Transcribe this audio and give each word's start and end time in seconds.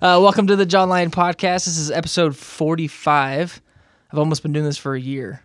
Uh, 0.00 0.18
welcome 0.22 0.46
to 0.46 0.56
the 0.56 0.66
John 0.66 0.88
Lyon 0.88 1.10
podcast. 1.10 1.64
This 1.64 1.76
is 1.78 1.90
episode 1.90 2.36
45. 2.36 3.60
I've 4.12 4.18
almost 4.18 4.42
been 4.42 4.52
doing 4.52 4.64
this 4.64 4.78
for 4.78 4.94
a 4.94 5.00
year. 5.00 5.42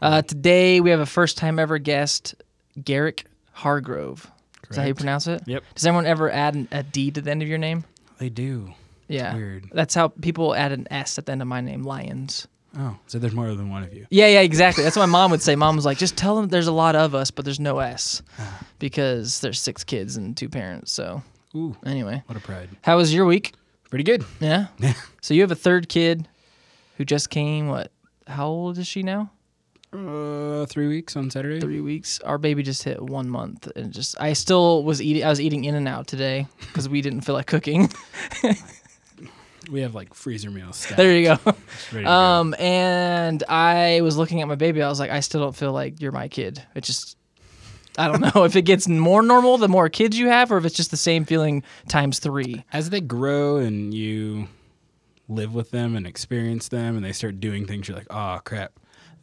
Uh, 0.00 0.22
today 0.22 0.80
we 0.80 0.90
have 0.90 1.00
a 1.00 1.06
first 1.06 1.36
time 1.36 1.58
ever 1.58 1.78
guest, 1.78 2.34
Garrick 2.82 3.26
Hargrove. 3.52 4.30
Is 4.70 4.76
that 4.76 4.82
how 4.82 4.88
you 4.88 4.94
pronounce 4.94 5.26
it? 5.26 5.42
Yep. 5.46 5.64
Does 5.74 5.84
anyone 5.86 6.06
ever 6.06 6.30
add 6.30 6.54
an, 6.54 6.68
a 6.72 6.82
D 6.82 7.10
to 7.10 7.20
the 7.20 7.30
end 7.30 7.42
of 7.42 7.48
your 7.48 7.58
name? 7.58 7.84
They 8.18 8.30
do. 8.30 8.72
Yeah. 9.08 9.34
weird. 9.34 9.68
That's 9.72 9.94
how 9.94 10.08
people 10.08 10.54
add 10.54 10.72
an 10.72 10.86
S 10.90 11.18
at 11.18 11.26
the 11.26 11.32
end 11.32 11.42
of 11.42 11.48
my 11.48 11.60
name, 11.60 11.82
Lyons. 11.82 12.46
Oh, 12.78 12.96
so 13.08 13.18
there's 13.18 13.34
more 13.34 13.52
than 13.54 13.68
one 13.68 13.82
of 13.82 13.92
you. 13.92 14.06
Yeah, 14.10 14.28
yeah, 14.28 14.40
exactly. 14.40 14.84
That's 14.84 14.94
what 14.96 15.02
my 15.08 15.12
mom 15.12 15.32
would 15.32 15.42
say. 15.42 15.56
Mom 15.56 15.74
was 15.76 15.84
like, 15.84 15.98
just 15.98 16.16
tell 16.16 16.36
them 16.36 16.48
there's 16.48 16.68
a 16.68 16.72
lot 16.72 16.94
of 16.94 17.14
us, 17.16 17.30
but 17.32 17.44
there's 17.44 17.58
no 17.60 17.80
S 17.80 18.22
Ah. 18.38 18.60
because 18.78 19.40
there's 19.40 19.60
six 19.60 19.82
kids 19.84 20.16
and 20.16 20.36
two 20.36 20.48
parents. 20.48 20.92
So, 20.92 21.22
Ooh, 21.56 21.76
anyway, 21.84 22.22
what 22.26 22.38
a 22.38 22.40
pride. 22.40 22.68
how 22.82 22.96
was 22.96 23.12
your 23.12 23.26
week? 23.26 23.52
Pretty 23.90 24.04
good. 24.04 24.24
Yeah. 24.40 24.66
Yeah. 24.78 24.94
So 25.20 25.34
you 25.34 25.42
have 25.42 25.50
a 25.50 25.56
third 25.56 25.88
kid 25.88 26.26
who 26.96 27.04
just 27.04 27.28
came. 27.30 27.68
What? 27.68 27.92
How 28.26 28.46
old 28.46 28.78
is 28.78 28.86
she 28.86 29.02
now? 29.02 29.30
Uh, 29.92 30.64
three 30.66 30.86
weeks 30.86 31.16
on 31.16 31.30
Saturday. 31.30 31.58
Three 31.60 31.80
weeks. 31.80 32.20
Our 32.20 32.38
baby 32.38 32.62
just 32.62 32.84
hit 32.84 33.02
one 33.02 33.28
month, 33.28 33.66
and 33.74 33.92
just 33.92 34.18
I 34.20 34.32
still 34.34 34.84
was 34.84 35.02
eating. 35.02 35.24
I 35.24 35.28
was 35.28 35.40
eating 35.40 35.64
In 35.64 35.74
and 35.74 35.88
Out 35.88 36.06
today 36.06 36.46
because 36.60 36.88
we 36.88 37.02
didn't 37.02 37.22
feel 37.22 37.34
like 37.34 37.46
cooking. 37.46 37.90
We 39.70 39.82
have 39.82 39.94
like 39.94 40.14
freezer 40.14 40.50
meals. 40.50 40.78
Stacked. 40.78 40.96
there 40.96 41.16
you 41.16 41.26
go. 41.26 41.36
To 41.90 42.02
go. 42.02 42.10
Um, 42.10 42.54
and 42.58 43.44
I 43.48 44.00
was 44.00 44.16
looking 44.16 44.42
at 44.42 44.48
my 44.48 44.56
baby. 44.56 44.82
I 44.82 44.88
was 44.88 44.98
like, 44.98 45.10
I 45.10 45.20
still 45.20 45.40
don't 45.42 45.54
feel 45.54 45.72
like 45.72 46.00
you're 46.00 46.10
my 46.10 46.26
kid. 46.26 46.60
It 46.74 46.82
just, 46.82 47.16
I 47.98 48.08
don't 48.08 48.34
know 48.34 48.44
if 48.44 48.56
it 48.56 48.62
gets 48.62 48.88
more 48.88 49.22
normal 49.22 49.58
the 49.58 49.68
more 49.68 49.88
kids 49.88 50.18
you 50.18 50.28
have, 50.28 50.50
or 50.52 50.58
if 50.58 50.64
it's 50.64 50.76
just 50.76 50.90
the 50.90 50.96
same 50.96 51.24
feeling 51.24 51.62
times 51.88 52.18
three. 52.18 52.64
As 52.72 52.90
they 52.90 53.00
grow 53.00 53.56
and 53.56 53.92
you 53.92 54.48
live 55.28 55.54
with 55.54 55.70
them 55.70 55.96
and 55.96 56.06
experience 56.06 56.68
them, 56.68 56.96
and 56.96 57.04
they 57.04 57.12
start 57.12 57.40
doing 57.40 57.66
things, 57.66 57.88
you're 57.88 57.96
like, 57.96 58.06
oh 58.10 58.40
crap, 58.44 58.72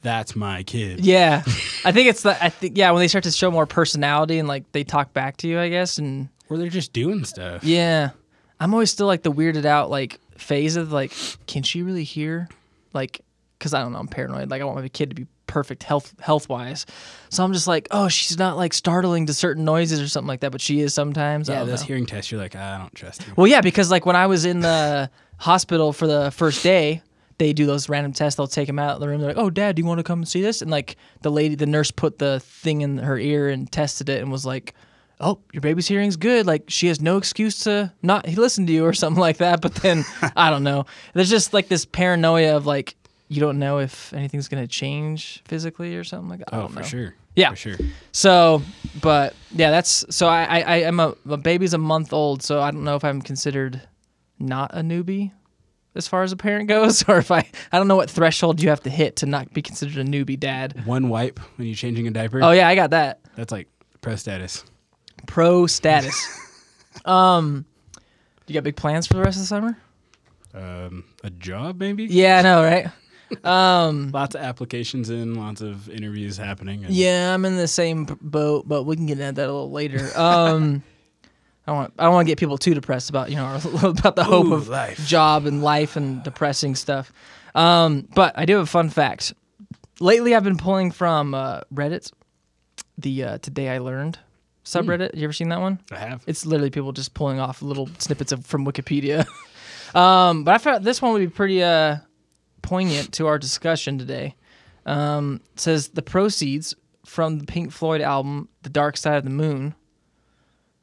that's 0.01 0.35
my 0.35 0.63
kid. 0.63 0.99
Yeah, 1.05 1.43
I 1.85 1.91
think 1.91 2.07
it's 2.09 2.23
the. 2.23 2.41
I 2.43 2.49
think 2.49 2.77
yeah, 2.77 2.91
when 2.91 2.99
they 2.99 3.07
start 3.07 3.23
to 3.23 3.31
show 3.31 3.49
more 3.51 3.65
personality 3.65 4.39
and 4.39 4.47
like 4.47 4.71
they 4.71 4.83
talk 4.83 5.13
back 5.13 5.37
to 5.37 5.47
you, 5.47 5.59
I 5.59 5.69
guess, 5.69 5.97
and 5.97 6.29
Or 6.49 6.57
they're 6.57 6.69
just 6.69 6.93
doing 6.93 7.25
stuff. 7.25 7.63
yeah, 7.63 8.11
I'm 8.59 8.73
always 8.73 8.91
still 8.91 9.07
like 9.07 9.23
the 9.23 9.31
weirded 9.31 9.65
out 9.65 9.89
like 9.89 10.19
phase 10.37 10.75
of 10.75 10.91
like, 10.91 11.13
can 11.47 11.63
she 11.63 11.81
really 11.81 12.03
hear? 12.03 12.47
Like, 12.93 13.21
because 13.57 13.73
I 13.73 13.81
don't 13.81 13.91
know, 13.93 13.99
I'm 13.99 14.07
paranoid. 14.07 14.49
Like 14.49 14.61
I 14.61 14.65
want 14.65 14.79
my 14.79 14.87
kid 14.87 15.09
to 15.09 15.15
be 15.15 15.25
perfect 15.47 15.83
health 15.83 16.13
health 16.19 16.49
wise, 16.49 16.85
so 17.29 17.43
I'm 17.43 17.53
just 17.53 17.67
like, 17.67 17.87
oh, 17.91 18.07
she's 18.07 18.37
not 18.37 18.57
like 18.57 18.73
startling 18.73 19.25
to 19.27 19.33
certain 19.33 19.65
noises 19.65 19.99
or 19.99 20.07
something 20.07 20.27
like 20.27 20.41
that, 20.41 20.51
but 20.51 20.61
she 20.61 20.81
is 20.81 20.93
sometimes. 20.93 21.49
Yeah, 21.49 21.63
those 21.63 21.81
know. 21.81 21.87
hearing 21.87 22.05
tests, 22.05 22.31
you're 22.31 22.41
like, 22.41 22.55
I 22.55 22.77
don't 22.77 22.93
trust 22.93 23.25
you. 23.25 23.33
Well, 23.35 23.47
yeah, 23.47 23.61
because 23.61 23.89
like 23.89 24.05
when 24.05 24.15
I 24.15 24.27
was 24.27 24.45
in 24.45 24.59
the 24.59 25.09
hospital 25.37 25.93
for 25.93 26.07
the 26.07 26.31
first 26.31 26.63
day, 26.63 27.01
they 27.37 27.53
do 27.53 27.65
those 27.65 27.89
random 27.89 28.13
tests. 28.13 28.37
They'll 28.37 28.47
take 28.47 28.69
him 28.69 28.79
out 28.79 28.95
of 28.95 28.99
the 28.99 29.07
room. 29.07 29.21
They're 29.21 29.29
like, 29.29 29.37
"Oh, 29.37 29.49
Dad, 29.49 29.75
do 29.75 29.81
you 29.81 29.85
want 29.85 29.99
to 29.99 30.03
come 30.03 30.19
and 30.19 30.27
see 30.27 30.41
this?" 30.41 30.61
And 30.61 30.71
like 30.71 30.97
the 31.21 31.31
lady, 31.31 31.55
the 31.55 31.65
nurse, 31.65 31.91
put 31.91 32.19
the 32.19 32.39
thing 32.39 32.81
in 32.81 32.97
her 32.97 33.17
ear 33.17 33.49
and 33.49 33.71
tested 33.71 34.09
it 34.09 34.21
and 34.21 34.31
was 34.31 34.45
like, 34.45 34.73
"Oh, 35.19 35.39
your 35.53 35.61
baby's 35.61 35.87
hearing's 35.87 36.17
good. 36.17 36.47
Like 36.47 36.63
she 36.67 36.87
has 36.87 37.01
no 37.01 37.17
excuse 37.17 37.59
to 37.61 37.93
not 38.01 38.27
listen 38.27 38.65
to 38.67 38.73
you 38.73 38.85
or 38.85 38.93
something 38.93 39.21
like 39.21 39.37
that." 39.37 39.61
But 39.61 39.75
then 39.75 40.05
I 40.35 40.49
don't 40.49 40.63
know. 40.63 40.85
There's 41.13 41.29
just 41.29 41.53
like 41.53 41.67
this 41.67 41.85
paranoia 41.85 42.55
of 42.55 42.65
like 42.65 42.95
you 43.29 43.39
don't 43.41 43.59
know 43.59 43.79
if 43.79 44.13
anything's 44.13 44.47
gonna 44.47 44.67
change 44.67 45.41
physically 45.45 45.95
or 45.95 46.03
something 46.03 46.29
like 46.29 46.39
that. 46.39 46.53
I 46.53 46.57
Oh, 46.61 46.67
for 46.67 46.75
know. 46.79 46.81
sure. 46.85 47.15
Yeah. 47.35 47.49
For 47.51 47.55
sure. 47.55 47.77
So, 48.13 48.61
but 49.01 49.35
yeah, 49.51 49.69
that's 49.71 50.05
so 50.09 50.27
I 50.27 50.43
I, 50.43 50.59
I 50.61 50.75
am 50.77 50.99
a 50.99 51.15
my 51.25 51.35
baby's 51.35 51.73
a 51.73 51.77
month 51.77 52.13
old, 52.13 52.41
so 52.41 52.61
I 52.61 52.71
don't 52.71 52.83
know 52.83 52.95
if 52.95 53.03
I'm 53.03 53.21
considered 53.21 53.81
not 54.39 54.71
a 54.73 54.81
newbie 54.81 55.31
as 55.95 56.07
far 56.07 56.23
as 56.23 56.31
a 56.31 56.37
parent 56.37 56.67
goes, 56.69 57.07
or 57.07 57.17
if 57.17 57.29
I 57.31 57.47
I 57.71 57.77
don't 57.77 57.87
know 57.87 57.95
what 57.95 58.09
threshold 58.09 58.61
you 58.61 58.69
have 58.69 58.81
to 58.83 58.89
hit 58.89 59.17
to 59.17 59.25
not 59.25 59.53
be 59.53 59.61
considered 59.61 59.97
a 59.97 60.03
newbie 60.03 60.39
dad. 60.39 60.85
One 60.85 61.09
wipe 61.09 61.39
when 61.57 61.67
you're 61.67 61.75
changing 61.75 62.07
a 62.07 62.11
diaper. 62.11 62.41
Oh 62.41 62.51
yeah, 62.51 62.67
I 62.67 62.75
got 62.75 62.91
that 62.91 63.19
That's 63.35 63.51
like 63.51 63.67
pro 64.01 64.15
status. 64.15 64.63
pro 65.27 65.67
status. 65.67 66.15
um, 67.05 67.65
you 68.47 68.53
got 68.53 68.63
big 68.63 68.75
plans 68.77 69.05
for 69.05 69.15
the 69.15 69.21
rest 69.21 69.37
of 69.37 69.41
the 69.43 69.47
summer? 69.47 69.77
Um, 70.53 71.03
a 71.23 71.29
job 71.29 71.79
maybe. 71.79 72.05
Yeah, 72.05 72.39
I 72.39 72.41
know, 72.41 72.63
right? 72.63 72.87
Um, 73.43 74.11
Lots 74.11 74.35
of 74.35 74.41
applications 74.41 75.09
in, 75.09 75.35
lots 75.35 75.61
of 75.61 75.89
interviews 75.89 76.37
happening. 76.37 76.85
and- 76.85 76.93
yeah, 76.93 77.33
I'm 77.33 77.43
in 77.45 77.57
the 77.57 77.67
same 77.67 78.05
boat, 78.21 78.67
but 78.67 78.83
we 78.83 78.95
can 78.95 79.05
get 79.05 79.19
into 79.19 79.33
that 79.33 79.43
a 79.49 79.51
little 79.53 79.71
later. 79.71 80.09
Um. 80.15 80.83
I 81.65 81.71
don't 81.71 81.77
want 81.79 81.93
I 81.99 82.03
don't 82.05 82.13
want 82.13 82.25
to 82.27 82.31
get 82.31 82.39
people 82.39 82.57
too 82.57 82.73
depressed 82.73 83.09
about 83.09 83.29
you 83.29 83.35
know 83.35 83.59
about 83.83 84.15
the 84.15 84.23
hope 84.23 84.45
Ooh, 84.45 84.53
of 84.53 84.69
life. 84.69 85.05
job 85.05 85.45
and 85.45 85.61
life 85.61 85.97
and 85.97 86.23
depressing 86.23 86.75
stuff. 86.75 87.11
Um, 87.55 88.07
but 88.15 88.31
I 88.37 88.45
do 88.45 88.53
have 88.55 88.63
a 88.63 88.67
fun 88.67 88.89
fact. 88.89 89.33
Lately, 89.99 90.33
I've 90.33 90.45
been 90.45 90.55
pulling 90.55 90.91
from 90.91 91.33
uh, 91.33 91.61
Reddit, 91.73 92.13
the 92.97 93.21
uh, 93.23 93.37
Today 93.39 93.67
I 93.67 93.79
Learned 93.79 94.17
subreddit. 94.63 95.13
You 95.15 95.25
ever 95.25 95.33
seen 95.33 95.49
that 95.49 95.59
one? 95.59 95.81
I 95.91 95.97
have. 95.97 96.23
It's 96.25 96.45
literally 96.45 96.69
people 96.69 96.93
just 96.93 97.13
pulling 97.13 97.41
off 97.41 97.61
little 97.61 97.89
snippets 97.97 98.31
of 98.31 98.45
from 98.45 98.65
Wikipedia. 98.65 99.25
um, 99.93 100.45
but 100.45 100.53
I 100.53 100.57
thought 100.59 100.83
this 100.83 101.01
one 101.01 101.11
would 101.11 101.19
be 101.19 101.27
pretty 101.27 101.63
uh, 101.63 101.97
poignant 102.67 103.13
to 103.13 103.27
our 103.27 103.39
discussion 103.39 103.97
today. 103.97 104.35
Um, 104.85 105.39
says 105.55 105.89
the 105.89 106.01
proceeds 106.01 106.75
from 107.05 107.39
the 107.39 107.45
Pink 107.45 107.71
Floyd 107.71 108.01
album 108.01 108.49
"The 108.63 108.69
Dark 108.69 108.97
Side 108.97 109.17
of 109.17 109.23
the 109.23 109.29
Moon" 109.29 109.73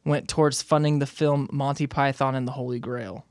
went 0.05 0.29
towards 0.29 0.63
funding 0.63 0.99
the 0.99 1.07
film 1.07 1.49
Monty 1.53 1.87
Python 1.87 2.35
and 2.35 2.49
the 2.49 2.53
Holy 2.53 2.79
Grail. 2.79 3.27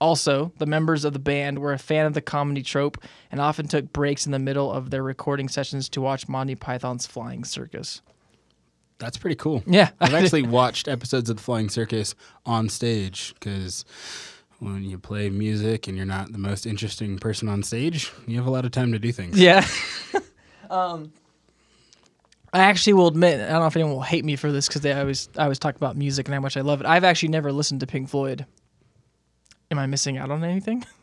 Also, 0.00 0.52
the 0.58 0.66
members 0.66 1.04
of 1.04 1.14
the 1.14 1.18
band 1.18 1.58
were 1.58 1.72
a 1.72 1.78
fan 1.78 2.06
of 2.06 2.14
the 2.14 2.20
comedy 2.20 2.62
trope 2.62 2.98
and 3.30 3.40
often 3.40 3.66
took 3.66 3.92
breaks 3.92 4.26
in 4.26 4.32
the 4.32 4.38
middle 4.38 4.70
of 4.70 4.90
their 4.90 5.02
recording 5.02 5.48
sessions 5.48 5.88
to 5.88 6.00
watch 6.00 6.28
Monty 6.28 6.54
Python's 6.54 7.06
Flying 7.06 7.44
Circus. 7.44 8.02
That's 8.98 9.16
pretty 9.16 9.36
cool. 9.36 9.62
Yeah, 9.66 9.90
I've 10.00 10.14
actually 10.14 10.42
watched 10.42 10.86
episodes 10.86 11.28
of 11.28 11.36
the 11.36 11.42
Flying 11.42 11.70
Circus 11.70 12.14
on 12.44 12.68
stage 12.68 13.34
because 13.34 13.84
when 14.58 14.84
you 14.84 14.98
play 14.98 15.28
music 15.30 15.86
and 15.86 15.96
you're 15.96 16.06
not 16.06 16.32
the 16.32 16.38
most 16.38 16.66
interesting 16.66 17.18
person 17.18 17.48
on 17.48 17.62
stage, 17.62 18.12
you 18.26 18.36
have 18.36 18.46
a 18.46 18.50
lot 18.50 18.64
of 18.64 18.70
time 18.70 18.92
to 18.92 18.98
do 18.98 19.12
things. 19.12 19.38
Yeah. 19.38 19.66
um, 20.70 21.12
I 22.52 22.60
actually 22.60 22.94
will 22.94 23.08
admit, 23.08 23.40
I 23.40 23.52
don't 23.52 23.60
know 23.60 23.66
if 23.66 23.76
anyone 23.76 23.92
will 23.92 24.02
hate 24.02 24.24
me 24.24 24.36
for 24.36 24.50
this 24.50 24.66
because 24.66 24.80
they 24.80 24.92
always 24.92 25.28
I 25.36 25.42
always 25.42 25.58
talk 25.58 25.76
about 25.76 25.96
music 25.96 26.26
and 26.26 26.34
how 26.34 26.40
much 26.40 26.56
I 26.56 26.62
love 26.62 26.80
it. 26.80 26.86
I've 26.86 27.04
actually 27.04 27.28
never 27.28 27.52
listened 27.52 27.80
to 27.80 27.86
Pink 27.86 28.08
Floyd. 28.08 28.46
Am 29.70 29.78
I 29.78 29.86
missing 29.86 30.16
out 30.16 30.30
on 30.30 30.42
anything? 30.42 30.84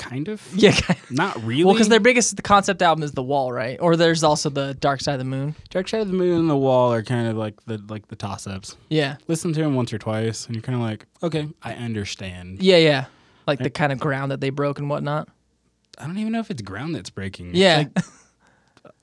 Kind 0.00 0.28
of. 0.28 0.42
yeah. 0.54 0.74
Not 1.10 1.36
really. 1.44 1.62
Well, 1.62 1.74
because 1.74 1.90
their 1.90 2.00
biggest 2.00 2.34
the 2.34 2.42
concept 2.42 2.80
album 2.80 3.02
is 3.04 3.12
The 3.12 3.22
Wall, 3.22 3.52
right? 3.52 3.78
Or 3.80 3.96
there's 3.96 4.24
also 4.24 4.48
the 4.48 4.72
Dark 4.74 5.02
Side 5.02 5.12
of 5.12 5.18
the 5.18 5.24
Moon. 5.26 5.54
Dark 5.68 5.88
Side 5.88 6.00
of 6.00 6.08
the 6.08 6.14
Moon 6.14 6.38
and 6.40 6.48
The 6.50 6.56
Wall 6.56 6.90
are 6.92 7.02
kind 7.02 7.28
of 7.28 7.36
like 7.36 7.62
the 7.66 7.82
like 7.88 8.08
the 8.08 8.16
toss 8.16 8.46
ups. 8.46 8.78
Yeah. 8.88 9.16
Listen 9.28 9.52
to 9.52 9.60
them 9.60 9.74
once 9.74 9.92
or 9.92 9.98
twice, 9.98 10.46
and 10.46 10.56
you're 10.56 10.62
kind 10.62 10.74
of 10.76 10.80
like, 10.82 11.04
okay, 11.22 11.48
I 11.62 11.74
understand. 11.74 12.62
Yeah, 12.62 12.78
yeah. 12.78 13.04
Like 13.46 13.58
the 13.58 13.68
kind 13.70 13.92
of 13.92 14.00
ground 14.00 14.30
that 14.32 14.40
they 14.40 14.50
broke 14.50 14.78
and 14.78 14.88
whatnot. 14.88 15.28
I 15.98 16.06
don't 16.06 16.16
even 16.16 16.32
know 16.32 16.40
if 16.40 16.50
it's 16.50 16.62
ground 16.62 16.94
that's 16.94 17.10
breaking. 17.10 17.54
Yeah. 17.54 17.84
like- 17.94 18.04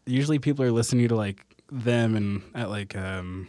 usually 0.07 0.39
people 0.39 0.65
are 0.65 0.71
listening 0.71 1.07
to 1.09 1.15
like 1.15 1.45
them 1.71 2.15
and 2.15 2.41
at 2.55 2.69
like 2.69 2.95
um 2.95 3.47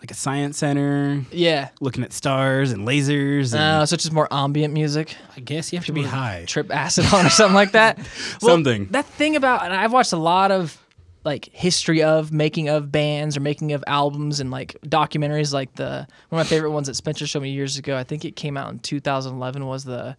like 0.00 0.10
a 0.10 0.14
science 0.14 0.58
center, 0.58 1.22
yeah. 1.32 1.70
looking 1.80 2.04
at 2.04 2.12
stars 2.12 2.70
and 2.72 2.86
lasers. 2.86 3.52
And 3.52 3.60
Uh, 3.62 3.86
so 3.86 3.94
it's 3.94 4.04
just 4.04 4.12
more 4.14 4.28
ambient 4.30 4.72
music. 4.72 5.16
I 5.36 5.40
guess 5.40 5.72
you 5.72 5.78
have 5.78 5.86
to 5.86 5.92
be 5.92 6.04
high. 6.04 6.44
trip 6.46 6.70
acid 6.74 7.06
on 7.12 7.26
or 7.26 7.30
something 7.30 7.54
like 7.54 7.72
that. 7.72 7.98
Well, 8.40 8.54
Something. 8.54 8.86
That 8.92 9.06
thing 9.06 9.34
about, 9.36 9.64
and 9.64 9.74
I've 9.74 9.92
watched 9.92 10.12
a 10.12 10.16
lot 10.18 10.50
of 10.52 10.80
like 11.24 11.48
history 11.52 12.02
of 12.02 12.32
making 12.32 12.68
of 12.68 12.92
bands 12.92 13.36
or 13.36 13.40
making 13.40 13.72
of 13.72 13.82
albums 13.86 14.38
and 14.40 14.50
like 14.50 14.76
documentaries. 14.86 15.52
Like 15.52 15.74
the 15.74 16.06
one 16.28 16.40
of 16.40 16.46
my 16.46 16.48
favorite 16.48 16.70
ones 16.70 16.86
that 16.86 16.94
Spencer 16.94 17.26
showed 17.26 17.42
me 17.42 17.50
years 17.50 17.76
ago. 17.76 17.96
I 17.96 18.04
think 18.04 18.24
it 18.24 18.36
came 18.36 18.56
out 18.56 18.70
in 18.70 18.78
2011. 18.78 19.66
Was 19.66 19.84
the 19.84 20.16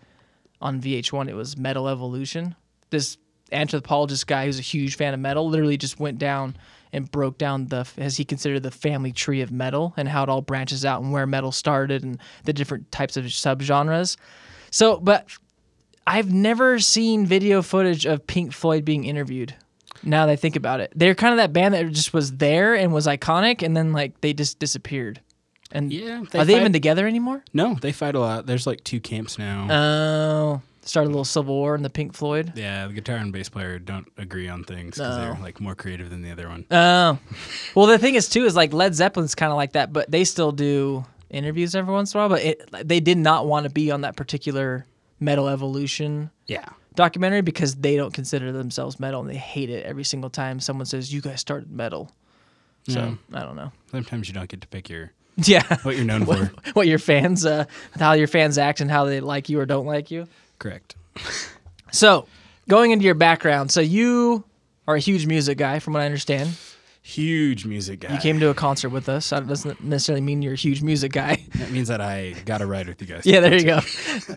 on 0.62 0.82
VH1? 0.82 1.30
It 1.30 1.36
was 1.36 1.56
Metal 1.58 1.88
Evolution. 1.88 2.56
This 2.90 3.18
anthropologist 3.52 4.28
guy 4.28 4.46
who's 4.46 4.60
a 4.60 4.64
huge 4.64 4.96
fan 4.96 5.14
of 5.14 5.20
metal 5.20 5.50
literally 5.50 5.78
just 5.78 6.00
went 6.00 6.20
down 6.20 6.56
and 6.92 7.10
broke 7.12 7.38
down 7.38 7.68
the 7.68 7.88
as 7.98 8.18
he 8.18 8.26
considered 8.26 8.64
the 8.64 8.72
family 8.72 9.12
tree 9.12 9.42
of 9.42 9.52
metal 9.52 9.94
and 9.98 10.08
how 10.10 10.24
it 10.24 10.30
all 10.30 10.42
branches 10.42 10.84
out 10.86 11.02
and 11.02 11.12
where 11.12 11.26
metal 11.28 11.52
started 11.52 12.04
and 12.04 12.18
the 12.46 12.54
different 12.54 12.92
types 12.92 13.16
of 13.18 13.26
subgenres. 13.26 14.18
So, 14.72 14.98
but 15.00 15.28
I've 16.08 16.34
never 16.34 16.80
seen 16.80 17.26
video 17.26 17.62
footage 17.62 18.06
of 18.06 18.26
Pink 18.26 18.54
Floyd 18.54 18.86
being 18.86 19.06
interviewed. 19.06 19.56
Now 20.04 20.26
that 20.26 20.32
I 20.32 20.36
think 20.38 20.56
about 20.56 20.80
it, 20.80 20.92
they're 20.96 21.14
kind 21.16 21.34
of 21.34 21.38
that 21.38 21.52
band 21.54 21.74
that 21.74 21.92
just 21.92 22.14
was 22.14 22.38
there 22.38 22.74
and 22.74 22.94
was 22.94 23.06
iconic, 23.06 23.62
and 23.64 23.76
then 23.76 23.92
like 23.92 24.20
they 24.22 24.34
just 24.34 24.58
disappeared. 24.60 25.20
And 25.72 25.92
Yeah, 25.94 26.22
are 26.22 26.46
they 26.46 26.54
fight- 26.54 26.60
even 26.62 26.74
together 26.74 27.06
anymore? 27.06 27.44
No, 27.54 27.76
they 27.76 27.92
fight 27.92 28.16
a 28.16 28.20
lot. 28.20 28.46
There's 28.48 28.66
like 28.66 28.84
two 28.84 29.00
camps 29.00 29.38
now. 29.38 29.68
Oh, 29.70 30.62
started 30.90 31.08
a 31.10 31.12
little 31.12 31.24
civil 31.26 31.56
war 31.56 31.76
in 31.76 31.82
the 31.84 31.90
Pink 31.90 32.14
Floyd. 32.14 32.54
yeah, 32.56 32.88
the 32.88 32.94
guitar 32.94 33.18
and 33.18 33.32
bass 33.32 33.48
player 33.50 33.78
don't 33.80 34.08
agree 34.18 34.48
on 34.50 34.64
things 34.64 34.96
because 34.96 35.18
No. 35.18 35.22
they're 35.34 35.42
like 35.42 35.60
more 35.62 35.76
creative 35.76 36.10
than 36.10 36.22
the 36.24 36.32
other 36.32 36.50
one. 36.50 36.66
Oh, 36.72 37.18
well, 37.76 37.86
the 37.86 37.98
thing 38.00 38.16
is 38.16 38.28
too 38.30 38.46
is 38.46 38.56
like 38.56 38.74
Led 38.74 38.94
Zeppelin's 38.96 39.36
kind 39.36 39.52
of 39.52 39.56
like 39.58 39.74
that, 39.74 39.94
but 39.94 40.10
they 40.10 40.24
still 40.24 40.52
do 40.52 41.06
interviews 41.30 41.76
every 41.76 41.94
once 41.94 42.14
in 42.14 42.20
a 42.20 42.22
while, 42.24 42.30
but 42.30 42.42
it, 42.44 42.70
they 42.88 43.00
did 43.00 43.18
not 43.18 43.46
want 43.48 43.66
to 43.66 43.70
be 43.70 43.92
on 43.92 44.02
that 44.02 44.16
particular 44.16 44.86
metal 45.20 45.48
evolution 45.48 46.32
Yeah. 46.48 46.66
documentary 46.96 47.42
because 47.42 47.76
they 47.76 47.96
don't 47.96 48.14
consider 48.14 48.52
themselves 48.52 49.00
metal 49.00 49.22
and 49.22 49.30
they 49.30 49.36
hate 49.38 49.70
it 49.70 49.86
every 49.86 50.04
single 50.04 50.30
time 50.32 50.60
someone 50.60 50.86
says 50.88 51.14
you 51.14 51.22
guys 51.22 51.40
started 51.40 51.72
metal. 51.72 52.12
So 52.88 53.16
I 53.34 53.42
don't 53.42 53.56
know. 53.56 53.72
Sometimes 53.92 54.28
you 54.28 54.34
don't 54.34 54.50
get 54.50 54.62
to 54.62 54.68
pick 54.68 54.90
your 54.90 55.12
Yeah, 55.38 55.64
what 55.84 55.96
you're 55.96 56.06
known 56.06 56.26
for. 56.26 56.52
what 56.74 56.88
your 56.88 56.98
fans, 56.98 57.46
uh, 57.46 57.66
how 58.00 58.14
your 58.14 58.28
fans 58.28 58.58
act 58.58 58.82
and 58.82 58.90
how 58.90 59.06
they 59.06 59.20
like 59.20 59.48
you 59.50 59.60
or 59.60 59.66
don't 59.68 59.86
like 59.86 60.10
you. 60.10 60.28
Correct. 60.60 60.96
So 61.92 62.28
going 62.68 62.92
into 62.92 63.06
your 63.06 63.16
background, 63.16 63.72
so 63.72 63.82
you 63.82 64.44
are 64.88 64.96
a 64.96 65.00
huge 65.00 65.26
music 65.26 65.58
guy, 65.58 65.80
from 65.80 65.94
what 65.94 66.02
I 66.02 66.06
understand. 66.06 66.50
Huge 67.02 67.66
music 67.66 68.02
guy. 68.02 68.14
You 68.14 68.20
came 68.20 68.40
to 68.40 68.50
a 68.50 68.54
concert 68.54 68.90
with 68.90 69.10
us. 69.10 69.32
That 69.32 69.48
doesn't 69.48 69.84
necessarily 69.84 70.22
mean 70.22 70.42
you're 70.42 70.54
a 70.54 70.58
huge 70.58 70.82
music 70.84 71.12
guy. 71.12 71.44
That 71.56 71.72
means 71.72 71.88
that 71.88 72.02
I 72.02 72.36
got 72.46 72.62
a 72.62 72.68
ride 72.68 72.88
with 72.88 73.02
you 73.02 73.08
guys. 73.08 73.26
yeah, 73.26 73.40
there 73.40 73.56
you 73.56 73.64
go. 73.64 73.80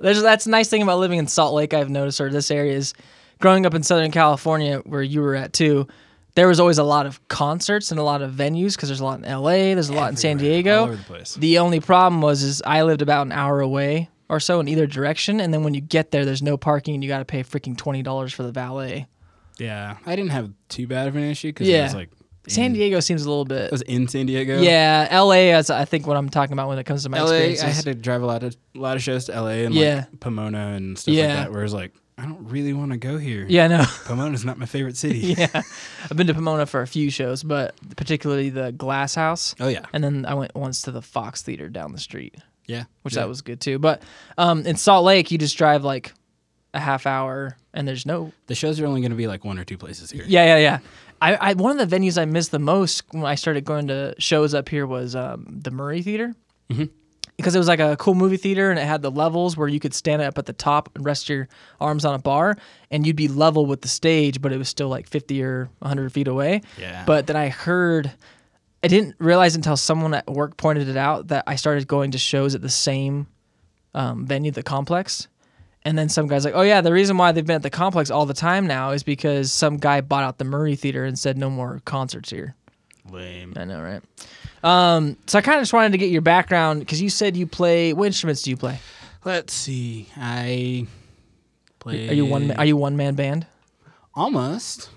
There's 0.00 0.22
that's 0.22 0.46
a 0.46 0.50
nice 0.50 0.70
thing 0.70 0.82
about 0.82 0.98
living 0.98 1.18
in 1.18 1.26
Salt 1.26 1.54
Lake. 1.54 1.74
I've 1.74 1.90
noticed, 1.90 2.20
or 2.20 2.30
this 2.30 2.50
area 2.50 2.72
is 2.72 2.94
growing 3.40 3.66
up 3.66 3.74
in 3.74 3.82
Southern 3.82 4.10
California, 4.10 4.78
where 4.86 5.02
you 5.02 5.20
were 5.20 5.34
at 5.34 5.52
too. 5.52 5.86
There 6.34 6.48
was 6.48 6.60
always 6.60 6.78
a 6.78 6.84
lot 6.84 7.04
of 7.04 7.26
concerts 7.28 7.90
and 7.90 8.00
a 8.00 8.02
lot 8.02 8.22
of 8.22 8.32
venues 8.32 8.74
because 8.74 8.88
there's 8.88 9.00
a 9.00 9.04
lot 9.04 9.18
in 9.18 9.26
L.A. 9.26 9.74
There's 9.74 9.90
a 9.90 9.92
lot 9.92 10.08
in 10.10 10.16
San 10.16 10.38
Diego. 10.38 10.78
all 10.78 10.84
over 10.84 10.96
the 10.96 11.02
place. 11.02 11.34
The 11.34 11.58
only 11.58 11.80
problem 11.80 12.22
was 12.22 12.42
is 12.42 12.62
I 12.64 12.82
lived 12.84 13.02
about 13.02 13.26
an 13.26 13.32
hour 13.32 13.60
away 13.60 14.08
or 14.32 14.40
so 14.40 14.58
in 14.58 14.66
either 14.66 14.86
direction, 14.86 15.40
and 15.40 15.52
then 15.54 15.62
when 15.62 15.74
you 15.74 15.80
get 15.80 16.10
there, 16.10 16.24
there's 16.24 16.42
no 16.42 16.56
parking, 16.56 16.94
and 16.94 17.04
you 17.04 17.08
got 17.08 17.18
to 17.20 17.24
pay 17.24 17.44
freaking 17.44 17.76
twenty 17.76 18.02
dollars 18.02 18.32
for 18.32 18.42
the 18.42 18.50
valet. 18.50 19.06
Yeah. 19.58 19.98
I 20.06 20.16
didn't 20.16 20.32
have 20.32 20.50
too 20.68 20.86
bad 20.88 21.06
of 21.06 21.14
an 21.14 21.22
issue 21.22 21.48
because 21.50 21.68
Yeah. 21.68 21.80
it 21.80 21.82
was 21.84 21.94
like 21.94 22.10
San 22.48 22.72
Diego 22.72 22.98
seems 22.98 23.22
a 23.24 23.28
little 23.28 23.44
bit. 23.44 23.66
It 23.66 23.70
was 23.70 23.82
in 23.82 24.08
San 24.08 24.26
Diego. 24.26 24.60
Yeah, 24.60 25.06
L.A. 25.10 25.52
is 25.52 25.70
I 25.70 25.84
think 25.84 26.08
what 26.08 26.16
I'm 26.16 26.28
talking 26.28 26.54
about 26.54 26.68
when 26.68 26.78
it 26.78 26.84
comes 26.84 27.04
to 27.04 27.08
my 27.08 27.18
LA. 27.20 27.24
experiences. 27.26 27.64
I 27.64 27.68
had 27.68 27.84
to 27.84 27.94
drive 27.94 28.22
a 28.22 28.26
lot 28.26 28.42
of 28.42 28.56
a 28.74 28.78
lot 28.78 28.96
of 28.96 29.02
shows 29.02 29.26
to 29.26 29.32
LA 29.40 29.64
and 29.66 29.74
Yeah. 29.74 30.06
like 30.10 30.18
Pomona 30.20 30.72
and 30.74 30.98
stuff 30.98 31.14
Yeah. 31.14 31.26
like 31.26 31.36
that. 31.36 31.52
Where 31.52 31.62
it's 31.62 31.72
like 31.74 31.92
I 32.18 32.24
don't 32.24 32.48
really 32.48 32.72
want 32.72 32.90
to 32.92 32.98
go 32.98 33.16
here. 33.18 33.46
yeah, 33.48 33.64
I 33.64 33.68
no. 33.68 33.84
Pomona's 34.06 34.44
not 34.44 34.58
my 34.58 34.66
favorite 34.66 34.96
city. 34.96 35.18
yeah, 35.38 35.46
I've 36.10 36.16
been 36.16 36.26
to 36.26 36.34
Pomona 36.34 36.66
for 36.66 36.80
a 36.82 36.86
few 36.86 37.10
shows, 37.10 37.42
but 37.42 37.74
particularly 37.96 38.50
the 38.50 38.72
Glass 38.72 39.14
House, 39.14 39.54
Oh 39.60 39.68
yeah. 39.68 39.84
and 39.92 40.02
then 40.02 40.24
I 40.26 40.34
went 40.34 40.54
once 40.54 40.82
to 40.82 40.90
the 40.90 41.02
Fox 41.02 41.42
Theater 41.42 41.68
down 41.68 41.92
the 41.92 41.98
street, 42.00 42.36
Yeah. 42.66 42.84
which 43.02 43.14
yeah. 43.14 43.22
that 43.22 43.28
was 43.28 43.42
good 43.42 43.60
too. 43.60 43.78
But 43.78 44.02
um, 44.38 44.66
in 44.66 44.76
Salt 44.76 45.04
Lake, 45.04 45.30
you 45.30 45.38
just 45.38 45.56
drive 45.56 45.84
like 45.84 46.12
a 46.74 46.80
half 46.80 47.06
hour, 47.06 47.56
and 47.74 47.86
there's 47.86 48.06
no. 48.06 48.32
the 48.46 48.54
shows 48.54 48.80
are 48.80 48.86
only 48.86 49.00
going 49.00 49.10
to 49.10 49.16
be 49.16 49.26
like 49.26 49.44
one 49.44 49.58
or 49.58 49.64
two 49.64 49.76
places 49.76 50.10
here. 50.10 50.24
Yeah, 50.26 50.56
yeah, 50.56 50.58
yeah. 50.58 50.78
I, 51.20 51.50
I 51.50 51.52
one 51.54 51.78
of 51.78 51.88
the 51.88 51.96
venues 51.96 52.20
I 52.20 52.24
missed 52.24 52.50
the 52.50 52.58
most 52.58 53.04
when 53.12 53.24
I 53.24 53.34
started 53.36 53.64
going 53.64 53.88
to 53.88 54.14
shows 54.18 54.54
up 54.54 54.68
here 54.68 54.86
was 54.86 55.14
um, 55.14 55.46
the 55.62 55.70
Murray 55.70 56.02
Theater. 56.02 56.34
Mhm. 56.70 56.90
Because 57.36 57.54
it 57.54 57.58
was 57.58 57.66
like 57.68 57.80
a 57.80 57.96
cool 57.96 58.14
movie 58.14 58.36
theater 58.36 58.70
and 58.70 58.78
it 58.78 58.86
had 58.86 59.02
the 59.02 59.10
levels 59.10 59.56
where 59.56 59.66
you 59.66 59.80
could 59.80 59.94
stand 59.94 60.20
up 60.22 60.36
at 60.38 60.46
the 60.46 60.52
top 60.52 60.90
and 60.94 61.04
rest 61.04 61.28
your 61.28 61.48
arms 61.80 62.04
on 62.04 62.14
a 62.14 62.18
bar 62.18 62.56
and 62.90 63.06
you'd 63.06 63.16
be 63.16 63.26
level 63.26 63.66
with 63.66 63.80
the 63.80 63.88
stage, 63.88 64.40
but 64.40 64.52
it 64.52 64.58
was 64.58 64.68
still 64.68 64.88
like 64.88 65.08
50 65.08 65.42
or 65.42 65.70
100 65.78 66.12
feet 66.12 66.28
away. 66.28 66.60
Yeah. 66.78 67.04
But 67.06 67.26
then 67.26 67.34
I 67.34 67.48
heard, 67.48 68.12
I 68.82 68.88
didn't 68.88 69.14
realize 69.18 69.54
until 69.54 69.76
someone 69.76 70.14
at 70.14 70.26
work 70.26 70.56
pointed 70.56 70.88
it 70.88 70.96
out 70.96 71.28
that 71.28 71.44
I 71.46 71.56
started 71.56 71.86
going 71.86 72.10
to 72.12 72.18
shows 72.18 72.54
at 72.54 72.62
the 72.62 72.68
same 72.68 73.26
um, 73.94 74.26
venue, 74.26 74.50
the 74.50 74.62
complex. 74.62 75.28
And 75.84 75.98
then 75.98 76.08
some 76.08 76.28
guy's 76.28 76.44
like, 76.44 76.54
oh, 76.54 76.62
yeah, 76.62 76.80
the 76.80 76.92
reason 76.92 77.16
why 77.16 77.32
they've 77.32 77.46
been 77.46 77.56
at 77.56 77.62
the 77.62 77.70
complex 77.70 78.10
all 78.10 78.26
the 78.26 78.34
time 78.34 78.66
now 78.66 78.90
is 78.90 79.02
because 79.02 79.52
some 79.52 79.78
guy 79.78 80.00
bought 80.00 80.22
out 80.22 80.38
the 80.38 80.44
Murray 80.44 80.76
Theater 80.76 81.04
and 81.04 81.18
said 81.18 81.36
no 81.36 81.50
more 81.50 81.80
concerts 81.84 82.30
here. 82.30 82.54
lame. 83.10 83.54
I 83.56 83.64
know, 83.64 83.82
right? 83.82 84.02
Um, 84.62 85.16
so 85.26 85.38
I 85.38 85.42
kind 85.42 85.58
of 85.58 85.62
just 85.62 85.72
wanted 85.72 85.92
to 85.92 85.98
get 85.98 86.10
your 86.10 86.22
background 86.22 86.80
because 86.80 87.02
you 87.02 87.10
said 87.10 87.36
you 87.36 87.48
play. 87.48 87.92
What 87.92 88.06
instruments 88.06 88.42
do 88.42 88.50
you 88.50 88.56
play? 88.56 88.78
Let's 89.24 89.52
see. 89.52 90.08
I 90.16 90.86
play. 91.80 92.08
Are 92.08 92.12
you 92.12 92.26
one? 92.26 92.52
Are 92.52 92.64
you 92.64 92.76
one 92.76 92.96
man 92.96 93.14
band? 93.16 93.46
almost? 94.14 94.90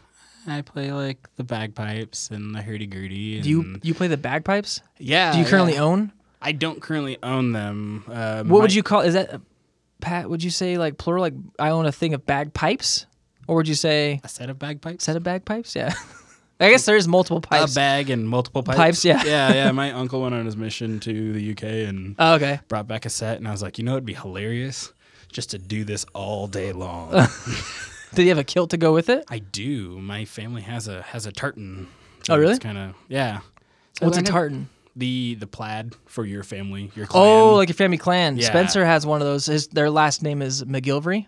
I 0.47 0.61
play 0.61 0.91
like 0.91 1.17
the 1.35 1.43
bagpipes 1.43 2.29
and 2.29 2.53
the 2.53 2.61
hurdy 2.61 2.87
gurdy. 2.87 3.41
Do 3.41 3.49
you 3.49 3.79
you 3.81 3.93
play 3.93 4.07
the 4.07 4.17
bagpipes? 4.17 4.81
Yeah. 4.97 5.31
Do 5.33 5.39
you 5.39 5.45
currently 5.45 5.73
yeah. 5.73 5.83
own? 5.83 6.11
I 6.41 6.51
don't 6.51 6.81
currently 6.81 7.17
own 7.23 7.53
them. 7.53 8.03
Uh, 8.07 8.43
What 8.43 8.61
would 8.61 8.73
you 8.73 8.83
call? 8.83 9.01
Is 9.01 9.15
that 9.15 9.41
Pat? 10.01 10.29
Would 10.29 10.43
you 10.43 10.51
say 10.51 10.77
like 10.77 10.97
plural? 10.97 11.21
Like 11.21 11.33
I 11.57 11.69
own 11.69 11.85
a 11.85 11.91
thing 11.91 12.13
of 12.13 12.25
bagpipes, 12.25 13.07
or 13.47 13.55
would 13.55 13.67
you 13.67 13.75
say 13.75 14.21
A 14.23 14.29
set 14.29 14.49
of 14.49 14.59
bagpipes. 14.59 15.03
set 15.03 15.15
of 15.15 15.23
bagpipes? 15.23 15.75
Yeah. 15.75 15.93
I 16.59 16.69
guess 16.69 16.85
there 16.85 16.95
is 16.95 17.05
multiple 17.07 17.41
pipes. 17.41 17.73
A 17.73 17.75
bag 17.75 18.09
and 18.09 18.29
multiple 18.29 18.63
pipes. 18.63 18.77
Pipes, 18.77 19.05
yeah. 19.05 19.23
yeah, 19.25 19.53
yeah. 19.53 19.71
My 19.71 19.91
uncle 20.01 20.21
went 20.21 20.33
on 20.35 20.45
his 20.45 20.55
mission 20.55 20.99
to 21.01 21.33
the 21.33 21.51
UK 21.51 21.63
and 21.89 22.15
oh, 22.17 22.35
okay. 22.35 22.59
brought 22.69 22.87
back 22.87 23.05
a 23.05 23.09
set, 23.09 23.37
and 23.37 23.47
I 23.47 23.51
was 23.51 23.61
like, 23.61 23.77
you 23.77 23.83
know, 23.83 23.93
it'd 23.93 24.05
be 24.05 24.13
hilarious 24.13 24.93
just 25.31 25.51
to 25.51 25.57
do 25.57 25.83
this 25.83 26.05
all 26.13 26.47
day 26.47 26.71
long. 26.71 27.11
Did 28.13 28.23
you 28.23 28.29
have 28.29 28.37
a 28.37 28.43
kilt 28.43 28.69
to 28.71 28.77
go 28.77 28.93
with 28.93 29.09
it? 29.09 29.25
I 29.29 29.39
do. 29.39 29.99
My 29.99 30.25
family 30.25 30.61
has 30.61 30.87
a 30.87 31.01
has 31.03 31.25
a 31.25 31.31
tartan. 31.31 31.87
Oh, 32.29 32.37
really? 32.37 32.51
It's 32.53 32.59
kind 32.63 32.77
of 32.77 32.95
yeah. 33.07 33.39
So 33.99 34.05
What's 34.05 34.17
a 34.17 34.21
tartan? 34.23 34.69
The 34.95 35.35
the 35.35 35.47
plaid 35.47 35.93
for 36.05 36.25
your 36.25 36.43
family, 36.43 36.91
your 36.95 37.05
clan. 37.05 37.23
Oh, 37.23 37.55
like 37.55 37.67
your 37.69 37.75
family 37.75 37.97
clan. 37.97 38.37
Yeah. 38.37 38.47
Spencer 38.47 38.85
has 38.85 39.05
one 39.05 39.21
of 39.21 39.27
those. 39.27 39.45
His 39.47 39.67
their 39.67 39.89
last 39.89 40.23
name 40.23 40.41
is 40.41 40.63
McGilvery, 40.63 41.25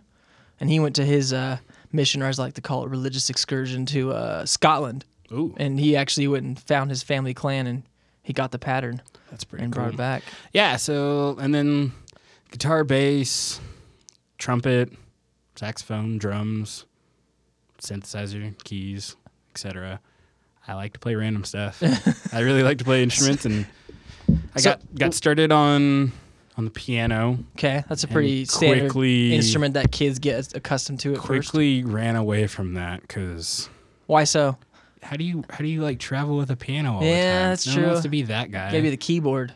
and 0.60 0.70
he 0.70 0.80
went 0.80 0.96
to 0.96 1.04
his 1.06 1.34
uh, 1.34 1.58
mission, 1.92 2.22
or 2.24 2.28
as 2.28 2.40
I 2.40 2.44
like 2.44 2.54
to 2.54 2.62
call 2.62 2.86
it, 2.86 2.90
religious 2.90 3.30
excursion 3.30 3.86
to 3.88 4.14
uh, 4.14 4.46
Scotland. 4.46 5.04
Ooh, 5.34 5.54
And 5.58 5.78
he 5.78 5.98
actually 5.98 6.30
went 6.30 6.46
and 6.46 6.58
found 6.58 6.90
his 6.90 7.04
family 7.04 7.34
clan, 7.34 7.68
and 7.68 7.84
he 8.24 8.32
got 8.32 8.52
the 8.52 8.60
pattern 8.60 9.02
that's 9.30 9.44
pretty 9.44 9.66
and 9.66 9.74
cool. 9.74 9.84
brought 9.84 9.94
it 9.94 9.98
back. 9.98 10.24
Yeah. 10.54 10.78
So 10.78 11.36
and 11.38 11.54
then 11.54 11.92
guitar, 12.52 12.86
bass, 12.86 13.60
trumpet, 14.38 14.94
saxophone, 15.58 16.18
drums, 16.18 16.86
synthesizer, 17.82 18.54
keys, 18.64 19.16
etc. 19.52 20.00
I 20.68 20.74
like 20.74 20.94
to 20.94 21.00
play 21.00 21.16
random 21.16 21.44
stuff. 21.44 21.82
I 22.34 22.40
really 22.42 22.64
like 22.64 22.78
to 22.80 22.84
play 22.84 23.04
instruments, 23.04 23.46
and 23.46 23.66
I 24.56 24.60
So- 24.60 24.72
got 24.72 24.96
got 24.96 25.14
started 25.14 25.52
on 25.52 26.12
on 26.58 26.66
the 26.66 26.72
piano. 26.72 27.40
Okay, 27.58 27.84
that's 27.88 28.04
a 28.04 28.08
pretty 28.08 28.46
standard 28.46 28.92
quickly- 28.92 29.36
instrument 29.36 29.76
that 29.76 29.92
kids 29.92 30.20
get 30.20 30.56
accustomed 30.56 31.00
to 31.02 31.12
at 31.14 31.18
first. 31.18 31.52
Quickly 31.52 31.84
ran 31.84 32.16
away 32.16 32.48
from 32.48 32.74
that 32.74 33.02
because 33.02 33.70
Why 34.08 34.24
so? 34.24 34.58
how 35.04 35.16
do 35.16 35.24
you 35.24 35.44
how 35.50 35.60
do 35.60 35.68
you 35.68 35.82
like 35.82 36.00
travel 36.00 36.36
with 36.38 36.50
a 36.52 36.56
piano 36.56 36.96
all 36.96 37.00
the 37.00 37.06
time? 37.06 37.16
Yeah, 37.16 37.50
that's 37.50 37.66
no 37.68 37.74
true. 37.74 37.82
One 37.84 37.92
wants 37.92 38.04
to 38.04 38.10
be 38.10 38.24
that 38.24 38.52
guy. 38.52 38.72
Maybe 38.72 38.90
the 38.90 38.98
keyboard 38.98 39.54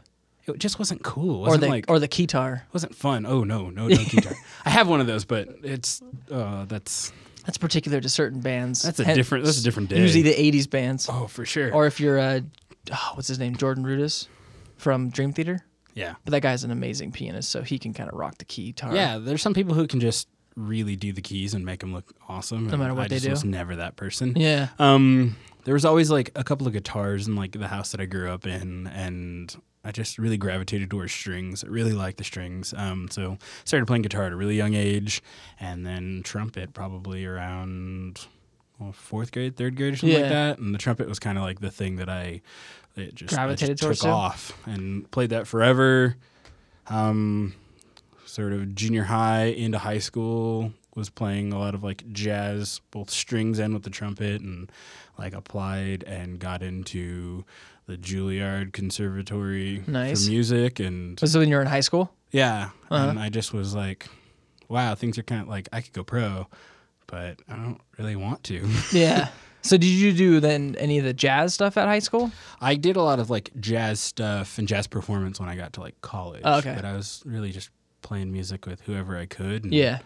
it 0.47 0.59
just 0.59 0.79
wasn't 0.79 1.03
cool. 1.03 1.35
It 1.45 1.47
or 1.47 1.51
wasn't 1.51 1.61
the 1.61 1.69
like 1.69 1.85
or 1.89 1.99
the 1.99 2.07
guitar. 2.07 2.65
wasn't 2.73 2.95
fun. 2.95 3.25
Oh 3.25 3.43
no, 3.43 3.69
no, 3.69 3.87
no 3.87 4.03
guitar. 4.03 4.33
I 4.65 4.69
have 4.69 4.87
one 4.87 4.99
of 5.01 5.07
those, 5.07 5.25
but 5.25 5.47
it's 5.63 6.01
uh, 6.31 6.65
that's 6.65 7.11
That's 7.45 7.57
particular 7.57 7.99
to 8.01 8.09
certain 8.09 8.39
bands. 8.41 8.81
that's 8.83 8.99
a 8.99 9.13
different 9.13 9.45
that's 9.45 9.59
a 9.59 9.63
different 9.63 9.89
day. 9.89 9.99
Usually 9.99 10.23
the 10.23 10.33
'80s 10.33 10.69
bands, 10.69 11.07
oh 11.09 11.27
for 11.27 11.45
sure. 11.45 11.73
or 11.73 11.85
if 11.87 11.99
you're 11.99 12.19
uh, 12.19 12.41
oh, 12.91 13.11
what's 13.15 13.27
his 13.27 13.39
name, 13.39 13.55
Jordan 13.55 13.83
Rudess 13.83 14.27
from 14.77 15.09
Dream 15.09 15.31
Theater. 15.33 15.59
yeah, 15.93 16.15
But 16.25 16.31
that 16.31 16.41
guy's 16.41 16.63
an 16.63 16.71
amazing 16.71 17.11
pianist, 17.11 17.49
so 17.49 17.61
he 17.61 17.77
can 17.77 17.93
kind 17.93 18.09
of 18.09 18.17
rock 18.17 18.37
the 18.39 18.45
guitar. 18.45 18.95
yeah. 18.95 19.17
There's 19.19 19.41
some 19.41 19.53
people 19.53 19.75
who 19.75 19.85
can 19.87 19.99
just 19.99 20.27
really 20.55 20.95
do 20.95 21.13
the 21.13 21.21
keys 21.21 21.53
and 21.53 21.63
make 21.65 21.79
them 21.81 21.93
look 21.93 22.11
awesome. 22.27 22.67
No 22.67 22.77
matter 22.77 22.93
what 22.93 23.05
I 23.05 23.07
they 23.09 23.15
just 23.15 23.25
do. 23.25 23.31
was 23.31 23.43
never 23.45 23.75
that 23.77 23.95
person. 23.95 24.33
Yeah. 24.35 24.69
Um, 24.79 25.35
there 25.65 25.73
was 25.75 25.85
always 25.85 26.09
like 26.09 26.31
a 26.35 26.43
couple 26.43 26.65
of 26.65 26.73
guitars 26.73 27.27
in 27.27 27.35
like 27.35 27.51
the 27.51 27.67
house 27.67 27.91
that 27.91 28.01
I 28.01 28.05
grew 28.05 28.31
up 28.31 28.45
in, 28.47 28.87
and 28.87 29.55
I 29.83 29.91
just 29.91 30.19
really 30.19 30.37
gravitated 30.37 30.89
towards 30.91 31.11
strings. 31.11 31.63
I 31.63 31.67
really 31.67 31.93
liked 31.93 32.17
the 32.17 32.23
strings. 32.23 32.73
Um, 32.77 33.07
so 33.09 33.37
started 33.65 33.87
playing 33.87 34.03
guitar 34.03 34.25
at 34.25 34.31
a 34.31 34.35
really 34.35 34.55
young 34.55 34.73
age, 34.75 35.23
and 35.59 35.85
then 35.85 36.21
trumpet 36.23 36.73
probably 36.73 37.25
around 37.25 38.27
well, 38.79 38.91
fourth 38.93 39.31
grade, 39.31 39.57
third 39.57 39.75
grade, 39.75 39.93
or 39.93 39.97
something 39.97 40.15
Yeah. 40.15 40.21
like 40.23 40.29
that. 40.29 40.59
And 40.59 40.73
the 40.73 40.77
trumpet 40.79 41.07
was 41.07 41.19
kind 41.19 41.37
of 41.37 41.43
like 41.43 41.59
the 41.61 41.71
thing 41.71 41.95
that 41.97 42.09
I 42.09 42.41
it 42.95 43.15
just, 43.15 43.33
I 43.33 43.37
Gravitated 43.37 43.77
just 43.77 43.83
towards 43.83 43.99
took 44.01 44.07
too? 44.07 44.11
off 44.13 44.57
and 44.65 45.09
played 45.11 45.29
that 45.29 45.47
forever. 45.47 46.15
Um, 46.87 47.53
sort 48.25 48.53
of 48.53 48.75
junior 48.75 49.03
high 49.03 49.45
into 49.45 49.77
high 49.79 49.99
school 49.99 50.73
was 50.95 51.09
playing 51.09 51.53
a 51.53 51.59
lot 51.59 51.73
of 51.73 51.83
like 51.83 52.03
jazz, 52.11 52.81
both 52.91 53.09
strings 53.09 53.59
and 53.59 53.73
with 53.73 53.83
the 53.83 53.89
trumpet, 53.89 54.41
and 54.41 54.69
like 55.17 55.33
applied 55.33 56.03
and 56.03 56.37
got 56.39 56.61
into 56.61 57.45
the 57.87 57.97
Juilliard 57.97 58.73
Conservatory 58.73 59.83
Nice. 59.87 60.25
for 60.25 60.31
music, 60.31 60.79
and 60.79 61.19
Was 61.19 61.35
it 61.35 61.39
when 61.39 61.49
you 61.49 61.55
were 61.55 61.61
in 61.61 61.67
high 61.67 61.79
school? 61.81 62.13
yeah, 62.31 62.69
Uh-huh. 62.89 63.09
and 63.09 63.19
I 63.19 63.29
just 63.29 63.53
was 63.53 63.75
like, 63.75 64.07
wow, 64.69 64.95
things 64.95 65.17
are 65.17 65.23
kind 65.23 65.41
of 65.41 65.47
like 65.47 65.67
I 65.73 65.81
could 65.81 65.93
go 65.93 66.03
pro, 66.03 66.47
but 67.07 67.39
I 67.49 67.55
don't 67.55 67.81
really 67.97 68.15
want 68.15 68.43
to. 68.45 68.67
Yeah. 68.93 69.29
so 69.61 69.77
did 69.77 69.87
you 69.87 70.13
do 70.13 70.39
then 70.39 70.75
any 70.79 70.97
of 70.97 71.03
the 71.03 71.13
jazz 71.13 71.53
stuff 71.53 71.75
at 71.77 71.87
high 71.87 71.99
school? 71.99 72.31
I 72.61 72.75
did 72.75 72.95
a 72.95 73.01
lot 73.01 73.19
of 73.19 73.29
like 73.29 73.51
jazz 73.59 73.99
stuff 73.99 74.57
and 74.57 74.67
jazz 74.67 74.87
performance 74.87 75.39
when 75.39 75.49
I 75.49 75.55
got 75.55 75.73
to 75.73 75.81
like 75.81 75.99
college. 76.01 76.41
Oh, 76.45 76.59
okay. 76.59 76.73
But 76.75 76.85
I 76.85 76.93
was 76.93 77.21
really 77.25 77.51
just 77.51 77.69
playing 78.01 78.31
music 78.31 78.65
with 78.65 78.81
whoever 78.81 79.17
I 79.17 79.25
could. 79.25 79.63
And 79.65 79.73
Yeah. 79.73 79.99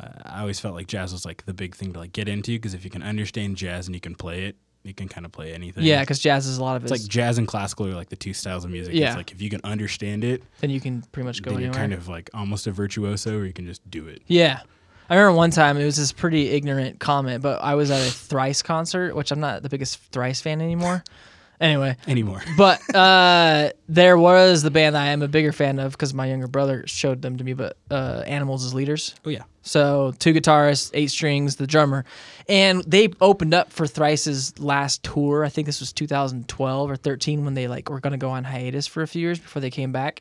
uh, 0.00 0.08
I 0.24 0.40
always 0.40 0.58
felt 0.58 0.74
like 0.74 0.86
jazz 0.86 1.12
was 1.12 1.24
like 1.26 1.44
the 1.44 1.54
big 1.54 1.74
thing 1.76 1.92
to 1.92 1.98
like 2.00 2.12
get 2.12 2.28
into 2.28 2.52
because 2.52 2.72
if 2.74 2.82
you 2.84 2.90
can 2.90 3.02
understand 3.02 3.56
jazz 3.56 3.86
and 3.86 3.94
you 3.94 4.00
can 4.00 4.14
play 4.14 4.44
it, 4.46 4.56
you 4.84 4.94
can 4.94 5.08
kind 5.08 5.24
of 5.24 5.32
play 5.32 5.54
anything. 5.54 5.84
Yeah, 5.84 6.00
because 6.00 6.18
jazz 6.18 6.46
is 6.46 6.58
a 6.58 6.62
lot 6.62 6.76
of 6.76 6.82
it. 6.82 6.90
It's 6.90 7.02
like 7.02 7.10
jazz 7.10 7.38
and 7.38 7.46
classical 7.46 7.86
are 7.86 7.94
like 7.94 8.08
the 8.08 8.16
two 8.16 8.32
styles 8.32 8.64
of 8.64 8.70
music. 8.70 8.94
Yeah. 8.94 9.08
It's 9.08 9.16
like 9.16 9.32
if 9.32 9.40
you 9.40 9.50
can 9.50 9.60
understand 9.64 10.24
it, 10.24 10.42
then 10.60 10.70
you 10.70 10.80
can 10.80 11.02
pretty 11.12 11.26
much 11.26 11.42
go 11.42 11.50
then 11.50 11.58
anywhere. 11.58 11.72
you're 11.72 11.80
kind 11.80 11.92
of 11.92 12.08
like 12.08 12.30
almost 12.34 12.66
a 12.66 12.72
virtuoso 12.72 13.38
or 13.38 13.44
you 13.44 13.52
can 13.52 13.66
just 13.66 13.88
do 13.90 14.08
it. 14.08 14.22
Yeah. 14.26 14.60
I 15.08 15.16
remember 15.16 15.36
one 15.36 15.50
time 15.50 15.76
it 15.76 15.84
was 15.84 15.96
this 15.96 16.12
pretty 16.12 16.50
ignorant 16.50 16.98
comment, 16.98 17.42
but 17.42 17.62
I 17.62 17.74
was 17.74 17.90
at 17.90 18.00
a 18.00 18.10
Thrice 18.10 18.62
concert, 18.62 19.14
which 19.14 19.30
I'm 19.30 19.40
not 19.40 19.62
the 19.62 19.68
biggest 19.68 19.98
Thrice 20.10 20.40
fan 20.40 20.60
anymore. 20.60 21.04
Anyway, 21.62 21.96
Anymore. 22.08 22.42
but 22.58 22.80
uh, 22.94 23.70
there 23.88 24.18
was 24.18 24.62
the 24.62 24.70
band 24.70 24.96
that 24.96 25.02
I 25.02 25.06
am 25.10 25.22
a 25.22 25.28
bigger 25.28 25.52
fan 25.52 25.78
of 25.78 25.92
because 25.92 26.12
my 26.12 26.26
younger 26.26 26.48
brother 26.48 26.82
showed 26.86 27.22
them 27.22 27.38
to 27.38 27.44
me. 27.44 27.52
But 27.54 27.76
uh, 27.90 28.24
Animals 28.26 28.64
as 28.64 28.74
leaders, 28.74 29.14
Oh 29.24 29.30
yeah. 29.30 29.44
so 29.62 30.12
two 30.18 30.34
guitarists, 30.34 30.90
eight 30.92 31.10
strings, 31.12 31.56
the 31.56 31.66
drummer, 31.68 32.04
and 32.48 32.82
they 32.84 33.10
opened 33.20 33.54
up 33.54 33.72
for 33.72 33.86
Thrice's 33.86 34.58
last 34.58 35.04
tour. 35.04 35.44
I 35.44 35.48
think 35.50 35.66
this 35.66 35.78
was 35.80 35.92
2012 35.92 36.90
or 36.90 36.96
13 36.96 37.44
when 37.44 37.54
they 37.54 37.68
like 37.68 37.88
were 37.88 38.00
going 38.00 38.10
to 38.10 38.18
go 38.18 38.30
on 38.30 38.42
hiatus 38.44 38.88
for 38.88 39.02
a 39.02 39.06
few 39.06 39.20
years 39.22 39.38
before 39.38 39.60
they 39.62 39.70
came 39.70 39.92
back. 39.92 40.20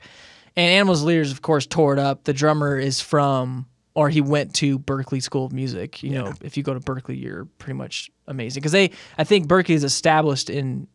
And 0.56 0.70
Animals 0.72 1.00
as 1.00 1.06
leaders, 1.06 1.32
of 1.32 1.42
course, 1.42 1.66
tore 1.66 1.94
it 1.94 2.00
up. 2.00 2.26
The 2.26 2.34
drummer 2.34 2.78
is 2.78 3.02
from, 3.02 3.66
or 3.96 4.10
he 4.10 4.22
went 4.22 4.54
to 4.56 4.78
Berklee 4.78 5.24
School 5.24 5.46
of 5.46 5.54
Music. 5.54 6.04
You 6.04 6.12
know, 6.12 6.34
if 6.42 6.56
you 6.56 6.62
go 6.62 6.74
to 6.76 6.80
Berklee, 6.80 7.20
you're 7.20 7.46
pretty 7.58 7.78
much 7.78 8.12
amazing 8.28 8.60
because 8.62 8.74
they, 8.74 8.92
I 9.18 9.24
think 9.24 9.48
Berklee 9.48 9.76
is 9.76 9.84
established 9.84 10.50
in 10.50 10.88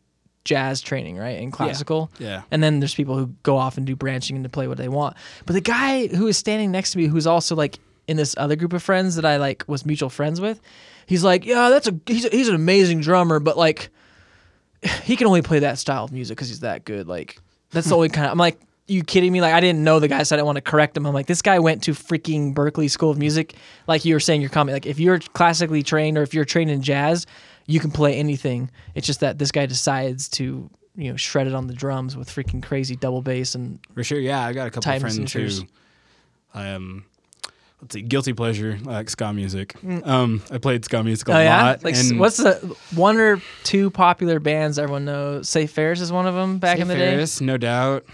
jazz 0.47 0.81
training, 0.81 1.17
right, 1.17 1.37
in 1.37 1.51
classical. 1.51 2.09
Yeah. 2.17 2.43
And 2.49 2.63
then 2.63 2.79
there's 2.79 2.95
people 2.95 3.17
who 3.17 3.27
go 3.43 3.57
off 3.57 3.77
and 3.77 3.85
do 3.85 3.95
branching 3.95 4.37
and 4.37 4.43
to 4.45 4.49
play 4.49 4.67
what 4.67 4.77
they 4.77 4.87
want. 4.87 5.17
But 5.45 5.53
the 5.53 5.61
guy 5.61 6.07
who 6.07 6.25
is 6.27 6.37
standing 6.37 6.71
next 6.71 6.93
to 6.93 6.97
me, 6.97 7.05
who's 7.05 7.27
also 7.27 7.55
like 7.55 7.79
in 8.07 8.15
this 8.15 8.33
other 8.37 8.55
group 8.55 8.71
of 8.71 8.81
friends 8.81 9.15
that 9.17 9.25
I 9.25 9.35
like 9.37 9.65
was 9.67 9.85
mutual 9.85 10.09
friends 10.09 10.39
with, 10.39 10.61
he's 11.05 11.23
like, 11.23 11.45
yeah, 11.45 11.69
that's 11.69 11.87
a 11.87 11.99
he's, 12.07 12.25
he's 12.29 12.47
an 12.47 12.55
amazing 12.55 13.01
drummer, 13.01 13.39
but 13.39 13.57
like 13.57 13.89
he 15.03 15.17
can 15.17 15.27
only 15.27 15.41
play 15.41 15.59
that 15.59 15.77
style 15.77 16.05
of 16.05 16.11
music 16.13 16.37
because 16.37 16.47
he's 16.47 16.61
that 16.61 16.85
good. 16.85 17.07
Like 17.07 17.39
that's 17.71 17.89
the 17.89 17.95
only 17.95 18.09
kind 18.09 18.25
of. 18.25 18.31
I'm 18.31 18.37
like, 18.37 18.59
you 18.87 19.03
kidding 19.03 19.33
me? 19.33 19.41
Like 19.41 19.53
I 19.53 19.59
didn't 19.59 19.83
know 19.83 19.99
the 19.99 20.07
guy, 20.07 20.23
so 20.23 20.35
I 20.35 20.37
didn't 20.37 20.45
want 20.45 20.55
to 20.55 20.61
correct 20.61 20.95
him. 20.95 21.05
I'm 21.05 21.13
like, 21.13 21.27
this 21.27 21.41
guy 21.41 21.59
went 21.59 21.83
to 21.83 21.91
freaking 21.91 22.53
Berklee 22.53 22.89
School 22.89 23.11
of 23.11 23.17
Music. 23.17 23.53
Like 23.85 24.05
you 24.05 24.15
were 24.15 24.21
saying, 24.21 24.39
your 24.39 24.49
comment. 24.49 24.73
Like 24.75 24.85
if 24.85 24.97
you're 24.97 25.19
classically 25.19 25.83
trained 25.83 26.17
or 26.17 26.21
if 26.21 26.33
you're 26.33 26.45
trained 26.45 26.71
in 26.71 26.81
jazz, 26.81 27.25
you 27.67 27.79
can 27.79 27.91
play 27.91 28.15
anything. 28.17 28.71
It's 28.95 29.05
just 29.05 29.19
that 29.19 29.37
this 29.37 29.51
guy 29.51 29.65
decides 29.67 30.27
to 30.29 30.69
you 30.95 31.11
know 31.11 31.15
shred 31.17 31.45
it 31.45 31.53
on 31.53 31.67
the 31.67 31.73
drums 31.75 32.17
with 32.17 32.27
freaking 32.29 32.63
crazy 32.63 32.95
double 32.95 33.21
bass 33.21 33.53
and 33.53 33.77
For 33.93 34.03
sure. 34.03 34.19
Yeah. 34.19 34.39
I 34.43 34.53
got 34.53 34.65
a 34.67 34.71
couple 34.71 34.99
friends 34.99 35.13
signatures. 35.13 35.59
who 35.59 35.67
um 36.59 37.05
let's 37.81 37.93
see, 37.93 38.01
guilty 38.01 38.33
pleasure, 38.33 38.79
I 38.87 38.91
like 38.91 39.09
ska 39.11 39.31
music. 39.33 39.75
Um 40.05 40.41
I 40.49 40.57
played 40.57 40.83
ska 40.85 41.03
music 41.03 41.27
a 41.27 41.31
Mm. 41.31 41.35
oh 41.35 41.39
yeah. 41.41 41.63
lot. 41.63 41.83
Like 41.83 41.95
and 41.95 42.19
what's 42.19 42.37
the 42.37 42.55
one 42.95 43.17
or 43.17 43.39
two 43.63 43.91
popular 43.91 44.39
bands 44.39 44.79
everyone 44.79 45.05
knows? 45.05 45.47
Save 45.49 45.69
Ferris 45.71 46.01
is 46.01 46.11
one 46.11 46.25
of 46.25 46.33
them 46.33 46.57
back 46.57 46.79
in 46.79 46.87
the 46.87 46.95
day. 46.95 47.11
Ferris, 47.11 47.41
no 47.41 47.57
doubt. 47.57 48.05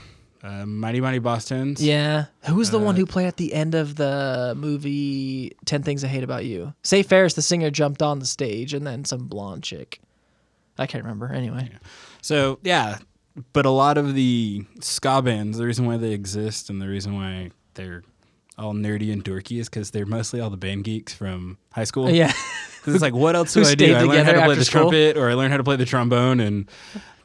Uh, 0.43 0.65
Mighty 0.65 0.99
Mighty 0.99 1.19
Bosstones. 1.21 1.77
Yeah. 1.79 2.25
Who 2.47 2.55
was 2.55 2.69
the 2.69 2.77
one 2.79 2.95
Uh, 2.95 2.97
who 2.99 3.05
played 3.05 3.27
at 3.27 3.37
the 3.37 3.53
end 3.53 3.75
of 3.75 3.95
the 3.95 4.53
movie 4.57 5.55
Ten 5.65 5.83
Things 5.83 6.03
I 6.03 6.07
Hate 6.07 6.23
About 6.23 6.43
You? 6.43 6.73
Save 6.83 7.07
Ferris, 7.07 7.33
the 7.35 7.41
singer, 7.41 7.69
jumped 7.71 8.01
on 8.01 8.19
the 8.19 8.25
stage, 8.25 8.73
and 8.73 8.85
then 8.85 9.05
some 9.05 9.27
blonde 9.27 9.63
chick. 9.63 10.01
I 10.77 10.85
can't 10.85 11.03
remember. 11.03 11.31
Anyway. 11.31 11.69
So 12.21 12.59
yeah, 12.61 12.97
but 13.53 13.65
a 13.65 13.69
lot 13.69 13.97
of 13.97 14.15
the 14.15 14.65
ska 14.81 15.21
bands, 15.21 15.57
the 15.57 15.65
reason 15.65 15.85
why 15.85 15.95
they 15.97 16.11
exist 16.11 16.69
and 16.69 16.81
the 16.81 16.87
reason 16.89 17.15
why 17.15 17.51
they're 17.75 18.03
all 18.57 18.73
nerdy 18.73 19.11
and 19.13 19.23
dorky 19.23 19.59
is 19.59 19.69
because 19.69 19.91
they're 19.91 20.05
mostly 20.05 20.39
all 20.41 20.49
the 20.49 20.57
band 20.57 20.83
geeks 20.83 21.13
from 21.13 21.57
high 21.71 21.83
school. 21.85 22.09
Yeah. 22.09 22.33
'Cause 22.83 22.93
it's 22.93 23.01
like, 23.01 23.13
what 23.13 23.35
else 23.35 23.53
do 23.53 23.63
I 23.63 23.75
do? 23.75 23.95
I 23.95 24.01
learned 24.03 24.25
how 24.27 24.33
to 24.33 24.45
play 24.45 24.55
the 24.55 24.65
school? 24.65 24.81
trumpet, 24.91 25.17
or 25.17 25.29
I 25.29 25.33
learned 25.33 25.51
how 25.51 25.57
to 25.57 25.63
play 25.63 25.75
the 25.77 25.85
trombone, 25.85 26.39
and 26.39 26.69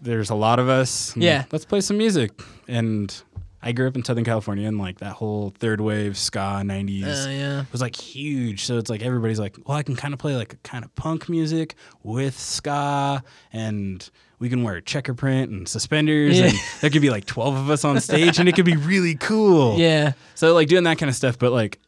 there's 0.01 0.31
a 0.31 0.35
lot 0.35 0.59
of 0.59 0.69
us. 0.69 1.17
Yeah. 1.17 1.45
let's 1.53 1.65
play 1.65 1.81
some 1.81 1.99
music. 1.99 2.31
And 2.69 3.15
I 3.61 3.73
grew 3.73 3.89
up 3.89 3.97
in 3.97 4.05
Southern 4.05 4.25
California, 4.25 4.69
and 4.69 4.79
like 4.79 4.99
that 5.01 5.15
whole 5.15 5.53
third 5.59 5.81
wave 5.81 6.17
ska 6.17 6.63
'90s 6.65 7.27
Uh, 7.27 7.29
yeah. 7.31 7.65
was 7.73 7.81
like 7.81 7.97
huge. 7.97 8.65
So 8.65 8.79
it's 8.79 8.89
like 8.89 9.03
everybody's 9.03 9.41
like, 9.41 9.57
well, 9.67 9.77
I 9.77 9.83
can 9.83 9.97
kind 9.97 10.15
of 10.15 10.21
play 10.21 10.37
like 10.37 10.53
a 10.53 10.57
kind 10.59 10.85
of 10.85 10.95
punk 10.95 11.29
music 11.29 11.75
with 12.05 12.39
ska, 12.39 13.25
and 13.53 14.09
we 14.39 14.49
can 14.49 14.63
wear 14.63 14.81
checker 14.81 15.15
print 15.15 15.51
and 15.51 15.67
suspenders, 15.69 16.39
Yeah. 16.39 16.47
and 16.47 16.55
there 16.81 16.91
could 16.91 17.03
be 17.03 17.11
like 17.11 17.25
twelve 17.25 17.57
of 17.57 17.69
us 17.69 17.85
on 17.85 18.01
stage, 18.01 18.39
and 18.39 18.49
it 18.49 18.55
could 18.55 18.65
be 18.65 18.77
really 18.77 19.17
cool. 19.17 19.77
Yeah. 19.81 20.13
So 20.37 20.55
like 20.55 20.69
doing 20.69 20.85
that 20.85 20.99
kind 20.99 21.11
of 21.11 21.17
stuff, 21.17 21.37
but 21.37 21.51
like 21.51 21.81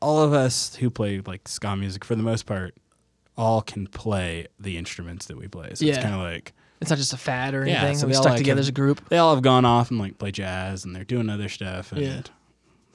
all 0.00 0.20
of 0.22 0.32
us 0.32 0.74
who 0.76 0.88
play 0.88 1.20
like 1.26 1.46
ska 1.46 1.76
music 1.76 2.04
for 2.06 2.14
the 2.14 2.22
most 2.22 2.46
part, 2.46 2.74
all 3.36 3.62
can 3.62 3.86
play 3.86 4.46
the 4.60 4.76
instruments 4.76 5.26
that 5.26 5.36
we 5.38 5.48
play. 5.48 5.70
So 5.74 5.84
it's 5.86 5.98
kind 5.98 6.14
of 6.14 6.20
like 6.20 6.52
It's 6.80 6.90
not 6.90 6.98
just 6.98 7.12
a 7.12 7.16
fad 7.16 7.54
or 7.54 7.66
Yeah, 7.66 7.78
anything. 7.82 7.98
so 7.98 8.06
we 8.06 8.14
all, 8.14 8.22
stuck 8.22 8.32
like, 8.32 8.38
together 8.38 8.58
have- 8.58 8.64
as 8.64 8.68
a 8.68 8.72
group. 8.72 9.08
they 9.08 9.18
all 9.18 9.34
have 9.34 9.42
gone 9.42 9.64
off 9.64 9.90
and 9.90 9.98
like 9.98 10.18
play 10.18 10.30
jazz 10.32 10.84
and 10.84 10.94
they're 10.94 11.04
doing 11.04 11.28
other 11.30 11.48
stuff 11.48 11.92
and 11.92 12.00
Yeah. 12.02 12.18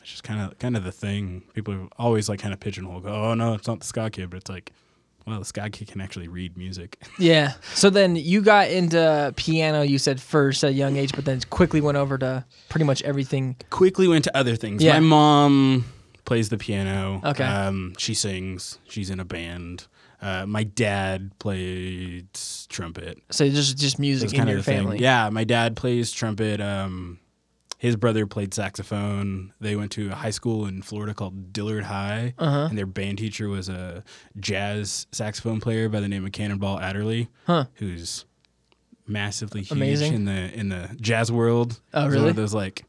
it's 0.01 0.12
just 0.12 0.24
kind 0.24 0.41
of 0.41 0.58
kind 0.60 0.75
of 0.77 0.84
the 0.84 0.91
thing. 0.91 1.44
People 1.53 1.88
always 1.98 2.29
like 2.29 2.39
kind 2.39 2.53
of 2.53 2.60
pigeonhole 2.60 3.00
go, 3.01 3.10
oh 3.10 3.34
no, 3.34 3.53
it's 3.53 3.67
not 3.67 3.79
the 3.79 3.86
ska 3.86 4.10
kid, 4.10 4.29
but 4.29 4.38
it's 4.38 4.50
like, 4.50 4.72
well, 5.25 5.39
the 5.39 5.46
ska 5.46 5.70
kid 5.70 5.88
can 5.89 6.00
actually 6.01 6.27
read 6.27 6.56
music. 6.58 6.98
Yeah. 7.20 7.53
So 7.74 7.89
then 7.89 8.15
you 8.15 8.41
got 8.41 8.70
into 8.70 9.34
piano, 9.36 9.82
you 9.82 9.98
said 9.98 10.22
first 10.22 10.63
at 10.63 10.70
a 10.70 10.74
young 10.74 10.96
age, 10.98 11.12
but 11.13 11.25
then 11.25 11.41
quickly 11.50 11.82
went 11.82 11.98
over 11.98 12.17
to 12.20 12.46
pretty 12.70 12.86
much 12.86 13.01
everything. 13.01 13.56
Quickly 13.70 14.08
went 14.08 14.24
to 14.25 14.38
other 14.38 14.56
things. 14.56 14.84
Yeah. 14.84 14.94
My 14.94 15.00
mom 15.01 15.86
plays 16.25 16.50
the 16.50 16.58
piano. 16.58 17.22
Okay. 17.25 17.44
Um, 17.44 17.94
she 17.98 18.13
sings. 18.13 18.79
She's 18.88 19.10
in 19.10 19.20
a 19.20 19.25
band. 19.25 19.88
Uh, 20.21 20.45
my 20.47 20.63
dad 20.63 21.31
played 21.39 22.27
trumpet. 22.69 23.19
So 23.29 23.47
just 23.50 23.77
just 23.77 24.00
music 24.00 24.33
in 24.33 24.47
your 24.47 24.57
the 24.57 24.63
thing. 24.63 24.77
family. 24.83 25.00
Yeah, 25.00 25.29
my 25.29 25.43
dad 25.43 25.75
plays 25.75 26.12
trumpet. 26.12 26.59
Um, 26.59 27.19
his 27.77 27.95
brother 27.95 28.25
played 28.25 28.53
saxophone. 28.55 29.53
They 29.62 29.75
went 29.75 29.91
to 29.91 30.09
a 30.09 30.15
high 30.15 30.31
school 30.31 30.65
in 30.65 30.81
Florida 30.81 31.13
called 31.13 31.53
Dillard 31.53 31.83
High, 31.83 32.33
Uh-huh. 32.39 32.67
and 32.69 32.75
their 32.77 32.88
band 32.88 33.19
teacher 33.19 33.47
was 33.50 33.69
a 33.69 34.03
jazz 34.39 35.05
saxophone 35.12 35.59
player 35.62 35.88
by 35.88 36.00
the 36.00 36.07
name 36.07 36.25
of 36.25 36.31
Cannonball 36.31 36.79
Adderley, 36.79 37.29
Huh. 37.45 37.65
who's 37.75 38.25
massively 39.07 39.62
huge 39.62 39.71
Amazing. 39.71 40.13
in 40.13 40.25
the 40.25 40.59
in 40.59 40.69
the 40.69 40.89
jazz 41.00 41.31
world. 41.31 41.79
Oh, 41.93 42.01
He's 42.05 42.05
One 42.07 42.13
really? 42.13 42.29
of 42.31 42.36
those 42.36 42.53
like. 42.53 42.83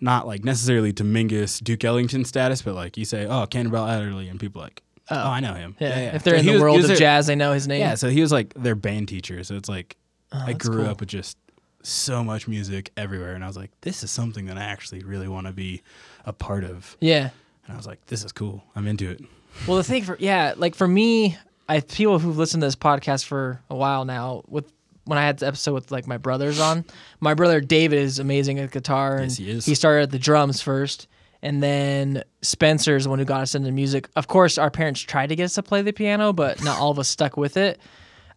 Not 0.00 0.26
like 0.26 0.44
necessarily 0.44 0.92
Dominguez 0.92 1.58
Duke 1.60 1.82
Ellington 1.82 2.24
status, 2.26 2.60
but 2.60 2.74
like 2.74 2.98
you 2.98 3.04
say, 3.06 3.24
oh, 3.26 3.46
Cannonball 3.46 3.88
Adderley, 3.88 4.28
and 4.28 4.38
people 4.38 4.60
like, 4.60 4.82
Oh, 5.10 5.16
oh, 5.16 5.30
I 5.30 5.40
know 5.40 5.54
him. 5.54 5.76
Yeah. 5.78 6.14
If 6.16 6.22
they're 6.24 6.34
So 6.34 6.38
in 6.40 6.44
he 6.44 6.50
the 6.50 6.52
was- 6.54 6.62
world 6.62 6.76
was 6.76 6.84
of 6.86 6.88
their- 6.88 6.96
jazz, 6.96 7.26
they 7.28 7.36
know 7.36 7.52
his 7.52 7.68
name. 7.68 7.80
yeah, 7.80 7.94
so 7.94 8.08
he 8.08 8.20
was 8.20 8.32
like 8.32 8.52
their 8.54 8.74
band 8.74 9.08
teacher. 9.08 9.42
So 9.44 9.54
it's 9.56 9.68
like 9.68 9.96
Oh, 10.32 10.38
I 10.38 10.52
that's 10.52 10.66
grew 10.66 10.82
cool. 10.82 10.90
up 10.90 11.00
with 11.00 11.08
just 11.08 11.36
so 11.82 12.24
much 12.24 12.48
music 12.48 12.90
everywhere, 12.96 13.34
and 13.34 13.44
I 13.44 13.46
was 13.46 13.56
like, 13.56 13.70
this 13.82 14.02
is 14.02 14.10
something 14.10 14.46
that 14.46 14.58
I 14.58 14.62
actually 14.64 15.04
really 15.04 15.28
want 15.28 15.46
to 15.46 15.52
be 15.52 15.82
a 16.24 16.32
part 16.32 16.64
of. 16.64 16.96
Yeah. 17.00 17.30
And 17.66 17.72
I 17.72 17.76
was 17.76 17.86
like, 17.86 18.04
this 18.06 18.24
is 18.24 18.32
cool. 18.32 18.64
I'm 18.74 18.88
into 18.88 19.08
it. 19.08 19.20
Well, 19.68 19.76
the 19.76 19.84
thing 19.84 20.02
for 20.02 20.16
yeah, 20.18 20.54
like 20.56 20.74
for 20.74 20.88
me, 20.88 21.36
I 21.68 21.80
people 21.80 22.18
who've 22.18 22.36
listened 22.36 22.60
to 22.62 22.66
this 22.66 22.76
podcast 22.76 23.24
for 23.24 23.60
a 23.70 23.74
while 23.76 24.04
now. 24.04 24.42
With 24.48 24.70
when 25.04 25.18
I 25.18 25.22
had 25.22 25.38
the 25.38 25.46
episode 25.46 25.74
with 25.74 25.92
like 25.92 26.08
my 26.08 26.16
brothers 26.18 26.58
on, 26.58 26.84
my 27.20 27.34
brother 27.34 27.60
David 27.60 28.00
is 28.00 28.18
amazing 28.18 28.58
at 28.58 28.72
guitar, 28.72 29.16
and 29.18 29.26
Yes, 29.30 29.36
he 29.36 29.50
is. 29.50 29.64
he 29.66 29.74
started 29.76 30.02
at 30.02 30.10
the 30.10 30.18
drums 30.18 30.60
first, 30.60 31.06
and 31.42 31.62
then 31.62 32.22
Spencer's 32.42 33.04
the 33.04 33.10
one 33.10 33.18
who 33.18 33.24
got 33.24 33.42
us 33.42 33.54
into 33.54 33.70
music. 33.70 34.08
Of 34.16 34.26
course, 34.26 34.58
our 34.58 34.70
parents 34.70 35.00
tried 35.00 35.28
to 35.28 35.36
get 35.36 35.44
us 35.44 35.54
to 35.54 35.62
play 35.62 35.82
the 35.82 35.92
piano, 35.92 36.32
but 36.32 36.62
not 36.62 36.78
all 36.78 36.90
of 36.90 36.98
us 36.98 37.08
stuck 37.08 37.36
with 37.36 37.56
it. 37.56 37.78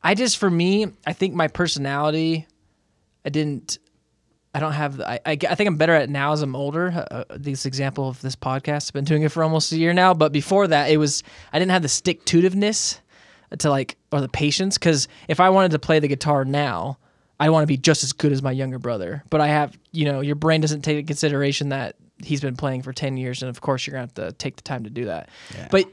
I 0.03 0.15
just, 0.15 0.37
for 0.37 0.49
me, 0.49 0.87
I 1.05 1.13
think 1.13 1.33
my 1.33 1.47
personality, 1.47 2.47
I 3.25 3.29
didn't. 3.29 3.79
I 4.51 4.59
don't 4.59 4.73
have. 4.73 4.97
the- 4.97 5.29
I, 5.29 5.35
think 5.35 5.67
I'm 5.67 5.77
better 5.77 5.93
at 5.93 6.09
now 6.09 6.33
as 6.33 6.41
I'm 6.41 6.55
older. 6.55 7.05
Uh, 7.11 7.23
this 7.35 7.67
example 7.67 8.09
of 8.09 8.19
this 8.21 8.35
podcast, 8.35 8.89
I've 8.89 8.93
been 8.93 9.05
doing 9.05 9.21
it 9.21 9.31
for 9.31 9.43
almost 9.43 9.71
a 9.71 9.77
year 9.77 9.93
now. 9.93 10.15
But 10.15 10.31
before 10.31 10.67
that, 10.67 10.89
it 10.89 10.97
was 10.97 11.21
I 11.53 11.59
didn't 11.59 11.71
have 11.71 11.83
the 11.83 11.89
stick 11.89 12.25
to 12.25 12.41
itiveness 12.41 12.99
to 13.59 13.69
like 13.69 13.97
or 14.11 14.21
the 14.21 14.29
patience. 14.29 14.77
Because 14.77 15.07
if 15.27 15.39
I 15.39 15.49
wanted 15.49 15.71
to 15.71 15.79
play 15.79 15.99
the 15.99 16.07
guitar 16.07 16.45
now, 16.45 16.97
I 17.39 17.51
want 17.51 17.63
to 17.63 17.67
be 17.67 17.77
just 17.77 18.03
as 18.03 18.11
good 18.11 18.31
as 18.31 18.41
my 18.41 18.51
younger 18.51 18.79
brother. 18.79 19.23
But 19.29 19.39
I 19.39 19.47
have, 19.47 19.77
you 19.91 20.05
know, 20.05 20.21
your 20.21 20.35
brain 20.35 20.61
doesn't 20.61 20.81
take 20.81 20.97
into 20.97 21.07
consideration 21.07 21.69
that 21.69 21.95
he's 22.23 22.41
been 22.41 22.55
playing 22.55 22.81
for 22.83 22.93
ten 22.93 23.17
years, 23.17 23.41
and 23.41 23.49
of 23.49 23.61
course 23.61 23.85
you're 23.85 23.93
gonna 23.93 24.03
have 24.03 24.13
to 24.15 24.31
take 24.33 24.55
the 24.55 24.61
time 24.63 24.83
to 24.83 24.89
do 24.89 25.05
that. 25.05 25.29
Yeah. 25.55 25.67
But 25.71 25.85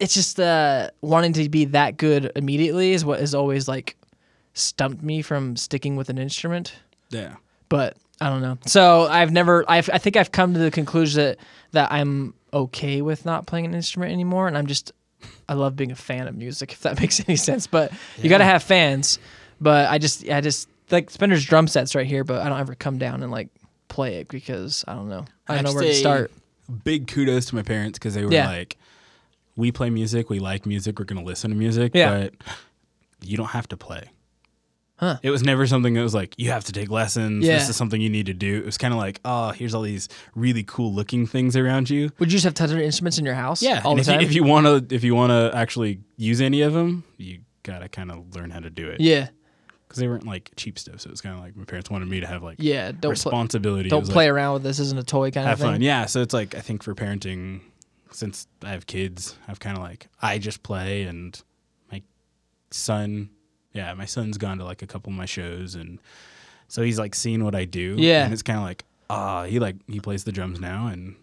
it's 0.00 0.14
just 0.14 0.40
uh, 0.40 0.90
wanting 1.00 1.32
to 1.34 1.48
be 1.48 1.66
that 1.66 1.96
good 1.96 2.32
immediately 2.34 2.92
is 2.92 3.04
what 3.04 3.20
has 3.20 3.34
always 3.34 3.68
like 3.68 3.96
stumped 4.54 5.02
me 5.02 5.22
from 5.22 5.56
sticking 5.56 5.96
with 5.96 6.08
an 6.10 6.18
instrument 6.18 6.74
Yeah. 7.10 7.36
but 7.68 7.96
I 8.20 8.28
don't 8.28 8.42
know. 8.42 8.58
So 8.66 9.02
I've 9.08 9.32
never. 9.32 9.64
I've, 9.68 9.90
I 9.92 9.98
think 9.98 10.16
I've 10.16 10.30
come 10.30 10.52
to 10.54 10.60
the 10.60 10.70
conclusion 10.70 11.24
that 11.24 11.38
that 11.72 11.90
I'm 11.90 12.34
okay 12.52 13.02
with 13.02 13.24
not 13.24 13.46
playing 13.46 13.64
an 13.64 13.74
instrument 13.74 14.12
anymore, 14.12 14.46
and 14.46 14.56
I'm 14.56 14.66
just. 14.66 14.92
I 15.48 15.54
love 15.54 15.74
being 15.76 15.90
a 15.92 15.96
fan 15.96 16.28
of 16.28 16.36
music, 16.36 16.72
if 16.72 16.80
that 16.82 17.00
makes 17.00 17.20
any 17.28 17.36
sense. 17.36 17.66
But 17.66 17.92
you 18.20 18.28
got 18.28 18.38
to 18.38 18.44
have 18.44 18.62
fans. 18.62 19.18
But 19.60 19.88
I 19.90 19.98
just, 19.98 20.28
I 20.28 20.40
just 20.40 20.68
like 20.90 21.10
Spencer's 21.10 21.44
drum 21.44 21.66
sets 21.68 21.94
right 21.96 22.06
here, 22.06 22.22
but 22.24 22.42
I 22.42 22.48
don't 22.48 22.58
ever 22.60 22.74
come 22.74 22.98
down 22.98 23.22
and 23.22 23.30
like 23.32 23.48
play 23.92 24.16
it 24.16 24.28
because 24.28 24.84
I 24.88 24.94
don't 24.94 25.08
know. 25.08 25.24
I 25.48 25.54
don't 25.56 25.64
know 25.64 25.74
where 25.74 25.84
to 25.84 25.94
start. 25.94 26.30
Big 26.84 27.06
kudos 27.06 27.46
to 27.46 27.54
my 27.54 27.62
parents 27.62 27.98
because 27.98 28.14
they 28.14 28.24
were 28.24 28.32
Yeah. 28.32 28.48
like, 28.48 28.76
we 29.56 29.70
play 29.70 29.90
music, 29.90 30.30
we 30.30 30.38
like 30.38 30.64
music, 30.66 30.98
we're 30.98 31.04
going 31.04 31.20
to 31.20 31.26
listen 31.26 31.50
to 31.50 31.56
music, 31.56 31.92
Yeah. 31.94 32.10
but 32.28 32.34
you 33.22 33.36
don't 33.36 33.50
have 33.50 33.68
to 33.68 33.76
play. 33.76 34.04
Huh. 34.96 35.18
It 35.22 35.30
was 35.30 35.42
never 35.42 35.66
something 35.66 35.94
that 35.94 36.02
was 36.02 36.14
like 36.14 36.34
you 36.38 36.50
have 36.50 36.64
to 36.64 36.72
take 36.72 36.88
lessons. 36.88 37.44
Yeah. 37.44 37.54
This 37.58 37.68
is 37.68 37.74
something 37.76 38.00
you 38.00 38.08
need 38.08 38.26
to 38.26 38.34
do. 38.34 38.58
It 38.58 38.64
was 38.64 38.78
kind 38.78 38.94
of 38.94 38.98
like, 38.98 39.20
oh, 39.24 39.50
here's 39.50 39.74
all 39.74 39.82
these 39.82 40.08
really 40.36 40.62
cool 40.62 40.94
looking 40.94 41.26
things 41.26 41.56
around 41.56 41.90
you. 41.90 42.10
Would 42.20 42.30
you 42.30 42.36
just 42.36 42.44
have 42.44 42.54
tons 42.54 42.70
of 42.70 42.78
instruments 42.78 43.18
in 43.18 43.24
your 43.24 43.34
house? 43.34 43.62
Yeah, 43.62 43.82
all 43.84 43.92
and 43.92 43.98
the 43.98 44.02
if 44.02 44.06
you, 44.06 44.12
time. 44.14 44.20
if 44.22 44.32
you 44.34 44.44
want 44.44 44.88
to, 44.88 44.94
if 44.94 45.02
you 45.02 45.14
want 45.16 45.30
to 45.30 45.50
actually 45.58 46.00
use 46.16 46.40
any 46.40 46.62
of 46.62 46.72
them, 46.72 47.02
you 47.18 47.40
gotta 47.64 47.88
kind 47.88 48.12
of 48.12 48.34
learn 48.36 48.50
how 48.50 48.60
to 48.60 48.70
do 48.70 48.88
it. 48.88 49.00
yeah, 49.00 49.28
because 49.92 50.00
they 50.00 50.08
weren't 50.08 50.26
like 50.26 50.50
cheap 50.56 50.78
stuff. 50.78 51.02
So 51.02 51.08
it 51.08 51.10
was 51.10 51.20
kind 51.20 51.34
of 51.34 51.42
like 51.42 51.54
my 51.54 51.64
parents 51.64 51.90
wanted 51.90 52.08
me 52.08 52.20
to 52.20 52.26
have 52.26 52.42
like 52.42 52.56
yeah. 52.58 52.92
Don't 52.92 53.10
responsibility. 53.10 53.88
It 53.88 53.90
don't 53.90 54.08
play 54.08 54.24
like, 54.24 54.32
around 54.32 54.54
with 54.54 54.62
this. 54.62 54.78
Isn't 54.78 54.98
a 54.98 55.02
toy 55.02 55.30
kind 55.30 55.50
of 55.50 55.58
thing. 55.58 55.72
fun. 55.72 55.82
Yeah. 55.82 56.06
So 56.06 56.22
it's 56.22 56.32
like 56.32 56.54
I 56.54 56.60
think 56.60 56.82
for 56.82 56.94
parenting, 56.94 57.60
since 58.10 58.46
I 58.62 58.70
have 58.70 58.86
kids, 58.86 59.36
I've 59.46 59.60
kind 59.60 59.76
of 59.76 59.82
like 59.82 60.08
I 60.22 60.38
just 60.38 60.62
play, 60.62 61.02
and 61.02 61.38
my 61.90 62.02
son, 62.70 63.28
yeah, 63.74 63.92
my 63.92 64.06
son's 64.06 64.38
gone 64.38 64.56
to 64.58 64.64
like 64.64 64.80
a 64.80 64.86
couple 64.86 65.12
of 65.12 65.18
my 65.18 65.26
shows, 65.26 65.74
and 65.74 65.98
so 66.68 66.80
he's 66.80 66.98
like 66.98 67.14
seeing 67.14 67.44
what 67.44 67.54
I 67.54 67.66
do. 67.66 67.96
Yeah. 67.98 68.24
and 68.24 68.32
it's 68.32 68.42
kind 68.42 68.58
of 68.58 68.64
like 68.64 68.86
ah, 69.10 69.44
he 69.44 69.58
like 69.58 69.76
he 69.88 70.00
plays 70.00 70.24
the 70.24 70.32
drums 70.32 70.58
now, 70.58 70.86
and 70.86 71.16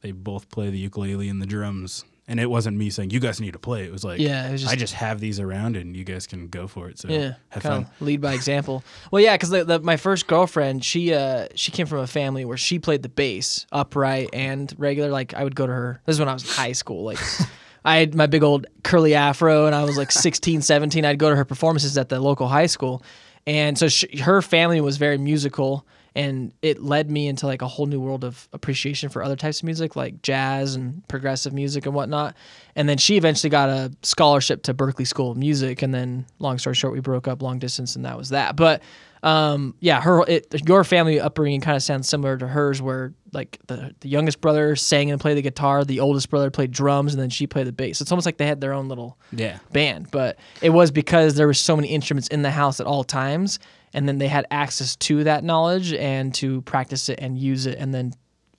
they 0.00 0.12
both 0.12 0.48
play 0.48 0.70
the 0.70 0.78
ukulele 0.78 1.28
and 1.28 1.42
the 1.42 1.46
drums. 1.46 2.04
And 2.28 2.38
it 2.38 2.48
wasn't 2.48 2.76
me 2.76 2.88
saying 2.88 3.10
you 3.10 3.18
guys 3.18 3.40
need 3.40 3.52
to 3.52 3.58
play. 3.58 3.84
It 3.84 3.90
was 3.90 4.04
like 4.04 4.20
Yeah, 4.20 4.50
was 4.52 4.62
just 4.62 4.72
I 4.72 4.76
just 4.76 4.94
have 4.94 5.18
these 5.18 5.40
around, 5.40 5.76
and 5.76 5.96
you 5.96 6.04
guys 6.04 6.26
can 6.26 6.48
go 6.48 6.68
for 6.68 6.88
it. 6.88 6.98
So 6.98 7.08
yeah, 7.08 7.34
have 7.48 7.62
fun. 7.64 7.86
lead 8.00 8.20
by 8.20 8.32
example. 8.34 8.84
well, 9.10 9.20
yeah, 9.20 9.34
because 9.34 9.50
the, 9.50 9.64
the, 9.64 9.80
my 9.80 9.96
first 9.96 10.28
girlfriend, 10.28 10.84
she 10.84 11.12
uh 11.12 11.48
she 11.56 11.72
came 11.72 11.86
from 11.86 11.98
a 11.98 12.06
family 12.06 12.44
where 12.44 12.56
she 12.56 12.78
played 12.78 13.02
the 13.02 13.08
bass 13.08 13.66
upright 13.72 14.30
and 14.32 14.72
regular. 14.78 15.10
Like 15.10 15.34
I 15.34 15.42
would 15.42 15.56
go 15.56 15.66
to 15.66 15.72
her. 15.72 16.00
This 16.06 16.14
is 16.14 16.20
when 16.20 16.28
I 16.28 16.34
was 16.34 16.44
in 16.44 16.50
high 16.50 16.72
school. 16.72 17.02
Like 17.02 17.18
I 17.84 17.96
had 17.96 18.14
my 18.14 18.26
big 18.26 18.42
old 18.42 18.66
curly 18.84 19.14
afro, 19.14 19.66
and 19.66 19.74
I 19.74 19.84
was 19.84 19.96
like 19.96 20.12
16, 20.12 20.62
17. 20.62 21.04
I'd 21.04 21.18
go 21.18 21.28
to 21.30 21.36
her 21.36 21.44
performances 21.44 21.98
at 21.98 22.08
the 22.08 22.20
local 22.20 22.46
high 22.46 22.66
school, 22.66 23.02
and 23.46 23.76
so 23.76 23.88
she, 23.88 24.18
her 24.18 24.42
family 24.42 24.80
was 24.80 24.96
very 24.96 25.18
musical. 25.18 25.84
And 26.14 26.52
it 26.60 26.82
led 26.82 27.10
me 27.10 27.26
into 27.26 27.46
like 27.46 27.62
a 27.62 27.68
whole 27.68 27.86
new 27.86 28.00
world 28.00 28.22
of 28.24 28.48
appreciation 28.52 29.08
for 29.08 29.22
other 29.22 29.36
types 29.36 29.60
of 29.60 29.64
music, 29.64 29.96
like 29.96 30.20
jazz 30.22 30.74
and 30.74 31.06
progressive 31.08 31.52
music 31.52 31.86
and 31.86 31.94
whatnot. 31.94 32.34
And 32.76 32.88
then 32.88 32.98
she 32.98 33.16
eventually 33.16 33.50
got 33.50 33.68
a 33.70 33.90
scholarship 34.02 34.62
to 34.64 34.74
Berklee 34.74 35.06
School 35.06 35.30
of 35.30 35.36
Music. 35.38 35.80
And 35.82 35.94
then, 35.94 36.26
long 36.38 36.58
story 36.58 36.74
short, 36.74 36.92
we 36.92 37.00
broke 37.00 37.28
up 37.28 37.40
long 37.42 37.58
distance, 37.58 37.96
and 37.96 38.04
that 38.04 38.16
was 38.18 38.28
that. 38.30 38.56
But 38.56 38.82
um, 39.22 39.74
yeah, 39.80 40.00
her 40.00 40.24
it, 40.26 40.68
your 40.68 40.82
family 40.82 41.20
upbringing 41.20 41.60
kind 41.60 41.76
of 41.76 41.82
sounds 41.82 42.08
similar 42.08 42.36
to 42.38 42.46
hers, 42.48 42.82
where 42.82 43.14
like 43.32 43.58
the 43.68 43.94
the 44.00 44.08
youngest 44.08 44.40
brother 44.40 44.74
sang 44.76 45.10
and 45.12 45.20
played 45.20 45.36
the 45.36 45.42
guitar, 45.42 45.84
the 45.84 46.00
oldest 46.00 46.28
brother 46.28 46.50
played 46.50 46.72
drums, 46.72 47.14
and 47.14 47.22
then 47.22 47.30
she 47.30 47.46
played 47.46 47.66
the 47.68 47.72
bass. 47.72 48.00
It's 48.00 48.10
almost 48.10 48.26
like 48.26 48.36
they 48.38 48.46
had 48.46 48.60
their 48.60 48.72
own 48.72 48.88
little 48.88 49.16
Yeah. 49.30 49.58
band, 49.72 50.10
but 50.10 50.38
it 50.60 50.70
was 50.70 50.90
because 50.90 51.36
there 51.36 51.46
were 51.46 51.54
so 51.54 51.76
many 51.76 51.88
instruments 51.88 52.26
in 52.28 52.42
the 52.42 52.50
house 52.50 52.80
at 52.80 52.86
all 52.86 53.04
times, 53.04 53.60
and 53.94 54.08
then 54.08 54.18
they 54.18 54.28
had 54.28 54.46
access 54.50 54.96
to 54.96 55.24
that 55.24 55.44
knowledge 55.44 55.92
and 55.92 56.34
to 56.34 56.62
practice 56.62 57.08
it 57.08 57.18
and 57.20 57.38
use 57.38 57.66
it, 57.66 57.78
and 57.78 57.92
then 57.94 58.12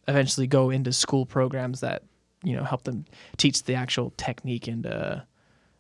eventually 0.08 0.48
go 0.48 0.70
into 0.70 0.92
school 0.92 1.26
programs 1.26 1.80
that 1.80 2.04
you 2.44 2.56
know 2.56 2.64
help 2.64 2.84
them 2.84 3.06
teach 3.38 3.64
the 3.64 3.76
actual 3.76 4.12
technique 4.18 4.68
and 4.68 4.86
uh, 4.86 5.22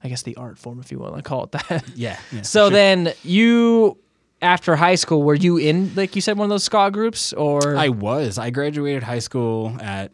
I 0.03 0.09
guess 0.09 0.23
the 0.23 0.35
art 0.35 0.57
form, 0.57 0.79
if 0.79 0.91
you 0.91 0.99
want 0.99 1.15
to 1.15 1.21
call 1.21 1.45
it 1.45 1.51
that. 1.53 1.83
Yeah. 1.95 2.19
yeah 2.31 2.41
so 2.43 2.65
sure. 2.65 2.69
then 2.71 3.13
you. 3.23 3.97
After 4.41 4.75
high 4.75 4.95
school, 4.95 5.23
were 5.23 5.35
you 5.35 5.55
in 5.55 5.95
like 5.95 6.17
you 6.17 6.21
said 6.21 6.37
one 6.37 6.47
of 6.47 6.49
those 6.49 6.65
ska 6.65 6.91
groups 6.91 7.31
or 7.31 7.77
I 7.77 7.87
was. 7.87 8.37
I 8.37 8.49
graduated 8.49 9.01
high 9.01 9.19
school 9.19 9.77
at 9.79 10.11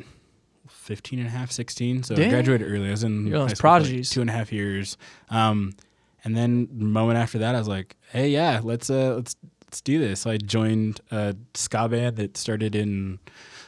15 0.68 1.18
and 1.18 1.28
a 1.28 1.32
half, 1.32 1.52
16. 1.52 2.04
So 2.04 2.16
Dang. 2.16 2.28
I 2.28 2.30
graduated 2.30 2.68
early. 2.72 2.90
I 2.90 2.92
was 2.92 3.04
in 3.04 3.26
You're 3.26 3.40
high 3.40 3.48
school 3.48 3.48
for, 3.48 3.50
like, 3.50 3.58
prodigies. 3.60 4.10
two 4.12 4.22
and 4.22 4.30
a 4.30 4.34
half 4.34 4.52
years. 4.52 4.98
Um, 5.30 5.74
and 6.24 6.36
then 6.36 6.68
the 6.72 6.86
moment 6.86 7.18
after 7.20 7.40
that, 7.40 7.56
I 7.56 7.60
was 7.60 7.68
like, 7.68 7.96
hey, 8.12 8.30
yeah, 8.30 8.60
let's 8.64 8.90
uh, 8.90 9.16
let's 9.16 9.36
let's 9.66 9.82
do 9.82 10.00
this. 10.00 10.22
So 10.22 10.32
I 10.32 10.38
joined 10.38 11.02
a 11.12 11.36
ska 11.54 11.88
band 11.90 12.18
that 12.18 12.38
started 12.38 12.76
in 12.76 13.20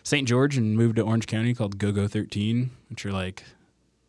St. 0.03 0.27
George 0.27 0.57
and 0.57 0.75
moved 0.75 0.95
to 0.97 1.03
Orange 1.03 1.27
County 1.27 1.53
called 1.53 1.77
Go 1.77 1.91
Go 1.91 2.07
13, 2.07 2.71
which 2.89 3.05
are 3.05 3.11
like 3.11 3.43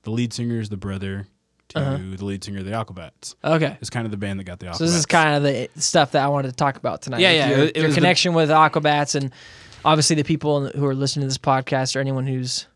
the 0.04 0.10
lead 0.10 0.32
singer 0.32 0.58
is 0.58 0.68
the 0.70 0.76
brother 0.76 1.26
to 1.68 1.78
Uh-huh. 1.78 1.98
the 2.16 2.24
lead 2.24 2.42
singer 2.44 2.58
of 2.60 2.64
the 2.64 2.72
Aquabats. 2.72 3.34
okay? 3.44 3.76
It's 3.80 3.90
kind 3.90 4.04
of 4.04 4.10
the 4.10 4.16
band 4.16 4.40
that 4.40 4.44
got 4.44 4.58
the 4.58 4.66
Aquabats. 4.66 4.76
So 4.78 4.84
this 4.84 4.94
is 4.94 5.06
kind 5.06 5.36
of 5.36 5.42
the 5.42 5.68
stuff 5.80 6.12
that 6.12 6.24
I 6.24 6.28
wanted 6.28 6.48
to 6.48 6.54
talk 6.56 6.76
about 6.76 7.02
tonight. 7.02 7.20
Yeah, 7.20 7.30
yeah, 7.32 7.48
Your, 7.50 7.58
it- 7.60 7.68
it 7.68 7.76
your 7.76 7.86
was 7.86 7.94
the- 7.94 8.00
connection 8.00 8.34
with 8.34 8.48
Aquabats 8.50 9.14
and 9.14 9.30
obviously 9.84 10.16
the 10.16 10.24
people 10.24 10.68
who 10.68 10.84
are 10.86 10.94
listening 10.94 11.22
to 11.24 11.28
this 11.28 11.38
podcast 11.38 11.94
or 11.96 12.00
anyone 12.00 12.26
who's 12.26 12.66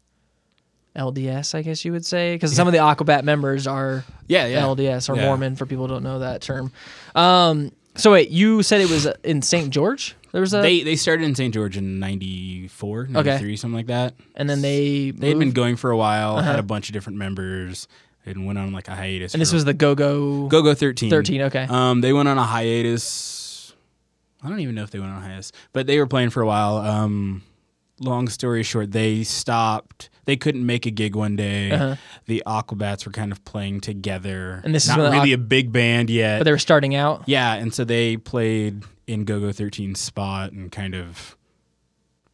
LDS, 0.96 1.54
I 1.54 1.62
guess 1.62 1.84
you 1.84 1.92
would 1.92 2.04
say, 2.06 2.34
because 2.34 2.54
some 2.54 2.66
of 2.66 2.72
the 2.72 2.78
Aquabat 2.80 3.22
members 3.24 3.66
are 3.66 4.04
yeah, 4.26 4.46
yeah. 4.46 4.62
LDS 4.62 5.08
or 5.08 5.16
Yeah. 5.16 5.26
Mormon 5.26 5.54
for 5.56 5.66
people 5.66 5.86
who 5.86 5.94
don't 5.94 6.02
know 6.02 6.18
that 6.20 6.40
term. 6.42 6.72
Um, 7.14 7.72
so 7.96 8.12
wait, 8.12 8.30
you 8.30 8.62
said 8.62 8.80
it 8.80 8.90
was 8.90 9.06
in 9.24 9.42
St. 9.42 9.70
George. 9.70 10.14
There 10.32 10.40
was 10.42 10.52
a, 10.52 10.60
They 10.60 10.82
they 10.82 10.96
started 10.96 11.24
in 11.24 11.34
St. 11.34 11.54
George 11.54 11.76
in 11.78 11.98
94, 11.98 13.06
93, 13.10 13.56
something 13.56 13.74
like 13.76 13.86
that. 13.86 14.14
and 14.34 14.50
then 14.50 14.60
they 14.60 15.10
They 15.12 15.28
had 15.30 15.38
been 15.38 15.52
going 15.52 15.76
for 15.76 15.90
a 15.90 15.96
while, 15.96 16.36
Uh-huh. 16.36 16.50
had 16.50 16.58
a 16.58 16.62
bunch 16.62 16.88
of 16.88 16.92
different 16.92 17.18
members, 17.18 17.88
and 18.26 18.44
went 18.46 18.58
on 18.58 18.72
like 18.72 18.88
a 18.88 18.94
hiatus. 18.94 19.32
and 19.34 19.40
this 19.40 19.52
was 19.52 19.64
the 19.64 19.72
Go 19.74 19.94
Go 19.94 20.46
Go 20.48 20.62
Go 20.62 20.74
13. 20.74 21.08
thirteen. 21.10 21.42
Okay, 21.42 21.66
Um, 21.70 22.00
they 22.02 22.12
went 22.12 22.28
on 22.28 22.36
a 22.38 22.44
hiatus. 22.44 23.72
I 24.42 24.48
don't 24.48 24.60
even 24.60 24.74
know 24.74 24.82
if 24.82 24.90
they 24.90 24.98
went 25.00 25.12
on 25.12 25.22
a 25.22 25.26
hiatus, 25.26 25.52
but 25.72 25.86
they 25.86 25.98
were 25.98 26.06
playing 26.06 26.30
for 26.30 26.42
a 26.42 26.46
while. 26.46 26.76
Um, 26.78 27.42
long 27.98 28.28
story 28.28 28.62
short, 28.62 28.92
they 28.92 29.24
stopped. 29.24 30.10
They 30.26 30.36
couldn't 30.36 30.66
make 30.66 30.86
a 30.86 30.90
gig 30.90 31.16
one 31.16 31.34
day. 31.36 31.70
Uh-huh. 31.70 31.96
The 32.26 32.42
Aquabats 32.46 33.06
were 33.06 33.12
kind 33.12 33.32
of 33.32 33.44
playing 33.44 33.80
together. 33.80 34.60
And 34.64 34.74
this 34.74 34.84
is 34.84 34.90
not 34.96 34.98
really 35.12 35.30
Aqu- 35.30 35.34
a 35.34 35.38
big 35.38 35.72
band 35.72 36.10
yet. 36.10 36.38
but 36.40 36.44
they 36.44 36.50
were 36.50 36.58
starting 36.58 36.94
out. 36.94 37.22
Yeah, 37.26 37.54
and 37.54 37.72
so 37.72 37.84
they 37.84 38.16
played 38.16 38.82
in 39.06 39.24
Go 39.24 39.40
Go 39.40 39.46
13's 39.46 39.98
spot 40.00 40.52
and 40.52 40.70
kind 40.70 40.94
of 40.94 41.36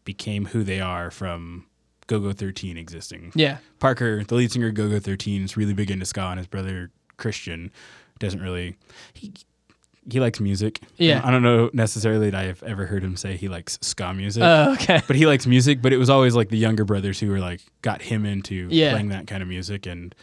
became 0.04 0.46
who 0.46 0.64
they 0.64 0.80
are 0.80 1.10
from 1.10 1.66
Go 2.06 2.18
Go 2.18 2.32
13 2.32 2.76
existing. 2.76 3.32
Yeah, 3.34 3.58
Parker, 3.78 4.24
the 4.24 4.34
lead 4.34 4.50
singer 4.50 4.68
of 4.68 4.74
Go 4.74 4.88
Go 4.88 4.98
13, 4.98 5.42
is 5.44 5.56
really 5.56 5.74
big 5.74 5.90
into 5.90 6.06
ska, 6.06 6.22
and 6.22 6.38
his 6.38 6.46
brother 6.46 6.90
Christian 7.18 7.70
doesn't 8.18 8.40
really. 8.40 8.76
He 9.12 9.32
he 10.10 10.18
likes 10.20 10.40
music. 10.40 10.80
Yeah. 10.96 11.20
I 11.24 11.30
don't 11.30 11.42
know 11.42 11.70
necessarily 11.72 12.30
that 12.30 12.38
I've 12.38 12.62
ever 12.62 12.86
heard 12.86 13.04
him 13.04 13.16
say 13.16 13.36
he 13.36 13.48
likes 13.48 13.78
ska 13.82 14.12
music. 14.14 14.42
uh, 14.42 14.74
okay, 14.80 15.00
but 15.06 15.16
he 15.16 15.26
likes 15.26 15.46
music, 15.46 15.80
but 15.82 15.92
it 15.92 15.96
was 15.98 16.10
always 16.10 16.34
like 16.34 16.48
the 16.48 16.58
younger 16.58 16.84
brothers 16.84 17.20
who 17.20 17.30
were 17.30 17.38
like 17.40 17.60
got 17.82 18.02
him 18.02 18.26
into 18.26 18.68
Yeah. 18.70 18.90
playing 18.92 19.08
that 19.10 19.26
kind 19.26 19.42
of 19.42 19.48
music 19.48 19.86
and 19.86 20.14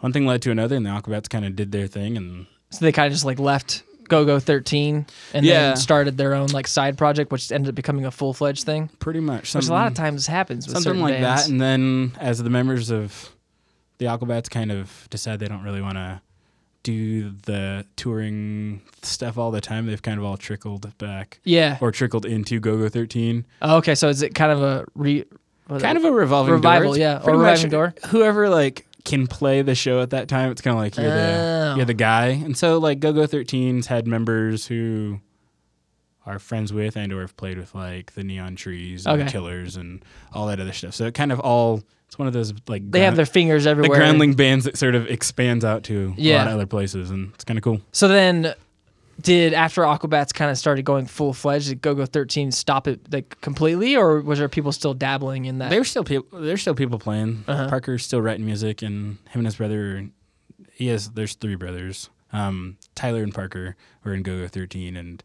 one 0.00 0.12
thing 0.12 0.26
led 0.26 0.42
to 0.42 0.50
another 0.50 0.76
and 0.76 0.84
the 0.84 0.90
Aquabats 0.90 1.28
kind 1.30 1.44
of 1.44 1.56
did 1.56 1.72
their 1.72 1.86
thing 1.86 2.16
and 2.18 2.46
so 2.70 2.84
they 2.84 2.92
kind 2.92 3.06
of 3.06 3.12
just 3.12 3.24
like 3.24 3.38
left 3.38 3.82
Go 4.08 4.24
Go 4.24 4.38
thirteen 4.38 5.06
and 5.34 5.44
Yeah. 5.46 5.68
then 5.68 5.76
started 5.78 6.16
their 6.16 6.34
own 6.34 6.48
like 6.48 6.66
side 6.68 6.96
project, 6.98 7.32
which 7.32 7.50
ended 7.50 7.70
up 7.70 7.74
becoming 7.74 8.04
a 8.04 8.10
full 8.10 8.32
fledged 8.34 8.64
thing. 8.64 8.88
pretty 9.00 9.18
much 9.20 9.52
Which 9.54 9.66
a 9.68 9.72
lot 9.72 9.88
of 9.88 9.94
times 9.94 10.26
happens 10.28 10.66
with 10.68 10.76
something 10.80 11.00
like 11.02 11.14
bands. 11.20 11.44
that. 11.46 11.50
And 11.50 11.60
then 11.60 12.12
as 12.20 12.40
the 12.42 12.50
members 12.50 12.90
of 12.90 13.30
the 13.98 14.04
Aquabats 14.06 14.48
kind 14.50 14.70
of 14.70 15.08
decide 15.10 15.40
they 15.40 15.48
don't 15.48 15.62
really 15.64 15.80
want 15.80 15.94
to 15.94 16.20
do 16.86 17.30
the 17.44 17.84
touring 17.96 18.80
stuff 19.02 19.36
all 19.36 19.50
the 19.50 19.60
time, 19.60 19.86
they've 19.86 20.00
kind 20.00 20.18
of 20.18 20.24
all 20.24 20.36
trickled 20.36 20.96
back 20.98 21.40
yeah. 21.44 21.78
or 21.80 21.90
trickled 21.90 22.24
into 22.24 22.60
Go 22.60 22.76
Go 22.78 22.88
13. 22.88 23.44
Oh, 23.62 23.76
okay, 23.78 23.94
so 23.94 24.08
is 24.08 24.22
it 24.22 24.34
kind 24.34 24.52
of 24.52 24.62
a 24.62 24.86
re? 24.94 25.24
Kind 25.68 25.98
of 25.98 26.04
a 26.04 26.12
revolving 26.12 26.54
Revival, 26.54 26.92
door. 26.92 26.98
Yeah, 26.98 27.20
or 27.24 27.36
revolving 27.36 27.70
door. 27.70 27.94
Whoever 28.08 28.48
like 28.48 28.86
can 29.04 29.26
play 29.26 29.62
the 29.62 29.74
show 29.74 30.00
at 30.00 30.10
that 30.10 30.28
time, 30.28 30.52
it's 30.52 30.62
kind 30.62 30.76
of 30.76 30.80
like 30.80 30.96
you're 30.96 31.06
Oh. 31.12 31.70
the 31.72 31.74
you're 31.76 31.84
the 31.86 31.94
guy. 31.94 32.26
And 32.28 32.56
so 32.56 32.78
like 32.78 33.00
Go 33.00 33.12
Go 33.12 33.26
13's 33.26 33.88
had 33.88 34.06
members 34.06 34.66
who 34.66 35.20
are 36.24 36.38
friends 36.38 36.72
with 36.72 36.96
and 36.96 37.12
or 37.12 37.20
have 37.22 37.36
played 37.36 37.58
with 37.58 37.74
like 37.74 38.14
the 38.14 38.22
Neon 38.24 38.54
Trees 38.56 39.06
and 39.06 39.14
Okay. 39.14 39.24
the 39.24 39.30
Killers 39.30 39.76
and 39.76 40.04
all 40.32 40.46
that 40.46 40.60
other 40.60 40.72
stuff. 40.72 40.94
So 40.94 41.06
it 41.06 41.14
kind 41.14 41.32
of 41.32 41.40
all 41.40 41.82
it's 42.08 42.18
one 42.18 42.28
of 42.28 42.34
those 42.34 42.52
like 42.68 42.90
They 42.90 43.00
have 43.00 43.16
their 43.16 43.26
fingers 43.26 43.66
everywhere. 43.66 43.98
the 43.98 44.04
groundling 44.04 44.34
bands 44.34 44.64
that 44.64 44.76
sort 44.78 44.94
of 44.94 45.06
expands 45.08 45.64
out 45.64 45.82
to 45.84 46.14
a 46.16 46.36
lot 46.36 46.46
of 46.46 46.54
other 46.54 46.66
places 46.66 47.10
and 47.10 47.32
it's 47.34 47.44
kind 47.44 47.58
of 47.58 47.64
cool. 47.64 47.80
So 47.92 48.08
then, 48.08 48.54
did 49.20 49.54
after 49.54 49.82
Aquabats 49.82 50.32
kind 50.34 50.50
of 50.50 50.58
started 50.58 50.84
going 50.84 51.06
full 51.06 51.32
fledged, 51.32 51.68
did 51.68 51.80
Go 51.80 51.94
Go 51.94 52.04
thirteen 52.06 52.52
stop 52.52 52.86
it 52.86 53.12
like 53.12 53.40
completely, 53.40 53.96
or 53.96 54.20
was 54.20 54.38
there 54.38 54.48
people 54.48 54.72
still 54.72 54.94
dabbling 54.94 55.46
in 55.46 55.58
that? 55.58 55.70
There's 55.70 55.88
still 55.88 56.04
people. 56.04 56.40
There's 56.40 56.60
still 56.60 56.74
people 56.74 56.98
playing. 56.98 57.44
Uh-huh. 57.48 57.68
Parker's 57.68 58.04
still 58.04 58.20
writing 58.20 58.44
music, 58.44 58.82
and 58.82 59.16
him 59.30 59.40
and 59.40 59.46
his 59.46 59.56
brother. 59.56 60.08
He 60.72 60.88
has. 60.88 61.10
There's 61.10 61.34
three 61.34 61.54
brothers. 61.54 62.10
Um, 62.32 62.76
Tyler 62.94 63.22
and 63.22 63.34
Parker 63.34 63.76
were 64.04 64.12
in 64.12 64.22
Go 64.22 64.38
Go 64.38 64.48
13, 64.48 64.96
and 64.96 65.22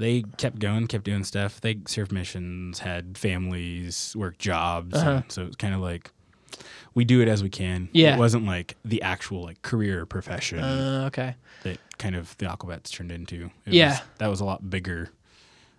they 0.00 0.24
kept 0.38 0.58
going, 0.58 0.86
kept 0.86 1.04
doing 1.04 1.22
stuff. 1.24 1.60
They 1.60 1.78
served 1.86 2.10
missions, 2.10 2.80
had 2.80 3.16
families, 3.16 4.14
worked 4.16 4.38
jobs. 4.40 4.96
Uh-huh. 4.96 5.22
so 5.28 5.42
it 5.42 5.46
was 5.48 5.56
kind 5.56 5.74
of 5.74 5.80
like 5.80 6.10
we 6.94 7.04
do 7.04 7.20
it 7.20 7.28
as 7.28 7.42
we 7.42 7.48
can. 7.50 7.88
Yeah. 7.92 8.16
it 8.16 8.18
wasn't 8.18 8.46
like 8.46 8.76
the 8.84 9.02
actual 9.02 9.42
like 9.44 9.62
career 9.62 10.06
profession 10.06 10.58
uh, 10.58 11.04
okay. 11.06 11.36
that 11.62 11.78
kind 11.98 12.16
of 12.16 12.36
the 12.38 12.46
Aquabats 12.46 12.90
turned 12.90 13.12
into. 13.12 13.50
It 13.66 13.74
Yeah. 13.74 13.90
was, 13.90 14.00
that 14.18 14.26
was 14.28 14.40
a 14.40 14.44
lot 14.44 14.68
bigger 14.68 15.10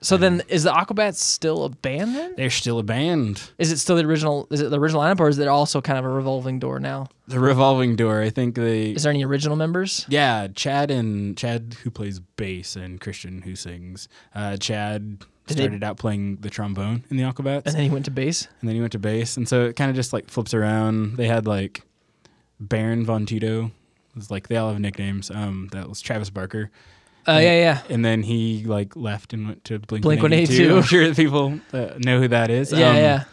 So 0.04 0.18
then, 0.18 0.42
is 0.48 0.64
the 0.64 0.72
Aquabats 0.72 1.18
still 1.18 1.64
a 1.66 1.70
band 1.70 2.16
then? 2.16 2.34
They're 2.36 2.50
still 2.50 2.80
a 2.80 2.84
band. 2.84 3.52
Is 3.60 3.72
it 3.72 3.78
still 3.78 3.96
the 3.96 4.04
original? 4.04 4.48
Is 4.50 4.60
it 4.62 4.72
the 4.72 4.80
original 4.80 5.04
lineup, 5.04 5.20
or 5.20 5.30
is 5.30 5.38
it 5.38 5.48
also 5.48 5.80
kind 5.80 6.00
of 6.00 6.06
a 6.06 6.10
revolving 6.10 6.58
door 6.58 6.80
now? 6.80 7.08
The 7.28 7.40
revolving 7.40 7.96
door. 7.96 8.20
I 8.22 8.32
think 8.32 8.56
they. 8.56 8.92
Is 8.92 9.04
there 9.04 9.12
any 9.12 9.24
original 9.24 9.56
members? 9.56 10.06
Yeah, 10.10 10.48
Chad 10.48 10.90
and 10.90 11.38
Chad 11.38 11.76
who 11.84 11.92
plays 11.92 12.20
bass 12.20 12.76
and 12.76 13.00
Christian 13.00 13.44
who 13.44 13.56
sings. 13.56 14.08
Uh, 14.34 14.58
Chad 14.58 15.20
Did 15.20 15.58
they- 15.58 15.64
started 15.66 15.84
out 15.84 15.98
playing 15.98 16.38
the 16.38 16.50
trombone 16.50 17.04
in 17.12 17.18
the 17.18 17.24
Aquabats, 17.24 17.68
And 17.68 17.76
then 17.76 17.84
he 17.84 17.90
went 17.92 18.06
to 18.06 18.12
bass. 18.12 18.48
and 18.60 18.68
then 18.68 18.76
he 18.76 18.82
went 18.82 18.94
to 18.94 19.00
bass, 19.00 19.38
and 19.38 19.48
so 19.48 19.66
it 19.66 19.76
kind 19.76 19.92
of 19.92 19.96
just 19.96 20.14
like 20.14 20.30
flips 20.32 20.56
around. 20.56 21.18
They 21.18 21.28
had 21.28 21.46
like 21.46 21.84
Baron 22.60 23.06
Von 23.06 23.26
Tito. 23.28 23.70
Was 24.16 24.30
like 24.32 24.48
they 24.50 24.58
all 24.58 24.70
have 24.72 24.80
nicknames. 24.80 25.30
Um, 25.32 25.70
that 25.72 25.88
was 25.88 26.02
Travis 26.02 26.30
Barker, 26.32 26.70
Uh, 27.28 27.34
yeah, 27.34 27.60
yeah, 27.60 27.82
and 27.90 28.04
then 28.04 28.24
he 28.24 28.64
like 28.66 28.96
left 28.96 29.34
and 29.34 29.48
went 29.48 29.64
to 29.66 29.80
Blink 29.80 30.04
Blink 30.04 30.22
182. 30.22 30.74
182. 30.74 30.78
I'm 30.78 30.84
sure 30.84 31.16
people 31.16 31.60
uh, 31.74 31.98
know 32.00 32.20
who 32.20 32.28
that 32.30 32.50
is. 32.50 32.72
yeah, 32.72 32.90
Um, 32.90 32.96
yeah. 32.96 33.24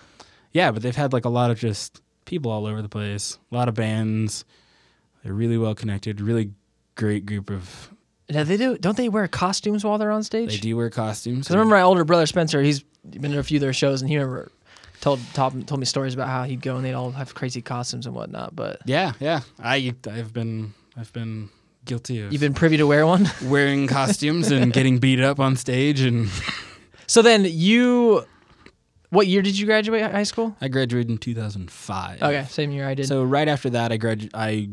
yeah, 0.52 0.70
but 0.70 0.82
they've 0.82 0.94
had 0.96 1.12
like 1.12 1.24
a 1.24 1.30
lot 1.30 1.50
of 1.50 1.58
just 1.58 2.00
people 2.24 2.50
all 2.50 2.66
over 2.66 2.82
the 2.82 2.88
place. 2.88 3.38
A 3.50 3.54
lot 3.54 3.68
of 3.68 3.74
bands. 3.74 4.44
They're 5.24 5.32
really 5.34 5.58
well 5.58 5.74
connected. 5.74 6.20
Really 6.20 6.52
great 6.94 7.26
group 7.26 7.50
of. 7.50 7.90
Now 8.30 8.44
they 8.44 8.56
do. 8.58 8.76
Don't 8.76 8.96
they 8.96 9.08
wear 9.08 9.26
costumes 9.26 9.84
while 9.84 9.96
they're 9.98 10.10
on 10.10 10.22
stage? 10.22 10.50
They 10.50 10.58
do 10.58 10.76
wear 10.76 10.90
costumes. 10.90 11.46
Because 11.46 11.54
I 11.54 11.58
remember 11.58 11.76
my 11.76 11.82
older 11.82 12.04
brother 12.04 12.26
Spencer. 12.26 12.60
He's 12.62 12.82
been 13.08 13.32
to 13.32 13.38
a 13.38 13.42
few 13.42 13.56
of 13.56 13.62
their 13.62 13.72
shows, 13.72 14.02
and 14.02 14.10
he 14.10 14.18
remember 14.18 14.52
told 15.00 15.20
told, 15.32 15.66
told 15.66 15.80
me 15.80 15.86
stories 15.86 16.12
about 16.14 16.28
how 16.28 16.42
he'd 16.44 16.60
go 16.60 16.76
and 16.76 16.84
they'd 16.84 16.92
all 16.92 17.10
have 17.12 17.34
crazy 17.34 17.62
costumes 17.62 18.04
and 18.06 18.14
whatnot. 18.14 18.54
But 18.54 18.80
Yeah, 18.84 19.12
yeah. 19.20 19.40
I 19.58 19.94
I've 20.10 20.32
been 20.32 20.74
I've 20.96 21.12
been 21.12 21.48
guilty 21.88 22.20
of 22.22 22.30
you've 22.32 22.40
been 22.40 22.54
privy 22.54 22.76
to 22.76 22.86
wear 22.86 23.04
one. 23.06 23.28
wearing 23.44 23.88
costumes 23.88 24.52
and 24.52 24.72
getting 24.78 24.98
beat 24.98 25.18
up 25.20 25.40
on 25.40 25.56
stage. 25.56 26.00
And 26.02 26.28
so 27.08 27.20
then 27.22 27.44
you, 27.44 28.24
what 29.10 29.26
year 29.26 29.42
did 29.42 29.58
you 29.58 29.66
graduate 29.66 30.02
high 30.02 30.22
school? 30.22 30.54
I 30.60 30.68
graduated 30.68 31.10
in 31.10 31.18
2005. 31.18 32.22
Okay, 32.22 32.44
same 32.48 32.70
year 32.70 32.86
I 32.86 32.94
did. 32.94 33.08
So 33.08 33.24
right 33.24 33.48
after 33.48 33.70
that, 33.70 33.90
I 33.90 33.98
gradu- 33.98 34.30
I 34.34 34.68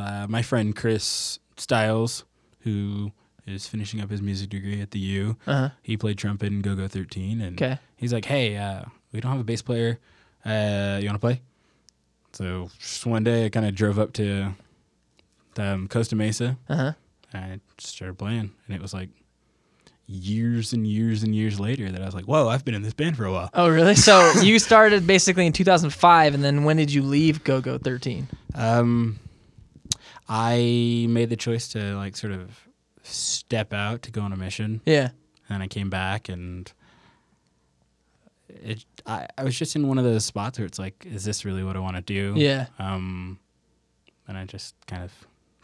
uh, 0.00 0.26
my 0.28 0.40
friend 0.42 0.74
Chris 0.74 1.38
Styles, 1.58 2.24
who 2.60 3.12
is 3.46 3.66
finishing 3.68 4.00
up 4.00 4.10
his 4.10 4.22
music 4.22 4.48
degree 4.48 4.80
at 4.80 4.90
the 4.92 4.98
U. 4.98 5.36
uh-huh. 5.46 5.68
He 5.82 5.96
played 5.98 6.16
trumpet 6.16 6.46
in 6.46 6.62
Go 6.62 6.74
Go 6.74 6.88
13, 6.88 7.42
and 7.42 7.60
Okay. 7.60 7.78
he's 7.96 8.12
like, 8.12 8.24
"Hey, 8.24 8.56
uh, 8.56 8.84
we 9.12 9.20
don't 9.20 9.30
have 9.32 9.40
a 9.40 9.44
bass 9.44 9.60
player. 9.62 9.98
Uh, 10.46 10.98
you 11.00 11.06
want 11.08 11.16
to 11.16 11.18
play?" 11.20 11.40
So 12.32 12.70
just 12.80 13.04
one 13.06 13.22
day, 13.22 13.44
I 13.44 13.48
kind 13.50 13.66
of 13.66 13.74
drove 13.74 13.98
up 13.98 14.12
to 14.14 14.54
um, 15.58 15.88
Costa 15.88 16.16
Mesa, 16.16 16.56
Uh 16.68 16.76
huh. 16.76 16.92
and 17.32 17.44
I 17.44 17.60
started 17.78 18.18
playing, 18.18 18.52
and 18.66 18.76
it 18.76 18.80
was 18.82 18.92
like 18.94 19.08
years 20.06 20.74
and 20.74 20.86
years 20.86 21.22
and 21.22 21.34
years 21.34 21.58
later 21.58 21.90
that 21.90 22.02
I 22.02 22.04
was 22.04 22.14
like, 22.14 22.26
"Whoa, 22.26 22.48
I've 22.48 22.64
been 22.64 22.74
in 22.74 22.82
this 22.82 22.94
band 22.94 23.16
for 23.16 23.24
a 23.24 23.32
while." 23.32 23.50
Oh, 23.54 23.68
really? 23.68 23.94
So 23.94 24.32
you 24.42 24.58
started 24.58 25.06
basically 25.06 25.46
in 25.46 25.52
2005, 25.52 26.34
and 26.34 26.44
then 26.44 26.64
when 26.64 26.76
did 26.76 26.92
you 26.92 27.02
leave 27.02 27.42
Go 27.44 27.60
Go 27.60 27.78
13? 27.78 28.28
Um, 28.54 29.18
I 30.28 31.06
made 31.08 31.30
the 31.30 31.36
choice 31.36 31.68
to 31.68 31.94
like 31.96 32.16
sort 32.16 32.32
of 32.32 32.50
step 33.02 33.72
out 33.72 34.02
to 34.02 34.10
go 34.10 34.22
on 34.22 34.32
a 34.32 34.36
mission, 34.36 34.80
Yeah. 34.86 35.10
and 35.50 35.62
I 35.62 35.66
came 35.68 35.90
back, 35.90 36.28
and 36.28 36.70
it. 38.48 38.84
I, 39.06 39.26
I 39.36 39.44
was 39.44 39.58
just 39.58 39.76
in 39.76 39.86
one 39.86 39.98
of 39.98 40.04
those 40.04 40.24
spots 40.24 40.58
where 40.58 40.64
it's 40.66 40.78
like, 40.78 41.04
is 41.06 41.24
this 41.24 41.44
really 41.44 41.62
what 41.62 41.76
I 41.76 41.80
want 41.80 41.96
to 41.96 42.02
do? 42.02 42.32
Yeah. 42.36 42.66
Um, 42.78 43.38
and 44.26 44.38
I 44.38 44.46
just 44.46 44.74
kind 44.86 45.02
of 45.02 45.12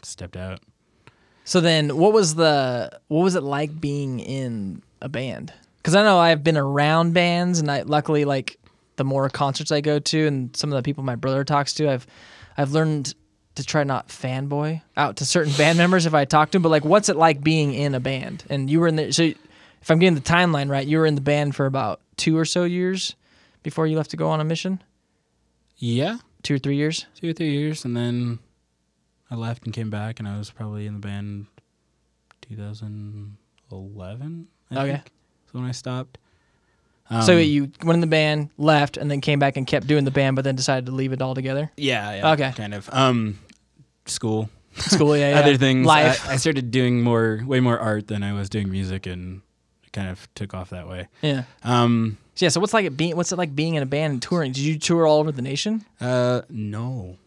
stepped 0.05 0.37
out. 0.37 0.59
So 1.43 1.59
then, 1.59 1.97
what 1.97 2.13
was 2.13 2.35
the 2.35 2.99
what 3.07 3.23
was 3.23 3.35
it 3.35 3.43
like 3.43 3.79
being 3.81 4.19
in 4.19 4.83
a 5.01 5.09
band? 5.09 5.53
Because 5.77 5.95
I 5.95 6.03
know 6.03 6.19
I've 6.19 6.43
been 6.43 6.57
around 6.57 7.13
bands, 7.13 7.59
and 7.59 7.69
I 7.69 7.81
luckily 7.81 8.25
like 8.25 8.57
the 8.97 9.03
more 9.03 9.27
concerts 9.29 9.71
I 9.71 9.81
go 9.81 9.99
to, 9.99 10.27
and 10.27 10.55
some 10.55 10.71
of 10.71 10.77
the 10.77 10.83
people 10.83 11.03
my 11.03 11.15
brother 11.15 11.43
talks 11.43 11.73
to, 11.75 11.89
I've 11.91 12.05
I've 12.57 12.71
learned 12.71 13.15
to 13.55 13.63
try 13.65 13.83
not 13.83 14.07
fanboy 14.07 14.81
out 14.95 15.17
to 15.17 15.25
certain 15.25 15.51
band 15.53 15.77
members 15.77 16.05
if 16.05 16.13
I 16.13 16.23
talk 16.25 16.51
to 16.51 16.55
them. 16.55 16.61
But 16.61 16.69
like, 16.69 16.85
what's 16.85 17.09
it 17.09 17.15
like 17.17 17.43
being 17.43 17.73
in 17.73 17.95
a 17.95 17.99
band? 17.99 18.43
And 18.49 18.69
you 18.69 18.79
were 18.79 18.87
in 18.87 18.95
the 18.95 19.11
so 19.11 19.23
if 19.23 19.89
I'm 19.89 19.97
getting 19.99 20.15
the 20.15 20.21
timeline 20.21 20.69
right, 20.69 20.85
you 20.87 20.99
were 20.99 21.05
in 21.07 21.15
the 21.15 21.21
band 21.21 21.55
for 21.55 21.65
about 21.65 21.99
two 22.17 22.37
or 22.37 22.45
so 22.45 22.63
years 22.63 23.15
before 23.63 23.87
you 23.87 23.97
left 23.97 24.11
to 24.11 24.17
go 24.17 24.29
on 24.29 24.39
a 24.39 24.43
mission. 24.43 24.81
Yeah, 25.77 26.17
Two 26.43 26.55
or 26.55 26.59
three 26.59 26.75
years. 26.75 27.07
two 27.19 27.29
or 27.31 27.33
three 27.33 27.51
years, 27.51 27.83
and 27.85 27.97
then 27.97 28.37
I 29.31 29.35
left 29.35 29.65
and 29.65 29.73
came 29.73 29.89
back, 29.89 30.19
and 30.19 30.27
I 30.27 30.37
was 30.37 30.51
probably 30.51 30.85
in 30.85 30.93
the 30.93 30.99
band 30.99 31.47
2011. 32.41 34.47
I 34.71 34.75
Okay. 34.79 34.91
think, 34.93 35.11
is 35.47 35.53
when 35.53 35.63
I 35.63 35.71
stopped. 35.71 36.17
Um, 37.09 37.21
so 37.23 37.37
you 37.37 37.71
went 37.83 37.95
in 37.95 38.01
the 38.01 38.07
band, 38.07 38.49
left, 38.57 38.95
and 38.97 39.09
then 39.11 39.19
came 39.21 39.39
back 39.39 39.57
and 39.57 39.67
kept 39.67 39.85
doing 39.87 40.05
the 40.05 40.11
band, 40.11 40.35
but 40.35 40.45
then 40.45 40.55
decided 40.55 40.85
to 40.85 40.91
leave 40.93 41.11
it 41.11 41.21
all 41.21 41.35
together. 41.35 41.71
yeah, 41.77 42.15
yeah, 42.15 42.31
Okay. 42.31 42.51
kind 42.55 42.73
of. 42.73 42.89
Um, 42.93 43.39
school, 44.05 44.49
School, 44.77 45.17
yeah, 45.17 45.29
yeah. 45.31 45.39
other 45.39 45.57
things. 45.57 45.85
life. 45.85 46.25
I, 46.29 46.33
I 46.33 46.35
started 46.37 46.71
doing 46.71 47.01
more, 47.01 47.41
way 47.45 47.59
more 47.59 47.77
art 47.77 48.07
than 48.07 48.23
I 48.23 48.31
was 48.33 48.49
doing 48.49 48.71
music, 48.71 49.05
and 49.05 49.41
it 49.83 49.91
kind 49.91 50.09
of 50.09 50.33
took 50.35 50.53
off 50.53 50.69
that 50.69 50.87
way. 50.87 51.07
yeah. 51.21 51.43
Um, 51.63 52.17
So, 52.35 52.45
yeah. 52.45 52.49
So 52.49 52.61
what's 52.61 52.73
like 52.73 52.85
it 52.85 52.95
being? 52.95 53.17
What's 53.17 53.33
it 53.33 53.37
like 53.37 53.53
being 53.55 53.75
in 53.75 53.83
a 53.83 53.85
band 53.85 54.13
and 54.13 54.21
touring? 54.21 54.53
Did 54.53 54.63
you 54.63 54.79
tour 54.79 55.05
all 55.05 55.19
over 55.19 55.33
the 55.33 55.41
nation? 55.41 55.83
uh, 55.99 56.43
no, 56.49 57.17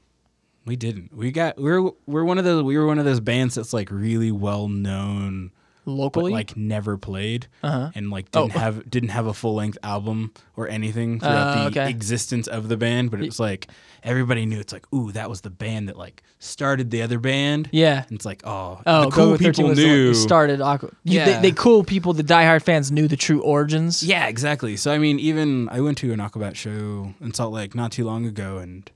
we 0.66 0.76
didn't. 0.76 1.14
We 1.16 1.30
got 1.32 1.58
we're 1.58 1.90
we're 2.06 2.24
one 2.24 2.38
of 2.38 2.44
those 2.44 2.62
we 2.62 2.76
were 2.78 2.86
one 2.86 2.98
of 2.98 3.04
those 3.04 3.20
bands 3.20 3.54
that's 3.54 3.72
like 3.72 3.90
really 3.90 4.30
well 4.32 4.68
known, 4.68 5.50
but 5.84 5.90
Locally? 5.90 6.32
like 6.32 6.56
never 6.56 6.96
played. 6.96 7.46
uh-huh. 7.62 7.90
and 7.94 8.10
like 8.10 8.26
Oh. 8.32 8.46
didn't 8.48 8.60
have 8.60 8.90
didn't 8.90 9.08
have 9.10 9.26
a 9.26 9.34
full 9.34 9.54
length 9.54 9.76
album 9.82 10.32
or 10.56 10.68
anything 10.68 11.20
throughout 11.20 11.56
Uh, 11.58 11.68
the 11.70 11.80
okay. 11.80 11.90
existence 11.90 12.46
of 12.46 12.68
the 12.68 12.76
band, 12.78 13.10
but 13.10 13.20
it 13.20 13.26
was 13.26 13.38
like 13.40 13.68
everybody 14.02 14.44
knew 14.46 14.58
it's 14.60 14.72
like, 14.72 14.86
ooh, 14.94 15.12
that 15.12 15.28
was 15.30 15.40
the 15.42 15.50
band 15.50 15.88
that 15.88 15.96
like 15.98 16.22
started 16.38 16.90
the 16.90 17.00
other 17.02 17.18
band. 17.18 17.68
Yeah. 17.72 18.04
And 18.08 18.12
it's 18.16 18.26
like, 18.26 18.42
oh, 18.46 18.80
Oh, 18.86 19.04
the 19.04 19.10
cool 19.10 19.24
Go-Go 19.32 19.36
13 19.38 19.52
people 19.52 19.68
was 19.70 19.78
the 19.78 19.84
knew. 19.86 20.14
started 20.14 20.60
Aqua. 20.60 20.90
You, 21.04 21.18
Yeah. 21.20 21.24
they, 21.40 21.50
they 21.50 21.52
cool 21.52 21.84
people, 21.84 22.12
the 22.12 22.22
diehard 22.24 22.62
fans 22.62 22.90
knew 22.92 23.08
the 23.08 23.16
true 23.16 23.40
origins. 23.42 24.02
yeah, 24.02 24.26
exactly. 24.26 24.76
So 24.76 24.92
I 24.92 24.98
mean, 24.98 25.18
even 25.18 25.68
I 25.70 25.80
went 25.80 25.96
to 25.98 26.12
an 26.12 26.20
Aquabat 26.20 26.54
show 26.54 27.14
in 27.20 27.32
Salt 27.34 27.52
Lake 27.54 27.74
not 27.74 27.92
too 27.92 28.04
long 28.04 28.26
ago, 28.26 28.58
and 28.58 28.90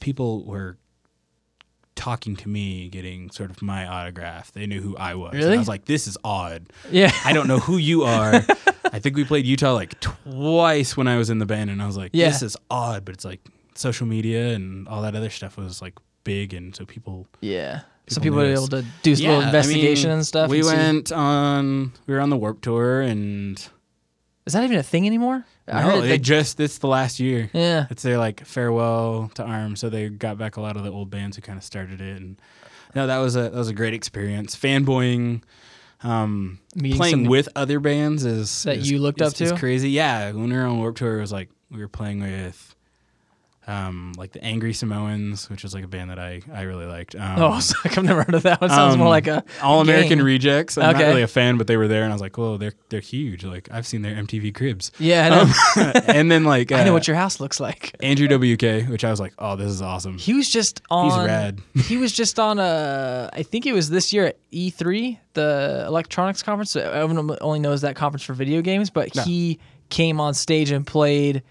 people 0.00 0.44
were 0.44 0.76
talking 1.94 2.36
to 2.36 2.48
me, 2.48 2.88
getting 2.88 3.30
sort 3.30 3.50
of 3.50 3.60
my 3.60 3.86
autograph. 3.86 4.52
They 4.52 4.66
knew 4.66 4.80
who 4.80 4.96
I 4.96 5.14
was. 5.14 5.32
And 5.32 5.40
Really? 5.42 5.54
I 5.56 5.58
was 5.58 5.66
like, 5.68 5.84
this 5.86 6.06
is 6.06 6.16
odd. 6.22 6.68
Yeah. 6.90 7.12
I 7.24 7.32
don't 7.32 7.48
know 7.48 7.58
who 7.58 7.76
you 7.76 8.02
are. 8.04 8.34
I 8.92 9.00
think 9.00 9.16
we 9.16 9.24
played 9.24 9.44
Utah 9.46 9.72
like 9.74 9.98
twice 10.00 10.96
when 10.96 11.08
I 11.08 11.16
was 11.18 11.28
in 11.30 11.38
the 11.38 11.46
band, 11.46 11.70
and 11.70 11.82
I 11.82 11.86
was 11.86 11.96
like, 11.96 12.10
Yeah. 12.14 12.28
this 12.28 12.42
is 12.42 12.56
odd. 12.70 13.04
But 13.04 13.14
it's 13.16 13.24
like 13.24 13.40
social 13.74 14.06
media 14.06 14.54
and 14.54 14.86
all 14.88 15.02
that 15.02 15.14
other 15.16 15.30
stuff 15.30 15.56
was 15.56 15.82
like 15.82 15.94
big, 16.24 16.54
and 16.54 16.74
so 16.74 16.84
people. 16.86 17.26
Yeah. 17.40 17.80
So 18.08 18.20
People 18.22 18.38
people 18.38 18.38
were 18.38 18.52
able 18.54 18.68
to 18.68 18.84
do 19.02 19.10
Yeah, 19.12 19.28
little 19.30 19.42
I 19.44 19.46
investigation 19.48 20.08
mean, 20.08 20.18
and 20.18 20.26
stuff. 20.26 20.48
We 20.48 20.60
and 20.60 20.66
went 20.66 21.12
on. 21.12 21.92
We 22.06 22.14
were 22.14 22.20
on 22.20 22.30
the 22.30 22.38
Warp 22.38 22.60
Tour, 22.62 23.02
and 23.02 23.58
Is 24.46 24.52
that 24.54 24.62
even 24.64 24.78
a 24.78 24.82
thing 24.82 25.04
anymore? 25.06 25.44
I 25.70 25.82
no, 25.82 25.90
heard 25.90 26.02
they 26.04 26.08
they- 26.08 26.18
just 26.18 26.60
it's 26.60 26.78
the 26.78 26.88
last 26.88 27.20
year. 27.20 27.50
yeah. 27.52 27.86
It's 27.90 28.02
their 28.02 28.18
like 28.18 28.44
farewell 28.44 29.30
to 29.34 29.42
Arms, 29.44 29.80
so 29.80 29.88
they 29.90 30.08
got 30.08 30.38
back 30.38 30.56
a 30.56 30.60
lot 30.60 30.76
of 30.76 30.84
the 30.84 30.90
old 30.90 31.10
bands 31.10 31.36
who 31.36 31.42
kind 31.42 31.58
of 31.58 31.64
started 31.64 32.00
it, 32.00 32.16
and 32.20 32.40
no, 32.94 33.06
that 33.06 33.18
was 33.18 33.36
a 33.36 33.42
that 33.42 33.52
was 33.54 33.68
a 33.68 33.74
great 33.74 33.94
experience. 33.94 34.56
Fanboying, 34.56 35.42
um, 36.02 36.58
Meeting 36.74 36.96
playing 36.98 37.28
with 37.28 37.48
other 37.56 37.80
bands 37.80 38.24
is 38.24 38.62
That 38.64 38.78
is- 38.78 38.90
you 38.90 38.98
looked 38.98 39.20
is- 39.20 39.28
up 39.28 39.34
to? 39.48 39.56
crazy. 39.56 39.90
Yeah, 39.90 40.32
when 40.32 40.48
we 40.50 40.56
were 40.56 40.64
on 40.64 40.78
Warp 40.78 40.96
Tour, 40.96 41.18
it 41.18 41.20
was 41.20 41.32
like 41.32 41.50
we 41.70 41.80
were 41.80 41.88
playing 41.88 42.20
with. 42.20 42.74
Um, 43.68 44.14
like 44.16 44.32
the 44.32 44.42
Angry 44.42 44.72
Samoans, 44.72 45.50
which 45.50 45.62
was 45.62 45.74
like 45.74 45.84
a 45.84 45.88
band 45.88 46.08
that 46.08 46.18
I, 46.18 46.40
I 46.50 46.62
really 46.62 46.86
liked. 46.86 47.14
Um, 47.14 47.34
Oh, 47.42 47.60
so 47.60 47.76
I've 47.84 48.02
never 48.02 48.22
heard 48.22 48.34
of 48.34 48.42
that 48.44 48.62
one. 48.62 48.70
Sounds 48.70 48.96
more 48.96 49.06
um, 49.08 49.10
like 49.10 49.26
a 49.26 49.44
All 49.62 49.82
American. 49.82 50.22
Rejects. 50.22 50.78
I'm 50.78 50.94
Okay. 50.94 51.02
not 51.04 51.08
really 51.10 51.22
a 51.22 51.26
fan, 51.28 51.58
but 51.58 51.66
they 51.66 51.76
were 51.76 51.86
there, 51.86 52.02
and 52.02 52.10
I 52.10 52.14
was 52.14 52.22
like, 52.22 52.38
"Whoa, 52.38 52.56
they're 52.56 52.72
they're 52.88 53.00
huge! 53.00 53.44
Like 53.44 53.68
I've 53.70 53.86
seen 53.86 54.00
their 54.00 54.14
MTV 54.16 54.54
Cribs." 54.54 54.90
yeah. 54.98 55.26
I 55.76 55.82
know, 55.84 55.92
and 56.06 56.30
then 56.30 56.44
like 56.44 56.72
I 56.78 56.82
know 56.82 56.90
uh, 56.90 56.94
what 56.94 57.06
your 57.06 57.16
house 57.16 57.40
looks 57.40 57.60
like. 57.60 57.94
Andrew 58.02 58.26
WK, 58.26 58.88
which 58.88 59.04
I 59.04 59.10
was 59.10 59.20
like, 59.20 59.34
"Oh, 59.38 59.54
this 59.54 59.68
is 59.70 59.82
awesome." 59.82 60.16
He 60.16 60.32
was 60.32 60.48
just 60.48 60.80
on. 60.90 61.10
He's 61.10 61.28
rad. 61.28 61.60
he 61.74 61.98
was 61.98 62.12
just 62.12 62.38
on 62.40 62.58
a. 62.58 63.28
I 63.34 63.42
think 63.42 63.66
it 63.66 63.74
was 63.74 63.90
this 63.90 64.14
year 64.14 64.24
at 64.28 64.38
E3, 64.50 65.18
the 65.34 65.84
electronics 65.86 66.42
conference. 66.42 66.74
Everyone 66.74 67.36
only 67.42 67.58
knows 67.60 67.82
that 67.82 67.96
conference 67.96 68.24
for 68.24 68.32
video 68.32 68.62
games, 68.62 68.88
but 68.88 69.14
Yeah. 69.14 69.24
he 69.24 69.58
came 69.90 70.20
on 70.20 70.32
stage 70.32 70.70
and 70.70 70.86
played 70.86 71.42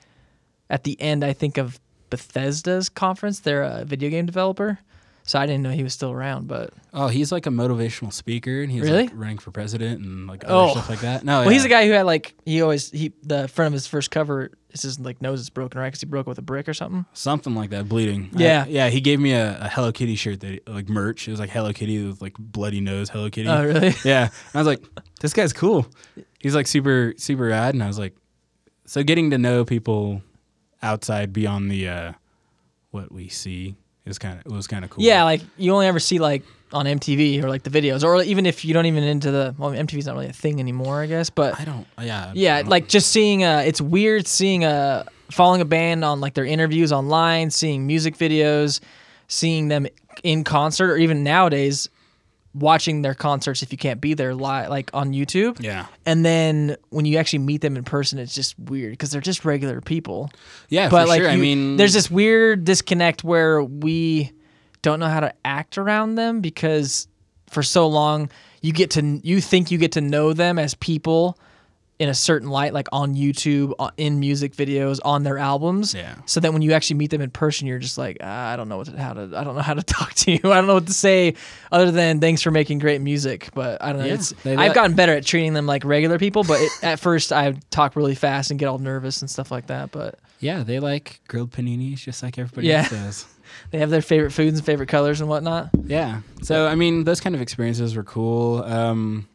at 0.69 0.83
the 0.83 0.99
end. 0.99 1.23
I 1.23 1.33
think 1.33 1.57
of 1.57 1.79
Bethesda's 2.09 2.89
conference. 2.89 3.39
They're 3.39 3.63
a 3.63 3.85
video 3.85 4.09
game 4.09 4.25
developer. 4.25 4.79
so 5.23 5.37
I 5.37 5.45
didn't 5.45 5.61
know 5.63 5.71
he 5.71 5.83
was 5.83 5.93
still 5.93 6.11
around. 6.11 6.47
But 6.47 6.71
Oh, 6.93 7.09
he's 7.09 7.33
like 7.33 7.45
a 7.45 7.49
motivational 7.49 8.13
speaker, 8.13 8.61
and 8.61 8.71
he's 8.71 8.83
Really? 8.83 9.03
like 9.07 9.11
running 9.13 9.37
for 9.39 9.51
president 9.51 10.01
and 10.01 10.25
like 10.25 10.45
other 10.45 10.53
Oh. 10.53 10.71
stuff 10.71 10.89
like 10.89 11.01
that. 11.01 11.25
No, 11.25 11.39
well, 11.41 11.49
he's 11.49 11.57
yeah. 11.59 11.63
the 11.63 11.69
guy 11.69 11.85
who 11.85 11.91
had 11.91 12.05
like 12.05 12.33
he 12.45 12.61
always 12.61 12.89
he 12.91 13.11
the 13.23 13.47
front 13.49 13.67
of 13.67 13.73
his 13.73 13.87
first 13.87 14.09
cover. 14.09 14.51
It's 14.69 14.83
his 14.83 14.99
like 14.99 15.21
nose 15.21 15.41
is 15.41 15.49
broken, 15.49 15.81
right? 15.81 15.87
Because 15.87 15.99
he 16.01 16.05
broke 16.05 16.27
it 16.27 16.29
with 16.29 16.37
a 16.37 16.41
brick 16.43 16.69
or 16.69 16.73
something. 16.73 17.05
something 17.11 17.55
like 17.55 17.71
that, 17.71 17.89
bleeding. 17.89 18.29
I- 18.37 18.41
Yeah. 18.41 18.65
yeah. 18.69 18.87
He 18.89 19.01
gave 19.01 19.19
me 19.19 19.33
a, 19.33 19.57
a 19.63 19.67
Hello 19.69 19.91
Kitty 19.91 20.15
shirt 20.15 20.39
that 20.41 20.65
like 20.69 20.87
merch. 20.87 21.27
It 21.27 21.31
was 21.31 21.39
like 21.41 21.49
Hello 21.49 21.73
Kitty 21.73 22.05
with 22.07 22.21
like 22.21 22.35
bloody 22.39 22.79
nose 22.79 23.09
Hello 23.09 23.29
Kitty. 23.29 23.49
Oh, 23.49 23.65
really? 23.65 23.95
yeah, 24.05 24.23
and 24.23 24.31
I 24.55 24.57
was 24.59 24.67
like, 24.67 24.81
this 25.19 25.33
guy's 25.33 25.51
cool. 25.51 25.87
He's 26.39 26.55
like 26.55 26.67
super 26.67 27.13
super 27.17 27.47
rad, 27.47 27.73
and 27.73 27.83
I 27.83 27.87
was 27.87 27.99
like, 27.99 28.15
so 28.85 29.03
getting 29.03 29.31
to 29.31 29.37
know 29.37 29.65
people 29.65 30.21
outside 30.81 31.33
beyond 31.33 31.71
the 31.71 31.87
uh, 31.87 32.13
what 32.91 33.11
we 33.11 33.27
see 33.29 33.75
is 34.05 34.17
kind 34.17 34.39
of 34.39 34.45
it 34.45 34.51
was 34.55 34.67
kind 34.67 34.83
of 34.85 34.91
cool. 34.91 35.03
Yeah, 35.03 35.23
like 35.23 35.41
you 35.57 35.73
only 35.73 35.87
ever 35.87 35.99
see 35.99 36.19
like 36.19 36.43
on 36.73 36.85
MTV 36.85 37.41
or 37.43 37.49
like 37.49 37.63
the 37.63 37.69
videos, 37.69 38.03
or 38.03 38.21
even 38.23 38.45
if 38.45 38.65
you 38.65 38.73
don't 38.73 38.85
even 38.85 39.03
into 39.03 39.31
the 39.31 39.55
well, 39.57 39.71
MTV's 39.71 40.05
not 40.05 40.15
really 40.15 40.27
a 40.27 40.33
thing 40.33 40.59
anymore, 40.59 41.01
I 41.01 41.05
guess. 41.07 41.29
But 41.29 41.59
I 41.59 41.65
don't. 41.65 41.87
Yeah. 42.01 42.31
Yeah, 42.35 42.57
don't- 42.61 42.69
like 42.69 42.87
just 42.87 43.09
seeing 43.11 43.43
uh, 43.43 43.63
it's 43.65 43.81
weird 43.81 44.27
seeing 44.27 44.63
uh 44.65 45.03
following 45.31 45.59
a 45.61 45.65
band 45.65 46.05
on 46.05 46.21
like 46.21 46.33
their 46.33 46.45
interviews 46.45 46.91
online, 46.91 47.51
seeing 47.51 47.85
music 47.85 48.17
videos, 48.17 48.79
seeing 49.27 49.67
them 49.67 49.87
in 50.23 50.43
concert, 50.43 50.89
or 50.91 50.97
even 50.97 51.23
nowadays 51.23 51.89
watching 52.59 53.01
their 53.01 53.13
concerts 53.13 53.63
if 53.63 53.71
you 53.71 53.77
can't 53.77 54.01
be 54.01 54.13
there 54.13 54.33
live, 54.33 54.69
like 54.69 54.89
on 54.93 55.13
YouTube. 55.13 55.61
Yeah. 55.61 55.87
And 56.05 56.25
then 56.25 56.77
when 56.89 57.05
you 57.05 57.17
actually 57.17 57.39
meet 57.39 57.61
them 57.61 57.77
in 57.77 57.83
person, 57.83 58.19
it's 58.19 58.33
just 58.33 58.57
weird 58.57 58.91
because 58.91 59.11
they're 59.11 59.21
just 59.21 59.45
regular 59.45 59.81
people. 59.81 60.31
Yeah, 60.69 60.89
but 60.89 61.03
for 61.03 61.07
like 61.07 61.21
sure. 61.21 61.29
I 61.29 61.37
mean, 61.37 61.77
there's 61.77 61.93
this 61.93 62.09
weird 62.09 62.65
disconnect 62.65 63.23
where 63.23 63.63
we 63.63 64.31
don't 64.81 64.99
know 64.99 65.07
how 65.07 65.19
to 65.19 65.33
act 65.43 65.77
around 65.77 66.15
them 66.15 66.41
because 66.41 67.07
for 67.49 67.63
so 67.63 67.87
long 67.87 68.29
you 68.61 68.73
get 68.73 68.91
to 68.91 69.19
you 69.23 69.39
think 69.41 69.71
you 69.71 69.77
get 69.77 69.93
to 69.93 70.01
know 70.01 70.33
them 70.33 70.59
as 70.59 70.75
people 70.75 71.37
in 71.99 72.09
a 72.09 72.13
certain 72.13 72.47
light 72.49 72.73
like 72.73 72.87
on 72.91 73.15
YouTube 73.15 73.73
in 73.97 74.19
music 74.19 74.55
videos 74.55 74.99
on 75.03 75.23
their 75.23 75.39
albums 75.39 75.95
Yeah. 75.95 76.13
so 76.27 76.39
that 76.39 76.53
when 76.53 76.61
you 76.61 76.73
actually 76.73 76.97
meet 76.97 77.09
them 77.09 77.21
in 77.21 77.31
person 77.31 77.65
you're 77.67 77.79
just 77.79 77.97
like 77.97 78.17
ah, 78.21 78.49
I 78.51 78.55
don't 78.55 78.69
know 78.69 78.77
what 78.77 78.85
to, 78.87 78.97
how 79.01 79.13
to 79.13 79.31
I 79.35 79.43
don't 79.43 79.55
know 79.55 79.61
how 79.63 79.73
to 79.73 79.81
talk 79.97 80.13
to 80.13 80.31
you 80.31 80.39
I 80.43 80.55
don't 80.57 80.67
know 80.67 80.75
what 80.75 80.85
to 80.87 80.93
say 80.93 81.33
other 81.71 81.89
than 81.91 82.19
thanks 82.19 82.43
for 82.43 82.51
making 82.51 82.79
great 82.79 83.01
music 83.01 83.49
but 83.55 83.81
I 83.83 83.93
don't 83.93 84.01
know. 84.01 84.07
Yeah, 84.07 84.13
it's 84.13 84.31
I've 84.45 84.57
let- 84.57 84.75
gotten 84.75 84.95
better 84.95 85.13
at 85.13 85.25
treating 85.25 85.53
them 85.53 85.65
like 85.65 85.83
regular 85.85 86.19
people 86.19 86.43
but 86.43 86.61
it, 86.61 86.71
at 86.83 86.99
first 86.99 87.33
I 87.33 87.53
talk 87.71 87.95
really 87.95 88.15
fast 88.15 88.51
and 88.51 88.59
get 88.59 88.67
all 88.67 88.77
nervous 88.77 89.21
and 89.21 89.29
stuff 89.29 89.49
like 89.49 89.67
that 89.67 89.89
but 89.91 90.19
Yeah, 90.39 90.61
they 90.61 90.79
like 90.79 91.19
grilled 91.27 91.49
paninis 91.51 91.97
just 91.97 92.21
like 92.21 92.37
everybody 92.37 92.67
Yeah. 92.67 92.79
else 92.79 92.89
does. 92.91 93.25
They 93.71 93.79
have 93.79 93.89
their 93.89 94.01
favorite 94.01 94.31
foods 94.31 94.57
and 94.59 94.65
favorite 94.65 94.87
colors 94.89 95.19
and 95.21 95.29
whatnot. 95.29 95.69
Yeah. 95.85 96.19
So 96.43 96.67
I 96.67 96.75
mean, 96.75 97.05
those 97.05 97.21
kind 97.21 97.33
of 97.33 97.41
experiences 97.41 97.95
were 97.95 98.03
cool. 98.03 98.61
Um, 98.63 99.27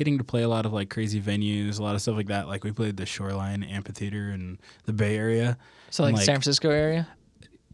getting 0.00 0.16
to 0.16 0.24
play 0.24 0.40
a 0.40 0.48
lot 0.48 0.64
of 0.64 0.72
like 0.72 0.88
crazy 0.88 1.20
venues, 1.20 1.78
a 1.78 1.82
lot 1.82 1.94
of 1.94 2.00
stuff 2.00 2.16
like 2.16 2.28
that. 2.28 2.48
Like 2.48 2.64
we 2.64 2.72
played 2.72 2.96
the 2.96 3.04
Shoreline 3.04 3.62
Amphitheater 3.62 4.30
in 4.30 4.58
the 4.86 4.94
Bay 4.94 5.14
Area, 5.14 5.58
So 5.90 6.02
like, 6.04 6.14
Like- 6.14 6.24
San 6.24 6.36
Francisco 6.36 6.70
area, 6.70 7.06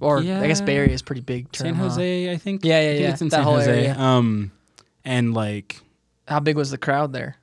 or 0.00 0.18
I 0.18 0.46
guess 0.48 0.60
Bay 0.60 0.76
Area 0.76 0.92
is 0.92 1.02
pretty 1.02 1.20
big. 1.22 1.52
Term, 1.52 1.66
San 1.68 1.74
huh? 1.76 1.84
Jose, 1.84 2.32
I 2.32 2.36
think. 2.36 2.64
Yeah, 2.64 2.80
yeah, 2.80 2.88
I 2.88 2.92
think 2.94 3.00
yeah, 3.02 3.10
It's 3.12 3.22
in 3.22 3.28
that 3.28 3.36
San 3.36 3.44
whole 3.44 3.54
Jose. 3.58 3.70
area. 3.70 3.96
Um, 3.96 4.50
and 5.04 5.34
like 5.34 5.80
How 6.26 6.40
big 6.40 6.56
was 6.56 6.72
the 6.72 6.78
crowd 6.78 7.12
there? 7.12 7.36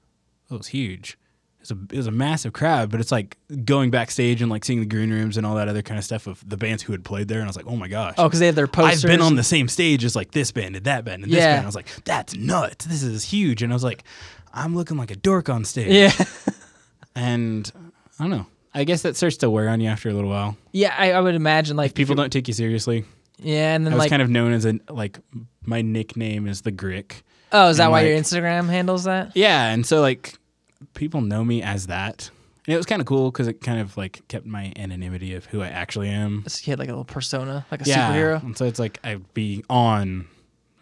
it 0.51 0.53
was 0.57 0.67
huge. 0.67 1.17
It 1.61 1.69
was 1.69 1.71
a 1.71 1.77
it 1.93 1.97
was 1.97 2.07
a 2.07 2.11
massive 2.11 2.51
crowd, 2.51 2.91
but 2.91 2.99
it's 2.99 3.11
like 3.11 3.37
going 3.63 3.89
backstage 3.89 4.41
and 4.41 4.51
like 4.51 4.65
seeing 4.65 4.81
the 4.81 4.85
green 4.85 5.11
rooms 5.11 5.37
and 5.37 5.45
all 5.45 5.55
that 5.55 5.69
other 5.69 5.81
kind 5.81 5.97
of 5.97 6.03
stuff 6.03 6.27
of 6.27 6.43
the 6.47 6.57
bands 6.57 6.83
who 6.83 6.91
had 6.91 7.05
played 7.05 7.29
there, 7.29 7.39
and 7.39 7.45
I 7.45 7.49
was 7.49 7.55
like, 7.55 7.67
oh 7.67 7.77
my 7.77 7.87
gosh. 7.87 8.15
Oh, 8.17 8.25
because 8.25 8.41
they 8.41 8.47
had 8.47 8.55
their 8.55 8.67
posters. 8.67 9.05
I've 9.05 9.09
been 9.09 9.21
on 9.21 9.37
the 9.37 9.43
same 9.43 9.69
stage 9.69 10.03
as 10.03 10.13
like 10.13 10.31
this 10.31 10.51
band 10.51 10.75
and 10.75 10.83
that 10.85 11.05
band 11.05 11.23
and 11.23 11.31
this 11.31 11.39
Yeah. 11.39 11.53
band. 11.55 11.63
I 11.63 11.65
was 11.67 11.75
like, 11.75 11.87
that's 12.03 12.35
nuts. 12.35 12.83
This 12.85 13.01
is 13.01 13.23
huge. 13.23 13.63
And 13.63 13.71
I 13.71 13.75
was 13.77 13.83
like, 13.85 14.03
I'm 14.53 14.75
looking 14.75 14.97
like 14.97 15.11
a 15.11 15.15
dork 15.15 15.49
on 15.49 15.65
stage. 15.65 15.87
Yeah, 15.91 16.11
And 17.15 17.71
I 18.19 18.23
don't 18.23 18.31
know. 18.31 18.45
I 18.73 18.83
guess 18.85 19.03
that 19.03 19.15
starts 19.15 19.37
to 19.37 19.49
wear 19.49 19.69
on 19.69 19.81
you 19.81 19.89
after 19.89 20.09
a 20.09 20.13
little 20.13 20.29
while. 20.29 20.57
yeah. 20.71 20.95
I, 20.97 21.11
I 21.11 21.19
would 21.21 21.35
imagine 21.35 21.77
like 21.77 21.93
People 21.93 22.13
if 22.13 22.17
you- 22.17 22.23
don't 22.23 22.29
take 22.31 22.47
you 22.47 22.53
seriously. 22.53 23.05
Yeah, 23.39 23.75
and 23.75 23.83
I 23.83 23.89
then 23.89 23.93
was 23.93 23.99
like, 23.99 24.09
kind 24.09 24.21
of 24.21 24.29
known 24.29 24.53
as 24.53 24.65
a 24.65 24.79
like 24.89 25.19
my 25.65 25.81
nickname 25.81 26.47
is 26.47 26.61
the 26.61 26.71
Grik. 26.71 27.23
oh, 27.51 27.69
is 27.69 27.77
that 27.77 27.83
and, 27.85 27.91
why 27.91 28.01
your 28.01 28.17
Instagram 28.17 28.67
handles 28.69 29.03
that? 29.05 29.31
Yeah, 29.35 29.69
and 29.71 29.85
so 29.85 30.01
like 30.01 30.35
people 30.93 31.21
know 31.21 31.43
me 31.43 31.61
as 31.61 31.87
that. 31.87 32.29
And 32.67 32.73
it 32.73 32.77
was 32.77 32.85
kind 32.85 33.01
of 33.01 33.07
cool 33.07 33.31
because 33.31 33.47
it 33.47 33.59
kind 33.61 33.81
of 33.81 33.97
like 33.97 34.21
kept 34.27 34.45
my 34.45 34.71
anonymity 34.77 35.33
of 35.33 35.45
who 35.45 35.61
I 35.61 35.67
actually 35.67 36.09
am. 36.09 36.45
He 36.61 36.69
had 36.71 36.79
like 36.79 36.87
a 36.87 36.91
little 36.91 37.03
persona, 37.05 37.65
like 37.71 37.81
a 37.85 37.89
yeah, 37.89 38.13
superhero. 38.13 38.41
and 38.43 38.57
so 38.57 38.65
it's 38.65 38.79
like 38.79 38.99
I'd 39.03 39.33
be 39.33 39.63
on 39.69 40.27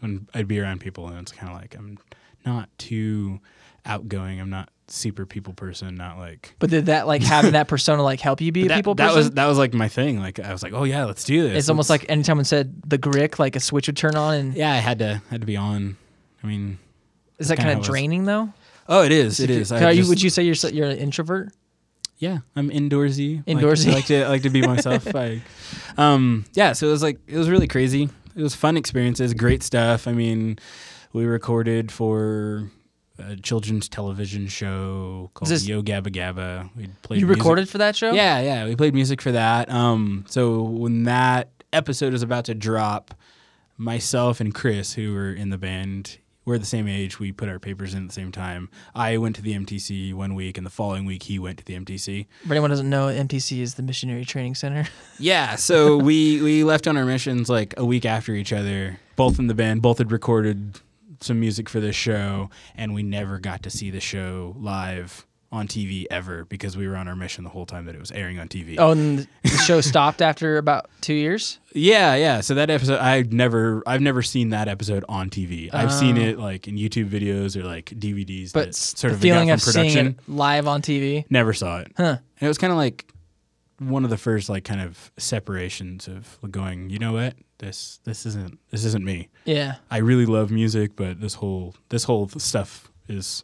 when 0.01 0.27
I'd 0.33 0.47
be 0.47 0.59
around 0.59 0.81
people, 0.81 1.07
and 1.07 1.17
it's 1.19 1.31
kind 1.31 1.51
of 1.51 1.57
like 1.59 1.75
I'm 1.75 1.97
not 2.45 2.69
too 2.77 3.39
outgoing. 3.85 4.39
I'm 4.39 4.49
not 4.49 4.69
super 4.87 5.25
people 5.25 5.53
person. 5.53 5.95
Not 5.95 6.17
like 6.17 6.53
But 6.59 6.69
did 6.69 6.87
that 6.87 7.07
like 7.07 7.21
having 7.23 7.53
that 7.53 7.67
persona 7.69 8.03
like 8.03 8.19
help 8.19 8.41
you 8.41 8.51
be 8.51 8.65
a 8.65 8.67
that, 8.69 8.75
people 8.75 8.95
that 8.95 9.13
person? 9.13 9.15
That 9.21 9.25
was 9.27 9.31
that 9.35 9.45
was 9.47 9.57
like 9.57 9.73
my 9.73 9.87
thing. 9.87 10.19
Like 10.19 10.39
I 10.39 10.51
was 10.51 10.63
like, 10.63 10.73
oh 10.73 10.83
yeah, 10.83 11.05
let's 11.05 11.23
do 11.23 11.43
this. 11.47 11.57
it's 11.59 11.69
almost 11.69 11.89
Let's- 11.89 12.03
like 12.03 12.09
anytime 12.11 12.39
it 12.39 12.45
said 12.45 12.73
the 12.87 12.97
grik, 12.97 13.39
like 13.39 13.55
a 13.55 13.59
switch 13.59 13.87
would 13.87 13.97
turn 13.97 14.15
on, 14.15 14.35
and 14.35 14.53
yeah, 14.53 14.71
I 14.71 14.77
had 14.77 14.99
to 14.99 15.21
had 15.29 15.41
to 15.41 15.47
be 15.47 15.57
on. 15.57 15.97
I 16.43 16.47
mean, 16.47 16.77
is 17.39 17.47
that 17.49 17.57
kind 17.57 17.69
of 17.69 17.75
it 17.75 17.79
was. 17.79 17.87
draining 17.87 18.25
though? 18.25 18.53
oh, 18.89 19.03
it 19.03 19.11
is. 19.11 19.39
It 19.39 19.49
is. 19.49 19.71
I 19.71 19.83
Are 19.83 19.91
you, 19.93 20.07
would 20.09 20.21
you 20.21 20.29
say 20.29 20.43
you're 20.43 20.55
you're 20.71 20.89
an 20.89 20.97
introvert? 20.97 21.53
Yeah, 22.17 22.39
I'm 22.55 22.69
indoorsy. 22.69 23.37
Like- 23.47 23.57
Indoorsy. 23.57 23.89
I 23.89 23.93
like 23.93 24.05
to 24.05 24.23
I 24.23 24.27
like 24.27 24.41
to 24.43 24.49
be 24.49 24.61
myself. 24.61 25.07
I, 25.15 25.41
um, 25.97 26.45
yeah, 26.53 26.73
so 26.73 26.87
it 26.87 26.91
was 26.91 27.01
like 27.01 27.19
it 27.27 27.37
was 27.37 27.49
really 27.49 27.67
crazy. 27.67 28.09
It 28.35 28.41
was 28.43 28.53
fun 28.55 28.77
experiences, 28.77 29.33
great 29.33 29.63
stuff. 29.63 30.07
I 30.07 30.11
mean, 30.13 30.59
we 31.13 31.25
recorded 31.25 31.91
for 31.91 32.69
a 33.27 33.35
children's 33.35 33.87
television 33.89 34.47
show 34.47 35.29
called 35.33 35.49
this- 35.49 35.67
Yo 35.67 35.81
Gabba 35.81 36.07
Gabba. 36.07 36.69
We 36.75 36.87
played. 37.01 37.19
You 37.21 37.25
music- 37.27 37.39
recorded 37.43 37.69
for 37.69 37.77
that 37.79 37.95
show? 37.95 38.11
Yeah, 38.13 38.41
yeah, 38.41 38.65
we 38.65 38.75
played 38.75 38.93
music 38.93 39.21
for 39.21 39.31
that. 39.31 39.69
Um, 39.69 40.25
so 40.27 40.61
when 40.61 41.03
that 41.03 41.49
episode 41.73 42.13
was 42.13 42.23
about 42.23 42.45
to 42.45 42.53
drop, 42.53 43.13
myself 43.77 44.39
and 44.39 44.53
Chris, 44.53 44.93
who 44.93 45.13
were 45.13 45.31
in 45.33 45.49
the 45.49 45.57
band, 45.57 46.17
we're 46.45 46.57
the 46.57 46.65
same 46.65 46.87
age. 46.87 47.19
We 47.19 47.31
put 47.31 47.49
our 47.49 47.59
papers 47.59 47.93
in 47.93 48.03
at 48.03 48.07
the 48.09 48.13
same 48.13 48.31
time. 48.31 48.69
I 48.95 49.17
went 49.17 49.35
to 49.37 49.41
the 49.41 49.53
MTC 49.53 50.13
one 50.13 50.33
week, 50.35 50.57
and 50.57 50.65
the 50.65 50.71
following 50.71 51.05
week 51.05 51.23
he 51.23 51.37
went 51.39 51.59
to 51.59 51.65
the 51.65 51.75
MTC. 51.75 52.25
For 52.45 52.51
anyone 52.53 52.69
doesn't 52.71 52.89
know, 52.89 53.07
MTC 53.07 53.59
is 53.61 53.75
the 53.75 53.83
Missionary 53.83 54.25
Training 54.25 54.55
Center. 54.55 54.85
Yeah, 55.19 55.55
so 55.55 55.97
we 55.97 56.41
we 56.41 56.63
left 56.63 56.87
on 56.87 56.97
our 56.97 57.05
missions 57.05 57.47
like 57.47 57.75
a 57.77 57.85
week 57.85 58.05
after 58.05 58.33
each 58.33 58.51
other. 58.51 58.99
Both 59.15 59.37
in 59.37 59.45
the 59.45 59.53
band, 59.53 59.83
both 59.83 59.99
had 59.99 60.11
recorded 60.11 60.79
some 61.21 61.39
music 61.39 61.69
for 61.69 61.79
this 61.79 61.95
show, 61.95 62.49
and 62.75 62.93
we 62.93 63.03
never 63.03 63.39
got 63.39 63.63
to 63.63 63.69
see 63.69 63.89
the 63.91 63.99
show 64.01 64.55
live 64.59 65.25
on 65.53 65.67
TV 65.67 66.05
ever 66.09 66.45
because 66.45 66.77
we 66.77 66.87
were 66.87 66.95
on 66.95 67.09
our 67.09 67.15
mission 67.15 67.43
the 67.43 67.49
whole 67.49 67.65
time 67.65 67.83
that 67.85 67.93
it 67.93 67.99
was 67.99 68.09
airing 68.11 68.39
on 68.39 68.47
TV. 68.47 68.75
Oh, 68.77 68.91
and 68.91 69.27
the 69.43 69.49
show 69.49 69.81
stopped 69.81 70.21
after 70.29 70.57
about 70.57 70.89
two 71.01 71.13
years. 71.13 71.59
Yeah, 71.73 72.15
yeah. 72.15 72.39
So 72.39 72.53
that 72.55 72.69
episode, 72.69 72.99
I've 72.99 73.33
never, 73.33 73.83
I've 73.85 73.99
never 73.99 74.21
seen 74.21 74.51
that 74.51 74.69
episode 74.69 75.03
on 75.09 75.29
TV. 75.29 75.69
I've 75.73 75.91
seen 75.91 76.17
Oh. 76.17 76.21
it 76.21 76.39
like 76.39 76.69
in 76.69 76.75
YouTube 76.75 77.09
videos 77.09 77.57
or 77.57 77.65
like 77.65 77.87
DVDs. 77.87 78.53
But 78.53 78.67
that 78.67 78.75
sort 78.75 79.11
of 79.11 79.19
feeling 79.19 79.49
of 79.51 79.61
seeing 79.61 79.73
production. 79.87 80.07
it 80.07 80.19
live 80.29 80.67
on 80.67 80.81
TV. 80.81 81.25
Never 81.29 81.51
saw 81.51 81.79
it. 81.81 81.91
Huh. 81.97 82.03
And 82.39 82.45
it 82.45 82.47
was 82.47 82.57
kind 82.57 82.71
of 82.71 82.77
like 82.77 83.11
one 83.79 84.05
of 84.05 84.09
the 84.09 84.17
first 84.17 84.47
like 84.47 84.63
kind 84.63 84.79
of 84.79 85.11
separations 85.17 86.07
of 86.07 86.37
going, 86.49 86.89
you 86.89 86.97
know 86.99 87.11
what? 87.11 87.35
This 87.61 87.99
this 88.05 88.25
isn't 88.25 88.57
this 88.71 88.83
isn't 88.85 89.05
me. 89.05 89.29
Yeah. 89.45 89.75
I 89.91 89.99
really 89.99 90.25
love 90.25 90.49
music, 90.49 90.95
but 90.95 91.21
this 91.21 91.35
whole 91.35 91.75
this 91.89 92.05
whole 92.05 92.27
stuff 92.27 92.91
is 93.07 93.43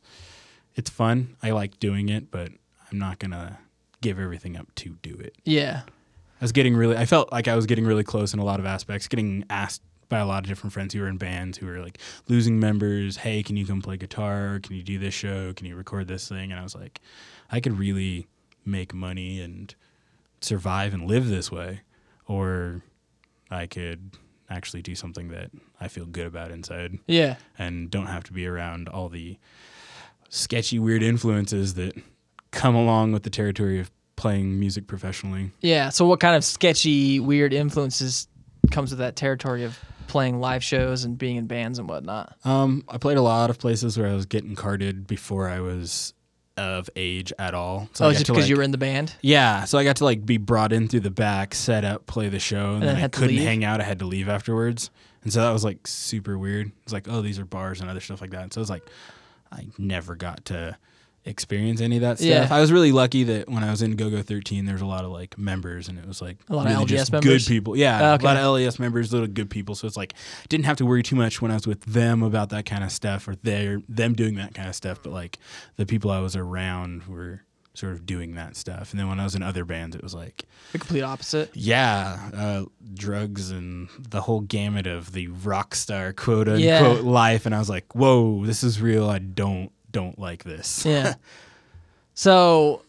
it's 0.74 0.90
fun. 0.90 1.36
I 1.44 1.52
like 1.52 1.80
doing 1.80 2.10
it, 2.10 2.32
but 2.32 2.50
I'm 2.92 2.98
not 2.98 3.20
going 3.20 3.32
to 3.32 3.60
give 4.02 4.20
everything 4.20 4.58
up 4.58 4.74
to 4.76 4.98
do 5.04 5.14
it. 5.20 5.36
Yeah. 5.44 5.82
I 5.86 6.44
was 6.44 6.52
getting 6.52 6.76
really 6.76 6.98
I 6.98 7.06
felt 7.06 7.32
like 7.32 7.48
I 7.48 7.56
was 7.56 7.68
getting 7.68 7.86
really 7.86 8.04
close 8.04 8.34
in 8.34 8.40
a 8.40 8.44
lot 8.44 8.60
of 8.60 8.66
aspects, 8.66 9.08
getting 9.08 9.46
asked 9.52 9.84
by 10.10 10.18
a 10.18 10.26
lot 10.26 10.44
of 10.44 10.50
different 10.50 10.74
friends 10.74 10.96
who 10.96 11.02
were 11.02 11.08
in 11.08 11.18
bands 11.18 11.60
who 11.60 11.68
were 11.68 11.80
like 11.80 12.00
losing 12.28 12.60
members, 12.60 13.18
"Hey, 13.18 13.44
can 13.44 13.56
you 13.56 13.68
come 13.68 13.84
play 13.84 13.98
guitar? 13.98 14.60
Can 14.64 14.76
you 14.76 14.82
do 14.82 14.98
this 14.98 15.14
show? 15.14 15.54
Can 15.54 15.68
you 15.68 15.76
record 15.76 16.08
this 16.08 16.28
thing?" 16.28 16.52
And 16.52 16.60
I 16.60 16.64
was 16.64 16.74
like, 16.74 17.02
I 17.52 17.60
could 17.60 17.78
really 17.78 18.26
make 18.66 18.96
money 18.96 19.40
and 19.40 19.76
survive 20.42 20.96
and 20.96 21.08
live 21.08 21.28
this 21.28 21.52
way 21.52 21.82
or 22.26 22.82
I 23.52 23.68
could 23.68 24.12
actually 24.50 24.82
do 24.82 24.96
something 24.96 25.30
that 25.30 25.52
I 25.80 25.88
feel 25.90 26.06
good 26.06 26.26
about 26.26 26.52
inside 26.52 27.00
Yeah. 27.08 27.36
and 27.58 27.90
don't 27.92 28.08
have 28.08 28.24
to 28.26 28.34
be 28.34 28.48
around 28.48 28.88
all 28.88 29.10
the 29.10 29.38
sketchy 30.30 30.80
weird 30.80 31.04
influences 31.04 31.74
that 31.76 31.94
come 32.52 32.76
along 32.76 33.12
with 33.12 33.24
the 33.24 33.30
territory 33.30 33.80
of 33.80 33.92
playing 34.16 34.60
music 34.60 34.88
professionally. 34.88 35.52
Yeah. 35.62 35.90
So, 35.90 36.06
what 36.08 36.20
kind 36.20 36.36
of 36.36 36.44
sketchy, 36.44 37.20
weird 37.20 37.54
influences 37.54 38.28
comes 38.72 38.90
with 38.92 39.00
that 39.00 39.16
territory 39.16 39.64
of 39.64 39.78
playing 40.08 40.40
live 40.40 40.64
shows 40.64 41.04
and 41.04 41.18
being 41.18 41.36
in 41.36 41.46
bands 41.48 41.78
and 41.80 41.88
whatnot? 41.88 42.36
Um, 42.46 42.84
I 42.90 42.98
played 42.98 43.18
a 43.18 43.22
lot 43.22 43.50
of 43.50 43.60
places 43.60 43.98
where 43.98 44.08
I 44.08 44.14
was 44.14 44.26
getting 44.26 44.56
carded 44.56 45.08
before 45.08 45.50
I 45.50 45.60
was 45.60 46.14
of 46.58 46.90
age 46.96 47.32
at 47.38 47.54
all. 47.54 47.90
So 47.94 48.06
oh, 48.06 48.10
I 48.10 48.12
got 48.12 48.18
just 48.18 48.28
because 48.28 48.44
like- 48.44 48.50
you 48.50 48.58
were 48.58 48.64
in 48.64 48.72
the 48.72 48.78
band? 48.78 49.14
Yeah, 49.22 49.66
so 49.66 49.78
I 49.78 49.84
got 49.84 49.98
to 49.98 50.06
like 50.06 50.26
be 50.26 50.38
brought 50.38 50.74
in 50.74 50.88
through 50.88 51.02
the 51.02 51.12
back, 51.12 51.54
set 51.54 51.86
up, 51.86 52.08
play 52.08 52.30
the 52.30 52.40
show, 52.40 52.74
and, 52.74 52.84
then 52.84 52.96
then 52.96 53.04
I 53.04 53.08
couldn't 53.08 53.38
hang 53.38 53.64
out. 53.64 53.82
I 53.82 53.84
had 53.84 54.00
to 54.00 54.06
leave 54.06 54.28
afterwards, 54.28 54.90
and 55.24 55.28
and 55.28 55.34
so 55.34 55.42
that 55.42 55.52
was 55.52 55.66
like 55.66 55.86
super 55.86 56.38
weird. 56.38 56.72
It's 56.84 56.94
like, 56.94 57.10
oh, 57.10 57.22
these 57.22 57.38
are 57.38 57.44
bars 57.44 57.82
and 57.82 57.90
other 57.90 58.00
stuff 58.00 58.22
like 58.22 58.30
that. 58.30 58.44
And 58.44 58.54
so 58.54 58.60
it 58.60 58.62
was 58.62 58.70
like, 58.70 58.84
I 59.52 59.68
never 59.78 60.16
got 60.16 60.46
to 60.46 60.78
experience 61.28 61.82
any 61.82 61.98
of 61.98 62.02
that 62.02 62.18
stuff. 62.18 62.28
Yeah. 62.28 62.48
I 62.50 62.60
was 62.62 62.72
really 62.72 62.92
lucky 62.92 63.24
that 63.26 63.50
when 63.50 63.64
I 63.64 63.70
was 63.72 63.82
in 63.82 63.96
Go 63.96 64.10
Go 64.10 64.22
13, 64.22 64.66
there 64.66 64.74
was 64.76 64.82
a 64.82 64.86
lot 64.86 65.04
of 65.06 65.12
like 65.12 65.38
members, 65.38 65.88
and 65.88 66.00
it 66.00 66.08
was 66.08 66.22
like 66.22 66.38
A 66.50 66.56
lot 66.56 66.66
of 66.68 66.72
really 66.74 66.86
LDS 66.86 66.90
just 66.90 67.12
members? 67.12 67.46
good 67.48 67.50
people. 67.54 67.76
Yeah, 67.78 68.00
Oh, 68.02 68.14
okay. 68.16 68.24
a 68.24 68.28
lot 68.28 68.38
of 68.38 68.44
LDS 68.44 68.80
members, 68.80 69.12
little 69.14 69.28
good 69.28 69.50
people. 69.50 69.76
So 69.76 69.88
it's 69.88 69.98
like 69.98 70.14
didn't 70.50 70.66
have 70.66 70.78
to 70.78 70.86
worry 70.86 71.04
too 71.04 71.16
much 71.16 71.42
when 71.42 71.52
I 71.52 71.56
was 71.56 71.68
with 71.68 71.82
them 71.82 72.24
about 72.24 72.50
that 72.50 72.66
kind 72.66 72.84
of 72.84 72.92
stuff 72.92 73.28
or 73.28 73.36
their 73.36 73.82
them 73.90 74.14
doing 74.14 74.36
that 74.36 74.54
kind 74.54 74.70
of 74.70 74.76
stuff. 74.76 75.00
But 75.04 75.12
like 75.14 75.38
the 75.76 75.86
people 75.86 76.10
I 76.12 76.20
was 76.20 76.36
around 76.36 77.04
were 77.08 77.42
sort 77.74 77.94
of 77.94 78.08
doing 78.08 78.34
that 78.34 78.56
stuff. 78.56 78.90
And 78.90 79.00
then 79.00 79.08
when 79.08 79.20
I 79.20 79.24
was 79.24 79.36
in 79.36 79.44
other 79.44 79.64
bands, 79.64 79.96
it 79.96 80.02
was 80.02 80.16
like 80.16 80.46
The 80.72 80.80
complete 80.80 81.04
opposite. 81.04 81.52
yeah, 81.54 82.32
uh, 82.34 82.64
drugs 82.96 83.52
and 83.52 83.88
the 84.00 84.22
whole 84.22 84.40
gamut 84.42 84.88
of 84.88 85.12
the 85.12 85.28
rock 85.28 85.76
star 85.76 86.12
quote 86.12 86.48
unquote 86.48 86.60
Yeah. 86.64 86.82
life. 87.04 87.46
And 87.46 87.54
I 87.54 87.60
was 87.60 87.70
like, 87.70 87.94
whoa, 87.94 88.44
this 88.46 88.64
is 88.64 88.82
real. 88.82 89.08
I 89.08 89.20
don't 89.20 89.72
don't 89.92 90.18
like 90.20 90.44
this. 90.44 90.86
Yeah. 90.86 91.16
so 92.14 92.82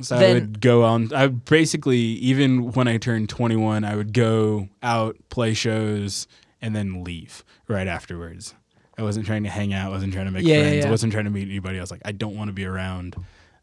So 0.00 0.16
I 0.16 0.32
would 0.34 0.60
go 0.60 0.84
on. 0.84 1.12
I 1.14 1.26
would 1.26 1.44
basically, 1.44 1.98
even 1.98 2.72
when 2.72 2.88
I 2.88 2.96
turned 2.96 3.28
21, 3.28 3.84
I 3.84 3.96
would 3.96 4.12
go 4.12 4.68
out, 4.82 5.16
play 5.28 5.54
shows, 5.54 6.26
and 6.60 6.74
then 6.74 7.04
leave 7.04 7.44
right 7.68 7.86
afterwards. 7.86 8.54
I 8.98 9.02
wasn't 9.02 9.26
trying 9.26 9.44
to 9.44 9.50
hang 9.50 9.72
out. 9.72 9.86
I 9.86 9.94
wasn't 9.94 10.12
trying 10.12 10.26
to 10.26 10.32
make 10.32 10.44
Yeah, 10.44 10.56
yeah, 10.56 10.62
friends. 10.62 10.76
yeah. 10.84 10.88
I 10.88 10.90
wasn't 10.90 11.12
trying 11.12 11.24
to 11.24 11.30
meet 11.30 11.48
anybody. 11.48 11.78
I 11.78 11.80
was 11.80 11.90
like, 11.90 12.02
I 12.04 12.12
don't 12.12 12.36
want 12.36 12.48
to 12.48 12.52
be 12.52 12.64
around 12.66 13.16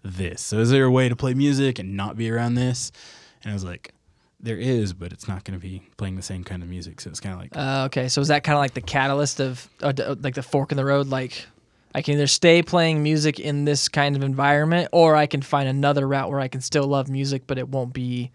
this. 0.03 0.41
So 0.41 0.59
is 0.59 0.69
there 0.71 0.85
a 0.85 0.91
way 0.91 1.07
to 1.09 1.15
play 1.15 1.33
music 1.33 1.77
and 1.79 1.95
not 1.95 2.17
be 2.17 2.31
around 2.31 2.55
this? 2.55 2.91
And 3.43 3.51
I 3.51 3.53
was 3.53 3.63
like, 3.63 3.93
there 4.39 4.57
is, 4.57 4.93
but 4.93 5.11
it's 5.13 5.27
not 5.27 5.43
going 5.43 5.59
to 5.59 5.61
be 5.61 5.83
playing 5.97 6.15
the 6.15 6.21
same 6.21 6.43
kind 6.43 6.63
of 6.63 6.69
music. 6.69 6.99
So 7.01 7.09
it's 7.09 7.19
kind 7.19 7.33
of 7.35 7.41
like, 7.41 7.55
uh, 7.55 7.85
okay, 7.87 8.07
so 8.07 8.21
is 8.21 8.29
that 8.29 8.43
kind 8.43 8.55
of 8.55 8.59
like 8.61 8.73
the 8.73 8.81
catalyst 8.81 9.39
of 9.39 9.69
uh, 9.83 9.93
like 10.21 10.35
the 10.35 10.41
fork 10.43 10.71
in 10.71 10.77
the 10.77 10.85
road? 10.85 11.07
Like 11.07 11.45
I 11.93 12.01
can 12.01 12.15
either 12.15 12.27
stay 12.27 12.61
playing 12.61 13.01
music 13.01 13.39
in 13.39 13.65
this 13.65 13.89
kind 13.89 14.15
of 14.15 14.23
environment, 14.23 14.89
or 14.91 15.15
I 15.15 15.25
can 15.25 15.41
find 15.41 15.67
another 15.67 16.07
route 16.07 16.29
where 16.29 16.39
I 16.39 16.47
can 16.47 16.61
still 16.61 16.85
love 16.85 17.09
music, 17.09 17.43
but 17.47 17.57
it 17.57 17.69
won't 17.69 17.93
be 17.93 18.31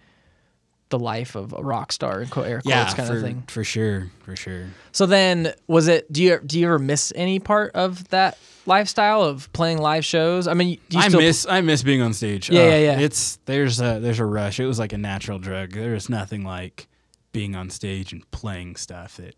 the 0.90 0.98
life 0.98 1.34
of 1.34 1.52
a 1.52 1.62
rock 1.62 1.92
star 1.92 2.22
in 2.22 2.28
quote 2.28 2.46
air 2.46 2.60
quotes 2.60 2.66
yeah, 2.68 2.92
kind 2.92 3.08
for, 3.08 3.16
of 3.16 3.22
thing. 3.22 3.42
for 3.46 3.64
sure, 3.64 4.10
for 4.22 4.36
sure. 4.36 4.66
So 4.92 5.06
then, 5.06 5.52
was 5.66 5.88
it? 5.88 6.12
Do 6.12 6.22
you 6.22 6.40
do 6.44 6.58
you 6.58 6.66
ever 6.66 6.78
miss 6.78 7.12
any 7.16 7.38
part 7.38 7.72
of 7.74 8.06
that 8.08 8.38
lifestyle 8.66 9.22
of 9.22 9.52
playing 9.52 9.78
live 9.78 10.04
shows? 10.04 10.46
I 10.46 10.54
mean, 10.54 10.78
do 10.88 10.98
you 10.98 11.04
I 11.04 11.08
miss 11.08 11.46
I 11.48 11.60
miss 11.62 11.82
being 11.82 12.02
on 12.02 12.12
stage. 12.12 12.50
Yeah, 12.50 12.60
Ugh, 12.60 12.70
yeah, 12.70 12.78
yeah. 12.78 12.96
Uh, 12.96 13.00
it's 13.00 13.38
there's 13.46 13.80
a 13.80 13.98
there's 14.00 14.20
a 14.20 14.24
rush. 14.24 14.60
It 14.60 14.66
was 14.66 14.78
like 14.78 14.92
a 14.92 14.98
natural 14.98 15.38
drug. 15.38 15.72
There's 15.72 16.08
nothing 16.08 16.44
like 16.44 16.86
being 17.32 17.56
on 17.56 17.70
stage 17.70 18.12
and 18.12 18.30
playing 18.30 18.76
stuff 18.76 19.16
that 19.16 19.34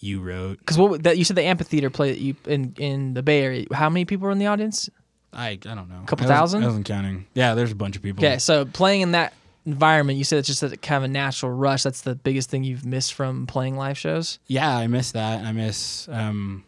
you 0.00 0.20
wrote. 0.20 0.58
because 0.58 0.76
what 0.78 1.02
that 1.04 1.18
you 1.18 1.24
said 1.24 1.36
the 1.36 1.42
amphitheater 1.44 1.90
play 1.90 2.10
that 2.12 2.20
you 2.20 2.36
in 2.46 2.74
in 2.78 3.14
the 3.14 3.22
Bay 3.22 3.42
Area. 3.42 3.66
How 3.72 3.88
many 3.90 4.04
people 4.04 4.26
were 4.26 4.30
in 4.32 4.38
the 4.38 4.46
audience? 4.46 4.88
I 5.32 5.50
I 5.50 5.56
don't 5.56 5.88
know. 5.88 6.00
A 6.02 6.06
Couple 6.06 6.26
I 6.26 6.28
wasn't- 6.28 6.38
thousand? 6.38 6.62
I 6.62 6.66
wasn't 6.66 6.86
counting. 6.86 7.26
Yeah, 7.34 7.54
there's 7.54 7.72
a 7.72 7.76
bunch 7.76 7.96
of 7.96 8.02
people. 8.02 8.24
Okay, 8.24 8.38
so 8.38 8.64
playing 8.64 9.00
in 9.02 9.12
that 9.12 9.32
environment, 9.66 10.16
you 10.18 10.24
said 10.24 10.38
it's 10.38 10.48
just 10.48 10.62
a 10.62 10.76
kind 10.76 10.98
of 10.98 11.10
a 11.10 11.12
natural 11.12 11.50
rush. 11.52 11.82
That's 11.82 12.02
the 12.02 12.14
biggest 12.14 12.48
thing 12.50 12.62
you've 12.64 12.86
missed 12.86 13.14
from 13.14 13.46
playing 13.46 13.76
live 13.76 13.98
shows. 13.98 14.38
Yeah, 14.46 14.74
I 14.76 14.86
miss 14.86 15.12
that. 15.12 15.44
I 15.44 15.52
miss 15.52 16.08
um, 16.10 16.64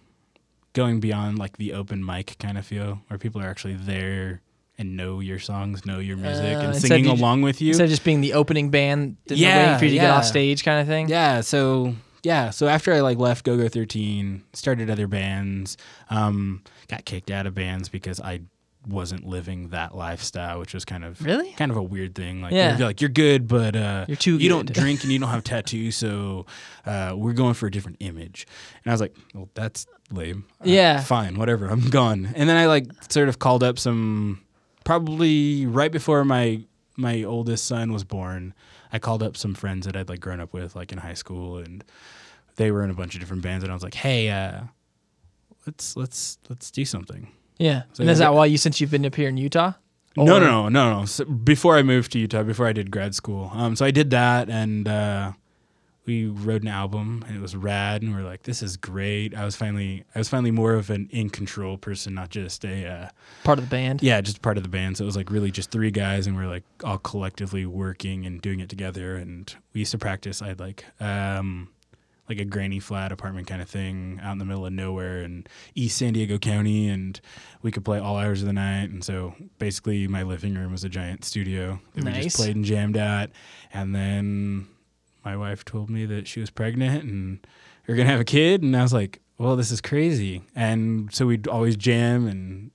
going 0.72 1.00
beyond 1.00 1.38
like 1.38 1.56
the 1.56 1.72
open 1.74 2.04
mic 2.04 2.36
kind 2.38 2.58
of 2.58 2.66
feel 2.66 3.00
where 3.08 3.18
people 3.18 3.40
are 3.40 3.48
actually 3.48 3.74
there 3.74 4.42
and 4.76 4.96
know 4.96 5.18
your 5.20 5.38
songs, 5.38 5.84
know 5.86 5.98
your 5.98 6.16
music, 6.16 6.56
Uh, 6.56 6.60
and 6.60 6.76
singing 6.76 7.04
you 7.06 7.16
ju- 7.16 7.20
along 7.20 7.42
with 7.42 7.60
you. 7.60 7.68
Instead 7.68 7.84
of 7.84 7.90
just 7.90 8.04
being 8.04 8.20
the 8.20 8.34
opening 8.34 8.70
band, 8.70 9.16
and 9.28 9.38
Yeah, 9.38 9.56
waiting 9.64 9.78
for 9.78 9.84
you 9.86 9.90
to 9.92 9.96
get 9.98 10.10
off 10.10 10.24
stage, 10.24 10.62
kind 10.64 10.80
of 10.80 10.86
thing. 10.86 11.08
Yeah, 11.08 11.40
so 11.40 11.94
yeah, 12.22 12.50
so 12.50 12.66
after 12.68 12.92
I 12.92 13.00
like 13.00 13.18
left 13.18 13.44
GoGo 13.44 13.68
13, 13.68 14.42
started 14.52 14.90
other 14.90 15.06
bands, 15.06 15.76
um, 16.10 16.62
got 16.88 17.04
kicked 17.04 17.30
out 17.30 17.46
of 17.46 17.54
bands 17.54 17.88
because 17.88 18.20
I 18.20 18.40
wasn't 18.86 19.26
living 19.26 19.68
that 19.68 19.94
lifestyle, 19.94 20.60
which 20.60 20.72
was 20.72 20.84
kind 20.84 21.04
of 21.04 21.20
Really? 21.22 21.52
kind 21.52 21.70
of 21.70 21.76
a 21.76 21.82
weird 21.82 22.14
thing. 22.14 22.40
Like 22.40 22.52
Yeah. 22.52 22.78
you're 22.78 22.86
like 22.86 23.00
you're 23.00 23.10
good, 23.10 23.46
but 23.46 23.76
uh, 23.76 24.04
You're 24.08 24.16
too 24.16 24.36
You 24.38 24.48
don't 24.48 24.72
drink 24.72 25.02
and 25.02 25.12
you 25.12 25.18
don't 25.18 25.28
have 25.28 25.44
tattoos, 25.52 25.96
so 25.96 26.46
uh, 26.86 27.12
we're 27.16 27.34
going 27.34 27.54
for 27.54 27.66
a 27.66 27.70
different 27.70 27.98
image. 28.00 28.46
And 28.84 28.90
I 28.90 28.94
was 28.94 29.00
like, 29.00 29.14
well, 29.34 29.48
that's 29.54 29.86
lame. 30.10 30.44
Uh, 30.60 30.64
Yeah. 30.70 31.00
fine, 31.02 31.36
whatever. 31.36 31.66
I'm 31.66 31.90
gone. 31.90 32.30
And 32.34 32.48
then 32.48 32.56
I 32.56 32.66
like 32.66 32.86
sort 33.10 33.28
of 33.28 33.38
called 33.38 33.62
up 33.62 33.78
some 33.78 34.40
probably 34.84 35.66
right 35.66 35.92
before 35.92 36.24
my 36.24 36.62
my 36.96 37.22
oldest 37.22 37.66
son 37.66 37.92
was 37.92 38.04
born. 38.04 38.54
I 38.92 38.98
called 38.98 39.22
up 39.22 39.36
some 39.36 39.54
friends 39.54 39.86
that 39.86 39.96
I'd 39.96 40.08
like 40.08 40.20
grown 40.20 40.40
up 40.40 40.52
with, 40.52 40.74
like 40.76 40.92
in 40.92 40.98
high 40.98 41.14
school, 41.14 41.58
and 41.58 41.84
they 42.56 42.70
were 42.70 42.82
in 42.84 42.90
a 42.90 42.94
bunch 42.94 43.14
of 43.14 43.20
different 43.20 43.42
bands. 43.42 43.64
And 43.64 43.72
I 43.72 43.74
was 43.74 43.82
like, 43.82 43.94
hey, 43.94 44.30
uh, 44.30 44.62
let's 45.66 45.96
let's 45.96 46.38
let's 46.48 46.70
do 46.70 46.84
something. 46.84 47.30
Yeah. 47.58 47.82
So 47.92 48.02
and 48.02 48.10
is 48.10 48.18
that 48.18 48.34
why 48.34 48.46
you 48.46 48.58
since 48.58 48.80
you've 48.80 48.90
been 48.90 49.04
up 49.04 49.14
here 49.14 49.28
in 49.28 49.36
Utah? 49.36 49.72
No, 50.16 50.24
no, 50.24 50.40
no, 50.40 50.68
no, 50.68 51.00
no. 51.00 51.04
So 51.04 51.24
before 51.24 51.76
I 51.76 51.82
moved 51.82 52.12
to 52.12 52.18
Utah, 52.18 52.42
before 52.42 52.66
I 52.66 52.72
did 52.72 52.90
grad 52.90 53.14
school, 53.14 53.52
um, 53.54 53.76
so 53.76 53.84
I 53.84 53.92
did 53.92 54.10
that, 54.10 54.48
and 54.48 54.88
uh, 54.88 55.32
we 56.08 56.26
wrote 56.26 56.62
an 56.62 56.68
album, 56.68 57.22
and 57.28 57.36
it 57.36 57.40
was 57.40 57.54
rad, 57.54 58.02
and 58.02 58.16
we 58.16 58.20
are 58.20 58.24
like, 58.24 58.42
"This 58.44 58.62
is 58.62 58.76
great." 58.76 59.34
I 59.36 59.44
was 59.44 59.54
finally, 59.54 60.04
I 60.14 60.18
was 60.18 60.28
finally 60.28 60.50
more 60.50 60.72
of 60.74 60.88
an 60.90 61.08
in 61.12 61.28
control 61.30 61.76
person, 61.76 62.14
not 62.14 62.30
just 62.30 62.64
a, 62.64 62.86
uh, 62.88 63.08
Part 63.44 63.58
of 63.58 63.66
the 63.66 63.70
band. 63.70 64.02
yeah, 64.02 64.20
just 64.20 64.42
part 64.42 64.56
of 64.56 64.62
the 64.62 64.68
band. 64.68 64.96
So 64.96 65.04
it 65.04 65.06
was 65.06 65.16
like 65.16 65.30
really 65.30 65.50
just 65.52 65.70
three 65.70 65.90
guys, 65.92 66.26
and 66.26 66.36
we 66.36 66.42
are 66.42 66.48
like 66.48 66.64
all 66.82 66.98
collectively 66.98 67.66
working 67.66 68.26
and 68.26 68.40
doing 68.40 68.58
it 68.58 68.68
together. 68.68 69.16
And 69.16 69.54
we 69.74 69.80
used 69.80 69.92
to 69.92 69.98
practice. 69.98 70.40
I 70.42 70.48
had 70.48 70.58
like, 70.60 70.84
um, 70.98 71.68
like 72.28 72.38
a 72.40 72.44
granny 72.44 72.80
flat 72.80 73.12
apartment 73.12 73.46
kind 73.46 73.60
of 73.62 73.68
thing 73.68 74.18
out 74.22 74.32
in 74.32 74.38
the 74.38 74.44
middle 74.44 74.64
of 74.66 74.72
nowhere 74.72 75.22
in 75.22 75.46
East 75.74 75.98
San 75.98 76.14
Diego 76.14 76.38
County, 76.38 76.88
and 76.88 77.20
we 77.62 77.70
could 77.70 77.84
play 77.84 77.98
all 77.98 78.16
hours 78.16 78.40
of 78.40 78.46
the 78.46 78.52
night. 78.54 78.88
And 78.90 79.04
so 79.04 79.34
basically, 79.58 80.08
my 80.08 80.22
living 80.22 80.54
room 80.54 80.72
was 80.72 80.84
a 80.84 80.88
giant 80.88 81.24
studio 81.24 81.80
that 81.94 82.04
we 82.04 82.12
just 82.12 82.36
played 82.36 82.56
and 82.56 82.64
jammed 82.64 82.96
at. 82.96 83.30
And 83.74 83.94
then 83.94 84.66
my 85.24 85.36
wife 85.36 85.64
told 85.64 85.90
me 85.90 86.06
that 86.06 86.26
she 86.28 86.40
was 86.40 86.50
pregnant 86.50 87.04
and 87.04 87.46
we 87.86 87.94
are 87.94 87.96
gonna 87.96 88.08
have 88.10 88.20
a 88.20 88.24
kid, 88.24 88.62
and 88.62 88.76
I 88.76 88.82
was 88.82 88.92
like, 88.92 89.20
"Well, 89.38 89.56
this 89.56 89.70
is 89.70 89.80
crazy." 89.80 90.42
And 90.54 91.12
so 91.14 91.26
we'd 91.26 91.48
always 91.48 91.76
jam, 91.76 92.26
and 92.26 92.70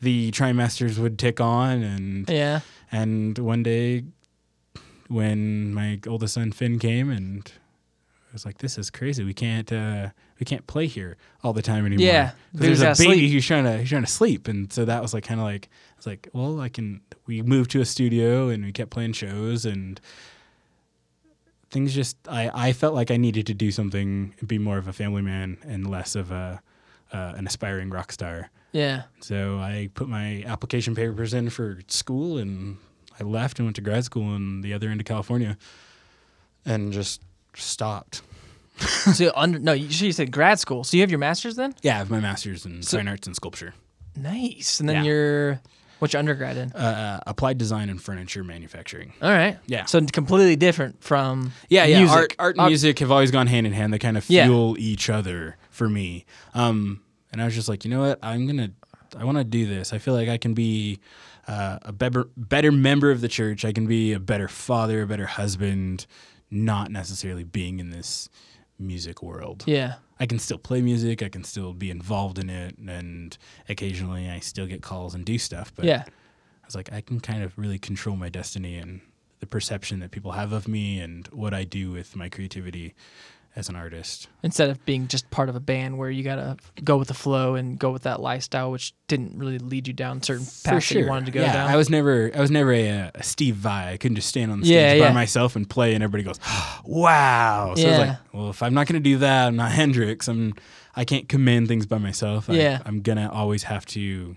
the 0.00 0.30
trimesters 0.30 0.98
would 0.98 1.18
tick 1.18 1.40
on, 1.40 1.82
and 1.82 2.28
Yeah. 2.30 2.60
and 2.90 3.36
one 3.38 3.62
day, 3.62 4.04
when 5.08 5.72
my 5.74 6.00
oldest 6.06 6.34
son 6.34 6.52
Finn 6.52 6.78
came, 6.78 7.10
and 7.10 7.50
I 8.30 8.32
was 8.32 8.44
like, 8.44 8.58
"This 8.58 8.76
is 8.78 8.90
crazy. 8.90 9.24
We 9.24 9.34
can't, 9.34 9.72
uh, 9.72 10.10
we 10.38 10.44
can't 10.44 10.66
play 10.66 10.86
here 10.86 11.16
all 11.42 11.52
the 11.52 11.62
time 11.62 11.86
anymore." 11.86 12.06
Yeah, 12.06 12.32
there's 12.52 12.80
a 12.82 12.86
baby 12.88 12.94
sleep. 12.94 13.32
who's 13.32 13.46
trying 13.46 13.64
to 13.64 13.78
he's 13.78 13.88
trying 13.88 14.04
to 14.04 14.10
sleep, 14.10 14.48
and 14.48 14.72
so 14.72 14.84
that 14.84 15.00
was 15.02 15.14
like 15.14 15.24
kind 15.24 15.40
of 15.40 15.44
like 15.46 15.68
I 15.72 15.94
was 15.96 16.06
like, 16.06 16.28
"Well, 16.32 16.60
I 16.60 16.68
can." 16.68 17.00
We 17.26 17.42
moved 17.42 17.70
to 17.72 17.80
a 17.80 17.84
studio, 17.84 18.48
and 18.48 18.64
we 18.64 18.72
kept 18.72 18.90
playing 18.90 19.12
shows, 19.14 19.64
and 19.64 20.00
things 21.70 21.94
just 21.94 22.16
I 22.28 22.50
I 22.68 22.72
felt 22.72 22.94
like 22.94 23.10
I 23.10 23.16
needed 23.16 23.46
to 23.46 23.54
do 23.54 23.70
something, 23.70 24.34
be 24.46 24.58
more 24.58 24.78
of 24.78 24.88
a 24.88 24.92
family 24.92 25.22
man, 25.22 25.58
and 25.66 25.88
less 25.90 26.14
of 26.14 26.30
a 26.30 26.60
uh, 27.12 27.32
an 27.36 27.46
aspiring 27.46 27.90
rock 27.90 28.12
star. 28.12 28.50
Yeah. 28.72 29.04
So 29.20 29.58
I 29.58 29.88
put 29.94 30.08
my 30.08 30.42
application 30.46 30.94
papers 30.94 31.32
in 31.32 31.48
for 31.50 31.78
school 31.88 32.36
and 32.38 32.76
I 33.18 33.24
left 33.24 33.58
and 33.58 33.66
went 33.66 33.76
to 33.76 33.82
grad 33.82 34.04
school 34.04 34.36
in 34.36 34.60
the 34.60 34.74
other 34.74 34.88
end 34.90 35.00
of 35.00 35.06
California 35.06 35.56
and 36.66 36.92
just 36.92 37.22
stopped. 37.56 38.22
so 39.14 39.32
under 39.34 39.58
no, 39.58 39.72
you 39.72 39.86
you 39.88 40.12
said 40.12 40.30
grad 40.30 40.58
school. 40.60 40.84
So 40.84 40.96
you 40.96 41.02
have 41.02 41.10
your 41.10 41.18
master's 41.18 41.56
then? 41.56 41.74
Yeah, 41.82 41.94
I 41.96 41.98
have 41.98 42.10
my 42.10 42.20
master's 42.20 42.64
in 42.66 42.82
So- 42.82 42.98
fine 42.98 43.08
arts 43.08 43.26
and 43.26 43.34
sculpture, 43.34 43.74
Nice. 44.16 44.80
And 44.80 44.88
then 44.88 44.96
Yeah. 44.96 45.02
you're 45.04 45.60
your 46.00 46.18
undergrad 46.18 46.56
in? 46.56 46.72
uh, 46.72 47.20
applied 47.26 47.58
design 47.58 47.90
and 47.90 48.00
furniture 48.00 48.44
manufacturing. 48.44 49.12
All 49.22 49.30
right. 49.30 49.58
Yeah. 49.66 49.84
So 49.86 50.00
completely 50.06 50.56
different 50.56 51.02
from 51.02 51.52
Yeah, 51.68 51.84
yeah. 51.84 51.98
music. 51.98 52.16
Art, 52.16 52.34
art 52.38 52.56
and 52.56 52.64
Uh, 52.66 52.68
music 52.68 52.98
have 53.00 53.10
always 53.10 53.30
gone 53.30 53.46
hand 53.46 53.66
in 53.66 53.72
hand. 53.72 53.92
They 53.92 53.98
kind 53.98 54.16
of 54.16 54.28
Yeah. 54.30 54.44
fuel 54.46 54.76
each 54.78 55.10
other 55.10 55.56
for 55.70 55.88
me. 55.88 56.24
Um, 56.54 57.00
and 57.32 57.42
I 57.42 57.44
was 57.44 57.54
just 57.54 57.68
like, 57.68 57.84
you 57.84 57.90
know 57.90 58.00
what? 58.00 58.18
I'm 58.22 58.46
gonna, 58.46 58.70
I 59.18 59.24
want 59.24 59.38
to 59.38 59.44
do 59.44 59.66
this. 59.66 59.92
I 59.92 59.98
feel 59.98 60.14
like 60.14 60.28
I 60.28 60.38
can 60.38 60.54
be 60.54 60.98
uh, 61.46 61.78
a 61.82 61.92
better, 61.92 62.28
better 62.36 62.70
member 62.70 63.10
of 63.10 63.20
the 63.22 63.28
church. 63.28 63.64
I 63.64 63.72
can 63.72 63.86
be 63.86 64.12
a 64.12 64.20
better 64.20 64.48
father, 64.48 65.02
a 65.02 65.06
better 65.06 65.26
husband, 65.26 66.06
not 66.50 66.90
necessarily 66.90 67.42
being 67.44 67.78
in 67.80 67.90
this 67.90 68.28
music 68.78 69.22
world. 69.22 69.64
Yeah. 69.66 69.94
I 70.20 70.26
can 70.26 70.38
still 70.38 70.58
play 70.58 70.80
music. 70.80 71.22
I 71.22 71.28
can 71.28 71.44
still 71.44 71.72
be 71.72 71.90
involved 71.90 72.38
in 72.38 72.50
it, 72.50 72.76
and 72.78 73.36
occasionally 73.68 74.28
I 74.28 74.40
still 74.40 74.66
get 74.66 74.82
calls 74.82 75.14
and 75.14 75.24
do 75.24 75.38
stuff. 75.38 75.72
But 75.74 75.84
Yeah. 75.84 76.04
I 76.06 76.66
was 76.66 76.74
like, 76.74 76.92
I 76.92 77.00
can 77.00 77.20
kind 77.20 77.42
of 77.42 77.56
really 77.56 77.78
control 77.78 78.16
my 78.16 78.28
destiny 78.28 78.76
and 78.76 79.00
the 79.40 79.46
perception 79.46 80.00
that 80.00 80.10
people 80.10 80.32
have 80.32 80.52
of 80.52 80.66
me 80.68 80.98
and 81.00 81.26
what 81.28 81.54
I 81.54 81.64
do 81.64 81.92
with 81.92 82.16
my 82.16 82.28
creativity. 82.28 82.94
As 83.58 83.68
an 83.68 83.74
artist. 83.74 84.28
instead 84.44 84.70
of 84.70 84.84
being 84.86 85.08
just 85.08 85.28
part 85.30 85.48
of 85.48 85.56
a 85.56 85.60
band 85.60 85.98
where 85.98 86.08
you 86.10 86.22
gotta 86.22 86.56
go 86.84 86.96
with 86.96 87.08
the 87.08 87.14
flow 87.14 87.56
and 87.56 87.76
go 87.76 87.90
with 87.90 88.02
that 88.04 88.20
lifestyle, 88.20 88.70
which 88.70 88.94
didn't 89.08 89.36
really 89.36 89.58
lead 89.58 89.88
you 89.88 89.92
down 89.92 90.22
certain 90.22 90.46
paths 90.64 90.88
that 90.88 90.94
you 90.94 91.06
wanted 91.08 91.26
to 91.26 91.32
go 91.32 91.40
yeah, 91.40 91.52
down. 91.52 91.68
I 91.68 91.74
was 91.74 91.90
never 91.90 92.30
I 92.32 92.40
was 92.40 92.52
never 92.52 92.72
a, 92.72 93.10
a 93.16 93.22
Steve 93.24 93.56
Vai. 93.56 93.90
I 93.92 93.96
couldn't 93.96 94.14
just 94.14 94.28
stand 94.28 94.52
on 94.52 94.60
the 94.60 94.66
stage 94.66 95.00
Yeah, 95.00 95.08
by 95.08 95.12
myself 95.12 95.56
and 95.56 95.68
play 95.68 95.94
and 95.94 96.04
everybody 96.04 96.22
goes, 96.22 96.38
Wow. 96.84 97.74
So 97.76 97.84
I 97.86 97.90
was 97.90 97.98
like, 97.98 98.16
Well, 98.32 98.50
if 98.50 98.62
I'm 98.62 98.74
not 98.74 98.86
gonna 98.86 99.00
do 99.00 99.18
that, 99.18 99.48
I'm 99.48 99.56
not 99.56 99.72
Hendrix. 99.80 100.28
I'm 100.28 100.54
I 100.94 101.04
can't 101.04 101.28
command 101.28 101.66
things 101.66 101.84
by 101.84 101.98
myself. 101.98 102.48
I, 102.48 102.54
Yeah. 102.54 102.78
I'm 102.86 103.00
gonna 103.02 103.28
always 103.28 103.64
have 103.64 103.84
to 103.86 104.36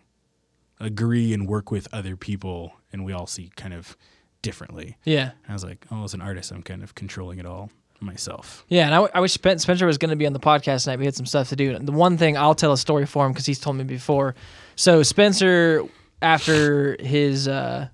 agree 0.79 1.31
and 1.33 1.47
work 1.47 1.69
with 1.69 1.87
other 1.93 2.15
people 2.17 2.73
and 2.91 3.05
we 3.05 3.13
all 3.13 3.27
see 3.27 3.51
kind 3.55 3.73
of 3.73 3.95
differently. 4.41 4.97
yeah. 5.05 5.31
I 5.47 5.53
was 5.53 5.63
like, 5.63 5.85
Oh, 5.91 6.03
as 6.05 6.15
an 6.15 6.21
artist 6.21 6.51
I'm 6.51 6.63
kind 6.63 6.81
of 6.81 6.95
controlling 6.95 7.37
it 7.37 7.45
all 7.45 7.69
myself. 8.01 8.65
Yeah, 8.67 8.85
and 8.85 8.93
I, 8.93 8.97
w- 8.97 9.11
I 9.13 9.19
wish 9.19 9.33
Spencer 9.33 9.85
was 9.85 9.97
going 9.97 10.09
to 10.09 10.15
be 10.15 10.25
on 10.25 10.33
the 10.33 10.39
podcast 10.39 10.83
tonight. 10.85 10.99
We 10.99 11.05
had 11.05 11.15
some 11.15 11.25
stuff 11.25 11.49
to 11.49 11.55
do. 11.55 11.77
The 11.77 11.91
one 11.91 12.17
thing 12.17 12.37
I'll 12.37 12.55
tell 12.55 12.73
a 12.73 12.77
story 12.77 13.05
for 13.05 13.25
him 13.25 13.31
because 13.31 13.45
he's 13.45 13.59
told 13.59 13.75
me 13.75 13.83
before. 13.83 14.35
So 14.75 15.03
Spencer, 15.03 15.85
after 16.21 16.97
his 16.99 17.47
uh, 17.47 17.87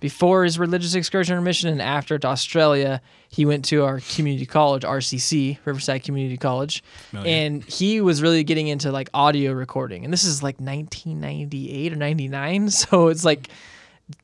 before 0.00 0.44
his 0.44 0.58
religious 0.58 0.94
excursion 0.94 1.36
or 1.36 1.40
mission, 1.40 1.68
and 1.70 1.80
after 1.82 2.18
to 2.18 2.26
Australia, 2.26 3.00
he 3.28 3.44
went 3.44 3.64
to 3.66 3.84
our 3.84 4.00
community 4.14 4.46
college, 4.46 4.82
RCC, 4.82 5.58
Riverside 5.64 6.02
Community 6.04 6.36
College, 6.36 6.82
Familiar. 7.10 7.30
and 7.30 7.64
he 7.64 8.00
was 8.00 8.22
really 8.22 8.44
getting 8.44 8.68
into 8.68 8.92
like 8.92 9.08
audio 9.14 9.52
recording. 9.52 10.04
And 10.04 10.12
this 10.12 10.24
is 10.24 10.42
like 10.42 10.56
1998 10.60 11.92
or 11.92 11.96
99, 11.96 12.70
so 12.70 13.08
it's 13.08 13.24
like 13.24 13.48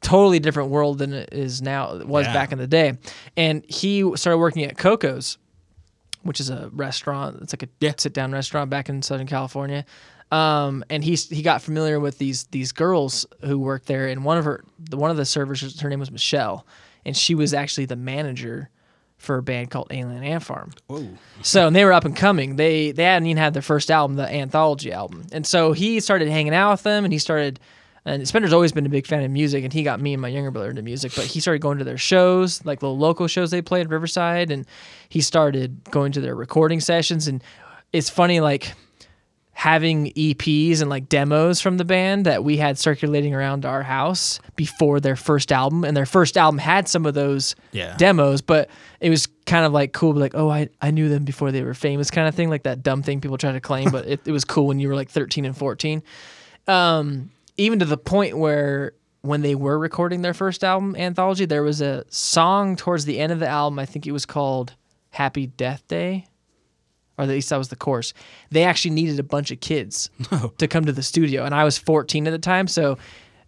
totally 0.00 0.38
different 0.38 0.70
world 0.70 0.98
than 0.98 1.12
it 1.12 1.30
is 1.32 1.60
now 1.62 1.96
it 1.96 2.06
was 2.06 2.26
Yeah. 2.26 2.32
back 2.32 2.52
in 2.52 2.58
the 2.58 2.66
day 2.68 2.98
and 3.36 3.64
he 3.68 4.00
started 4.16 4.38
working 4.38 4.62
at 4.64 4.76
coco's 4.78 5.38
which 6.22 6.38
is 6.38 6.50
a 6.50 6.70
restaurant 6.72 7.38
it's 7.42 7.52
like 7.52 7.64
a 7.64 7.68
Yeah. 7.80 7.92
sit 7.96 8.12
down 8.12 8.30
restaurant 8.32 8.70
back 8.70 8.88
in 8.88 9.02
southern 9.02 9.26
california 9.26 9.84
um, 10.30 10.82
and 10.88 11.04
he 11.04 11.14
he 11.16 11.42
got 11.42 11.62
familiar 11.62 11.98
with 12.00 12.18
these 12.18 12.44
these 12.44 12.70
girls 12.72 13.26
who 13.44 13.58
worked 13.58 13.86
there 13.86 14.06
and 14.08 14.24
one 14.24 14.38
of 14.38 14.44
her 14.44 14.62
the 14.78 14.96
one 14.96 15.10
of 15.10 15.16
the 15.16 15.24
servers 15.24 15.80
her 15.80 15.88
name 15.90 15.98
was 16.00 16.10
michelle 16.12 16.64
and 17.04 17.16
she 17.16 17.34
was 17.34 17.52
actually 17.52 17.84
the 17.86 17.96
manager 17.96 18.70
for 19.18 19.36
a 19.38 19.42
band 19.42 19.70
called 19.70 19.88
alien 19.90 20.22
ant 20.22 20.42
farm 20.44 20.72
Whoa. 20.86 21.08
so 21.42 21.66
and 21.66 21.74
they 21.76 21.84
were 21.84 21.92
up 21.92 22.04
and 22.04 22.14
coming. 22.16 22.56
They 22.56 22.92
they 22.92 23.04
hadn't 23.04 23.26
even 23.26 23.36
had 23.42 23.52
their 23.54 23.62
first 23.62 23.90
album, 23.90 24.16
the 24.16 24.28
anthology 24.28 24.92
album, 24.92 25.26
and 25.32 25.46
so 25.46 25.72
he 25.72 26.00
started 26.00 26.28
hanging 26.28 26.54
out 26.54 26.72
with 26.72 26.82
them, 26.84 27.04
and 27.04 27.12
he 27.12 27.18
started. 27.20 27.58
And 28.04 28.26
Spencer's 28.26 28.52
always 28.52 28.72
been 28.72 28.84
a 28.84 28.88
big 28.88 29.06
fan 29.06 29.22
of 29.22 29.30
music, 29.30 29.62
and 29.62 29.72
he 29.72 29.84
got 29.84 30.00
me 30.00 30.12
and 30.12 30.20
my 30.20 30.26
younger 30.28 30.50
brother 30.50 30.70
into 30.70 30.82
music. 30.82 31.12
But 31.14 31.24
he 31.26 31.38
started 31.40 31.60
going 31.60 31.78
to 31.78 31.84
their 31.84 31.98
shows, 31.98 32.64
like 32.64 32.82
little 32.82 32.98
local 32.98 33.28
shows 33.28 33.50
they 33.52 33.62
played 33.62 33.82
in 33.82 33.88
Riverside, 33.88 34.50
and 34.50 34.66
he 35.08 35.20
started 35.20 35.80
going 35.90 36.10
to 36.12 36.20
their 36.20 36.34
recording 36.34 36.80
sessions. 36.80 37.28
And 37.28 37.44
it's 37.92 38.10
funny, 38.10 38.40
like 38.40 38.72
having 39.54 40.06
EPs 40.14 40.80
and 40.80 40.88
like 40.90 41.08
demos 41.08 41.60
from 41.60 41.76
the 41.76 41.84
band 41.84 42.26
that 42.26 42.42
we 42.42 42.56
had 42.56 42.78
circulating 42.78 43.34
around 43.34 43.64
our 43.66 43.82
house 43.82 44.40
before 44.56 44.98
their 44.98 45.14
first 45.14 45.52
album, 45.52 45.84
and 45.84 45.96
their 45.96 46.06
first 46.06 46.36
album 46.36 46.58
had 46.58 46.88
some 46.88 47.06
of 47.06 47.14
those 47.14 47.54
Yeah. 47.70 47.94
demos, 47.98 48.40
but 48.40 48.68
it 49.00 49.10
was 49.10 49.28
kind 49.46 49.64
of 49.64 49.72
like 49.72 49.92
cool, 49.92 50.14
like, 50.14 50.34
oh, 50.34 50.48
I, 50.50 50.70
I 50.80 50.90
knew 50.90 51.08
them 51.08 51.24
before 51.24 51.52
they 51.52 51.62
were 51.62 51.74
famous 51.74 52.10
kind 52.10 52.26
of 52.26 52.34
thing, 52.34 52.48
like 52.50 52.62
that 52.64 52.82
dumb 52.82 53.02
thing 53.04 53.20
people 53.20 53.38
try 53.38 53.52
to 53.52 53.60
claim, 53.60 53.90
but 53.90 54.06
it, 54.08 54.20
it 54.24 54.32
was 54.32 54.44
cool 54.44 54.66
when 54.66 54.80
you 54.80 54.88
were 54.88 54.96
like 54.96 55.10
13 55.10 55.44
and 55.44 55.56
14. 55.56 56.02
Um, 56.66 57.30
even 57.56 57.78
to 57.78 57.84
the 57.84 57.96
point 57.96 58.36
where 58.38 58.92
when 59.22 59.42
they 59.42 59.54
were 59.54 59.78
recording 59.78 60.22
their 60.22 60.34
first 60.34 60.64
album, 60.64 60.96
Anthology, 60.96 61.44
there 61.44 61.62
was 61.62 61.80
a 61.80 62.04
song 62.08 62.76
towards 62.76 63.04
the 63.04 63.18
end 63.18 63.32
of 63.32 63.38
the 63.38 63.48
album, 63.48 63.78
I 63.78 63.86
think 63.86 64.06
it 64.06 64.12
was 64.12 64.26
called 64.26 64.74
Happy 65.10 65.46
Death 65.46 65.86
Day. 65.86 66.26
Or 67.18 67.24
at 67.24 67.28
least 67.28 67.50
that 67.50 67.58
was 67.58 67.68
the 67.68 67.76
course. 67.76 68.14
They 68.50 68.64
actually 68.64 68.92
needed 68.92 69.18
a 69.20 69.22
bunch 69.22 69.50
of 69.50 69.60
kids 69.60 70.10
oh. 70.32 70.52
to 70.58 70.66
come 70.66 70.86
to 70.86 70.92
the 70.92 71.02
studio, 71.02 71.44
and 71.44 71.54
I 71.54 71.64
was 71.64 71.78
14 71.78 72.26
at 72.26 72.30
the 72.30 72.38
time. 72.38 72.66
So 72.66 72.98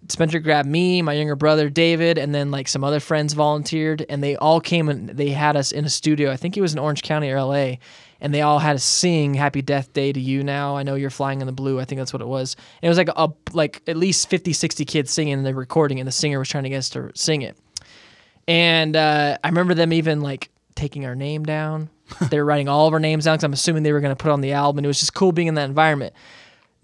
Spencer 0.09 0.39
grabbed 0.39 0.69
me, 0.69 1.03
my 1.03 1.15
younger 1.15 1.37
brother 1.37 1.69
David, 1.69 2.19
and 2.19 2.35
then 2.35 2.51
like 2.51 2.69
some 2.69 2.85
other 2.85 3.01
friends 3.01 3.33
volunteered, 3.33 4.05
and 4.09 4.23
they 4.23 4.37
all 4.37 4.61
came 4.61 4.89
and 4.89 5.09
they 5.09 5.31
had 5.31 5.57
us 5.57 5.73
in 5.73 5.85
a 5.85 5.91
studio. 5.91 6.31
I 6.31 6.37
think 6.37 6.57
it 6.57 6.61
was 6.61 6.73
in 6.73 6.79
Orange 6.79 7.03
County 7.03 7.31
or 7.31 7.43
LA, 7.43 7.77
and 8.21 8.33
they 8.33 8.43
all 8.43 8.59
had 8.59 8.77
us 8.77 8.85
sing 8.85 9.35
"Happy 9.35 9.63
Death 9.63 9.93
Day" 9.93 10.13
to 10.13 10.21
you. 10.21 10.43
Now 10.43 10.77
I 10.77 10.83
know 10.83 10.95
you're 10.95 11.11
flying 11.11 11.41
in 11.41 11.47
the 11.47 11.53
blue. 11.53 11.81
I 11.81 11.85
think 11.85 11.99
that's 11.99 12.13
what 12.13 12.23
it 12.23 12.29
was. 12.29 12.57
And 12.83 12.87
it 12.87 12.89
was 12.89 12.99
like 12.99 13.09
a 13.17 13.31
like 13.53 13.83
at 13.87 13.97
least 13.97 14.29
50, 14.29 14.53
60 14.53 14.85
kids 14.85 15.11
singing, 15.11 15.35
and 15.35 15.47
they're 15.47 15.55
recording, 15.55 16.01
and 16.01 16.07
the 16.07 16.13
singer 16.13 16.39
was 16.39 16.49
trying 16.49 16.65
to 16.65 16.71
get 16.71 16.79
us 16.79 16.91
to 16.91 17.11
sing 17.15 17.43
it. 17.43 17.57
And 18.47 18.97
uh, 18.97 19.39
I 19.43 19.49
remember 19.49 19.75
them 19.75 19.93
even 19.93 20.21
like 20.21 20.51
taking 20.75 21.07
our 21.07 21.15
name 21.15 21.45
down. 21.45 21.89
they 22.31 22.39
were 22.39 22.45
writing 22.45 22.69
all 22.69 22.87
of 22.87 22.93
our 22.93 23.01
names 23.01 23.25
down 23.25 23.37
because 23.37 23.45
I'm 23.45 23.53
assuming 23.53 23.83
they 23.83 23.93
were 23.93 24.01
going 24.01 24.15
to 24.15 24.23
put 24.23 24.31
on 24.31 24.41
the 24.41 24.53
album. 24.53 24.79
And 24.79 24.87
it 24.87 24.89
was 24.89 25.01
just 25.01 25.15
cool 25.15 25.33
being 25.33 25.49
in 25.49 25.55
that 25.55 25.69
environment. 25.69 26.15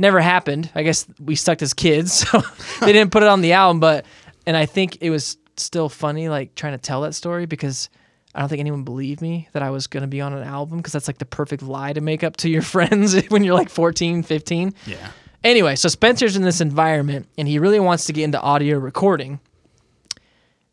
Never 0.00 0.18
happened. 0.20 0.70
I 0.74 0.82
guess 0.82 1.06
we 1.22 1.36
sucked 1.36 1.60
as 1.60 1.74
kids, 1.74 2.12
so 2.30 2.40
they 2.80 2.92
didn't 2.92 3.12
put 3.12 3.22
it 3.22 3.28
on 3.28 3.42
the 3.42 3.52
album. 3.52 3.80
But 3.80 4.06
and 4.46 4.56
I 4.56 4.64
think 4.64 4.96
it 5.02 5.10
was 5.10 5.36
still 5.58 5.90
funny, 5.90 6.30
like 6.30 6.54
trying 6.54 6.72
to 6.72 6.78
tell 6.78 7.02
that 7.02 7.14
story 7.14 7.44
because 7.44 7.90
I 8.34 8.40
don't 8.40 8.48
think 8.48 8.60
anyone 8.60 8.82
believed 8.82 9.20
me 9.20 9.48
that 9.52 9.62
I 9.62 9.68
was 9.68 9.86
going 9.88 10.00
to 10.00 10.06
be 10.06 10.22
on 10.22 10.32
an 10.32 10.42
album 10.42 10.78
because 10.78 10.94
that's 10.94 11.06
like 11.06 11.18
the 11.18 11.26
perfect 11.26 11.62
lie 11.62 11.92
to 11.92 12.00
make 12.00 12.24
up 12.24 12.38
to 12.38 12.48
your 12.48 12.62
friends 12.74 13.14
when 13.28 13.44
you're 13.44 13.54
like 13.54 13.68
14, 13.68 14.22
15. 14.22 14.74
Yeah. 14.86 14.96
Anyway, 15.44 15.76
so 15.76 15.88
Spencer's 15.88 16.34
in 16.34 16.42
this 16.42 16.62
environment 16.62 17.28
and 17.36 17.46
he 17.46 17.58
really 17.58 17.80
wants 17.80 18.06
to 18.06 18.14
get 18.14 18.24
into 18.24 18.40
audio 18.40 18.78
recording. 18.78 19.38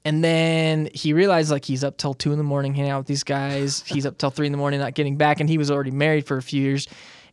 And 0.05 0.23
then 0.23 0.89
he 0.93 1.11
realized 1.11 1.51
like 1.51 1.65
he's 1.65 1.83
up 1.83 1.97
till 1.97 2.13
two 2.13 2.31
in 2.31 2.37
the 2.37 2.43
morning 2.45 2.73
hanging 2.73 2.91
out 2.91 2.99
with 2.99 3.07
these 3.07 3.23
guys. 3.23 3.83
He's 3.85 4.05
up 4.05 4.17
till 4.17 4.29
three 4.29 4.45
in 4.45 4.53
the 4.53 4.57
morning 4.57 4.79
not 4.79 4.93
getting 4.93 5.17
back, 5.17 5.41
and 5.41 5.49
he 5.49 5.57
was 5.57 5.69
already 5.69 5.91
married 5.91 6.25
for 6.25 6.37
a 6.37 6.41
few 6.41 6.61
years. 6.61 6.87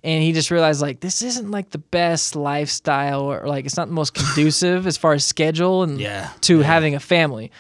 And 0.05 0.23
he 0.23 0.33
just 0.33 0.51
realized 0.51 0.81
like 0.83 1.01
this 1.01 1.23
isn't 1.23 1.51
like 1.51 1.71
the 1.71 1.79
best 1.79 2.37
lifestyle 2.37 3.23
or 3.23 3.47
like 3.49 3.65
it's 3.65 3.77
not 3.77 3.89
the 3.89 3.95
most 3.95 4.13
conducive 4.15 4.87
as 4.87 4.97
far 4.97 5.15
as 5.15 5.25
schedule 5.25 5.83
and 5.83 5.99
Yeah. 5.99 6.29
to 6.43 6.59
Yeah. 6.59 6.65
having 6.65 6.95
a 6.95 7.01
family. 7.01 7.51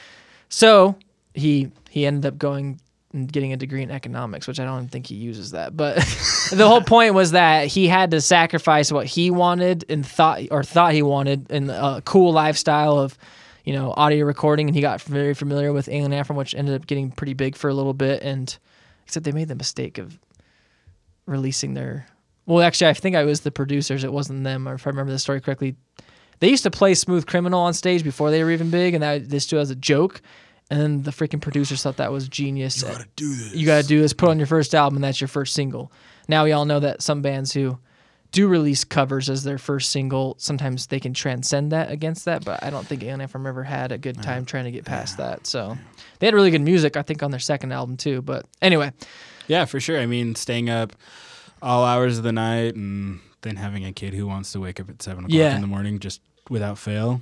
So 0.51 0.97
he 1.32 1.72
he 1.90 2.05
ended 2.07 2.26
up 2.26 2.38
going 2.38 2.80
and 3.14 3.32
getting 3.32 3.53
a 3.53 3.57
degree 3.57 3.82
in 3.82 3.90
economics, 3.92 4.47
which 4.49 4.59
I 4.61 4.64
don't 4.64 4.88
think 4.88 5.07
he 5.07 5.14
uses 5.14 5.53
that. 5.53 5.76
But 5.76 5.97
the 6.53 6.68
whole 6.68 6.80
point 6.82 7.14
was 7.14 7.30
that 7.30 7.66
he 7.68 7.86
had 7.88 8.11
to 8.11 8.20
sacrifice 8.20 8.92
what 8.92 9.07
he 9.07 9.30
wanted 9.30 9.84
and 9.88 10.05
thought 10.05 10.40
or 10.51 10.62
thought 10.64 10.92
he 10.92 11.03
wanted 11.03 11.51
in 11.51 11.70
a 11.70 12.03
cool 12.05 12.32
lifestyle 12.32 12.99
of, 12.99 13.16
you 13.64 13.72
know, 13.72 13.95
audio 13.97 14.26
recording. 14.26 14.66
And 14.68 14.74
he 14.74 14.82
got 14.82 15.01
very 15.01 15.32
familiar 15.32 15.72
with 15.72 15.88
Alien 15.88 16.12
Ant 16.12 16.26
Farm, 16.26 16.36
which 16.36 16.55
ended 16.57 16.74
up 16.74 16.86
getting 16.88 17.11
pretty 17.12 17.34
big 17.34 17.55
for 17.57 17.70
a 17.70 17.74
little 17.74 17.95
bit. 17.95 18.20
And 18.22 18.55
except 19.07 19.24
they 19.24 19.32
made 19.32 19.49
the 19.49 19.55
mistake 19.55 19.97
of 19.99 20.18
releasing 21.26 21.74
their. 21.74 22.07
Well, 22.47 22.62
actually, 22.62 22.88
I 22.88 22.92
think 22.95 23.16
I 23.16 23.24
was 23.24 23.40
the 23.40 23.51
producers. 23.51 24.05
It 24.05 24.12
wasn't 24.12 24.45
them, 24.45 24.68
or 24.68 24.74
if 24.74 24.86
I 24.86 24.90
remember 24.90 25.12
the 25.12 25.18
story 25.18 25.40
correctly. 25.40 25.76
They 26.40 26.51
used 26.51 26.64
to 26.64 26.70
play 26.70 26.95
Smooth 26.95 27.26
Criminal 27.26 27.61
on 27.61 27.74
stage 27.74 28.05
before 28.05 28.30
they 28.30 28.42
were 28.45 28.51
even 28.51 28.70
big, 28.70 28.95
and 28.95 29.03
that 29.03 29.30
this 29.30 29.47
too 29.47 29.59
as 29.59 29.70
a 29.70 29.76
joke. 29.76 30.20
And 30.70 30.80
then 30.80 31.03
the 31.03 31.11
freaking 31.11 31.40
producers 31.40 31.82
thought 31.82 31.99
that 31.99 32.11
was 32.11 32.28
genius. 32.28 32.82
You 32.82 32.88
gotta 32.88 33.07
do 33.16 33.34
this. 33.34 33.55
You 33.55 33.66
got 33.66 33.82
to 33.82 33.86
do 33.86 34.01
this. 34.01 34.12
Put 34.12 34.30
on 34.30 34.38
your 34.38 34.47
first 34.47 34.74
album, 34.74 34.97
and 34.97 35.05
that's 35.05 35.20
your 35.20 35.28
first 35.28 35.55
single. 35.55 35.92
Now 36.26 36.45
we 36.45 36.53
all 36.53 36.64
know 36.64 36.80
that 36.80 37.03
some 37.03 37.22
bands 37.22 37.53
who 37.53 37.78
do 38.32 38.49
release 38.49 38.82
covers 38.82 39.30
as 39.30 39.45
their 39.45 39.59
first 39.59 39.92
single, 39.92 40.34
sometimes 40.38 40.88
they 40.88 40.99
can 40.99 41.14
transcend 41.14 41.70
that 41.70 41.90
against 41.90 42.24
that. 42.24 42.45
But 42.45 42.64
I 42.64 42.70
don't 42.70 42.84
think 42.84 43.03
Alien 43.03 43.20
Ant 43.20 43.30
Farm 43.30 43.47
ever 43.47 43.62
had 43.62 43.92
a 43.92 43.99
good 43.99 44.20
time 44.22 44.45
trying 44.45 44.64
to 44.64 44.72
get 44.72 44.84
past 44.84 45.18
that. 45.18 45.47
So 45.47 45.76
they 46.18 46.26
had 46.26 46.34
really 46.34 46.51
good 46.51 46.61
music, 46.61 46.97
I 46.97 47.03
think, 47.03 47.22
on 47.22 47.30
their 47.30 47.38
second 47.40 47.70
album 47.72 47.97
too. 47.97 48.22
But 48.22 48.47
anyway, 48.61 48.92
Yeah, 49.47 49.66
for 49.66 49.78
sure. 49.78 50.01
I 50.01 50.07
mean, 50.07 50.34
staying 50.34 50.68
up 50.68 50.95
all 51.65 51.85
hours 51.85 52.19
of 52.19 52.25
the 52.25 52.33
night 52.33 52.75
and 52.77 53.21
then 53.43 53.57
having 53.57 53.85
a 53.85 53.93
kid 53.93 54.15
who 54.15 54.27
wants 54.27 54.53
to 54.53 54.61
wake 54.61 54.79
up 54.81 54.89
at 54.91 55.03
seven 55.03 55.25
o'clock 55.25 55.35
Yeah. 55.37 55.55
in 55.55 55.61
the 55.61 55.67
morning 55.67 55.99
just 55.99 56.21
without 56.51 56.79
fail. 56.79 57.21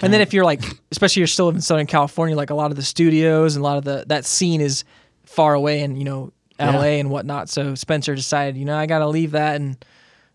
And 0.00 0.12
then 0.12 0.20
if 0.20 0.34
you're 0.34 0.44
like, 0.44 0.62
especially 0.90 1.20
you're 1.20 1.26
still 1.28 1.46
living 1.46 1.58
in 1.58 1.62
Southern 1.62 1.86
California, 1.86 2.36
like 2.36 2.50
a 2.50 2.54
lot 2.54 2.70
of 2.72 2.76
the 2.76 2.82
studios 2.82 3.54
and 3.56 3.62
a 3.62 3.66
lot 3.66 3.78
of 3.78 3.84
the 3.84 4.04
that 4.08 4.24
scene 4.24 4.60
is 4.60 4.84
far 5.24 5.54
away 5.54 5.82
and 5.82 5.96
you 5.96 6.04
know 6.04 6.32
L.A. 6.58 7.00
and 7.00 7.10
whatnot. 7.10 7.48
So 7.48 7.74
Spencer 7.74 8.14
decided, 8.14 8.56
you 8.56 8.64
know, 8.64 8.76
I 8.76 8.86
got 8.86 8.98
to 8.98 9.06
leave 9.08 9.30
that 9.32 9.56
and 9.60 9.76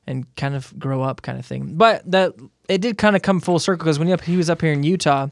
and 0.08 0.26
kind 0.36 0.56
of 0.56 0.74
grow 0.80 1.02
up, 1.04 1.22
kind 1.22 1.38
of 1.38 1.46
thing. 1.46 1.76
But 1.76 2.10
that 2.12 2.34
it 2.68 2.80
did 2.82 2.98
kind 2.98 3.16
of 3.16 3.22
come 3.22 3.40
full 3.42 3.60
circle 3.60 3.84
because 3.84 4.00
when 4.00 4.08
he, 4.08 4.14
up, 4.14 4.22
he 4.22 4.38
was 4.38 4.50
up 4.50 4.62
here 4.62 4.72
in 4.74 4.84
Utah, 4.84 5.28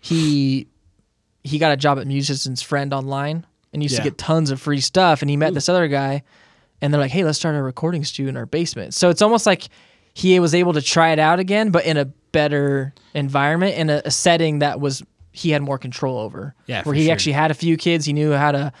he 0.00 0.66
he 1.44 1.58
got 1.58 1.72
a 1.72 1.76
job 1.76 1.98
at 1.98 2.06
Musician's 2.06 2.62
Friend 2.62 2.92
online 2.92 3.46
and 3.72 3.82
used 3.82 3.96
to 3.96 4.02
get 4.02 4.18
tons 4.18 4.50
of 4.50 4.60
free 4.60 4.80
stuff. 4.80 5.22
And 5.22 5.30
he 5.30 5.36
met 5.36 5.54
this 5.54 5.68
other 5.68 5.88
guy, 5.88 6.22
and 6.80 6.92
they're 6.92 7.00
like, 7.00 7.10
"Hey, 7.10 7.24
let's 7.24 7.38
start 7.38 7.54
a 7.54 7.62
recording 7.62 8.04
studio 8.04 8.30
in 8.30 8.36
our 8.36 8.46
basement." 8.46 8.94
So 8.94 9.10
it's 9.10 9.22
almost 9.22 9.46
like 9.46 9.68
he 10.14 10.38
was 10.40 10.54
able 10.54 10.72
to 10.72 10.82
try 10.82 11.10
it 11.10 11.18
out 11.18 11.38
again, 11.38 11.70
but 11.70 11.84
in 11.84 11.96
a 11.96 12.04
better 12.04 12.94
environment, 13.14 13.76
in 13.76 13.90
a, 13.90 14.02
a 14.04 14.10
setting 14.10 14.60
that 14.60 14.80
was 14.80 15.02
he 15.32 15.50
had 15.50 15.62
more 15.62 15.78
control 15.78 16.18
over. 16.18 16.54
Yeah, 16.66 16.82
where 16.82 16.94
he 16.94 17.04
sure. 17.04 17.12
actually 17.12 17.32
had 17.32 17.50
a 17.50 17.54
few 17.54 17.76
kids. 17.76 18.04
He 18.04 18.12
knew 18.12 18.32
how 18.32 18.52
to 18.52 18.72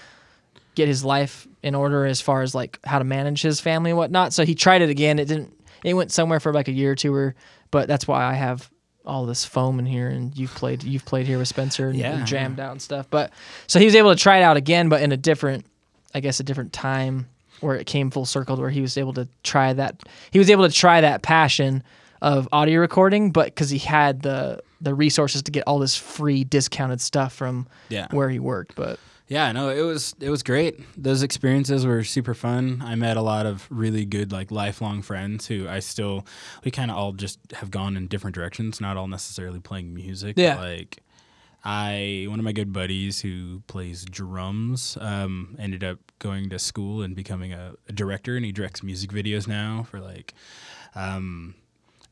get 0.74 0.88
his 0.88 1.04
life 1.04 1.46
in 1.62 1.74
order 1.74 2.06
as 2.06 2.20
far 2.20 2.42
as 2.42 2.54
like 2.54 2.78
how 2.84 2.98
to 2.98 3.04
manage 3.04 3.42
his 3.42 3.60
family 3.60 3.90
and 3.90 3.98
whatnot. 3.98 4.32
So 4.32 4.44
he 4.44 4.54
tried 4.54 4.82
it 4.82 4.90
again. 4.90 5.18
It 5.18 5.26
didn't. 5.26 5.54
It 5.84 5.94
went 5.94 6.12
somewhere 6.12 6.40
for 6.40 6.52
like 6.52 6.68
a 6.68 6.72
year 6.72 6.92
or 6.92 6.94
two, 6.94 7.14
or 7.14 7.34
but 7.70 7.88
that's 7.88 8.06
why 8.06 8.24
I 8.24 8.34
have 8.34 8.70
all 9.06 9.24
this 9.26 9.44
foam 9.44 9.78
in 9.78 9.86
here, 9.86 10.08
and 10.08 10.36
you've 10.36 10.54
played 10.54 10.82
you've 10.82 11.04
played 11.04 11.26
here 11.26 11.38
with 11.38 11.48
Spencer 11.48 11.88
and, 11.88 11.98
Yeah, 11.98 12.18
and 12.18 12.26
jammed 12.26 12.60
out 12.60 12.72
and 12.72 12.82
stuff. 12.82 13.06
But 13.10 13.32
so 13.66 13.78
he 13.78 13.84
was 13.84 13.94
able 13.94 14.14
to 14.14 14.20
try 14.20 14.38
it 14.38 14.42
out 14.42 14.56
again, 14.56 14.88
but 14.88 15.02
in 15.02 15.12
a 15.12 15.16
different 15.16 15.66
I 16.14 16.20
guess, 16.20 16.40
a 16.40 16.44
different 16.44 16.72
time 16.72 17.28
where 17.60 17.76
it 17.76 17.86
came 17.86 18.10
full 18.10 18.26
circle 18.26 18.56
where 18.56 18.70
he 18.70 18.80
was 18.80 18.96
able 18.98 19.12
to 19.14 19.28
try 19.42 19.72
that. 19.72 20.02
He 20.30 20.38
was 20.38 20.50
able 20.50 20.66
to 20.68 20.74
try 20.74 21.00
that 21.00 21.22
passion 21.22 21.82
of 22.22 22.48
audio 22.52 22.80
recording, 22.80 23.30
but 23.32 23.46
because 23.46 23.70
he 23.70 23.78
had 23.78 24.22
the 24.22 24.60
the 24.82 24.94
resources 24.94 25.42
to 25.42 25.50
get 25.50 25.62
all 25.66 25.78
this 25.78 25.94
free 25.94 26.42
discounted 26.44 27.00
stuff 27.00 27.34
from 27.34 27.66
Yeah. 27.90 28.06
where 28.12 28.30
he 28.30 28.38
worked. 28.38 28.74
But 28.76 28.98
Yeah, 29.28 29.52
no, 29.52 29.68
it 29.68 29.82
was 29.82 30.14
it 30.20 30.30
was 30.30 30.42
great. 30.42 30.80
Those 31.02 31.22
experiences 31.22 31.86
were 31.86 32.02
super 32.04 32.34
fun. 32.34 32.82
I 32.84 32.94
met 32.94 33.16
a 33.16 33.22
lot 33.22 33.46
of 33.46 33.66
really 33.70 34.04
good 34.04 34.32
like 34.32 34.50
lifelong 34.50 35.02
friends 35.02 35.46
who 35.46 35.68
I 35.68 35.80
still 35.80 36.26
we 36.64 36.70
kind 36.70 36.90
of 36.90 36.96
all 36.96 37.12
just 37.12 37.38
have 37.54 37.70
gone 37.70 37.96
in 37.96 38.06
different 38.08 38.34
directions, 38.34 38.80
not 38.80 38.96
all 38.96 39.06
necessarily 39.08 39.60
playing 39.60 39.94
music. 39.94 40.34
Yeah. 40.38 40.58
Like 40.58 40.98
I 41.64 42.26
one 42.28 42.38
of 42.38 42.44
my 42.44 42.52
good 42.52 42.72
buddies 42.72 43.20
who 43.20 43.62
plays 43.66 44.04
drums 44.04 44.96
um, 45.00 45.56
ended 45.58 45.84
up 45.84 45.98
going 46.18 46.48
to 46.50 46.58
school 46.58 47.02
and 47.02 47.14
becoming 47.14 47.52
a, 47.52 47.74
a 47.88 47.92
director, 47.92 48.36
and 48.36 48.44
he 48.44 48.52
directs 48.52 48.82
music 48.82 49.10
videos 49.10 49.46
now 49.46 49.84
for 49.90 50.00
like 50.00 50.34
um, 50.94 51.54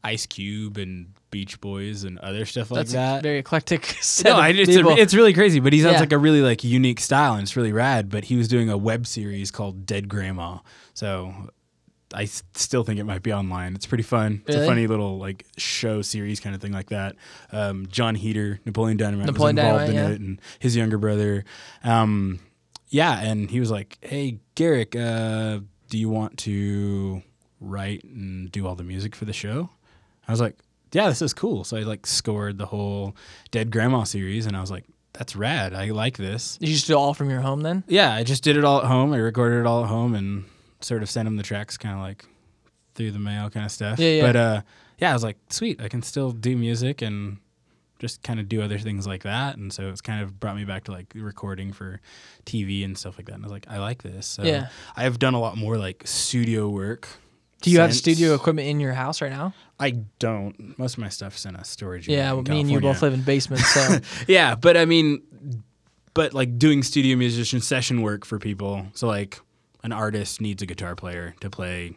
Ice 0.04 0.26
Cube 0.26 0.76
and 0.76 1.12
Beach 1.30 1.60
Boys 1.60 2.04
and 2.04 2.18
other 2.18 2.44
stuff 2.46 2.70
like 2.70 2.78
that's 2.80 2.92
that 2.92 3.18
a 3.20 3.22
very 3.22 3.38
eclectic 3.38 3.96
no, 4.24 4.32
I, 4.36 4.50
it's, 4.50 4.76
a, 4.76 4.86
it's 4.90 5.14
really 5.14 5.32
crazy, 5.32 5.60
but 5.60 5.72
he 5.72 5.80
sounds 5.82 5.94
Yeah. 5.94 6.00
like 6.00 6.12
a 6.12 6.18
really 6.18 6.42
like 6.42 6.62
unique 6.62 7.00
style, 7.00 7.34
and 7.34 7.42
it's 7.42 7.56
really 7.56 7.72
rad. 7.72 8.10
But 8.10 8.24
he 8.24 8.36
was 8.36 8.48
doing 8.48 8.68
a 8.70 8.76
web 8.76 9.06
series 9.06 9.50
called 9.50 9.86
Dead 9.86 10.08
Grandma, 10.08 10.58
so 10.94 11.50
I 12.14 12.24
still 12.24 12.84
think 12.84 12.98
it 12.98 13.04
might 13.04 13.22
be 13.22 13.32
online. 13.32 13.74
It's 13.74 13.86
pretty 13.86 14.02
fun. 14.04 14.42
It's 14.46 14.54
Really? 14.56 14.66
a 14.66 14.70
funny 14.70 14.86
little 14.86 15.18
like 15.18 15.44
show 15.58 16.00
series 16.02 16.40
kind 16.40 16.54
of 16.54 16.62
thing 16.62 16.72
like 16.72 16.88
that. 16.88 17.16
Um, 17.52 17.86
Jon 17.90 18.14
Heder, 18.14 18.60
Napoleon 18.64 18.96
Dynamite 18.96 19.26
Napoleon 19.26 19.56
was 19.56 19.64
involved 19.64 19.86
Dynamite, 19.86 20.04
in 20.04 20.10
yeah. 20.10 20.14
it, 20.14 20.20
and 20.20 20.40
his 20.58 20.74
younger 20.76 20.96
brother. 20.98 21.44
Um, 21.84 22.40
yeah, 22.88 23.20
and 23.20 23.50
he 23.50 23.60
was 23.60 23.70
like, 23.70 23.98
"Hey, 24.00 24.38
Garrick, 24.54 24.96
uh, 24.96 25.60
do 25.90 25.98
you 25.98 26.08
want 26.08 26.38
to 26.38 27.22
write 27.60 28.04
and 28.04 28.50
do 28.50 28.66
all 28.66 28.74
the 28.74 28.84
music 28.84 29.14
for 29.14 29.26
the 29.26 29.32
show?" 29.34 29.68
I 30.26 30.32
was 30.32 30.40
like, 30.40 30.56
"Yeah, 30.92 31.08
this 31.10 31.20
is 31.20 31.34
cool." 31.34 31.64
So 31.64 31.76
I 31.76 31.80
like 31.82 32.06
scored 32.06 32.56
the 32.56 32.66
whole 32.66 33.14
Dead 33.50 33.70
Grandma 33.70 34.04
series, 34.04 34.46
and 34.46 34.56
I 34.56 34.62
was 34.62 34.70
like, 34.70 34.84
"That's 35.12 35.36
rad. 35.36 35.74
I 35.74 35.90
like 35.90 36.16
this." 36.16 36.56
Did 36.56 36.70
you 36.70 36.74
just 36.76 36.86
do 36.86 36.94
it 36.94 36.96
all 36.96 37.12
from 37.12 37.28
your 37.28 37.42
home 37.42 37.60
then? 37.60 37.84
Yeah, 37.86 38.14
I 38.14 38.22
just 38.24 38.42
did 38.42 38.56
it 38.56 38.64
all 38.64 38.78
at 38.78 38.86
home. 38.86 39.12
I 39.12 39.18
recorded 39.18 39.60
it 39.60 39.66
all 39.66 39.82
at 39.84 39.90
home 39.90 40.14
and 40.14 40.44
sort 40.80 41.02
of 41.02 41.10
send 41.10 41.26
them 41.26 41.36
the 41.36 41.42
tracks, 41.42 41.76
kind 41.76 41.94
of 41.94 42.00
like 42.00 42.24
through 42.94 43.12
the 43.12 43.18
mail, 43.18 43.50
kind 43.50 43.66
of 43.66 43.72
stuff. 43.72 43.98
Yeah, 43.98 44.10
yeah. 44.10 44.22
But 44.22 44.36
uh, 44.36 44.62
yeah, 44.98 45.10
I 45.10 45.12
was 45.12 45.22
like, 45.24 45.36
"Sweet, 45.50 45.80
I 45.80 45.88
can 45.88 46.02
still 46.02 46.32
do 46.32 46.56
music 46.56 47.02
and." 47.02 47.38
Just 48.00 48.22
kind 48.22 48.38
of 48.38 48.48
do 48.48 48.62
other 48.62 48.78
things 48.78 49.08
like 49.08 49.24
that, 49.24 49.56
and 49.56 49.72
so 49.72 49.88
it's 49.88 50.00
kind 50.00 50.22
of 50.22 50.38
brought 50.38 50.54
me 50.54 50.64
back 50.64 50.84
to 50.84 50.92
like 50.92 51.12
recording 51.16 51.72
for 51.72 52.00
TV 52.46 52.84
and 52.84 52.96
stuff 52.96 53.18
like 53.18 53.26
that. 53.26 53.34
And 53.34 53.42
I 53.42 53.46
was 53.46 53.50
like, 53.50 53.66
I 53.68 53.78
like 53.80 54.04
this. 54.04 54.24
So 54.24 54.44
Yeah. 54.44 54.68
I 54.94 55.02
have 55.02 55.18
done 55.18 55.34
a 55.34 55.40
lot 55.40 55.56
more 55.56 55.76
like 55.76 56.04
studio 56.06 56.68
work. 56.68 57.08
Do 57.60 57.72
you 57.72 57.80
have 57.80 57.92
studio 57.92 58.34
equipment 58.34 58.68
in 58.68 58.78
your 58.78 58.92
house 58.92 59.20
right 59.20 59.32
now? 59.32 59.52
I 59.80 60.02
don't. 60.20 60.78
Most 60.78 60.92
of 60.92 61.00
my 61.00 61.08
stuff's 61.08 61.44
in 61.44 61.56
a 61.56 61.64
storage. 61.64 62.06
Yeah, 62.06 62.30
unit 62.30 62.36
well, 62.36 62.38
in 62.38 62.52
me 62.52 62.60
and 62.60 62.70
you 62.70 62.80
both 62.80 63.02
live 63.02 63.14
in 63.14 63.22
basements, 63.22 63.66
so 63.66 63.98
Yeah, 64.28 64.54
but 64.54 64.76
I 64.76 64.84
mean, 64.84 65.20
but 66.14 66.32
like 66.34 66.56
doing 66.56 66.84
studio 66.84 67.16
musician 67.16 67.60
session 67.60 68.02
work 68.02 68.24
for 68.24 68.38
people. 68.38 68.86
So 68.94 69.08
like 69.08 69.40
an 69.82 69.92
artist 69.92 70.40
needs 70.40 70.62
a 70.62 70.66
guitar 70.66 70.94
player 70.96 71.34
to 71.40 71.50
play 71.50 71.94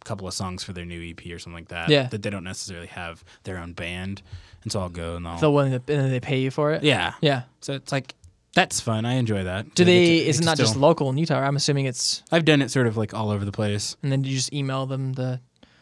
a 0.00 0.04
couple 0.04 0.26
of 0.26 0.34
songs 0.34 0.64
for 0.64 0.72
their 0.72 0.84
new 0.84 1.10
EP 1.10 1.24
or 1.32 1.38
something 1.38 1.54
like 1.60 1.68
that. 1.68 1.88
Yeah. 1.88 2.08
That 2.08 2.22
they 2.22 2.30
don't 2.30 2.44
necessarily 2.44 2.88
have 2.88 3.24
their 3.44 3.58
own 3.58 3.72
band, 3.72 4.22
and 4.62 4.72
so 4.72 4.80
I'll 4.80 4.88
go 4.88 5.16
and 5.16 5.26
I'll. 5.26 5.38
the 5.38 5.50
one 5.50 5.70
that 5.70 5.88
and 5.88 6.00
then 6.00 6.10
they 6.10 6.20
pay 6.20 6.40
you 6.40 6.50
for 6.50 6.72
it. 6.72 6.82
yeah. 6.82 7.14
Yeah. 7.20 7.42
So 7.60 7.74
it's 7.74 7.92
like 7.92 8.14
that's 8.54 8.80
fun. 8.80 9.04
I 9.06 9.14
enjoy 9.14 9.44
that. 9.44 9.74
Do 9.74 9.84
they? 9.84 10.20
to- 10.20 10.28
it 10.28 10.44
not 10.44 10.56
just 10.58 10.76
local 10.76 11.08
in 11.10 11.16
Utah? 11.16 11.38
I'm 11.40 11.56
assuming 11.56 11.86
it's, 11.86 12.22
I've 12.30 12.44
done 12.44 12.60
it 12.60 12.70
sort 12.70 12.86
of 12.86 12.96
like 12.96 13.14
all 13.14 13.30
over 13.30 13.44
the 13.44 13.52
place, 13.52 13.96
and 14.02 14.12
then 14.12 14.24
you 14.24 14.34
just 14.36 14.52
email 14.52 14.84
them 14.86 15.14
the. 15.14 15.40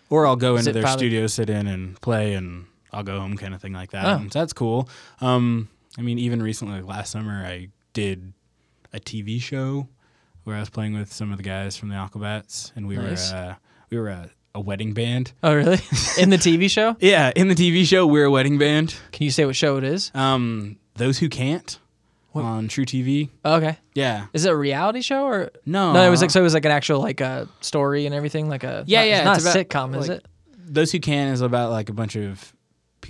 or 0.09 0.26
I'll 0.26 0.36
go 0.36 0.57
into 0.57 0.72
their 0.72 0.82
probably- 0.82 0.99
studio, 0.99 1.26
sit 1.26 1.51
in 1.51 1.66
and 1.66 2.01
play, 2.01 2.34
and 2.34 2.66
I'll 2.93 3.03
go 3.03 3.18
home, 3.18 3.36
kind 3.36 3.55
of 3.55 3.61
thing 3.61 3.72
like 3.72 3.91
that. 3.91 4.05
Oh. 4.07 4.16
And 4.16 4.32
so 4.32 4.38
that's 4.38 4.53
cool. 4.53 4.88
Um, 5.20 5.68
I 5.99 6.03
mean, 6.03 6.18
even 6.20 6.43
recently, 6.43 6.80
like 6.80 6.88
last 6.88 7.11
summer, 7.11 7.45
I 7.45 7.68
did 7.93 8.32
a 8.93 9.01
TV 9.01 9.41
show 9.41 9.88
where 10.45 10.57
I 10.57 10.61
was 10.61 10.70
playing 10.70 10.95
with 10.95 11.12
some 11.12 11.30
of 11.32 11.36
the 11.36 11.43
guys 11.45 11.76
from 11.76 11.88
the 11.88 11.95
Aquabats, 11.97 12.72
and 12.76 12.86
we 12.86 12.97
Nice. 12.97 13.32
were 13.32 13.38
uh, 13.38 13.55
we 13.91 13.99
were 13.99 14.09
a, 14.09 14.30
a 14.55 14.61
wedding 14.61 14.93
band. 14.95 15.32
Oh, 15.43 15.55
really? 15.55 15.78
in 16.18 16.30
the 16.30 16.36
TV 16.38 16.70
show? 16.70 16.97
Yeah, 17.01 17.32
in 17.36 17.49
the 17.49 17.55
TV 17.55 17.84
show, 17.84 18.07
we're 18.07 18.24
a 18.26 18.30
wedding 18.30 18.59
band. 18.59 18.95
Can 19.12 19.24
you 19.24 19.30
say 19.30 19.45
what 19.45 19.57
show 19.57 19.76
it 19.76 19.84
is? 19.84 20.11
Um, 20.14 20.76
those 20.95 21.18
who 21.18 21.28
can't 21.28 21.78
What? 22.32 22.45
on 22.45 22.68
truTV. 22.68 23.30
Oh, 23.45 23.55
okay. 23.57 23.78
Yeah, 23.95 24.26
Is 24.32 24.45
it 24.45 24.53
a 24.53 24.57
reality 24.57 25.01
show 25.03 25.24
or 25.24 25.51
no, 25.66 25.93
no? 25.93 26.07
It 26.07 26.11
was 26.11 26.20
like 26.20 26.30
so. 26.30 26.41
It 26.41 26.45
was 26.45 26.55
like 26.55 26.64
an 26.64 26.70
actual 26.72 27.01
like 27.01 27.20
a 27.20 27.49
story 27.61 28.07
and 28.07 28.14
everything. 28.14 28.49
Like 28.49 28.64
a 28.64 28.84
Yeah, 28.86 29.01
not, 29.01 29.09
yeah, 29.09 29.16
It's 29.16 29.24
not 29.24 29.36
it's 29.36 29.47
a 29.47 29.61
about, 29.61 29.68
sitcom, 29.93 29.99
is 30.01 30.09
it? 30.09 30.26
those 30.72 30.93
who 30.93 31.01
can 31.01 31.32
is 31.32 31.41
about 31.41 31.70
like 31.70 31.88
a 31.88 31.93
bunch 31.93 32.14
of 32.16 32.53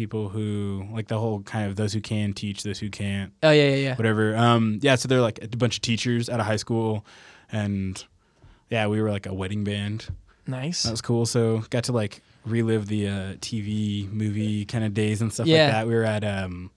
people 0.01 0.30
who 0.30 0.86
like 0.92 1.09
the 1.09 1.18
whole 1.18 1.42
kind 1.42 1.68
of 1.68 1.76
those 1.76 1.92
who 1.92 2.01
can 2.01 2.32
teach, 2.32 2.62
those 2.62 2.78
who 2.78 2.88
can't. 2.88 3.32
Oh 3.42 3.51
yeah, 3.51 3.68
yeah, 3.68 3.74
yeah. 3.76 3.96
whatever. 3.96 4.34
Um, 4.34 4.78
yeah, 4.82 4.94
so 4.94 5.09
they're 5.09 5.20
like 5.20 5.38
a 5.44 5.48
bunch 5.48 5.76
of 5.76 5.82
teachers 5.82 6.30
out 6.30 6.40
of 6.40 6.46
high 6.46 6.57
school, 6.57 7.05
and 7.53 8.03
yeah, 8.70 8.86
we 8.86 9.03
were 9.03 9.11
like 9.11 9.26
a 9.26 9.34
wedding 9.34 9.62
band. 9.64 10.07
Nice. 10.46 10.84
That 10.84 10.90
was 10.92 11.03
cool. 11.03 11.26
So 11.26 11.64
got 11.68 11.84
to 11.84 11.92
like 11.92 12.22
relive 12.46 12.86
the 12.86 13.09
uh, 13.09 13.12
TV 13.40 14.11
movie 14.11 14.64
kind 14.64 14.84
of 14.84 14.94
days 14.94 15.20
and 15.20 15.30
stuff 15.32 15.46
Yeah. 15.46 15.64
like 15.64 15.72
that. 15.72 15.86
We 15.86 15.94
were 15.94 16.05
at 16.05 16.24
um, 16.24 16.70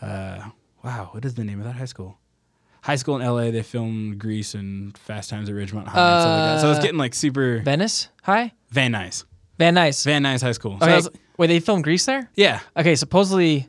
uh, 0.00 0.50
wow, 0.84 1.08
what 1.12 1.24
is 1.24 1.34
the 1.34 1.44
name 1.44 1.58
of 1.58 1.66
that 1.66 1.74
high 1.74 1.84
school? 1.86 2.16
High 2.82 2.96
school 2.96 3.16
in 3.20 3.26
LA. 3.26 3.50
They 3.50 3.62
filmed 3.62 4.18
Grease 4.18 4.54
and 4.54 4.96
Fast 4.96 5.28
Times 5.30 5.48
at 5.50 5.54
Ridgemont 5.54 5.88
High 5.88 6.12
and 6.12 6.22
stuff 6.22 6.38
like 6.38 6.54
that. 6.54 6.60
So 6.60 6.66
I 6.66 6.70
was 6.70 6.78
Uh, 6.78 6.82
getting 6.82 6.98
like 6.98 7.14
super 7.14 7.58
Venice 7.60 8.08
High. 8.22 8.52
Van 8.70 8.92
Nuys, 8.92 9.24
Van 9.60 9.74
Nuys. 9.76 10.04
Van 10.04 10.22
Nuys 10.24 10.42
High 10.42 10.52
School. 10.52 10.78
So 10.80 10.86
Okay. 10.86 10.96
Was, 10.96 11.08
Wait, 11.38 11.46
they 11.46 11.60
filmed 11.60 11.84
Grease 11.84 12.04
there? 12.06 12.28
yeah. 12.34 12.60
Okay, 12.76 12.96
supposedly 12.96 13.68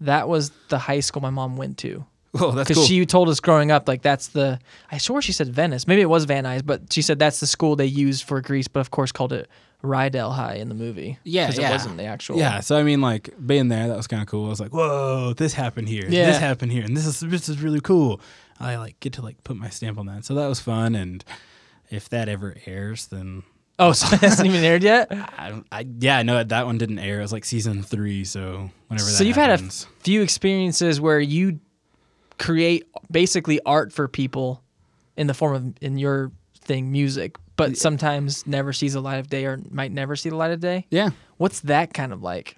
that 0.00 0.28
was 0.28 0.50
the 0.68 0.78
high 0.78 1.00
school 1.00 1.20
my 1.22 1.30
mom 1.30 1.56
went 1.56 1.78
to. 1.78 2.04
Oh, 2.38 2.50
that's 2.52 2.68
Because 2.68 2.82
cool. 2.82 2.86
she 2.86 3.06
told 3.06 3.28
us 3.30 3.40
growing 3.40 3.70
up, 3.70 3.88
like 3.88 4.02
that's 4.02 4.28
the. 4.28 4.58
I 4.92 4.98
swore 4.98 5.22
she 5.22 5.32
said 5.32 5.48
Venice. 5.48 5.86
Maybe 5.86 6.02
it 6.02 6.08
was 6.10 6.26
Van 6.26 6.44
Nuys, 6.44 6.64
but 6.64 6.92
she 6.92 7.00
said 7.02 7.18
that's 7.18 7.40
the 7.40 7.46
school 7.46 7.76
they 7.76 7.86
used 7.86 8.24
for 8.24 8.40
Grease, 8.42 8.68
but 8.68 8.80
of 8.80 8.90
course 8.90 9.10
called 9.10 9.32
it 9.32 9.48
Rydell 9.82 10.34
High 10.34 10.56
in 10.56 10.68
the 10.68 10.74
movie. 10.74 11.18
Yeah, 11.24 11.46
'Cause 11.46 11.58
yeah. 11.58 11.68
It 11.70 11.72
wasn't 11.72 11.96
the 11.96 12.04
actual. 12.04 12.36
Yeah, 12.38 12.60
so 12.60 12.76
I 12.76 12.82
mean, 12.82 13.00
like 13.00 13.30
being 13.46 13.68
there, 13.68 13.88
that 13.88 13.96
was 13.96 14.06
kind 14.06 14.20
of 14.20 14.28
cool. 14.28 14.46
I 14.46 14.48
was 14.50 14.60
like, 14.60 14.72
"Whoa, 14.74 15.32
this 15.34 15.54
happened 15.54 15.88
here. 15.88 16.04
Yeah. 16.08 16.26
This 16.26 16.38
happened 16.38 16.72
here, 16.72 16.84
and 16.84 16.94
this 16.96 17.06
is 17.06 17.20
this 17.20 17.48
is 17.48 17.62
really 17.62 17.80
cool." 17.80 18.20
I 18.60 18.76
like 18.76 19.00
get 19.00 19.14
to 19.14 19.22
like 19.22 19.42
put 19.44 19.56
my 19.56 19.70
stamp 19.70 19.98
on 19.98 20.04
that, 20.06 20.24
so 20.26 20.34
that 20.34 20.46
was 20.46 20.60
fun. 20.60 20.94
And 20.94 21.24
if 21.90 22.08
that 22.10 22.28
ever 22.28 22.56
airs, 22.66 23.06
then 23.06 23.44
Oh, 23.78 23.92
so 23.92 24.14
it 24.14 24.20
hasn't 24.20 24.48
even 24.48 24.64
aired 24.64 24.82
yet. 24.82 25.08
I. 25.12 25.62
I 25.70 25.86
yeah, 25.98 26.22
no, 26.22 26.42
that 26.42 26.66
one 26.66 26.78
didn't 26.78 26.98
air. 26.98 27.18
It 27.18 27.22
was 27.22 27.32
like 27.32 27.44
season 27.44 27.82
three, 27.82 28.24
so 28.24 28.70
whenever. 28.88 29.06
That 29.08 29.16
So 29.16 29.24
you've 29.24 29.36
had 29.36 29.50
a 29.50 29.58
few 30.00 30.22
experiences 30.22 31.00
where 31.00 31.20
you 31.20 31.60
create 32.38 32.84
basically 33.10 33.60
art 33.64 33.92
for 33.92 34.08
people 34.08 34.62
in 35.16 35.26
the 35.26 35.34
form 35.34 35.54
of 35.54 35.74
in 35.80 35.98
your 35.98 36.32
thing 36.60 36.90
music, 36.92 37.36
but 37.56 37.76
sometimes 37.76 38.46
never 38.46 38.72
sees 38.72 38.92
the 38.94 39.00
light 39.00 39.18
of 39.18 39.28
day 39.28 39.46
or 39.46 39.58
might 39.70 39.92
never 39.92 40.16
see 40.16 40.28
the 40.28 40.36
light 40.36 40.50
of 40.50 40.60
day. 40.60 40.86
yeah, 40.90 41.10
What's 41.38 41.60
that 41.60 41.94
kind 41.94 42.12
of 42.12 42.22
like? 42.22 42.56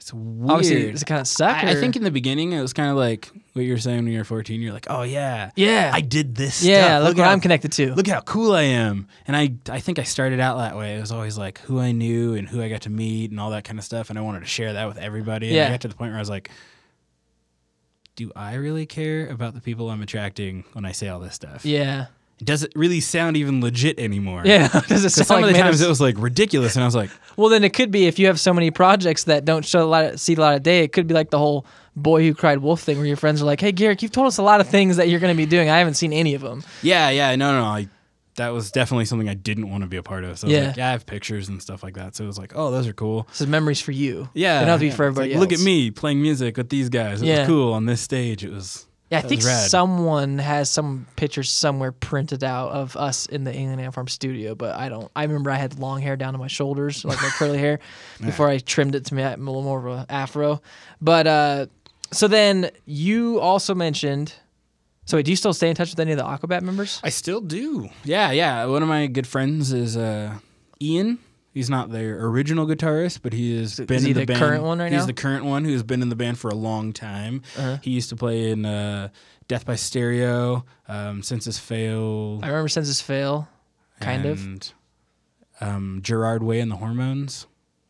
It's 0.00 0.12
weird. 0.14 0.50
Obviously, 0.50 0.92
does 0.92 1.02
it 1.02 1.04
kind 1.06 1.20
of 1.20 1.26
suck? 1.26 1.64
I, 1.64 1.72
I 1.72 1.74
think 1.74 1.96
in 1.96 2.02
the 2.04 2.10
beginning 2.10 2.52
it 2.52 2.60
was 2.60 2.72
kind 2.72 2.90
of 2.90 2.96
like 2.96 3.30
what 3.54 3.64
you're 3.64 3.78
saying 3.78 4.04
when 4.04 4.12
you're 4.12 4.24
14. 4.24 4.60
You're 4.60 4.72
like, 4.72 4.86
"Oh 4.88 5.02
yeah, 5.02 5.50
yeah, 5.56 5.90
I 5.92 6.00
did 6.00 6.34
this. 6.36 6.62
yeah. 6.62 6.98
stuff. 6.98 7.08
Look, 7.08 7.16
what 7.18 7.26
how 7.26 7.32
I'm 7.32 7.40
connected 7.40 7.72
to. 7.72 7.94
look 7.94 8.06
how 8.06 8.20
cool 8.20 8.52
I 8.52 8.62
am. 8.62 9.08
And 9.26 9.36
I 9.36 9.54
I 9.68 9.80
think 9.80 9.98
I 9.98 10.04
started 10.04 10.38
out 10.40 10.56
that 10.58 10.76
way. 10.76 10.96
It 10.96 11.00
was 11.00 11.10
always 11.12 11.36
like 11.36 11.58
who 11.60 11.80
I 11.80 11.92
knew 11.92 12.34
and 12.34 12.48
who 12.48 12.62
I 12.62 12.68
got 12.68 12.82
to 12.82 12.90
meet 12.90 13.30
and 13.32 13.40
all 13.40 13.50
that 13.50 13.64
kind 13.64 13.78
of 13.78 13.84
stuff. 13.84 14.08
And 14.10 14.18
I 14.18 14.22
wanted 14.22 14.40
to 14.40 14.46
share 14.46 14.72
that 14.74 14.86
with 14.86 14.98
everybody. 14.98 15.48
And 15.48 15.56
Yeah. 15.56 15.66
I 15.66 15.70
got 15.70 15.80
to 15.82 15.88
the 15.88 15.94
point 15.96 16.10
where 16.12 16.18
I 16.18 16.20
was 16.20 16.30
like, 16.30 16.50
do 18.16 18.30
I 18.34 18.54
really 18.54 18.86
care 18.86 19.28
about 19.28 19.54
the 19.54 19.60
people 19.60 19.90
I'm 19.90 20.02
attracting 20.02 20.64
when 20.72 20.84
I 20.84 20.92
say 20.92 21.08
all 21.08 21.20
this 21.20 21.34
stuff? 21.34 21.64
yeah, 21.64 22.06
Does 22.42 22.62
it 22.62 22.72
really 22.76 23.00
sound 23.00 23.36
even 23.36 23.60
legit 23.60 23.98
anymore? 23.98 24.42
yeah. 24.44 24.68
Does 24.88 25.04
it 25.04 25.10
sound 25.10 25.26
some 25.26 25.40
like 25.42 25.50
of 25.50 25.56
the 25.56 25.60
times 25.62 25.80
it 25.80 25.88
was 25.88 26.00
like 26.00 26.16
ridiculous, 26.18 26.76
and 26.76 26.84
I 26.84 26.86
was 26.86 26.94
like, 26.94 27.10
Well, 27.36 27.48
then 27.48 27.64
it 27.64 27.72
could 27.74 27.90
be 27.90 28.06
if 28.06 28.18
you 28.18 28.26
have 28.26 28.38
so 28.38 28.52
many 28.54 28.70
projects 28.70 29.24
that 29.24 29.44
don't 29.44 29.64
show 29.64 29.82
a 29.82 29.86
lot, 29.88 30.04
of, 30.04 30.20
see 30.20 30.34
a 30.34 30.40
lot 30.40 30.54
of 30.54 30.62
day. 30.62 30.84
It 30.84 30.92
could 30.92 31.06
be 31.06 31.14
like 31.14 31.30
the 31.30 31.38
whole 31.38 31.66
boy 31.96 32.22
who 32.22 32.34
cried 32.34 32.58
wolf 32.58 32.80
thing, 32.82 32.96
where 32.98 33.06
your 33.06 33.16
friends 33.16 33.42
are 33.42 33.44
like, 33.44 33.60
"Hey, 33.60 33.72
Garrick, 33.72 34.02
you've 34.02 34.12
told 34.12 34.28
us 34.28 34.38
a 34.38 34.42
lot 34.42 34.60
of 34.60 34.68
things 34.68 34.96
that 34.98 35.08
you're 35.08 35.20
going 35.20 35.34
to 35.34 35.36
be 35.36 35.46
doing. 35.46 35.68
I 35.68 35.78
haven't 35.78 35.94
seen 35.94 36.12
any 36.12 36.34
of 36.34 36.42
them." 36.42 36.62
yeah, 36.82 37.10
yeah, 37.10 37.34
no, 37.36 37.52
no, 37.52 37.60
no. 37.62 37.66
I, 37.66 37.88
that 38.36 38.50
was 38.50 38.70
definitely 38.70 39.04
something 39.04 39.28
I 39.28 39.34
didn't 39.34 39.68
want 39.68 39.82
to 39.82 39.88
be 39.88 39.96
a 39.96 40.02
part 40.04 40.22
of. 40.22 40.38
So 40.38 40.46
I 40.46 40.50
was 40.50 40.56
Yeah. 40.56 40.66
like, 40.68 40.76
yeah, 40.76 40.88
I 40.88 40.92
have 40.92 41.06
pictures 41.06 41.48
and 41.48 41.60
stuff 41.60 41.82
like 41.82 41.94
that. 41.94 42.14
So 42.14 42.22
it 42.22 42.28
was 42.28 42.38
like, 42.38 42.52
oh, 42.54 42.70
those 42.70 42.86
are 42.86 42.92
cool. 42.92 43.26
Is 43.34 43.48
memories 43.48 43.80
for 43.80 43.90
you. 43.90 44.28
Yeah, 44.32 44.60
They 44.60 44.66
don't 44.66 44.70
have 44.70 44.78
to 44.80 44.86
be 44.86 44.90
for 44.92 45.06
everybody 45.06 45.30
like, 45.32 45.40
Look 45.40 45.52
at 45.52 45.58
me 45.58 45.90
playing 45.90 46.22
music 46.22 46.56
with 46.56 46.68
these 46.68 46.88
guys. 46.88 47.20
It 47.20 47.26
Yeah. 47.26 47.40
was 47.40 47.48
cool 47.48 47.72
on 47.72 47.86
this 47.86 48.00
stage. 48.00 48.44
It 48.44 48.52
was. 48.52 48.86
Yeah, 49.10 49.18
I 49.18 49.22
think 49.22 49.42
rad. 49.42 49.70
someone 49.70 50.38
has 50.38 50.70
some 50.70 51.06
pictures 51.16 51.50
somewhere 51.50 51.92
printed 51.92 52.44
out 52.44 52.72
of 52.72 52.94
us 52.96 53.24
in 53.26 53.44
the 53.44 53.50
Alien 53.50 53.80
Ant 53.80 53.94
Farm 53.94 54.06
studio, 54.08 54.54
but 54.54 54.76
I 54.76 54.90
don't. 54.90 55.10
I 55.16 55.22
remember 55.24 55.50
I 55.50 55.56
had 55.56 55.78
long 55.78 56.02
hair 56.02 56.14
down 56.16 56.34
to 56.34 56.38
my 56.38 56.46
shoulders, 56.46 57.04
like 57.06 57.20
my 57.22 57.30
curly 57.30 57.58
hair, 57.66 57.78
before 58.20 58.48
I 58.48 58.58
trimmed 58.58 58.94
it 58.94 59.06
to 59.06 59.14
me 59.14 59.22
a 59.22 59.30
little 59.36 59.62
more 59.62 59.78
of 59.78 59.86
a 59.86 60.06
afro. 60.12 60.60
But 61.00 61.26
uh, 61.26 61.66
so 62.12 62.28
then 62.28 62.70
you 62.84 63.40
also 63.40 63.74
mentioned 63.74 64.34
So 65.06 65.16
wait, 65.16 65.24
do 65.24 65.32
you 65.32 65.36
still 65.36 65.54
stay 65.54 65.70
in 65.70 65.74
touch 65.74 65.88
with 65.90 66.00
any 66.00 66.12
of 66.12 66.18
the 66.18 66.24
Aquabat 66.24 66.60
members? 66.60 67.00
I 67.02 67.08
still 67.08 67.40
do. 67.40 67.88
Yeah, 68.04 68.30
yeah. 68.30 68.66
One 68.66 68.82
of 68.82 68.88
my 68.90 69.06
good 69.06 69.26
friends 69.26 69.72
is 69.72 69.96
uh, 69.96 70.36
Ian. 70.82 71.18
He's 71.58 71.68
not 71.68 71.90
their 71.90 72.24
original 72.24 72.66
guitarist, 72.68 73.18
but 73.22 73.32
he 73.32 73.58
has 73.58 73.80
been 73.80 73.96
is 73.96 74.04
he 74.04 74.10
in 74.10 74.14
the, 74.14 74.20
the 74.20 74.26
band. 74.26 74.38
current 74.38 74.62
one 74.62 74.78
right 74.78 74.92
now. 74.92 74.96
He's 74.96 75.02
now? 75.02 75.06
the 75.08 75.12
current 75.12 75.44
one 75.44 75.64
who's 75.64 75.82
been 75.82 76.02
in 76.02 76.08
the 76.08 76.14
band 76.14 76.38
for 76.38 76.50
a 76.50 76.54
long 76.54 76.92
time. 76.92 77.42
Uh-huh. 77.56 77.78
He 77.82 77.90
used 77.90 78.10
to 78.10 78.16
play 78.16 78.50
in 78.52 78.64
uh, 78.64 79.08
Death 79.48 79.66
by 79.66 79.74
Stereo, 79.74 80.64
um, 80.86 81.20
Sense 81.24 81.58
Fail, 81.58 82.38
I 82.44 82.46
remember 82.46 82.68
Sense 82.68 83.00
Fail, 83.00 83.48
kind 84.00 84.24
of. 84.24 84.38
and, 84.44 84.72
Um, 85.60 85.98
Gerard 86.02 86.44
Way 86.44 86.60
and 86.60 86.70
the 86.70 86.76
Hormones. 86.76 87.48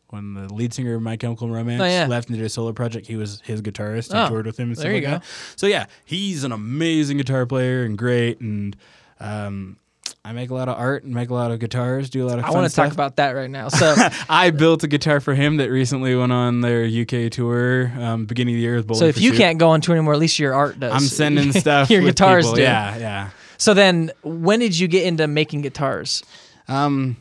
When 0.09 0.33
the 0.33 0.51
lead 0.51 0.73
singer 0.73 0.95
of 0.95 1.03
My 1.03 1.15
Chemical 1.17 1.47
Romance 1.51 1.79
Oh, 1.83 1.85
yeah. 1.85 2.07
left 2.07 2.29
and 2.29 2.37
did 2.39 2.43
a 2.43 2.49
solo 2.49 2.73
project, 2.73 3.05
he 3.05 3.15
was 3.15 3.41
his 3.41 3.61
guitarist 3.61 4.09
and 4.09 4.19
Oh, 4.21 4.29
toured 4.29 4.47
with 4.47 4.57
him. 4.57 4.69
And 4.69 4.75
there 4.75 4.81
stuff 4.85 4.89
you 4.89 4.93
like 4.95 5.03
go. 5.03 5.11
That. 5.11 5.23
So 5.55 5.67
yeah, 5.67 5.85
he's 6.03 6.43
an 6.43 6.51
amazing 6.51 7.17
guitar 7.17 7.45
player 7.45 7.83
and 7.83 7.95
great. 7.95 8.39
And 8.41 8.75
um, 9.19 9.77
I 10.23 10.31
make 10.33 10.49
a 10.49 10.53
lot 10.53 10.69
of 10.69 10.77
art 10.77 11.03
and 11.03 11.13
make 11.13 11.29
a 11.29 11.33
lot 11.33 11.51
of 11.51 11.59
guitars, 11.59 12.09
do 12.09 12.25
a 12.25 12.27
lot 12.27 12.39
of. 12.39 12.45
I 12.45 12.51
want 12.51 12.69
to 12.69 12.75
talk 12.75 12.91
about 12.91 13.17
that 13.17 13.31
right 13.31 13.49
now. 13.49 13.69
So 13.69 13.95
I 14.29 14.49
built 14.51 14.83
a 14.83 14.87
guitar 14.87 15.19
for 15.19 15.33
him 15.33 15.57
that 15.57 15.69
recently 15.69 16.15
went 16.15 16.31
on 16.31 16.61
their 16.61 16.85
UK 16.85 17.31
tour, 17.31 17.91
um, 17.99 18.25
beginning 18.25 18.55
of 18.55 18.57
the 18.57 18.61
year 18.61 18.75
with 18.77 18.87
Bowling 18.87 18.99
so 18.99 19.05
if 19.05 19.19
you 19.19 19.33
can't 19.33 19.57
go 19.57 19.69
on 19.69 19.81
tour 19.81 19.95
anymore, 19.95 20.13
at 20.13 20.19
least 20.19 20.39
your 20.39 20.53
art 20.53 20.79
does. 20.79 20.93
I'm 20.93 21.01
sending 21.01 21.51
stuff. 21.59 21.89
your 21.89 22.01
guitars 22.01 22.45
people. 22.45 22.55
do. 22.55 22.61
Yeah, 22.61 22.97
yeah. 22.97 23.29
So 23.57 23.73
then, 23.73 24.11
when 24.23 24.59
did 24.59 24.77
you 24.77 24.87
get 24.87 25.05
into 25.05 25.27
making 25.27 25.61
guitars? 25.61 26.23
Um, 26.67 27.17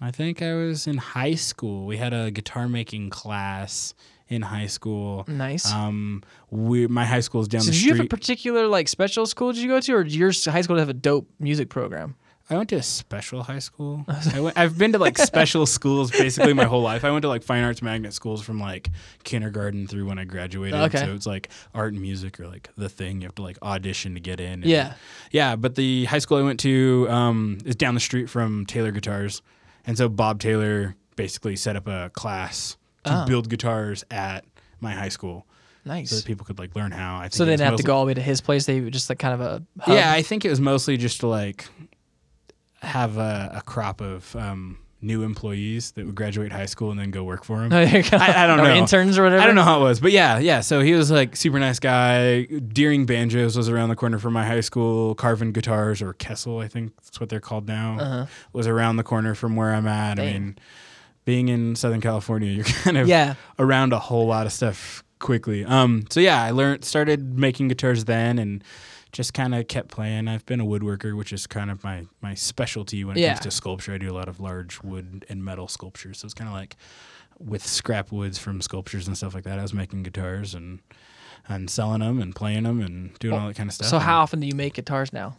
I 0.00 0.10
think 0.10 0.42
I 0.42 0.54
was 0.54 0.86
in 0.86 0.96
high 0.96 1.34
school. 1.34 1.86
We 1.86 1.96
had 1.96 2.12
a 2.12 2.30
guitar 2.30 2.68
making 2.68 3.10
class 3.10 3.94
in 4.28 4.42
high 4.42 4.66
school. 4.66 5.24
Nice. 5.26 5.72
Um, 5.72 6.22
we 6.50 6.86
my 6.86 7.04
high 7.04 7.20
school 7.20 7.40
is 7.40 7.48
down 7.48 7.62
so 7.62 7.66
the 7.70 7.72
did 7.72 7.82
you 7.82 7.94
have 7.94 8.04
a 8.04 8.08
particular 8.08 8.66
like 8.66 8.88
special 8.88 9.26
school 9.26 9.52
did 9.52 9.62
you 9.62 9.68
go 9.68 9.80
to, 9.80 9.92
or 9.94 10.04
did 10.04 10.14
your 10.14 10.32
high 10.46 10.60
school 10.62 10.76
have 10.78 10.88
a 10.88 10.94
dope 10.94 11.28
music 11.38 11.68
program? 11.70 12.14
I 12.50 12.56
went 12.56 12.70
to 12.70 12.76
a 12.76 12.82
special 12.82 13.42
high 13.42 13.58
school. 13.58 14.06
I 14.08 14.52
I've 14.56 14.78
been 14.78 14.92
to 14.92 14.98
like 14.98 15.18
special 15.18 15.66
schools 15.66 16.10
basically 16.10 16.54
my 16.54 16.64
whole 16.64 16.80
life. 16.80 17.04
I 17.04 17.10
went 17.10 17.20
to 17.22 17.28
like 17.28 17.42
fine 17.42 17.62
arts 17.62 17.82
magnet 17.82 18.14
schools 18.14 18.40
from 18.40 18.58
like 18.58 18.88
kindergarten 19.22 19.86
through 19.86 20.06
when 20.06 20.18
I 20.18 20.24
graduated. 20.24 20.80
Okay. 20.80 20.96
So 21.04 21.12
it's 21.12 21.26
like 21.26 21.50
art 21.74 21.92
and 21.92 22.00
music 22.00 22.40
are 22.40 22.48
like 22.48 22.70
the 22.76 22.88
thing. 22.88 23.20
You 23.20 23.26
have 23.26 23.34
to 23.34 23.42
like 23.42 23.58
audition 23.62 24.14
to 24.14 24.20
get 24.20 24.40
in. 24.40 24.52
and- 24.62 24.64
Yeah. 24.64 24.94
Yeah, 25.30 25.56
but 25.56 25.74
the 25.74 26.06
high 26.06 26.20
school 26.20 26.38
I 26.38 26.42
went 26.42 26.58
to 26.60 27.06
um, 27.10 27.58
is 27.66 27.76
down 27.76 27.92
the 27.92 28.00
street 28.00 28.30
from 28.30 28.64
Taylor 28.64 28.92
Guitars, 28.92 29.42
and 29.86 29.98
so 29.98 30.08
Bob 30.08 30.40
Taylor 30.40 30.96
basically 31.16 31.54
set 31.54 31.76
up 31.76 31.86
a 31.86 32.10
class 32.14 32.77
to 33.04 33.22
Oh. 33.22 33.26
build 33.26 33.48
guitars 33.48 34.04
at 34.10 34.44
my 34.80 34.92
high 34.92 35.08
school 35.08 35.46
so 35.84 35.90
Nice. 35.94 36.10
that 36.10 36.24
people 36.26 36.44
could 36.44 36.58
like 36.58 36.74
learn 36.76 36.90
how. 36.92 37.16
I 37.18 37.22
think 37.22 37.32
So 37.34 37.44
they 37.44 37.52
didn't 37.52 37.60
have 37.62 37.68
to 37.70 37.72
mostly- 37.74 37.84
go 37.84 37.94
all 37.96 38.02
the 38.04 38.06
way 38.08 38.14
to 38.14 38.20
his 38.22 38.40
place. 38.40 38.66
They 38.66 38.80
were 38.80 38.90
just 38.90 39.08
like 39.08 39.18
kind 39.18 39.34
of 39.34 39.40
a 39.40 39.62
hub. 39.80 39.94
Yeah, 39.96 40.12
I 40.12 40.22
think 40.22 40.44
it 40.44 40.50
was 40.50 40.60
mostly 40.60 40.96
just 40.96 41.20
to 41.20 41.26
like 41.28 41.66
have 42.82 43.16
a, 43.18 43.52
a 43.56 43.62
crop 43.62 44.00
of 44.00 44.34
um, 44.36 44.78
new 45.00 45.22
employees 45.22 45.92
that 45.92 46.06
would 46.06 46.14
graduate 46.14 46.52
high 46.52 46.66
school 46.66 46.90
and 46.90 46.98
then 47.00 47.10
go 47.10 47.24
work 47.24 47.44
for 47.44 47.62
him. 47.62 47.72
Oh, 47.72 47.84
there 47.84 48.02
you 48.02 48.08
go. 48.10 48.16
I- 48.18 48.44
I 48.44 48.46
don't 48.46 48.58
know. 48.58 48.72
interns 48.74 49.18
or 49.18 49.24
whatever. 49.24 49.42
I 49.42 49.46
don't 49.46 49.54
know 49.54 49.62
how 49.62 49.80
it 49.80 49.84
was, 49.84 50.00
but 50.00 50.12
yeah, 50.12 50.38
yeah. 50.38 50.60
So 50.60 50.80
he 50.80 50.92
was 50.94 51.10
like 51.10 51.34
super 51.36 51.58
nice 51.58 51.78
guy. 51.80 52.44
Deering 52.44 53.06
Banjos 53.06 53.56
was 53.56 53.68
around 53.68 53.88
the 53.88 53.96
corner 53.96 54.18
from 54.18 54.32
my 54.34 54.44
high 54.46 54.60
school. 54.60 55.14
Carvin 55.14 55.52
Guitars 55.52 56.02
or 56.02 56.14
Kiesel, 56.14 56.62
I 56.62 56.68
think 56.68 56.94
that's 56.96 57.18
what 57.20 57.28
they're 57.30 57.40
called 57.40 57.66
now, 57.66 57.98
Uh-huh. 57.98 58.26
was 58.52 58.66
around 58.66 58.96
the 58.96 59.04
corner 59.04 59.34
from 59.34 59.56
where 59.56 59.74
I'm 59.74 59.86
at. 59.86 60.18
I 60.20 60.24
mean, 60.32 60.58
being 61.28 61.50
in 61.50 61.76
Southern 61.76 62.00
California, 62.00 62.50
you're 62.56 62.64
kind 62.64 62.96
of 62.96 63.06
Yeah. 63.06 63.34
around 63.58 63.92
a 63.92 63.98
whole 63.98 64.26
lot 64.26 64.46
of 64.46 64.52
stuff 64.52 65.04
quickly. 65.18 65.62
Um, 65.62 66.04
so 66.08 66.20
yeah, 66.20 66.42
I 66.42 66.52
learned 66.52 66.86
started 66.86 67.38
making 67.38 67.68
guitars 67.68 68.06
then 68.06 68.38
and 68.38 68.64
just 69.12 69.34
kind 69.34 69.54
of 69.54 69.68
kept 69.68 69.88
playing. 69.90 70.26
I've 70.26 70.46
been 70.46 70.58
a 70.58 70.64
woodworker, 70.64 71.14
which 71.14 71.34
is 71.34 71.46
kind 71.46 71.70
of 71.70 71.84
my 71.84 72.06
my 72.22 72.32
specialty 72.32 73.04
when 73.04 73.18
it 73.18 73.20
Yeah. 73.20 73.34
comes 73.34 73.40
to 73.40 73.50
sculpture. 73.50 73.92
I 73.92 73.98
do 73.98 74.10
a 74.10 74.16
lot 74.16 74.26
of 74.28 74.40
large 74.40 74.82
wood 74.82 75.26
and 75.28 75.44
metal 75.44 75.68
sculptures, 75.68 76.20
so 76.20 76.24
it's 76.24 76.32
kind 76.34 76.48
of 76.48 76.54
like 76.54 76.76
with 77.38 77.62
scrap 77.66 78.10
woods 78.10 78.38
from 78.38 78.62
sculptures 78.62 79.06
and 79.06 79.14
stuff 79.14 79.34
like 79.34 79.44
that. 79.44 79.58
I 79.58 79.62
was 79.62 79.74
making 79.74 80.04
guitars 80.04 80.54
and 80.54 80.78
and 81.46 81.68
selling 81.68 82.00
them 82.00 82.22
and 82.22 82.34
playing 82.34 82.62
them 82.64 82.80
and 82.80 83.18
doing 83.18 83.34
all 83.38 83.48
that 83.48 83.56
kind 83.56 83.68
of 83.68 83.74
stuff. 83.74 83.88
So 83.88 83.98
how 83.98 84.20
often 84.22 84.40
do 84.40 84.46
you 84.46 84.54
make 84.54 84.74
guitars 84.74 85.12
now? 85.12 85.36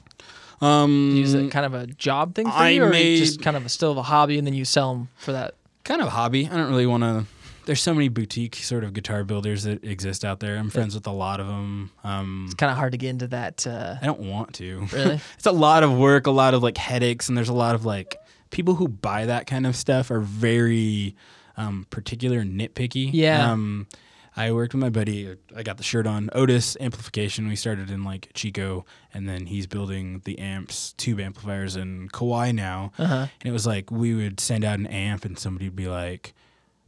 um 0.62 1.14
use 1.16 1.34
it 1.34 1.50
kind 1.52 1.66
of 1.66 1.74
a 1.74 1.88
job 1.88 2.36
thing 2.36 2.46
for 2.46 2.52
I 2.52 2.70
you, 2.72 2.84
or 2.84 2.90
made- 2.90 3.18
just 3.18 3.42
kind 3.42 3.56
of 3.58 3.66
a 3.66 3.70
still 3.70 3.92
of 3.92 3.98
a 3.98 4.04
hobby, 4.04 4.38
and 4.38 4.46
then 4.46 4.54
you 4.54 4.66
sell 4.66 4.94
them 4.94 5.10
for 5.16 5.32
that? 5.32 5.56
Kind 5.90 6.02
of 6.02 6.08
a 6.08 6.12
hobby. 6.12 6.48
I 6.48 6.56
don't 6.56 6.70
really 6.70 6.86
want 6.86 7.04
to. 7.04 7.26
There's 7.66 7.82
so 7.82 7.94
many 7.94 8.10
boutique 8.10 8.56
sort 8.56 8.84
of 8.84 8.94
guitar 8.94 9.24
builders 9.24 9.64
that 9.64 9.84
exist 9.84 10.24
out 10.24 10.40
there. 10.40 10.56
I'm 10.58 10.70
friends 10.70 10.96
with 10.96 11.06
a 11.08 11.12
lot 11.12 11.40
of 11.40 11.48
them. 11.48 11.92
Um, 12.04 12.44
It's 12.46 12.54
kind 12.56 12.72
of 12.72 12.78
hard 12.78 12.94
to 12.94 12.98
get 12.98 13.10
into 13.10 13.28
that. 13.28 13.66
Uh, 13.68 13.96
I 14.02 14.06
don't 14.06 14.22
want 14.22 14.54
to. 14.56 14.88
really? 14.92 15.20
it's 15.36 15.46
a 15.46 15.52
lot 15.52 15.84
of 15.84 15.96
work, 15.98 16.26
a 16.28 16.32
lot 16.32 16.54
of 16.54 16.64
like 16.64 16.78
headaches, 16.78 17.28
and 17.28 17.38
there's 17.38 17.50
a 17.50 17.54
lot 17.54 17.76
of 17.76 17.86
like 17.86 18.16
people 18.52 18.76
who 18.76 18.88
buy 18.88 19.26
that 19.26 19.46
kind 19.48 19.68
of 19.68 19.76
stuff 19.76 20.10
are 20.10 20.20
very 20.22 21.16
um, 21.58 21.86
particular 21.90 22.40
and 22.40 22.60
nitpicky. 22.60 23.10
Yeah. 23.12 23.52
Um, 23.52 23.88
I 24.36 24.52
worked 24.52 24.74
with 24.74 24.82
my 24.82 24.90
buddy. 24.90 25.36
I 25.56 25.64
got 25.64 25.78
the 25.78 25.84
shirt 25.84 26.08
on 26.08 26.30
Otis 26.34 26.78
Amplification. 26.80 27.48
We 27.48 27.56
started 27.56 27.90
in 27.90 28.04
like 28.04 28.30
Chico, 28.34 28.86
and 29.14 29.28
then 29.28 29.48
he's 29.48 29.68
building 29.68 30.22
the 30.26 30.40
amps, 30.40 30.94
tube 30.94 31.20
amplifiers 31.20 31.76
in 31.76 32.10
Kauai 32.10 32.52
now. 32.52 32.92
Uh 32.98 33.06
huh. 33.06 33.28
And 33.42 33.50
it 33.50 33.52
was 33.52 33.68
like 33.68 33.92
we 33.92 34.14
would 34.14 34.40
send 34.40 34.64
out 34.64 34.80
an 34.80 34.88
amp, 34.88 35.26
and 35.26 35.38
somebody 35.38 35.66
would 35.66 35.76
be 35.76 35.88
like, 35.88 36.34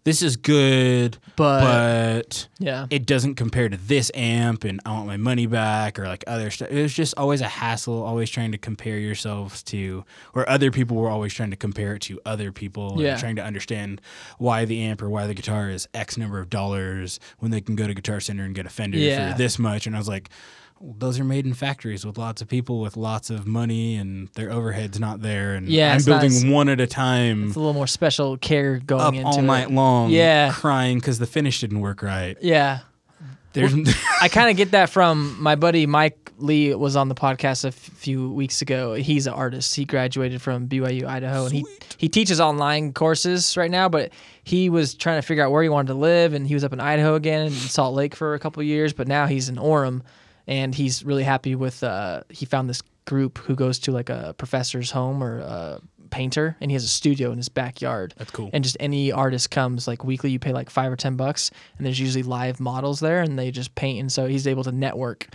"This 0.04 0.22
is 0.24 0.36
good, 0.36 1.18
But, 1.36 1.62
but 1.62 2.48
yeah, 2.60 2.88
it 2.90 3.06
doesn't 3.06 3.36
compare 3.36 3.70
to 3.70 3.78
this 3.78 4.12
amp 4.16 4.64
and 4.64 4.80
I 4.86 4.92
want 4.92 5.06
my 5.08 5.18
money 5.18 5.46
back 5.46 6.00
or 6.00 6.08
like 6.08 6.24
other 6.28 6.50
stuff. 6.50 6.70
It 6.72 6.82
was 6.82 6.94
just 6.94 7.14
always 7.18 7.42
a 7.42 7.48
hassle, 7.48 8.02
always 8.02 8.30
trying 8.30 8.52
to 8.52 8.58
compare 8.58 8.98
yourselves 8.98 9.62
to, 9.64 10.04
or 10.34 10.50
other 10.50 10.72
people 10.72 10.98
were 10.98 11.10
always 11.10 11.34
trying 11.34 11.52
to 11.52 11.56
compare 11.56 11.96
it 11.96 12.02
to 12.04 12.20
other 12.26 12.52
people 12.52 12.96
Yeah. 12.98 13.12
and 13.12 13.20
trying 13.20 13.36
to 13.36 13.44
understand 13.44 14.02
why 14.40 14.66
the 14.66 14.82
amp 14.82 15.02
or 15.02 15.10
why 15.10 15.28
the 15.28 15.34
guitar 15.36 15.70
is 15.70 15.88
X 15.94 16.18
number 16.18 16.40
of 16.40 16.50
dollars 16.50 17.20
when 17.40 17.52
they 17.52 17.62
can 17.62 17.76
go 17.76 17.86
to 17.88 17.94
Guitar 17.94 18.20
Center 18.20 18.44
and 18.44 18.56
get 18.56 18.66
a 18.66 18.70
Fender 18.70 18.98
Yeah. 18.98 19.32
for 19.34 19.38
this 19.38 19.60
much. 19.60 19.86
And 19.86 19.96
I 19.96 20.00
was 20.00 20.08
like, 20.08 20.30
those 20.98 21.20
are 21.20 21.24
made 21.24 21.46
in 21.46 21.54
factories 21.54 22.06
with 22.06 22.18
lots 22.18 22.42
of 22.42 22.48
people 22.48 22.80
with 22.82 22.98
lots 22.98 23.30
of 23.30 23.46
money 23.46 23.96
and 23.96 24.30
their 24.36 24.52
overhead's 24.52 25.00
not 25.00 25.22
there. 25.22 25.54
And 25.54 25.68
Yeah, 25.68 25.94
I'm 25.94 26.04
not 26.06 26.22
building 26.22 26.52
one 26.52 26.70
at 26.70 26.80
a 26.80 26.88
time 26.88 27.48
it's 27.48 27.56
a 27.56 27.60
little 27.60 27.74
more 27.74 27.88
special 27.88 28.38
care 28.38 28.80
going 28.80 29.02
up 29.02 29.14
into 29.14 29.26
all 29.28 29.40
it. 29.40 29.44
night 29.44 29.72
long, 29.72 30.10
Yeah. 30.10 30.52
crying 30.52 30.98
because 31.00 31.20
the 31.20 31.28
finish 31.28 31.62
didn't 31.62 31.82
work 31.82 32.02
right. 32.02 32.36
Yeah, 32.42 32.80
There's 33.54 33.74
I 34.22 34.28
kind 34.30 34.50
of 34.50 34.58
get 34.58 34.72
that 34.72 34.90
from 34.90 35.38
my 35.42 35.56
buddy 35.56 35.86
Mike 35.86 36.18
Lee 36.38 36.74
was 36.74 36.96
on 36.96 37.08
the 37.10 37.14
podcast 37.16 37.66
a 37.66 37.68
f- 37.68 37.76
few 37.76 38.32
weeks 38.32 38.64
ago. 38.64 38.96
He's 38.96 39.28
an 39.28 39.34
artist. 39.34 39.76
He 39.76 39.86
graduated 39.86 40.42
from 40.42 40.68
BYU 40.68 41.06
Idaho 41.06 41.44
and 41.46 41.54
he 41.54 41.66
he 41.98 42.10
teaches 42.10 42.40
online 42.42 42.94
courses 42.94 43.56
right 43.56 43.70
now, 43.70 43.88
but 43.90 44.12
he 44.44 44.70
was 44.70 44.96
trying 44.96 45.20
to 45.20 45.28
figure 45.28 45.44
out 45.46 45.52
where 45.52 45.62
he 45.62 45.70
wanted 45.70 45.90
to 45.90 45.94
live 46.00 46.34
and 46.34 46.48
he 46.48 46.56
was 46.56 46.64
up 46.64 46.74
in 46.74 46.80
Idaho 46.80 47.14
again 47.14 47.46
in 47.46 47.52
Salt 47.52 47.94
Lake 47.94 48.16
for 48.16 48.34
a 48.34 48.40
couple 48.40 48.62
of 48.62 48.66
years, 48.66 48.92
but 48.94 49.08
now 49.08 49.28
he's 49.28 49.50
in 49.50 49.58
Orem 49.58 50.02
and 50.52 50.76
he's 50.76 51.04
really 51.04 51.24
happy 51.24 51.56
with 51.56 51.82
uh 51.84 52.22
he 52.30 52.46
found 52.46 52.70
this 52.70 52.82
group 53.06 53.38
who 53.40 53.56
goes 53.56 53.80
to 53.80 53.92
like 53.92 54.10
a 54.10 54.36
professor's 54.38 54.92
home 54.92 55.24
or 55.24 55.40
a 55.40 55.82
painter 56.12 56.58
and 56.60 56.70
he 56.70 56.74
has 56.76 56.84
a 56.84 56.90
studio 56.90 57.32
in 57.32 57.38
his 57.38 57.48
backyard 57.50 58.14
That's 58.18 58.32
cool. 58.32 58.50
and 58.52 58.64
just 58.64 58.76
any 58.82 59.12
artist 59.14 59.50
comes 59.50 59.88
like 59.88 60.04
weekly 60.04 60.30
you 60.30 60.40
pay 60.40 60.52
like 60.52 60.70
five 60.70 60.92
or 60.92 60.98
ten 60.98 61.16
bucks 61.16 61.52
and 61.78 61.86
there's 61.86 62.00
usually 62.00 62.24
live 62.24 62.60
models 62.60 63.00
there 63.00 63.22
and 63.22 63.40
they 63.40 63.50
just 63.50 63.74
paint 63.76 64.02
and 64.02 64.12
so 64.12 64.28
he's 64.28 64.46
able 64.46 64.64
to 64.66 64.72
network 64.74 65.28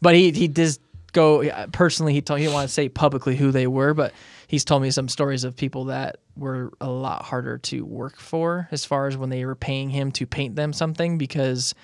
but 0.00 0.14
he 0.14 0.32
he 0.32 0.48
does 0.48 0.80
go 1.12 1.44
personally 1.72 2.14
he 2.14 2.22
told 2.22 2.38
he 2.40 2.46
didn't 2.46 2.54
want 2.54 2.66
to 2.66 2.72
say 2.72 2.88
publicly 2.88 3.36
who 3.36 3.50
they 3.50 3.66
were 3.66 3.92
but 3.92 4.14
he's 4.48 4.64
told 4.64 4.80
me 4.80 4.90
some 4.90 5.06
stories 5.08 5.44
of 5.44 5.54
people 5.54 5.84
that 5.84 6.16
were 6.34 6.72
a 6.80 6.88
lot 6.88 7.22
harder 7.22 7.58
to 7.58 7.84
work 7.84 8.16
for 8.18 8.66
as 8.70 8.86
far 8.86 9.06
as 9.06 9.18
when 9.18 9.28
they 9.28 9.44
were 9.44 9.54
paying 9.54 9.90
him 9.90 10.10
to 10.10 10.26
paint 10.26 10.56
them 10.56 10.72
something 10.72 11.18
because 11.18 11.74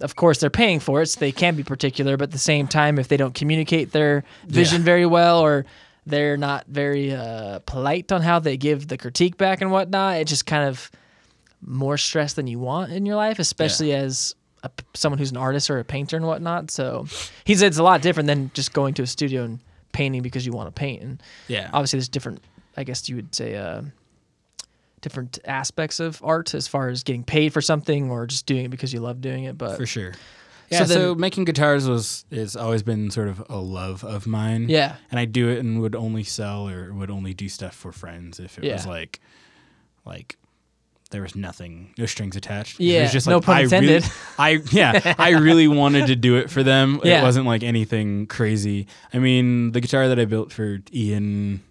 of 0.00 0.14
course 0.16 0.38
they're 0.40 0.50
paying 0.50 0.80
for 0.80 1.02
it 1.02 1.06
so 1.06 1.18
they 1.20 1.32
can 1.32 1.56
be 1.56 1.62
particular 1.64 2.16
but 2.16 2.24
at 2.24 2.30
the 2.30 2.38
same 2.38 2.66
time 2.68 2.98
if 2.98 3.08
they 3.08 3.16
don't 3.16 3.34
communicate 3.34 3.92
their 3.92 4.24
vision 4.46 4.80
Yeah. 4.82 4.84
very 4.84 5.06
well 5.06 5.40
or 5.40 5.64
they're 6.06 6.36
not 6.36 6.66
very 6.68 7.12
uh, 7.12 7.58
polite 7.66 8.10
on 8.12 8.22
how 8.22 8.38
they 8.38 8.56
give 8.56 8.88
the 8.88 8.96
critique 8.96 9.36
back 9.36 9.60
and 9.60 9.70
whatnot 9.70 10.16
it 10.18 10.26
just 10.26 10.46
kind 10.46 10.68
of 10.68 10.90
more 11.60 11.98
stress 11.98 12.34
than 12.34 12.46
you 12.46 12.58
want 12.58 12.92
in 12.92 13.04
your 13.06 13.16
life 13.16 13.38
especially 13.38 13.92
as 13.92 14.34
a 14.62 14.70
someone 14.94 15.18
who's 15.18 15.30
an 15.30 15.36
artist 15.36 15.68
or 15.70 15.78
a 15.78 15.84
painter 15.84 16.16
and 16.16 16.26
whatnot 16.26 16.70
so 16.70 17.06
he 17.44 17.54
said 17.54 17.66
it's 17.66 17.78
a 17.78 17.82
lot 17.82 18.00
different 18.02 18.26
than 18.26 18.50
just 18.54 18.72
going 18.72 18.94
to 18.94 19.02
a 19.02 19.06
studio 19.06 19.44
and 19.44 19.58
painting 19.92 20.22
because 20.22 20.46
you 20.46 20.52
want 20.52 20.68
to 20.68 20.72
paint 20.72 21.02
and 21.02 21.22
Yeah. 21.48 21.70
obviously 21.72 21.98
there's 21.98 22.08
different 22.08 22.40
i 22.76 22.84
guess 22.84 23.08
you 23.08 23.16
would 23.16 23.34
say 23.34 23.56
uh, 23.56 23.82
different 25.00 25.38
aspects 25.44 26.00
of 26.00 26.20
art 26.24 26.54
as 26.54 26.66
far 26.68 26.88
as 26.88 27.02
getting 27.02 27.24
paid 27.24 27.52
for 27.52 27.60
something 27.60 28.10
or 28.10 28.26
just 28.26 28.46
doing 28.46 28.64
it 28.66 28.68
because 28.68 28.92
you 28.92 29.00
love 29.00 29.20
doing 29.20 29.44
it 29.44 29.56
but 29.58 29.76
for 29.76 29.86
sure. 29.86 30.12
Yeah, 30.70 30.84
so, 30.84 31.12
then- 31.12 31.20
making 31.20 31.44
guitars 31.46 31.88
was 31.88 32.24
has 32.30 32.54
always 32.54 32.82
been 32.82 33.10
sort 33.10 33.28
of 33.28 33.42
a 33.48 33.56
love 33.56 34.04
of 34.04 34.26
mine. 34.26 34.68
yeah 34.68 34.96
and 35.10 35.18
I 35.18 35.24
do 35.24 35.48
it 35.48 35.58
and 35.60 35.80
would 35.80 35.94
only 35.96 36.24
sell 36.24 36.68
or 36.68 36.92
would 36.92 37.10
only 37.10 37.32
do 37.34 37.48
stuff 37.48 37.74
for 37.74 37.90
friends 37.92 38.38
if 38.38 38.58
it 38.58 38.70
was 38.72 38.86
like, 38.86 39.20
like, 40.04 40.36
there 41.10 41.22
was 41.22 41.34
nothing, 41.34 41.94
no 41.96 42.04
strings 42.04 42.36
attached. 42.36 42.80
Yeah, 42.80 42.98
it 42.98 43.02
was 43.04 43.12
just 43.12 43.26
no 43.26 43.36
like 43.36 43.44
pun 43.46 43.56
I 43.56 43.62
really. 43.62 44.00
I 44.38 44.50
yeah, 44.70 45.14
I 45.18 45.30
really 45.30 45.66
wanted 45.82 46.08
to 46.08 46.16
do 46.16 46.36
it 46.36 46.50
for 46.50 46.62
them. 46.62 47.00
Yeah. 47.02 47.20
It 47.20 47.22
wasn't 47.22 47.46
like 47.46 47.62
anything 47.62 48.26
crazy. 48.26 48.88
I 49.14 49.18
mean, 49.18 49.72
the 49.72 49.80
guitar 49.80 50.08
that 50.08 50.18
I 50.18 50.26
built 50.26 50.52
for 50.52 50.80
Ian, 50.92 51.62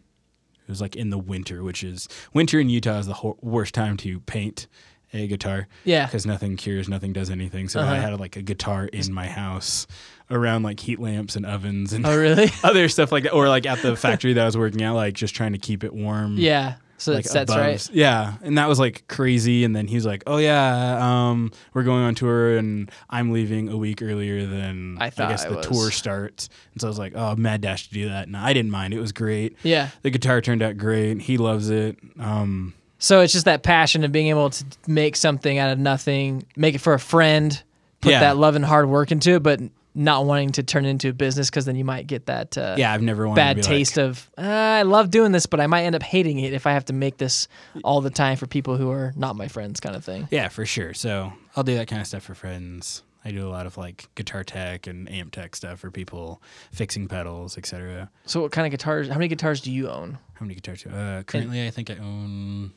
it 0.68 0.70
was 0.70 0.82
like 0.82 0.96
in 0.96 1.10
the 1.10 1.18
winter, 1.18 1.64
which 1.64 1.84
is 1.84 2.08
winter 2.34 2.60
in 2.60 2.70
Utah 2.70 3.00
is 3.00 3.06
the 3.08 3.14
ho- 3.14 3.38
worst 3.42 3.74
time 3.74 3.96
to 3.98 4.20
paint 4.22 4.68
a 5.14 5.26
guitar 5.28 5.68
Yeah. 5.86 6.06
because 6.06 6.26
nothing 6.26 6.58
cures, 6.58 6.90
nothing 6.90 7.14
does 7.14 7.30
anything. 7.30 7.70
So 7.70 7.80
Uh-huh. 7.80 7.94
I 7.94 7.96
had 7.98 8.20
like 8.20 8.36
a 8.36 8.42
guitar 8.42 8.86
in 8.86 9.14
my 9.14 9.28
house 9.28 9.88
around 10.30 10.64
like 10.64 10.82
heat 10.82 11.00
lamps 11.00 11.38
and 11.38 11.46
ovens 11.46 11.94
and 11.94 12.06
Oh, 12.06 12.18
really? 12.18 12.50
other 12.64 12.90
stuff 12.90 13.12
like 13.14 13.24
that, 13.24 13.32
or 13.32 13.48
like 13.48 13.66
at 13.66 13.82
the 13.82 13.96
factory 14.06 14.34
that 14.34 14.42
I 14.42 14.46
was 14.46 14.58
working 14.58 14.82
at, 14.82 14.92
like 14.92 15.14
just 15.14 15.34
trying 15.34 15.54
to 15.54 15.58
keep 15.60 15.86
it 15.86 15.94
warm. 15.94 16.36
Yeah. 16.38 16.76
So 17.00 17.14
Like 17.14 17.26
sets 17.26 17.52
above- 17.52 17.62
right. 17.64 17.90
Yeah, 17.94 18.34
and 18.42 18.58
that 18.58 18.68
was 18.68 18.80
like 18.80 19.04
crazy. 19.08 19.64
And 19.64 19.76
then 19.76 19.86
he's 19.88 20.06
like, 20.06 20.24
"Oh 20.26 20.38
yeah, 20.38 20.98
um, 21.30 21.52
we're 21.74 21.84
going 21.84 22.04
on 22.04 22.16
tour, 22.16 22.58
and 22.58 22.90
I'm 23.10 23.32
leaving 23.32 23.70
a 23.70 23.78
week 23.78 24.02
earlier 24.02 24.48
than 24.48 24.98
I 25.00 25.12
thought 25.12 25.30
guess 25.30 25.46
I 25.46 25.50
the 25.50 25.58
was. 25.58 25.68
tour 25.68 25.92
starts." 25.92 26.50
And 26.74 26.82
so 26.82 26.88
I 26.88 26.90
was 26.90 26.98
like, 26.98 27.14
"Oh, 27.16 27.36
mad 27.36 27.62
dash 27.62 27.88
to 27.90 27.94
do 27.94 28.10
that." 28.10 28.26
And 28.28 28.36
I 28.36 28.52
didn't 28.54 28.72
mind; 28.72 28.94
it 28.96 29.00
was 29.00 29.12
great. 29.12 29.56
Yeah. 29.62 29.90
The 30.02 30.10
guitar 30.10 30.42
turned 30.42 30.64
out 30.64 30.78
great. 30.78 31.22
He 31.22 31.38
loves 31.38 31.70
it. 31.70 31.98
Um, 32.20 32.74
So 33.00 33.22
it's 33.22 33.32
just 33.32 33.46
that 33.46 33.62
passion 33.62 34.04
of 34.04 34.12
being 34.12 34.28
able 34.30 34.50
to 34.50 34.66
make 34.88 35.16
something 35.16 35.60
out 35.60 35.70
of 35.72 35.78
nothing, 35.78 36.46
make 36.56 36.74
it 36.74 36.80
for 36.82 36.96
a 36.96 37.00
friend, 37.00 37.62
put 38.02 38.12
Yeah. 38.14 38.22
that 38.22 38.38
love 38.38 38.56
and 38.56 38.66
hard 38.66 38.90
work 38.90 39.12
into 39.12 39.36
it, 39.36 39.44
but 39.44 39.60
not 39.98 40.26
wanting 40.26 40.52
to 40.52 40.64
turn 40.64 40.86
it 40.86 40.90
into 40.90 41.10
a 41.10 41.14
business 41.14 41.50
because 41.50 41.66
then 41.66 41.76
you 41.76 41.84
might 41.84 42.06
get 42.08 42.28
that 42.28 42.58
uh, 42.58 42.76
yeah, 42.78 42.94
I've 42.94 43.02
never 43.02 43.28
bad 43.34 43.64
taste 43.64 43.98
Like, 43.98 44.06
of 44.06 44.32
uh, 44.38 44.42
I 44.42 44.84
love 44.84 45.10
doing 45.10 45.32
this, 45.32 45.46
but 45.48 45.60
I 45.60 45.68
might 45.68 45.84
end 45.84 45.96
up 45.96 46.04
hating 46.04 46.40
it 46.40 46.54
if 46.54 46.68
I 46.68 46.72
have 46.74 46.86
to 46.86 46.94
make 46.94 47.18
this 47.18 47.48
all 47.84 48.00
the 48.02 48.10
time 48.12 48.38
for 48.38 48.46
people 48.48 48.78
who 48.78 48.92
are 48.92 49.12
not 49.16 49.36
my 49.36 49.48
friends, 49.48 49.80
kind 49.80 49.96
of 49.96 50.06
thing. 50.06 50.28
yeah, 50.32 50.48
for 50.50 50.66
sure. 50.66 50.94
So 50.94 51.34
I'll 51.56 51.64
do 51.64 51.76
that 51.76 51.88
kind 51.88 52.00
of 52.02 52.08
stuff 52.08 52.24
for 52.24 52.36
friends. 52.36 53.02
I 53.26 53.32
do 53.32 53.46
a 53.46 53.50
lot 53.50 53.66
of 53.66 53.76
like 53.76 54.08
guitar 54.16 54.44
tech 54.46 54.88
and 54.88 55.12
amp 55.12 55.34
tech 55.34 55.56
stuff 55.56 55.80
for 55.80 55.92
people, 55.92 56.42
fixing 56.72 57.08
pedals, 57.10 57.58
etc. 57.58 58.10
So 58.26 58.42
what 58.42 58.52
kind 58.54 58.66
of 58.66 58.72
guitars? 58.72 59.10
How 59.10 59.16
many 59.16 59.28
guitars 59.28 59.60
do 59.60 59.72
you 59.72 59.90
own? 59.90 60.18
How 60.36 60.46
many 60.46 60.56
guitars? 60.56 60.84
do- 60.84 60.92
Uh, 60.92 61.24
currently, 61.24 61.66
I 61.68 61.72
think 61.72 61.90
I 61.90 61.96
own 61.98 62.72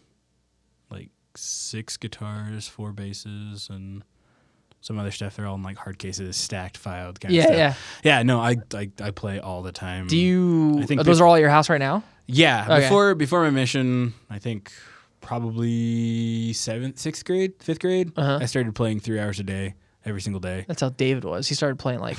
like 0.90 1.10
six 1.36 1.96
guitars, 1.96 2.66
four 2.66 2.92
basses, 2.92 3.68
and 3.70 4.02
some 4.80 4.98
other 4.98 5.10
stuff. 5.10 5.36
They're 5.36 5.46
all 5.46 5.56
in 5.56 5.62
like 5.62 5.76
hard 5.76 5.98
cases, 5.98 6.36
stacked, 6.36 6.76
filed 6.76 7.20
kind 7.20 7.34
Yeah, 7.34 7.40
of 7.42 7.46
stuff. 7.46 7.56
yeah. 8.04 8.16
yeah. 8.18 8.22
No, 8.22 8.40
I, 8.40 8.56
I 8.74 8.90
I 9.02 9.10
play 9.10 9.38
all 9.40 9.62
the 9.62 9.72
time. 9.72 10.06
Do 10.06 10.16
you? 10.16 10.78
I 10.80 10.86
think 10.86 11.02
those 11.02 11.20
are 11.20 11.26
all 11.26 11.34
at 11.34 11.40
your 11.40 11.50
house 11.50 11.68
right 11.68 11.78
now? 11.80 12.02
Yeah, 12.26 12.64
Okay. 12.68 12.80
before 12.82 13.14
before 13.14 13.42
my 13.42 13.50
mission, 13.50 14.14
I 14.30 14.38
think 14.38 14.70
probably 15.20 16.52
seventh, 16.52 16.98
sixth 16.98 17.24
grade, 17.24 17.54
fifth 17.60 17.80
grade. 17.80 18.12
Uh-huh. 18.16 18.38
I 18.40 18.46
started 18.46 18.74
playing 18.74 19.00
three 19.00 19.18
hours 19.18 19.40
a 19.40 19.42
day, 19.42 19.74
every 20.04 20.20
single 20.20 20.40
day. 20.40 20.64
That's 20.68 20.80
how 20.80 20.90
David 20.90 21.24
was. 21.24 21.48
He 21.48 21.54
started 21.54 21.78
playing 21.78 22.00
like 22.00 22.16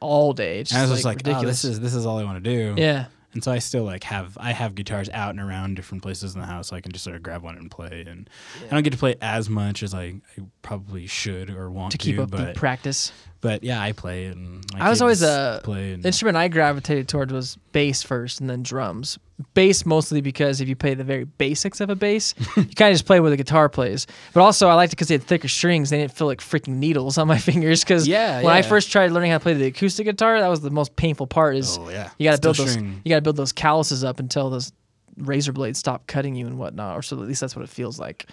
all 0.00 0.32
day. 0.32 0.60
It's 0.60 0.70
And 0.72 0.78
I 0.78 0.82
was 0.82 0.90
just 0.90 1.04
just 1.04 1.26
like, 1.26 1.36
oh, 1.36 1.44
this 1.44 1.64
is 1.64 1.80
this 1.80 1.94
is 1.94 2.06
all 2.06 2.18
I 2.18 2.24
want 2.24 2.42
to 2.42 2.50
do. 2.50 2.80
yeah. 2.80 3.06
And 3.34 3.42
so 3.42 3.50
I 3.50 3.58
still 3.60 3.84
like 3.84 4.04
have 4.04 4.36
I 4.38 4.52
have 4.52 4.74
guitars 4.74 5.08
out 5.10 5.30
and 5.30 5.40
around 5.40 5.74
different 5.76 6.02
places 6.02 6.34
in 6.34 6.40
the 6.40 6.46
house. 6.46 6.68
So 6.68 6.76
I 6.76 6.80
can 6.80 6.92
just 6.92 7.02
sort 7.04 7.16
of 7.16 7.22
grab 7.22 7.42
one 7.42 7.56
and 7.56 7.70
play. 7.70 8.04
And 8.06 8.28
I 8.66 8.74
don't 8.74 8.82
get 8.82 8.92
to 8.92 8.98
play 8.98 9.16
as 9.22 9.48
much 9.48 9.82
as 9.82 9.94
I, 9.94 10.02
I 10.36 10.42
probably 10.60 11.06
should 11.06 11.48
or 11.50 11.70
want 11.70 11.92
To 11.92 11.98
to. 11.98 12.04
keep 12.04 12.18
up 12.18 12.30
the 12.30 12.52
practice. 12.54 13.10
But 13.42 13.62
yeah, 13.62 13.78
I 13.82 13.92
play 13.92 14.24
and 14.24 14.64
I 14.74 14.88
was 14.88 15.02
always 15.02 15.20
a 15.22 15.60
play. 15.62 15.92
And, 15.92 16.02
The 16.02 16.08
instrument 16.08 16.38
I 16.38 16.48
gravitated 16.48 17.08
towards 17.08 17.30
was 17.32 17.56
bass 17.72 18.02
first 18.02 18.40
and 18.40 18.48
then 18.48 18.62
drums. 18.62 19.18
Bass 19.52 19.84
mostly 19.84 20.20
because 20.22 20.60
if 20.62 20.68
you 20.68 20.76
play 20.76 20.94
the 20.94 21.04
very 21.04 21.24
basics 21.24 21.80
of 21.80 21.90
a 21.90 21.96
bass, 21.96 22.34
you 22.56 22.64
kind 22.64 22.90
of 22.90 22.94
just 22.94 23.04
play 23.04 23.20
where 23.20 23.28
the 23.30 23.36
guitar 23.36 23.68
plays. 23.68 24.06
But 24.32 24.40
also, 24.42 24.68
I 24.68 24.74
liked 24.74 24.92
it 24.92 24.96
because 24.96 25.08
they 25.08 25.14
had 25.14 25.24
thicker 25.24 25.48
strings. 25.48 25.90
They 25.90 25.98
didn't 25.98 26.12
feel 26.12 26.28
like 26.28 26.40
freaking 26.40 26.76
needles 26.76 27.18
on 27.18 27.26
my 27.28 27.38
fingers. 27.50 27.82
Because 27.82 28.06
Yeah, 28.08 28.42
when 28.42 28.54
I 28.54 28.62
first 28.62 28.90
tried 28.90 29.10
learning 29.10 29.32
how 29.32 29.38
to 29.38 29.42
play 29.42 29.54
the 29.54 29.66
acoustic 29.66 30.06
guitar, 30.06 30.40
that 30.40 30.48
was 30.48 30.60
the 30.62 30.70
most 30.70 30.94
painful 30.96 31.26
part. 31.26 31.56
Is 31.56 31.76
oh 31.78 31.90
yeah, 31.90 32.10
you 32.18 32.24
got 32.30 32.36
to 32.36 32.40
build 32.40 32.56
those 32.56 32.70
string. 32.72 33.02
you 33.04 33.08
got 33.10 33.16
to 33.16 33.22
build 33.22 33.36
those 33.36 33.52
calluses 33.52 34.04
up 34.04 34.20
until 34.20 34.48
those 34.48 34.72
razor 35.18 35.52
blades 35.52 35.78
stop 35.78 36.06
cutting 36.06 36.36
you 36.36 36.46
and 36.46 36.56
whatnot. 36.56 36.96
Or 36.96 37.02
so 37.02 37.16
at 37.20 37.26
least 37.28 37.40
that's 37.40 37.56
what 37.56 37.62
it 37.64 37.68
feels 37.68 37.98
like. 37.98 38.26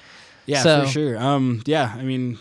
Yeah, 0.46 0.62
so- 0.62 0.82
for 0.86 0.92
sure. 0.92 1.18
Um, 1.18 1.62
yeah, 1.66 1.92
I 1.98 2.04
mean, 2.04 2.38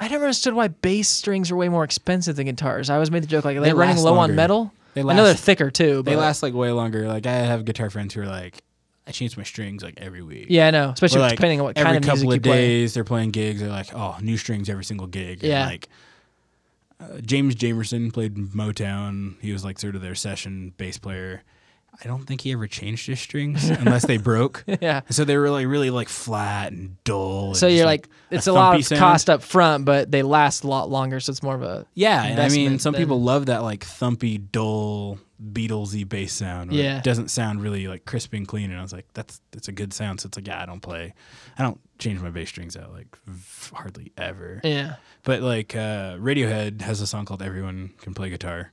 I 0.00 0.08
never 0.08 0.24
understood 0.24 0.54
why 0.54 0.68
bass 0.68 1.08
strings 1.08 1.50
are 1.50 1.56
way 1.56 1.68
more 1.68 1.84
expensive 1.84 2.36
than 2.36 2.46
guitars. 2.46 2.88
I 2.90 2.94
always 2.94 3.10
made 3.10 3.22
the 3.22 3.26
joke 3.26 3.44
like 3.44 3.56
are 3.56 3.60
they, 3.60 3.70
They 3.70 3.74
running 3.74 3.96
low 3.98 4.16
on 4.18 4.34
metal. 4.36 4.72
they 4.94 5.02
last, 5.02 5.14
I 5.14 5.16
know 5.16 5.24
they're 5.24 5.34
thicker 5.34 5.70
too. 5.70 6.02
But 6.02 6.10
they 6.12 6.16
last 6.16 6.42
like 6.42 6.54
way 6.54 6.70
longer. 6.70 7.08
Like 7.08 7.26
I 7.26 7.32
have 7.32 7.64
guitar 7.64 7.90
friends 7.90 8.14
who 8.14 8.22
are 8.22 8.26
like, 8.26 8.62
I 9.06 9.10
change 9.10 9.36
my 9.36 9.42
strings 9.42 9.82
like 9.82 9.94
every 9.98 10.22
week. 10.22 10.46
Yeah, 10.50 10.68
I 10.68 10.70
know. 10.70 10.90
Especially 10.90 11.20
like, 11.20 11.32
depending 11.32 11.60
on 11.60 11.64
what 11.66 11.76
kind 11.76 11.96
of 11.96 12.04
music 12.04 12.08
you 12.08 12.20
play. 12.20 12.26
Every 12.26 12.38
couple 12.38 12.52
of 12.52 12.56
days 12.58 12.94
they're 12.94 13.04
playing 13.04 13.30
gigs. 13.30 13.60
They're 13.60 13.70
like, 13.70 13.92
oh, 13.94 14.16
new 14.20 14.36
strings 14.36 14.68
every 14.68 14.84
single 14.84 15.06
gig. 15.06 15.42
And, 15.42 15.50
Yeah. 15.50 15.66
like 15.66 15.88
uh, 17.00 17.20
James 17.22 17.54
Jamerson 17.56 18.12
played 18.12 18.34
Motown. 18.36 19.34
He 19.40 19.52
was 19.52 19.64
like 19.64 19.78
sort 19.78 19.94
of 19.96 20.02
their 20.02 20.14
session 20.14 20.74
bass 20.76 20.98
player. 20.98 21.42
I 22.04 22.06
don't 22.06 22.24
think 22.24 22.42
he 22.42 22.52
ever 22.52 22.66
changed 22.66 23.06
his 23.06 23.18
strings 23.20 23.68
unless 23.68 24.06
they 24.06 24.18
broke. 24.18 24.64
yeah. 24.80 25.00
So 25.10 25.24
they 25.24 25.36
were 25.36 25.50
like 25.50 25.66
really 25.66 25.90
like 25.90 26.08
flat 26.08 26.72
and 26.72 27.02
dull. 27.04 27.54
So 27.54 27.66
and 27.66 27.74
you're 27.76 27.84
just, 27.84 27.86
like, 27.86 28.08
it's 28.30 28.46
a 28.46 28.52
lot 28.52 28.76
of 28.76 28.84
sound. 28.84 29.00
cost 29.00 29.28
up 29.30 29.42
front, 29.42 29.84
but 29.84 30.10
they 30.10 30.22
last 30.22 30.62
a 30.64 30.68
lot 30.68 30.88
longer. 30.90 31.18
So 31.20 31.30
it's 31.30 31.42
more 31.42 31.54
of 31.56 31.62
a 31.62 31.86
Yeah, 31.94 32.22
and 32.24 32.40
I 32.40 32.48
mean, 32.50 32.78
some 32.78 32.92
than- 32.92 33.02
people 33.02 33.20
love 33.22 33.46
that 33.46 33.62
like 33.62 33.84
thumpy, 33.84 34.40
dull, 34.52 35.18
Beatlesy 35.42 36.08
bass 36.08 36.32
sound. 36.32 36.72
Yeah. 36.72 36.98
it 36.98 37.04
doesn't 37.04 37.28
sound 37.28 37.62
really 37.62 37.86
like 37.86 38.04
crisp 38.04 38.32
and 38.32 38.46
clean. 38.46 38.70
And 38.70 38.78
I 38.78 38.82
was 38.82 38.92
like, 38.92 39.06
that's 39.14 39.40
that's 39.52 39.68
a 39.68 39.72
good 39.72 39.92
sound. 39.92 40.20
So 40.20 40.26
it's 40.26 40.36
like, 40.36 40.46
yeah, 40.48 40.60
I 40.62 40.66
don't 40.66 40.80
play, 40.80 41.14
I 41.58 41.62
don't 41.62 41.80
change 41.98 42.20
my 42.20 42.30
bass 42.30 42.48
strings 42.48 42.76
out 42.76 42.92
like 42.92 43.06
v- 43.26 43.74
hardly 43.76 44.12
ever. 44.16 44.60
yeah. 44.64 44.96
But 45.24 45.42
like 45.42 45.74
uh, 45.76 46.14
Radiohead 46.18 46.80
has 46.82 47.00
a 47.00 47.06
song 47.06 47.24
called 47.24 47.42
"Everyone 47.42 47.90
Can 48.00 48.14
Play 48.14 48.30
Guitar," 48.30 48.72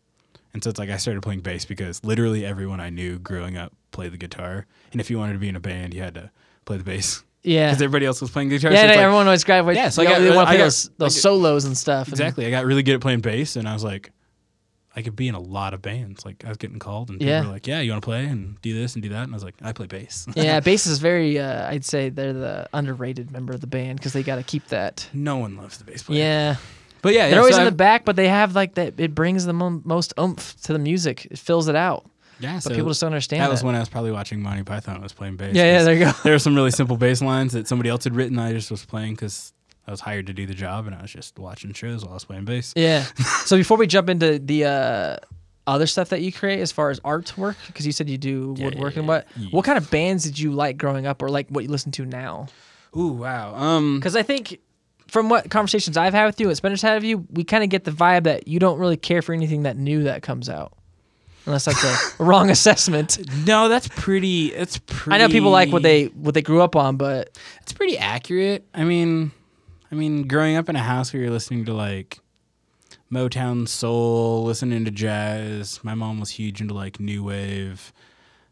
and 0.55 0.63
so 0.63 0.69
it's 0.71 0.79
like 0.79 0.89
I 0.89 0.97
started 0.97 1.21
playing 1.21 1.41
bass 1.41 1.65
because 1.65 2.03
literally 2.03 2.43
everyone 2.45 2.79
I 2.79 2.89
knew 2.89 3.19
growing 3.19 3.57
up 3.57 3.73
played 3.91 4.11
the 4.13 4.17
guitar. 4.17 4.65
And 4.91 4.99
if 5.01 5.09
you 5.11 5.19
wanted 5.19 5.33
to 5.33 5.39
be 5.39 5.49
in 5.49 5.55
a 5.55 5.59
band, 5.59 5.93
you 5.93 6.01
had 6.01 6.15
to 6.15 6.31
play 6.65 6.77
the 6.77 6.83
bass 6.83 7.23
Yeah. 7.43 7.67
because 7.67 7.81
everybody 7.83 8.05
else 8.05 8.21
was 8.21 8.31
playing 8.31 8.49
guitar. 8.49 8.71
Yeah, 8.71 8.81
so 8.81 8.87
no, 8.87 8.93
like, 8.93 8.99
everyone 9.01 9.27
always 9.27 9.43
grab. 9.43 9.69
Yeah, 9.75 9.89
so 9.89 10.01
I 10.01 10.05
got- 10.05 10.19
they 10.21 10.29
want 10.33 10.47
to 10.47 10.51
play 10.51 10.57
got- 10.57 10.63
those, 10.63 10.89
those 10.97 11.13
got- 11.15 11.21
solos 11.21 11.65
and 11.65 11.77
stuff. 11.77 12.07
and- 12.07 12.13
Exactly. 12.13 12.45
I 12.47 12.49
got 12.49 12.65
really 12.65 12.81
good 12.83 12.95
at 12.95 13.01
playing 13.01 13.19
bass, 13.19 13.55
and 13.57 13.67
I 13.67 13.73
was 13.73 13.83
like, 13.83 14.11
I 14.97 15.01
could 15.01 15.17
be 15.17 15.27
in 15.27 15.35
a 15.35 15.41
lot 15.41 15.73
of 15.73 15.81
bands. 15.81 16.25
Like 16.25 16.45
I 16.45 16.47
was 16.47 16.55
getting 16.57 16.79
called, 16.79 17.09
and 17.09 17.19
people 17.19 17.29
Yeah. 17.33 17.41
were 17.45 17.51
like, 17.51 17.67
"Yeah, 17.67 17.81
you 17.81 17.91
want 17.91 18.01
to 18.01 18.05
play 18.05 18.23
and 18.27 18.55
do 18.61 18.73
this 18.73 18.93
and 18.93 19.03
do 19.03 19.09
that?" 19.09 19.23
And 19.23 19.33
I 19.33 19.35
was 19.35 19.43
like, 19.43 19.55
"I 19.61 19.73
play 19.73 19.87
bass." 19.87 20.25
yeah, 20.37 20.57
bass 20.61 20.87
is 20.87 20.99
very. 20.99 21.37
Uh, 21.37 21.67
I'd 21.69 21.83
say 21.83 22.07
they're 22.07 22.31
the 22.31 22.69
underrated 22.71 23.29
member 23.29 23.51
of 23.51 23.59
the 23.59 23.67
band 23.67 23.99
because 23.99 24.13
they 24.13 24.23
got 24.23 24.37
to 24.37 24.43
keep 24.43 24.67
that. 24.69 25.09
no 25.13 25.35
one 25.35 25.57
loves 25.57 25.79
the 25.79 25.83
bass 25.83 26.03
player. 26.03 26.19
Yeah, 26.19 26.55
but 27.05 27.13
yeah, 27.13 27.27
they're 27.27 27.35
yeah, 27.35 27.39
always 27.39 27.55
so 27.55 27.61
in 27.61 27.65
the 27.65 27.69
I've- 27.69 27.77
back, 27.77 28.03
but 28.03 28.15
they 28.15 28.27
have 28.27 28.55
like 28.55 28.73
that. 28.75 28.99
It 28.99 29.13
brings 29.15 29.45
the 29.45 29.53
mo- 29.53 29.81
most 29.85 30.13
oomph 30.19 30.55
to 30.63 30.73
the 30.73 30.79
music. 30.79 31.27
It 31.31 31.37
fills 31.39 31.67
it 31.67 31.75
out, 31.75 32.09
yeah. 32.39 32.55
but 32.55 32.63
So 32.63 32.69
people 32.71 32.89
just 32.89 33.01
don't 33.01 33.11
understand 33.11 33.41
that 33.41 33.45
that. 33.47 33.51
was 33.51 33.63
when 33.63 33.75
I 33.75 33.79
was 33.79 33.89
probably 33.89 34.11
watching 34.11 34.41
Monty 34.41 34.63
Python. 34.63 34.97
I 34.97 35.03
was 35.03 35.13
playing 35.13 35.35
bass. 35.37 35.55
yeah, 35.55 35.63
yeah. 35.65 35.83
There 35.83 35.93
you 35.93 36.05
go. 36.05 36.11
there 36.23 36.33
were 36.33 36.39
some 36.39 36.55
really 36.55 36.71
simple 36.71 36.97
bass 36.97 37.21
lines 37.21 37.53
that 37.53 37.67
somebody 37.67 37.89
else 37.89 38.03
had 38.03 38.15
written. 38.15 38.39
I 38.39 38.51
just 38.53 38.71
was 38.71 38.83
playing 38.85 39.13
because 39.13 39.53
I 39.87 39.91
was 39.91 39.99
hired 40.01 40.25
to 40.27 40.33
do 40.33 40.45
the 40.47 40.55
job, 40.55 40.87
and 40.87 40.95
I 40.95 41.01
was 41.03 41.11
just 41.13 41.37
watching 41.37 41.71
shows 41.73 42.03
while 42.03 42.11
I 42.11 42.15
was 42.15 42.25
playing 42.25 42.45
bass. 42.45 42.73
Yeah. 42.75 43.03
so 43.45 43.55
before 43.55 43.77
we 43.77 43.85
jump 43.87 44.09
into 44.09 44.39
the 44.39 44.65
uh, 44.65 45.17
other 45.67 45.85
stuff 45.85 46.09
that 46.09 46.21
you 46.21 46.31
create 46.31 46.59
as 46.59 46.71
far 46.71 46.89
as 46.89 46.99
artwork, 47.01 47.55
because 47.67 47.85
you 47.85 47.91
said 47.91 48.09
you 48.09 48.17
do 48.17 48.55
Yeah, 48.57 48.65
woodwork 48.65 48.93
yeah, 48.95 48.99
and 48.99 49.07
what, 49.07 49.27
yeah. 49.37 49.47
what 49.51 49.63
kind 49.65 49.77
of 49.77 49.89
bands 49.91 50.23
did 50.23 50.39
you 50.39 50.51
like 50.53 50.77
growing 50.77 51.05
up, 51.05 51.21
or 51.21 51.29
like 51.29 51.47
what 51.49 51.63
you 51.63 51.69
listen 51.69 51.91
to 51.93 52.05
now? 52.05 52.47
Ooh, 52.97 53.09
wow. 53.09 53.53
Um, 53.55 53.99
Because 53.99 54.15
I 54.15 54.23
think 54.23 54.59
from 55.07 55.29
what 55.29 55.49
conversations 55.49 55.97
I've 55.97 56.13
had 56.13 56.25
with 56.25 56.39
you, 56.39 56.47
and 56.47 56.57
Spencer's 56.57 56.81
had 56.81 56.95
with 56.95 57.03
you, 57.03 57.25
we 57.31 57.43
kind 57.43 57.63
of 57.63 57.69
get 57.69 57.83
the 57.83 57.91
vibe 57.91 58.23
that 58.23 58.47
you 58.47 58.59
don't 58.59 58.79
really 58.79 58.97
care 58.97 59.21
for 59.21 59.33
anything 59.33 59.63
that 59.63 59.77
new 59.77 60.03
that 60.03 60.21
comes 60.23 60.49
out, 60.49 60.73
unless 61.45 61.65
that's 61.65 61.83
a 61.83 62.23
wrong 62.23 62.49
assessment. 62.49 63.19
no, 63.45 63.69
that's 63.69 63.87
pretty. 63.87 64.47
It's 64.47 64.79
pretty. 64.79 65.15
I 65.15 65.17
know 65.19 65.31
people 65.31 65.51
like 65.51 65.71
what 65.71 65.83
they 65.83 66.05
what 66.07 66.33
they 66.33 66.41
grew 66.41 66.61
up 66.61 66.75
on, 66.75 66.97
but 66.97 67.37
It's 67.61 67.73
pretty 67.73 67.97
accurate. 67.97 68.65
I 68.73 68.83
mean, 68.83 69.31
I 69.91 69.95
mean, 69.95 70.27
growing 70.27 70.55
up 70.55 70.69
in 70.69 70.75
a 70.75 70.83
house 70.83 71.13
where 71.13 71.21
you're 71.21 71.31
listening 71.31 71.65
to 71.65 71.73
like 71.73 72.19
Motown 73.11 73.67
soul, 73.67 74.43
listening 74.43 74.83
to 74.85 74.91
jazz. 74.91 75.79
My 75.83 75.93
mom 75.95 76.19
was 76.19 76.31
huge 76.31 76.59
into 76.61 76.73
like 76.73 76.99
new 76.99 77.23
wave. 77.23 77.93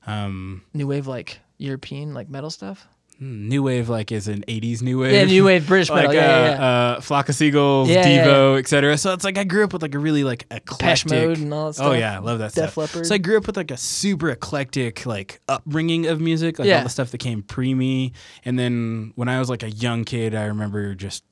Um, 0.06 0.64
new 0.74 0.88
wave 0.88 1.08
like 1.08 1.40
European 1.58 2.14
like 2.14 2.30
metal 2.30 2.50
stuff. 2.50 2.88
New 3.24 3.64
wave 3.64 3.90
like 3.90 4.12
is 4.12 4.28
an 4.28 4.44
'80s 4.48 4.82
new 4.82 5.00
wave. 5.00 5.14
Yeah, 5.14 5.26
new 5.26 5.46
wave 5.46 5.68
British 5.68 5.90
like 5.90 6.08
metal. 6.08 6.14
Yeah, 6.14 6.22
uh, 6.22 6.26
yeah, 6.26 6.52
yeah. 6.52 6.66
uh, 6.66 7.02
Flock 7.02 7.30
of 7.30 7.36
Seagulls, 7.36 7.90
Yeah, 7.90 8.04
Devo, 8.26 8.60
etc. 8.60 8.98
So 8.98 9.14
it's 9.14 9.24
like 9.24 9.38
I 9.38 9.44
grew 9.44 9.64
up 9.64 9.74
with 9.74 9.82
like 9.82 9.96
a 9.96 10.00
really 10.00 10.24
like 10.24 10.46
eclectic. 10.52 11.12
Mode 11.12 11.38
and 11.38 11.54
all 11.54 11.68
that 11.68 11.74
stuff. 11.74 11.88
Oh 11.88 11.92
yeah, 11.94 12.16
I 12.16 12.20
love 12.20 12.40
that 12.40 12.54
Def 12.54 12.72
stuff. 12.72 12.78
Leppard. 12.78 13.06
So 13.06 13.16
I 13.16 13.18
grew 13.18 13.38
up 13.38 13.48
with 13.48 13.58
like 13.58 13.72
a 13.72 13.78
super 13.78 14.30
eclectic 14.30 15.06
like 15.06 15.42
upbringing 15.48 16.08
of 16.08 16.22
music, 16.22 16.60
like 16.60 16.70
all 16.72 16.84
the 16.84 16.90
stuff 16.90 17.12
that 17.12 17.20
came 17.20 17.44
pre 17.44 17.74
me. 17.74 18.14
And 18.46 18.58
then 18.60 19.14
when 19.16 19.28
I 19.28 19.40
was 19.40 19.50
like 19.50 19.64
a 19.64 19.72
young 19.72 20.04
kid, 20.04 20.36
I 20.36 20.46
remember 20.46 20.96
just 20.96 21.24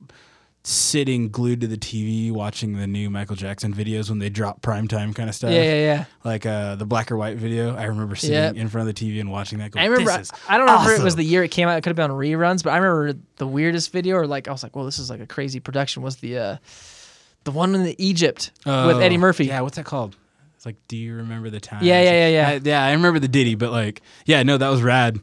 sitting 0.64 1.28
glued 1.28 1.60
to 1.60 1.66
the 1.66 1.76
TV 1.76 2.30
watching 2.30 2.76
the 2.76 2.86
new 2.86 3.10
Michael 3.10 3.34
Jackson 3.34 3.74
videos 3.74 4.08
when 4.08 4.20
they 4.20 4.28
drop 4.30 4.60
primetime 4.62 5.14
kind 5.14 5.28
of 5.28 5.34
stuff. 5.34 5.50
Yeah, 5.50 5.62
yeah, 5.62 5.74
yeah. 5.74 6.04
Like 6.24 6.46
uh, 6.46 6.76
the 6.76 6.86
black 6.86 7.10
or 7.10 7.16
white 7.16 7.36
video. 7.36 7.74
I 7.76 7.84
remember 7.84 8.14
sitting 8.14 8.34
Yep. 8.36 8.56
in 8.56 8.68
front 8.68 8.88
of 8.88 8.94
the 8.94 9.00
TV 9.10 9.20
and 9.20 9.30
watching 9.30 9.58
that. 9.58 9.72
Going, 9.72 9.82
I 9.84 9.86
remember. 9.88 10.12
This 10.18 10.30
is 10.30 10.32
I 10.48 10.58
don't 10.58 10.68
remember 10.68 10.92
if 10.92 11.00
it 11.00 11.04
was 11.04 11.16
the 11.16 11.24
year 11.24 11.42
it 11.42 11.50
came 11.50 11.66
out. 11.68 11.76
It 11.78 11.82
could 11.82 11.90
have 11.90 11.96
been 11.96 12.10
on 12.10 12.16
reruns, 12.16 12.62
but 12.62 12.70
I 12.70 12.76
remember 12.76 13.18
the 13.36 13.46
weirdest 13.46 13.90
video, 13.92 14.16
or 14.16 14.26
like 14.26 14.46
I 14.46 14.52
was 14.52 14.62
like, 14.62 14.76
"Well, 14.76 14.84
this 14.84 14.98
is 15.00 15.10
like 15.10 15.20
a 15.20 15.26
crazy 15.26 15.58
production." 15.58 16.02
Was 16.02 16.16
the 16.16 16.38
uh, 16.38 16.56
the 17.44 17.50
one 17.50 17.74
in 17.74 17.82
the 17.82 17.96
Egypt 18.04 18.52
with 18.64 18.72
Oh, 18.74 18.98
Eddie 19.00 19.18
Murphy? 19.18 19.46
Yeah, 19.46 19.62
what's 19.62 19.76
that 19.76 19.84
called? 19.86 20.16
It's 20.56 20.64
like, 20.64 20.76
do 20.86 20.96
you 20.96 21.16
remember 21.16 21.50
the 21.50 21.58
time? 21.58 21.82
Yeah, 21.82 22.00
yeah, 22.02 22.12
yeah, 22.12 22.28
yeah. 22.28 22.48
I, 22.48 22.60
yeah, 22.62 22.84
I 22.84 22.92
remember 22.92 23.18
the 23.18 23.26
ditty, 23.26 23.56
but 23.56 23.72
like, 23.72 24.00
yeah, 24.26 24.44
no, 24.44 24.56
that 24.58 24.68
was 24.68 24.80
rad. 24.80 25.18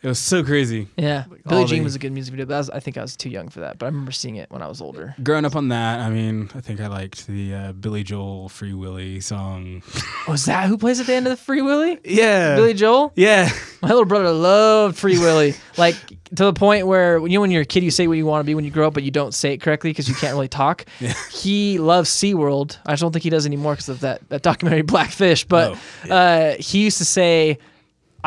It 0.00 0.06
was 0.06 0.20
so 0.20 0.44
crazy. 0.44 0.86
Yeah, 0.96 1.24
all 1.28 1.36
Billie 1.48 1.64
Jean 1.64 1.78
the- 1.78 1.84
was 1.84 1.96
a 1.96 1.98
good 1.98 2.12
music 2.12 2.30
video, 2.30 2.46
but 2.46 2.54
I, 2.54 2.58
was, 2.58 2.70
I 2.70 2.78
think 2.78 2.96
I 2.96 3.02
was 3.02 3.16
too 3.16 3.28
young 3.30 3.48
for 3.48 3.58
that. 3.60 3.78
But 3.78 3.86
I 3.86 3.88
remember 3.88 4.12
seeing 4.12 4.36
it 4.36 4.48
when 4.48 4.62
I 4.62 4.68
was 4.68 4.80
older. 4.80 5.16
Growing 5.24 5.44
up 5.44 5.56
on 5.56 5.68
that, 5.68 5.98
I 5.98 6.08
mean, 6.08 6.48
I 6.54 6.60
think 6.60 6.80
I 6.80 6.86
liked 6.86 7.26
the 7.26 7.52
uh, 7.54 7.72
Billy 7.72 8.04
Joel 8.04 8.48
"Free 8.48 8.74
Willy" 8.74 9.18
song. 9.20 9.82
Was 10.28 10.44
that 10.44 10.68
who 10.68 10.78
plays 10.78 11.00
at 11.00 11.06
the 11.06 11.14
end 11.14 11.26
of 11.26 11.30
the 11.30 11.36
Free 11.36 11.62
Willy? 11.62 11.98
Yeah, 12.04 12.54
Billy 12.54 12.74
Joel. 12.74 13.12
Yeah, 13.16 13.50
My 13.82 13.88
little 13.88 14.04
brother 14.04 14.30
loved 14.30 14.96
Free 14.96 15.18
Willy, 15.18 15.54
like 15.76 15.96
to 16.36 16.44
the 16.44 16.52
point 16.52 16.86
where 16.86 17.18
you 17.26 17.30
know 17.34 17.40
when 17.40 17.50
you're 17.50 17.62
a 17.62 17.66
kid, 17.66 17.82
you 17.82 17.90
say 17.90 18.06
what 18.06 18.18
you 18.18 18.24
want 18.26 18.40
to 18.42 18.46
be 18.46 18.54
when 18.54 18.64
you 18.64 18.70
grow 18.70 18.86
up, 18.86 18.94
but 18.94 19.02
you 19.02 19.10
don't 19.10 19.34
say 19.34 19.52
it 19.54 19.58
correctly 19.60 19.90
because 19.90 20.08
you 20.08 20.14
can't 20.14 20.32
really 20.34 20.46
talk. 20.48 20.84
Yeah. 21.00 21.14
He 21.32 21.78
loves 21.78 22.10
SeaWorld. 22.10 22.76
I 22.86 22.92
just 22.92 23.02
don't 23.02 23.12
think 23.12 23.22
he 23.24 23.30
does 23.30 23.46
anymore 23.46 23.72
because 23.74 23.88
of 23.88 24.00
that 24.00 24.28
that 24.28 24.42
documentary 24.42 24.82
Blackfish. 24.82 25.44
But 25.44 25.76
Oh, 26.08 26.12
uh, 26.14 26.54
he 26.60 26.84
used 26.84 26.98
to 26.98 27.04
say, 27.04 27.58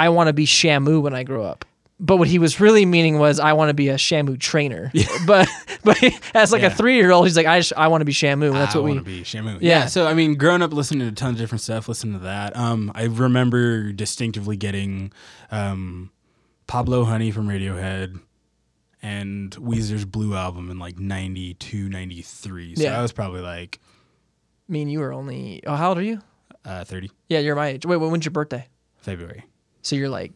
"I 0.06 0.10
want 0.10 0.28
to 0.28 0.34
be 0.34 0.46
Shamu 0.46 1.02
when 1.02 1.14
I 1.14 1.24
grow 1.24 1.44
up." 1.44 1.66
But 2.04 2.18
what 2.18 2.28
he 2.28 2.40
was 2.40 2.60
really 2.60 2.86
meaning 2.86 3.20
was, 3.20 3.40
"I 3.40 3.54
want 3.54 3.70
to 3.70 3.76
be 3.76 3.90
a 3.90 3.96
Shamu 3.96 4.40
trainer." 4.40 4.92
But 5.28 5.48
but 5.84 5.98
as 6.34 6.52
like 6.52 6.62
Yeah. 6.64 6.70
a 6.74 6.76
three 6.76 6.96
year 6.96 7.12
old, 7.12 7.26
he's 7.28 7.38
like, 7.38 7.46
"I 7.48 7.60
just, 7.60 7.74
I 7.78 7.88
want 7.90 8.02
to 8.02 8.06
be 8.06 8.14
Shamu." 8.14 8.52
That's 8.54 8.76
I 8.76 8.80
what 8.80 8.86
we. 8.86 8.92
want 8.96 9.06
to 9.06 9.12
be 9.12 9.22
Shamu. 9.22 9.54
Yeah. 9.62 9.70
Yeah. 9.82 9.86
So 9.86 10.08
I 10.08 10.14
mean, 10.14 10.36
growing 10.36 10.62
up 10.64 10.74
listening 10.74 11.08
to 11.08 11.14
tons 11.14 11.36
of 11.36 11.40
different 11.44 11.62
stuff, 11.62 11.88
listening 11.88 12.14
to 12.14 12.24
that. 12.26 12.56
Um, 12.58 12.92
I 12.96 13.04
remember 13.06 13.92
distinctively 13.92 14.58
getting 14.58 15.12
um, 15.52 16.10
Pablo 16.68 17.04
Honey 17.06 17.30
from 17.32 17.48
Radiohead 17.48 18.20
and 19.04 19.52
Weezer's 19.52 20.06
Blue 20.06 20.36
album 20.36 20.70
in 20.72 20.78
like 20.80 21.00
92, 21.00 21.90
93. 21.90 22.76
So 22.76 22.84
Yeah. 22.84 22.98
I 23.00 23.02
was 23.02 23.12
probably 23.12 23.42
like 23.42 23.80
I 24.70 24.72
mean, 24.72 24.90
you 24.90 25.00
were 25.00 25.12
only. 25.14 25.62
Oh, 25.68 25.76
how 25.76 25.90
old 25.90 25.98
are 25.98 26.04
you? 26.04 26.20
uh, 26.66 26.84
30 26.84 27.10
Yeah, 27.30 27.40
you're 27.40 27.56
my 27.56 27.70
age. 27.70 27.86
Wait, 27.86 27.98
when's 27.98 28.24
your 28.26 28.32
birthday? 28.32 28.68
February. 28.98 29.44
So 29.82 29.96
you're 29.96 30.10
like 30.10 30.32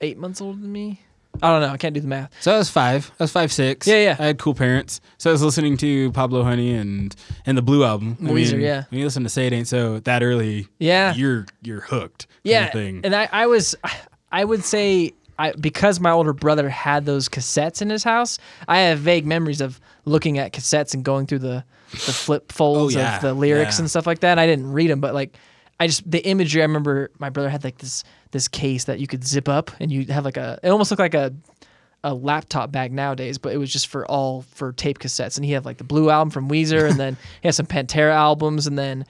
eight 0.00 0.18
months 0.18 0.40
older 0.40 0.60
than 0.60 0.72
me. 0.72 1.00
I 1.42 1.48
don't 1.50 1.62
know. 1.62 1.68
I 1.72 1.76
can't 1.78 1.94
do 1.94 2.00
the 2.00 2.06
math. 2.08 2.30
So 2.42 2.54
I 2.54 2.58
was 2.58 2.68
five. 2.68 3.10
I 3.18 3.24
was 3.24 3.32
five 3.32 3.50
six. 3.50 3.86
Yeah, 3.86 3.96
yeah. 4.02 4.16
I 4.18 4.26
had 4.26 4.38
cool 4.38 4.54
parents. 4.54 5.00
So 5.16 5.30
I 5.30 5.32
was 5.32 5.42
listening 5.42 5.76
to 5.78 6.12
Pablo 6.12 6.42
Honey 6.42 6.74
and 6.74 7.14
and 7.46 7.56
the 7.56 7.62
Blue 7.62 7.84
album. 7.84 8.18
I 8.20 8.24
Weezer, 8.24 8.52
mean, 8.52 8.60
yeah. 8.60 8.84
When 8.90 8.98
you 8.98 9.06
listen 9.06 9.22
to 9.22 9.28
Say 9.30 9.46
It 9.46 9.52
Ain't 9.52 9.66
So 9.66 10.00
that 10.00 10.22
early, 10.22 10.68
Yeah. 10.78 11.14
you're 11.14 11.46
you're 11.62 11.80
hooked. 11.80 12.26
Yeah, 12.44 12.70
thing. 12.70 13.00
and 13.04 13.14
I, 13.14 13.28
I 13.32 13.46
was, 13.46 13.76
I 14.32 14.44
would 14.44 14.64
say, 14.64 15.12
I 15.38 15.52
because 15.52 16.00
my 16.00 16.10
older 16.10 16.32
brother 16.34 16.68
had 16.68 17.06
those 17.06 17.28
cassettes 17.28 17.80
in 17.80 17.88
his 17.88 18.04
house. 18.04 18.38
I 18.68 18.80
have 18.80 18.98
vague 18.98 19.24
memories 19.24 19.60
of 19.60 19.80
looking 20.04 20.38
at 20.38 20.52
cassettes 20.52 20.92
and 20.92 21.02
going 21.04 21.26
through 21.26 21.38
the 21.38 21.64
the 21.92 21.96
flip 22.12 22.52
folds 22.52 22.94
Oh, 22.94 22.98
yeah, 22.98 23.16
of 23.16 23.22
the 23.22 23.32
lyrics 23.32 23.76
yeah. 23.78 23.82
and 23.82 23.90
stuff 23.90 24.06
like 24.06 24.20
that. 24.20 24.38
I 24.38 24.46
didn't 24.46 24.70
read 24.72 24.90
them, 24.90 25.00
but 25.00 25.14
like. 25.14 25.34
I 25.82 25.88
just 25.88 26.08
the 26.08 26.24
imagery. 26.24 26.62
I 26.62 26.64
remember 26.64 27.10
my 27.18 27.28
brother 27.28 27.48
had 27.48 27.64
like 27.64 27.78
this 27.78 28.04
this 28.30 28.46
case 28.46 28.84
that 28.84 29.00
you 29.00 29.08
could 29.08 29.24
zip 29.24 29.48
up 29.48 29.72
and 29.80 29.90
you 29.90 30.06
have 30.06 30.24
like 30.24 30.36
a. 30.36 30.60
It 30.62 30.68
almost 30.68 30.92
looked 30.92 31.00
like 31.00 31.14
a 31.14 31.34
a 32.04 32.14
laptop 32.14 32.70
bag 32.70 32.92
nowadays, 32.92 33.38
but 33.38 33.52
it 33.52 33.58
was 33.58 33.72
just 33.72 33.88
for 33.88 34.06
all 34.06 34.42
for 34.42 34.72
tape 34.72 35.00
cassettes. 35.00 35.36
And 35.36 35.44
he 35.44 35.50
had 35.50 35.64
like 35.64 35.78
the 35.78 35.84
Blue 35.84 36.08
album 36.08 36.30
from 36.30 36.48
Weezer, 36.48 36.88
and 36.88 37.00
then 37.00 37.16
he 37.42 37.48
had 37.48 37.54
some 37.56 37.66
Pantera 37.66 38.12
albums, 38.12 38.68
and 38.68 38.78
then 38.78 39.04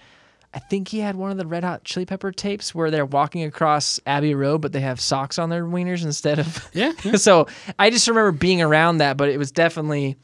I 0.54 0.60
think 0.60 0.88
he 0.88 1.00
had 1.00 1.14
one 1.14 1.30
of 1.30 1.36
the 1.36 1.46
Red 1.46 1.62
Hot 1.62 1.84
Chili 1.84 2.06
Pepper 2.06 2.32
tapes 2.32 2.74
where 2.74 2.90
they're 2.90 3.04
walking 3.04 3.44
across 3.44 4.00
Abbey 4.06 4.34
Road, 4.34 4.62
but 4.62 4.72
they 4.72 4.80
have 4.80 4.98
socks 4.98 5.38
on 5.38 5.50
their 5.50 5.64
wieners 5.64 6.04
instead 6.04 6.38
of. 6.38 6.70
yeah. 6.72 6.92
yeah. 7.02 7.16
so 7.16 7.48
I 7.78 7.90
just 7.90 8.08
remember 8.08 8.32
being 8.32 8.62
around 8.62 8.98
that, 8.98 9.18
but 9.18 9.28
it 9.28 9.36
was 9.36 9.52
definitely. 9.52 10.16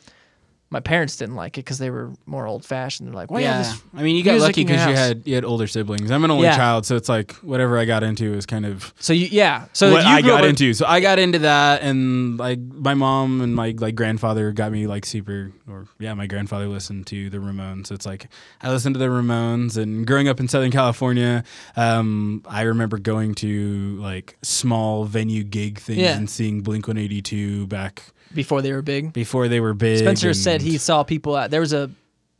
My 0.71 0.81
parents 0.81 1.17
didn't 1.17 1.35
like 1.35 1.57
it 1.57 1.65
because 1.65 1.79
they 1.79 1.89
were 1.89 2.13
more 2.27 2.47
old 2.47 2.63
fashioned. 2.63 3.09
They're 3.09 3.15
like, 3.15 3.31
"Well, 3.31 3.41
yeah, 3.41 3.63
yeah, 3.63 3.73
I 3.99 4.03
mean, 4.03 4.17
you 4.17 4.23
got 4.23 4.39
lucky 4.39 4.65
because 4.65 4.87
you 4.87 4.95
had 4.95 5.23
you 5.25 5.35
had 5.35 5.45
older 5.45 5.67
siblings. 5.67 6.11
I'm 6.11 6.23
an 6.25 6.31
only 6.31 6.45
Yeah. 6.45 6.57
child, 6.57 6.85
so 6.85 6.95
it's 6.95 7.09
like 7.09 7.33
whatever 7.37 7.79
I 7.79 7.87
got 7.87 8.03
into 8.03 8.35
is 8.35 8.45
kind 8.45 8.67
of 8.67 8.93
So 8.99 9.15
you, 9.15 9.29
yeah. 9.31 9.65
So 9.73 9.91
what 9.93 10.05
I 10.05 10.21
got 10.21 10.45
into. 10.45 10.75
So 10.75 10.85
I 10.87 11.01
got 11.01 11.19
into 11.19 11.39
that, 11.39 11.81
and 11.81 12.39
like 12.39 12.59
my 12.61 12.93
mom 12.93 13.41
and 13.41 13.55
my 13.55 13.75
like 13.79 13.95
grandfather 13.95 14.53
got 14.53 14.71
me 14.71 14.87
like 14.87 15.07
super, 15.07 15.53
or 15.67 15.87
yeah, 15.99 16.13
my 16.13 16.27
grandfather 16.27 16.67
listened 16.69 17.07
to 17.07 17.31
the 17.31 17.39
Ramones. 17.39 17.87
So 17.87 17.95
it's 17.95 18.05
like 18.05 18.29
I 18.61 18.71
listened 18.71 18.95
to 18.95 18.99
the 18.99 19.07
Ramones, 19.07 19.79
and 19.79 20.07
growing 20.07 20.29
up 20.29 20.39
in 20.39 20.49
Southern 20.49 20.71
California, 20.71 21.45
um, 21.77 22.43
I 22.47 22.63
remember 22.63 22.99
going 22.99 23.35
to 23.37 23.97
like 24.01 24.37
small 24.43 25.05
venue 25.07 25.45
gig 25.45 25.79
things 25.79 25.99
Yeah. 26.01 26.17
and 26.19 26.29
seeing 26.29 26.61
Blink 26.61 26.87
182 26.87 27.67
back 27.69 28.03
before 28.35 28.63
they 28.63 28.73
were 28.73 28.83
big. 28.83 29.13
before 29.13 29.49
they 29.49 29.61
were 29.61 29.75
big. 29.75 29.99
Spencer 29.99 30.35
said 30.35 30.63
he 30.63 30.79
saw 30.79 31.03
people 31.03 31.37
at 31.37 31.51
there 31.51 31.61
was 31.61 31.73
a 31.73 31.91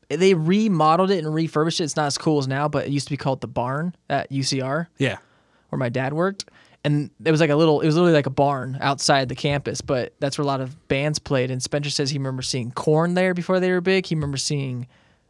they 0.09 0.35
remodeled 0.35 1.11
it 1.11 1.25
and 1.25 1.35
refurbished 1.35 1.81
it. 1.81 1.85
It's 1.85 1.97
not 1.97 2.07
as 2.07 2.17
cool 2.17 2.39
as 2.39 2.49
now, 2.49 2.69
but 2.69 2.87
it 2.87 2.91
used 2.91 3.09
to 3.09 3.13
be 3.13 3.19
called 3.19 3.41
the 3.41 3.49
Barn 3.49 3.95
at 4.09 4.31
UCR 4.31 4.87
yeah. 4.97 5.19
where 5.69 5.79
my 5.79 5.91
dad 5.91 6.15
worked. 6.15 6.47
And 6.85 7.11
it 7.25 7.31
was 7.31 7.41
like 7.41 7.51
a 7.51 7.57
little, 7.57 7.81
it 7.81 7.87
was 7.87 7.97
literally 7.97 8.15
like 8.15 8.27
a 8.27 8.31
barn 8.31 8.79
outside 8.81 9.29
the 9.29 9.35
campus, 9.35 9.81
but 9.83 10.15
that's 10.21 10.39
where 10.39 10.45
a 10.45 10.47
lot 10.47 10.61
of 10.61 10.89
bands 10.89 11.19
played. 11.19 11.51
And 11.51 11.63
Spencer 11.63 11.91
says 11.91 12.09
he 12.09 12.17
remembers 12.17 12.49
seeing 12.49 12.71
Korn 12.71 13.15
there 13.15 13.35
before 13.35 13.61
they 13.61 13.71
were 13.71 13.81
big. 13.81 14.07
He 14.07 14.15
remembers 14.15 14.45
seeing, 14.45 14.87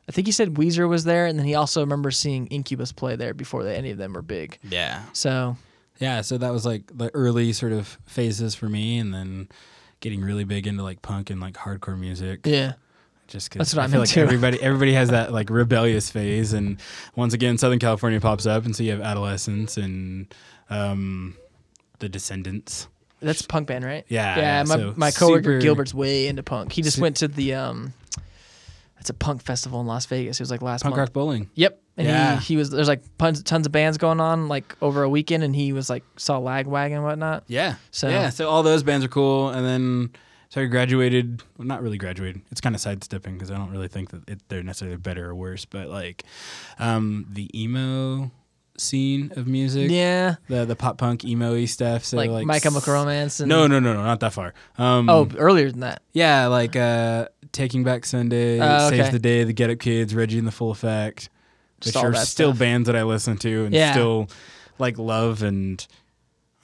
I 0.08 0.12
think 0.12 0.28
he 0.28 0.32
said 0.32 0.54
Weezer 0.54 0.88
was 0.88 1.04
there, 1.04 1.26
and 1.26 1.38
then 1.38 1.46
he 1.46 1.54
also 1.54 1.80
remembers 1.80 2.18
seeing 2.18 2.46
Incubus 2.48 2.92
play 2.92 3.16
there 3.16 3.34
before 3.34 3.64
they, 3.64 3.74
any 3.74 3.90
of 3.90 3.98
them 3.98 4.12
were 4.12 4.22
big. 4.22 4.58
Yeah. 4.62 5.02
So 5.14 5.56
Yeah, 5.98 6.20
so 6.20 6.38
that 6.38 6.52
was 6.52 6.64
like 6.64 6.96
the 6.96 7.10
early 7.14 7.52
sort 7.52 7.72
of 7.72 7.98
phases 8.06 8.54
for 8.54 8.68
me, 8.68 8.98
and 8.98 9.12
then 9.12 9.48
getting 10.00 10.20
really 10.20 10.44
big 10.44 10.66
into 10.66 10.82
like 10.82 11.02
punk 11.02 11.30
and 11.30 11.40
like 11.40 11.54
hardcore 11.54 11.98
music. 11.98 12.40
yeah, 12.44 12.74
Just 13.26 13.52
That's 13.52 13.72
because 13.72 13.74
what 13.74 13.80
I 13.80 13.84
I'm 13.84 13.90
feel 13.90 14.00
like 14.00 14.16
everybody 14.16 14.58
everybody 14.62 14.92
has 14.94 15.10
that 15.10 15.32
like 15.32 15.50
rebellious 15.50 16.10
phase, 16.10 16.52
and 16.52 16.78
once 17.16 17.34
again, 17.34 17.58
Southern 17.58 17.78
California 17.78 18.20
pops 18.20 18.46
up, 18.46 18.64
and 18.64 18.74
so 18.76 18.82
you 18.82 18.90
have 18.92 19.00
Adolescents 19.00 19.76
and 19.76 20.32
um, 20.70 21.36
the 21.98 22.08
Descendents. 22.08 22.88
that's 23.20 23.40
a 23.40 23.46
punk 23.46 23.66
band, 23.68 23.84
right? 23.84 24.04
Yeah, 24.08 24.36
yeah. 24.36 24.42
yeah, 24.42 24.62
my 24.64 24.76
so 24.76 24.94
my 24.96 25.10
coworker 25.10 25.42
super- 25.42 25.58
Gilbert's 25.60 25.94
way 25.94 26.26
into 26.28 26.42
punk. 26.42 26.72
He 26.72 26.82
just 26.82 26.96
Su- 26.96 27.02
went 27.02 27.16
to 27.18 27.28
the 27.28 27.54
um, 27.54 27.92
it's 29.08 29.10
a 29.10 29.14
punk 29.14 29.42
festival 29.42 29.80
in 29.80 29.86
Las 29.86 30.04
Vegas. 30.06 30.38
It 30.38 30.42
was 30.42 30.50
like 30.50 30.60
last 30.60 30.84
month. 30.84 30.92
Punk 30.92 30.98
month. 31.00 31.08
rock 31.08 31.12
bowling. 31.14 31.50
Yep. 31.54 31.80
And 31.96 32.06
Yeah. 32.06 32.38
he, 32.38 32.44
he 32.44 32.56
was 32.58 32.68
there's 32.70 32.88
like 32.88 33.02
tons, 33.18 33.42
tons 33.42 33.64
of 33.66 33.72
bands 33.72 33.96
going 33.96 34.20
on 34.20 34.48
like 34.48 34.76
over 34.82 35.02
a 35.02 35.08
weekend, 35.08 35.42
and 35.42 35.56
he 35.56 35.72
was 35.72 35.88
like 35.88 36.04
saw 36.16 36.38
Lagwagon 36.38 36.96
and 36.96 37.04
whatnot. 37.04 37.44
Yeah. 37.48 37.76
So- 37.90 38.08
yeah, 38.10 38.28
so 38.28 38.48
all 38.48 38.62
those 38.62 38.82
bands 38.82 39.04
are 39.04 39.08
cool, 39.08 39.48
and 39.48 39.64
then 39.66 40.10
so 40.50 40.60
I 40.60 40.66
graduated. 40.66 41.42
Well, 41.56 41.66
not 41.66 41.82
really 41.82 41.98
graduated. 41.98 42.42
It's 42.50 42.60
kind 42.60 42.74
of 42.74 42.80
sidestepping 42.80 43.34
because 43.34 43.50
I 43.50 43.56
don't 43.56 43.70
really 43.70 43.88
think 43.88 44.10
that 44.10 44.28
it, 44.28 44.40
they're 44.48 44.62
necessarily 44.62 44.96
better 44.98 45.28
or 45.30 45.34
worse, 45.34 45.64
but 45.64 45.88
like 45.88 46.24
um, 46.78 47.26
the 47.30 47.48
emo 47.58 48.30
scene 48.80 49.32
of 49.36 49.46
music. 49.46 49.90
Yeah, 49.90 50.36
the 50.48 50.64
the 50.64 50.76
pop 50.76 50.98
punk 50.98 51.24
emo 51.24 51.64
stuff. 51.66 52.04
So 52.04 52.16
like, 52.16 52.30
like, 52.30 52.46
My 52.46 52.58
Chemical 52.60 52.92
Romance. 52.92 53.40
And, 53.40 53.48
No, 53.48 53.66
no, 53.66 53.78
no, 53.80 53.92
no, 53.94 54.02
not 54.04 54.20
that 54.20 54.32
far. 54.32 54.54
Um, 54.78 55.08
Oh, 55.08 55.28
earlier 55.36 55.70
than 55.70 55.80
that. 55.80 56.02
yeah, 56.12 56.46
like 56.46 56.76
uh, 56.76 57.28
Taking 57.52 57.84
Back 57.84 58.04
Sunday, 58.06 58.60
Oh, 58.60 58.86
okay. 58.88 58.98
Saves 58.98 59.10
the 59.10 59.18
Day, 59.18 59.44
The 59.44 59.52
Get 59.52 59.70
Up 59.70 59.78
Kids, 59.78 60.14
Reggie 60.14 60.38
and 60.38 60.46
the 60.46 60.52
Full 60.52 60.70
Effect, 60.70 61.28
Just 61.80 61.96
which 61.96 62.04
are 62.04 62.14
still 62.14 62.50
stuff. 62.52 62.58
bands 62.58 62.86
that 62.86 62.96
I 62.96 63.02
listen 63.02 63.36
to 63.38 63.64
and 63.64 63.74
Yeah. 63.74 63.92
still 63.92 64.28
like 64.78 64.98
love 64.98 65.42
and 65.42 65.84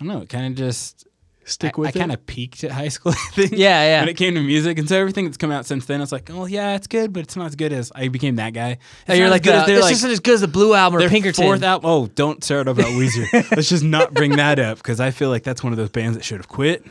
I 0.01 0.05
don't 0.05 0.15
know, 0.15 0.23
it 0.23 0.29
kind 0.29 0.47
of 0.47 0.55
just 0.55 1.07
Stick 1.45 1.75
I, 1.77 1.81
with 1.81 1.89
I 1.89 1.91
it. 1.91 1.99
kind 2.01 2.13
of 2.13 2.25
peaked 2.27 2.65
at 2.65 2.71
high 2.73 2.89
school. 2.89 3.13
I 3.17 3.31
think. 3.33 3.53
Yeah, 3.53 3.83
yeah. 3.85 4.01
When 4.01 4.09
it 4.09 4.17
came 4.17 4.35
to 4.35 4.41
music, 4.43 4.79
and 4.79 4.89
so 4.89 4.99
everything 4.99 5.25
that's 5.27 5.37
come 5.37 5.51
out 5.51 5.67
since 5.67 5.87
then, 5.87 6.01
it's 6.01 6.13
like, 6.13 6.31
oh 6.31 6.47
yeah, 6.47 6.75
it's 6.75 6.87
good, 6.87 7.13
but 7.13 7.23
it's 7.23 7.37
not 7.37 7.47
as 7.47 7.55
good 7.57 7.73
as 7.73 7.93
I 7.95 8.09
became 8.09 8.37
that 8.37 8.55
guy. 8.55 8.71
It's 8.71 8.81
Oh, 9.09 9.13
you're 9.15 9.29
like, 9.31 9.43
good 9.43 9.63
the, 9.67 9.73
this 9.73 9.83
like, 9.83 9.93
isn't 9.93 10.11
as 10.11 10.21
good 10.21 10.35
as 10.35 10.41
the 10.41 10.49
Blue 10.49 10.75
album 10.75 11.01
or 11.03 11.09
Pinkerton. 11.09 11.45
fourth 11.45 11.63
album. 11.63 11.91
Oh, 11.91 12.07
don't 12.07 12.43
start 12.43 12.67
about 12.69 12.87
Weezer. 12.87 13.31
Let's 13.57 13.69
just 13.69 13.85
not 13.85 14.15
bring 14.15 14.37
that 14.37 14.59
up 14.59 14.79
because 14.79 15.01
I 15.01 15.11
feel 15.11 15.29
like 15.29 15.43
that's 15.43 15.63
one 15.63 15.73
of 15.73 15.77
those 15.77 15.91
bands 15.91 16.17
that 16.17 16.25
should 16.25 16.39
have 16.39 16.49
quit. 16.49 16.85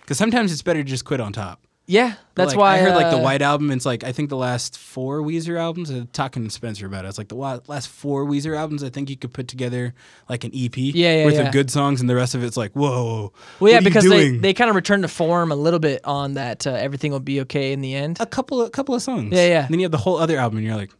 Because 0.00 0.18
sometimes 0.18 0.52
it's 0.52 0.62
better 0.62 0.82
to 0.84 0.88
just 0.88 1.04
quit 1.04 1.20
on 1.20 1.32
top. 1.32 1.65
Yeah, 1.88 2.14
that's 2.34 2.50
Like, 2.50 2.58
why 2.58 2.74
I 2.74 2.78
heard 2.78 2.96
like 2.96 3.10
the 3.10 3.18
uh, 3.18 3.22
White 3.22 3.42
Album. 3.42 3.70
It's 3.70 3.86
like 3.86 4.02
I 4.02 4.10
think 4.10 4.28
the 4.28 4.36
last 4.36 4.76
four 4.76 5.20
Weezer 5.20 5.58
albums. 5.58 5.90
Uh, 5.90 6.04
talking 6.12 6.42
to 6.42 6.50
Spencer 6.50 6.84
about 6.86 7.04
it, 7.04 7.08
it's 7.08 7.18
like 7.18 7.28
the 7.28 7.36
last 7.36 7.88
four 7.88 8.24
Weezer 8.26 8.56
albums. 8.56 8.82
I 8.82 8.88
think 8.88 9.08
you 9.08 9.16
could 9.16 9.32
put 9.32 9.46
together 9.46 9.94
like 10.28 10.42
an 10.42 10.50
EP. 10.52 10.76
Yeah, 10.76 11.18
yeah, 11.18 11.24
worth 11.24 11.34
yeah. 11.34 11.42
of 11.42 11.52
good 11.52 11.70
songs, 11.70 12.00
and 12.00 12.10
the 12.10 12.16
rest 12.16 12.34
of 12.34 12.42
it's 12.42 12.56
like 12.56 12.72
whoa. 12.72 13.32
Well, 13.60 13.72
yeah, 13.72 13.80
because 13.80 14.08
they, 14.08 14.36
they 14.36 14.52
kind 14.52 14.68
of 14.68 14.74
returned 14.74 15.04
to 15.04 15.08
form 15.08 15.52
a 15.52 15.56
little 15.56 15.78
bit 15.78 16.04
on 16.04 16.34
that. 16.34 16.66
Uh, 16.66 16.72
everything 16.72 17.12
will 17.12 17.20
be 17.20 17.40
okay 17.42 17.72
in 17.72 17.80
the 17.80 17.94
end. 17.94 18.16
a 18.20 18.26
couple 18.26 18.60
of 18.60 18.72
couple 18.72 18.94
of 18.94 19.02
songs. 19.02 19.32
Yeah, 19.32 19.46
yeah. 19.46 19.64
And 19.64 19.72
then 19.72 19.78
you 19.78 19.84
have 19.84 19.92
the 19.92 19.98
whole 19.98 20.16
other 20.16 20.38
album, 20.38 20.58
and 20.58 20.66
you're 20.66 20.76
like, 20.76 20.90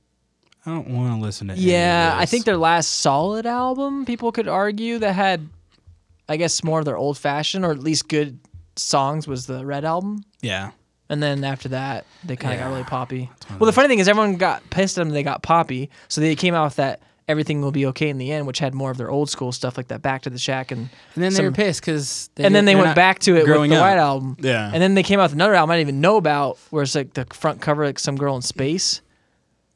I 0.67 0.71
don't 0.71 0.89
want 0.89 1.15
to 1.15 1.21
listen 1.21 1.49
to. 1.49 1.55
Yeah, 1.55 2.15
I 2.17 2.27
think 2.27 2.45
their 2.45 2.57
last 2.57 2.91
solid 2.91 3.45
album, 3.45 4.05
people 4.05 4.31
could 4.31 4.47
argue 4.47 5.01
that 5.01 5.15
had, 5.15 5.49
I 6.29 6.37
guess, 6.37 6.63
more 6.63 6.79
of 6.79 6.85
their 6.85 6.97
old 6.97 7.19
fashioned 7.19 7.65
or 7.65 7.73
at 7.73 7.81
least 7.81 8.09
good 8.09 8.39
songs 8.77 9.27
was 9.29 9.47
the 9.47 9.65
Red 9.65 9.85
album. 9.85 10.25
Yeah. 10.47 10.71
And 11.09 11.23
then 11.23 11.45
after 11.45 11.69
that, 11.69 12.05
they 12.25 12.35
kind 12.37 12.55
of 12.55 12.61
got 12.61 12.69
really 12.71 12.83
poppy. 12.85 13.31
Well, 13.61 13.67
the 13.67 13.73
funny 13.73 13.87
thing 13.89 14.01
is, 14.01 14.09
everyone 14.09 14.37
got 14.37 14.69
pissed 14.71 14.99
at 14.99 15.03
them. 15.05 15.11
They 15.15 15.23
got 15.23 15.43
poppy, 15.43 15.89
so 16.09 16.21
they 16.21 16.35
came 16.35 16.53
out 16.55 16.65
with 16.65 16.77
that 16.77 17.01
"Everything 17.29 17.61
Will 17.61 17.71
Be 17.71 17.87
Okay" 17.87 18.09
in 18.09 18.19
the 18.19 18.33
end, 18.33 18.47
which 18.49 18.59
had 18.59 18.75
more 18.75 18.91
of 18.91 18.97
their 18.97 19.09
old 19.09 19.31
school 19.31 19.53
stuff, 19.53 19.77
like 19.77 19.87
that 19.89 20.03
"Back 20.03 20.23
to 20.23 20.31
the 20.31 20.39
Shack" 20.39 20.73
and 20.73 20.89
And 21.15 21.23
then 21.23 21.31
they 21.33 21.37
some- 21.37 21.45
were 21.45 21.53
pissed 21.53 21.81
because 21.81 22.29
and 22.37 22.53
then 22.53 22.65
they 22.65 22.75
went 22.75 22.97
back 22.97 23.21
to 23.21 23.33
it 23.37 23.41
with 23.41 23.47
growing 23.47 23.71
the 23.71 23.77
up. 23.77 23.83
White 23.83 23.99
Album. 23.99 24.37
Yeah. 24.41 24.69
And 24.73 24.83
then 24.83 24.95
they 24.95 25.05
came 25.05 25.21
out 25.21 25.25
with 25.25 25.35
another 25.35 25.55
album 25.55 25.71
I 25.71 25.77
didn't 25.77 25.91
even 25.91 26.01
know 26.01 26.17
about, 26.17 26.59
where 26.71 26.83
it's 26.83 26.97
like 26.97 27.15
the 27.15 27.25
front 27.33 27.61
cover, 27.61 27.85
like 27.87 28.01
some 28.01 28.17
girl 28.17 28.35
in 28.35 28.43
space. 28.43 29.01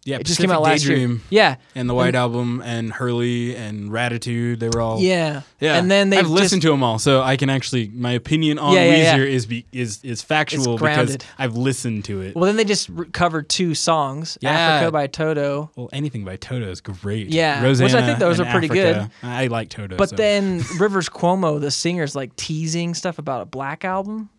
Yeah, 0.05 0.17
It 0.17 0.25
just 0.27 0.41
came 0.41 0.51
out 0.51 0.63
last 0.63 0.81
Daydream 0.81 1.11
year. 1.11 1.21
Yeah, 1.29 1.57
and 1.75 1.89
the 1.89 1.93
White 1.95 2.15
Album 2.15 2.63
and 2.65 2.91
Hurley 2.91 3.55
and 3.55 3.91
Raditude. 3.91 4.59
They 4.59 4.69
were 4.71 4.81
all 4.81 4.99
yeah, 4.99 5.43
Yeah, 5.61 5.77
And 5.77 5.91
then 5.91 6.09
they 6.09 6.17
I've 6.17 6.31
listened 6.31 6.63
to 6.63 6.71
them 6.71 6.83
all, 6.83 6.99
so 6.99 7.21
I 7.21 7.37
can 7.37 7.51
actually 7.51 7.89
my 7.89 8.13
opinion 8.13 8.59
on 8.59 8.73
Yeah, 8.73 8.85
yeah, 8.85 9.15
Weezer 9.15 9.19
yeah. 9.19 9.35
is 9.37 9.45
be, 9.47 9.67
is 9.73 10.01
is 10.03 10.23
factual 10.23 10.79
because. 10.79 11.19
I've 11.39 11.55
listened 11.55 12.07
to 12.07 12.23
it. 12.23 12.35
Well, 12.35 12.47
then 12.47 12.57
they 12.57 12.65
just 12.65 12.89
re- 12.89 13.09
covered 13.11 13.51
two 13.51 13.75
songs, 13.75 14.39
Yeah. 14.41 14.51
"Africa" 14.53 14.91
by 14.91 15.07
Toto. 15.07 15.71
Well, 15.77 15.91
anything 15.93 16.25
by 16.25 16.37
Toto 16.37 16.71
is 16.71 16.81
great. 16.81 17.29
Yeah, 17.29 17.63
which 17.63 17.93
I 17.95 18.07
think 18.07 18.19
those 18.19 18.41
are 18.41 18.47
pretty 18.47 18.69
Africa. 18.69 19.11
I 19.23 19.49
like 19.49 19.69
Toto. 19.69 19.97
But 19.97 20.09
so. 20.11 20.17
then 20.17 20.63
Rivers 20.79 21.11
Cuomo, 21.11 21.61
the 21.61 21.71
singer's 21.71 22.17
like 22.17 22.35
teasing 22.37 22.95
stuff 22.95 23.19
about 23.19 23.43
a 23.43 23.47
black 23.47 23.85
album. 23.85 24.31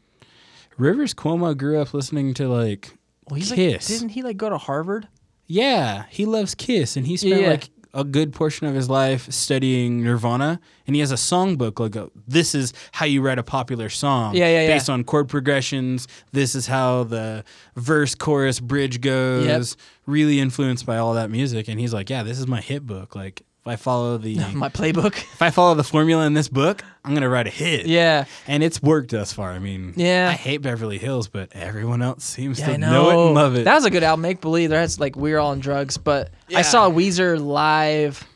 Rivers 0.78 1.14
Cuomo 1.14 1.56
grew 1.56 1.80
up 1.80 1.94
listening 1.94 2.34
to 2.36 2.48
like 2.48 2.98
Well, 3.30 3.38
he's 3.38 3.52
Kiss. 3.52 3.90
like, 3.90 4.00
didn't 4.00 4.10
he 4.14 4.24
like 4.24 4.38
go 4.38 4.50
to 4.50 4.58
Harvard? 4.58 5.08
Yeah, 5.52 6.06
he 6.10 6.26
loves 6.26 6.56
Kiss, 6.56 6.96
and 6.96 7.06
he 7.06 7.18
spent 7.18 7.42
Yeah. 7.42 7.50
like 7.50 7.70
a 7.94 8.06
good 8.06 8.32
portion 8.32 8.68
of 8.68 8.74
his 8.74 8.90
life 8.90 9.30
studying 9.32 10.02
Nirvana, 10.02 10.62
and 10.88 10.96
he 10.96 11.02
has 11.02 11.12
a 11.12 11.16
songbook 11.16 11.78
like 11.80 11.96
a, 11.98 12.10
this 12.26 12.56
is 12.56 12.74
how 12.94 13.06
you 13.06 13.22
write 13.22 13.38
a 13.38 13.44
popular 13.44 13.90
song. 13.90 14.34
Yeah, 14.34 14.48
yeah, 14.48 14.62
yeah. 14.62 14.68
Based 14.68 14.90
on 14.90 15.04
chord 15.04 15.28
progressions, 15.28 16.08
this 16.32 16.56
is 16.56 16.68
how 16.68 17.04
the 17.04 17.44
verse, 17.76 18.16
chorus, 18.16 18.62
bridge 18.62 19.02
goes. 19.02 19.76
Really 20.06 20.40
influenced 20.40 20.86
by 20.86 20.98
all 20.98 21.14
that 21.16 21.30
music, 21.30 21.68
and 21.68 21.80
he's 21.82 21.94
like, 21.94 22.10
yeah, 22.10 22.24
this 22.24 22.40
is 22.40 22.48
my 22.48 22.62
hit 22.62 22.86
book. 22.88 23.14
Like 23.16 23.42
if 23.62 23.68
I 23.68 23.76
follow 23.76 24.18
the 24.18 24.36
My 24.54 24.70
playbook. 24.70 25.16
if 25.18 25.42
I 25.42 25.50
follow 25.52 25.76
the 25.76 25.84
formula 25.84 26.26
in 26.26 26.34
this 26.34 26.48
book, 26.50 26.84
I'm 27.06 27.14
gonna 27.14 27.30
write 27.30 27.48
a 27.48 27.52
hit. 27.52 27.86
yeah. 27.86 28.26
And 28.48 28.64
it's 28.64 28.82
worked 28.82 29.12
thus 29.12 29.32
far. 29.34 29.52
I 29.52 29.60
mean, 29.60 29.94
Yeah. 29.96 30.30
I 30.30 30.34
hate 30.34 30.58
Beverly 30.64 30.98
Hills, 30.98 31.28
but 31.28 31.50
everyone 31.54 32.02
else 32.02 32.24
seems 32.24 32.60
Yeah, 32.60 32.68
to 32.74 32.78
know. 32.78 32.92
know 32.92 33.10
it 33.10 33.26
and 33.28 33.36
love 33.36 33.56
it. 33.56 33.66
That 33.66 33.76
was 33.76 33.86
a 33.86 33.90
good 33.90 34.04
album, 34.04 34.22
Make 34.22 34.42
Believe. 34.42 34.70
That's 34.70 35.00
like 35.00 35.16
We're 35.16 35.38
All 35.40 35.52
on 35.52 35.60
Drugs. 35.60 35.98
But 35.98 36.32
I 36.56 36.62
saw 36.64 36.90
Weezer 36.90 37.40
live 37.44 38.28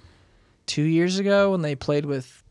two 0.68 0.84
years 0.84 1.20
ago 1.20 1.52
when 1.52 1.62
they 1.62 1.76
played 1.76 2.06
with 2.06 2.44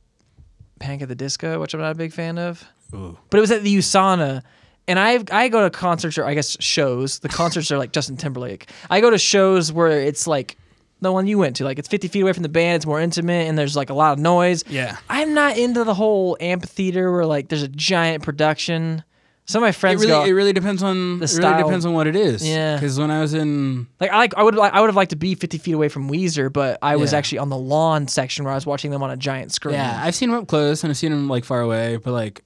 Panic 0.80 1.02
at 1.02 1.08
the 1.08 1.14
Disco, 1.14 1.60
which 1.60 1.74
I'm 1.74 1.80
not 1.80 1.92
a 1.92 1.94
big 1.96 2.12
fan 2.12 2.38
of. 2.38 2.64
Ooh. 2.92 3.16
But 3.30 3.38
it 3.38 3.40
was 3.40 3.50
at 3.50 3.62
the 3.62 3.76
USANA. 3.78 4.42
And 4.86 4.98
I 4.98 5.20
I 5.32 5.48
go 5.48 5.62
to 5.62 5.70
concerts 5.70 6.18
or 6.18 6.24
I 6.26 6.34
guess 6.34 6.56
shows. 6.60 7.20
The 7.20 7.28
concerts 7.30 7.72
are 7.72 7.78
like 7.78 7.92
Justin 7.92 8.16
Timberlake. 8.18 8.68
I 8.90 9.00
go 9.00 9.08
to 9.10 9.16
shows 9.18 9.72
where 9.72 9.90
it's 10.00 10.26
like 10.26 10.56
the 11.04 11.12
one 11.12 11.26
you 11.26 11.38
went 11.38 11.56
to. 11.56 11.64
Like 11.64 11.78
it's 11.78 11.88
50 11.88 12.08
feet 12.08 12.22
away 12.22 12.32
from 12.32 12.42
the 12.42 12.48
band. 12.48 12.76
It's 12.76 12.86
more 12.86 13.00
intimate 13.00 13.46
and 13.48 13.56
there's 13.56 13.76
like 13.76 13.90
a 13.90 13.94
lot 13.94 14.12
of 14.12 14.18
noise. 14.18 14.64
Yeah. 14.68 14.96
I'm 15.08 15.34
not 15.34 15.56
into 15.56 15.84
the 15.84 15.94
whole 15.94 16.36
amphitheater 16.40 17.12
where 17.12 17.24
like 17.26 17.48
there's 17.48 17.62
a 17.62 17.68
giant 17.68 18.22
production. 18.24 19.04
Some 19.46 19.62
of 19.62 19.66
my 19.66 19.68
It 19.68 19.74
friends 19.74 20.00
really, 20.00 20.10
go 20.12 20.24
it 20.24 20.30
really 20.32 20.54
depends 20.54 20.82
on 20.82 21.18
The 21.18 21.28
style. 21.28 21.44
it 21.44 21.50
really 21.56 21.62
depends 21.64 21.84
on 21.86 21.92
what 21.92 22.06
it 22.06 22.16
is. 22.16 22.46
Yeah. 22.48 22.76
Because 22.76 22.98
when 22.98 23.10
I 23.10 23.20
was 23.20 23.34
in, 23.34 23.86
like 24.00 24.10
I 24.10 24.16
like 24.16 24.34
I 24.38 24.42
would 24.42 24.54
like 24.54 24.72
I 24.72 24.80
would 24.80 24.88
have 24.88 24.96
liked 24.96 25.10
to 25.10 25.16
be 25.16 25.34
50 25.34 25.58
feet 25.58 25.72
away 25.74 25.88
from 25.90 26.08
Weezer, 26.10 26.50
but 26.52 26.78
I 26.80 26.96
was 26.96 27.12
Yeah. 27.12 27.18
actually 27.18 27.38
on 27.38 27.50
the 27.50 27.56
lawn 27.58 28.08
section 28.08 28.44
where 28.46 28.52
I 28.52 28.56
was 28.56 28.64
watching 28.64 28.90
them 28.90 29.02
on 29.02 29.10
a 29.10 29.16
giant 29.18 29.52
screen. 29.52 29.74
yeah, 29.74 30.00
I've 30.02 30.14
seen 30.14 30.30
them 30.30 30.38
up 30.40 30.48
close 30.48 30.82
and 30.82 30.90
I've 30.90 30.96
seen 30.96 31.10
them 31.10 31.28
like 31.28 31.44
far 31.44 31.60
away, 31.60 31.98
but 31.98 32.12
like 32.12 32.42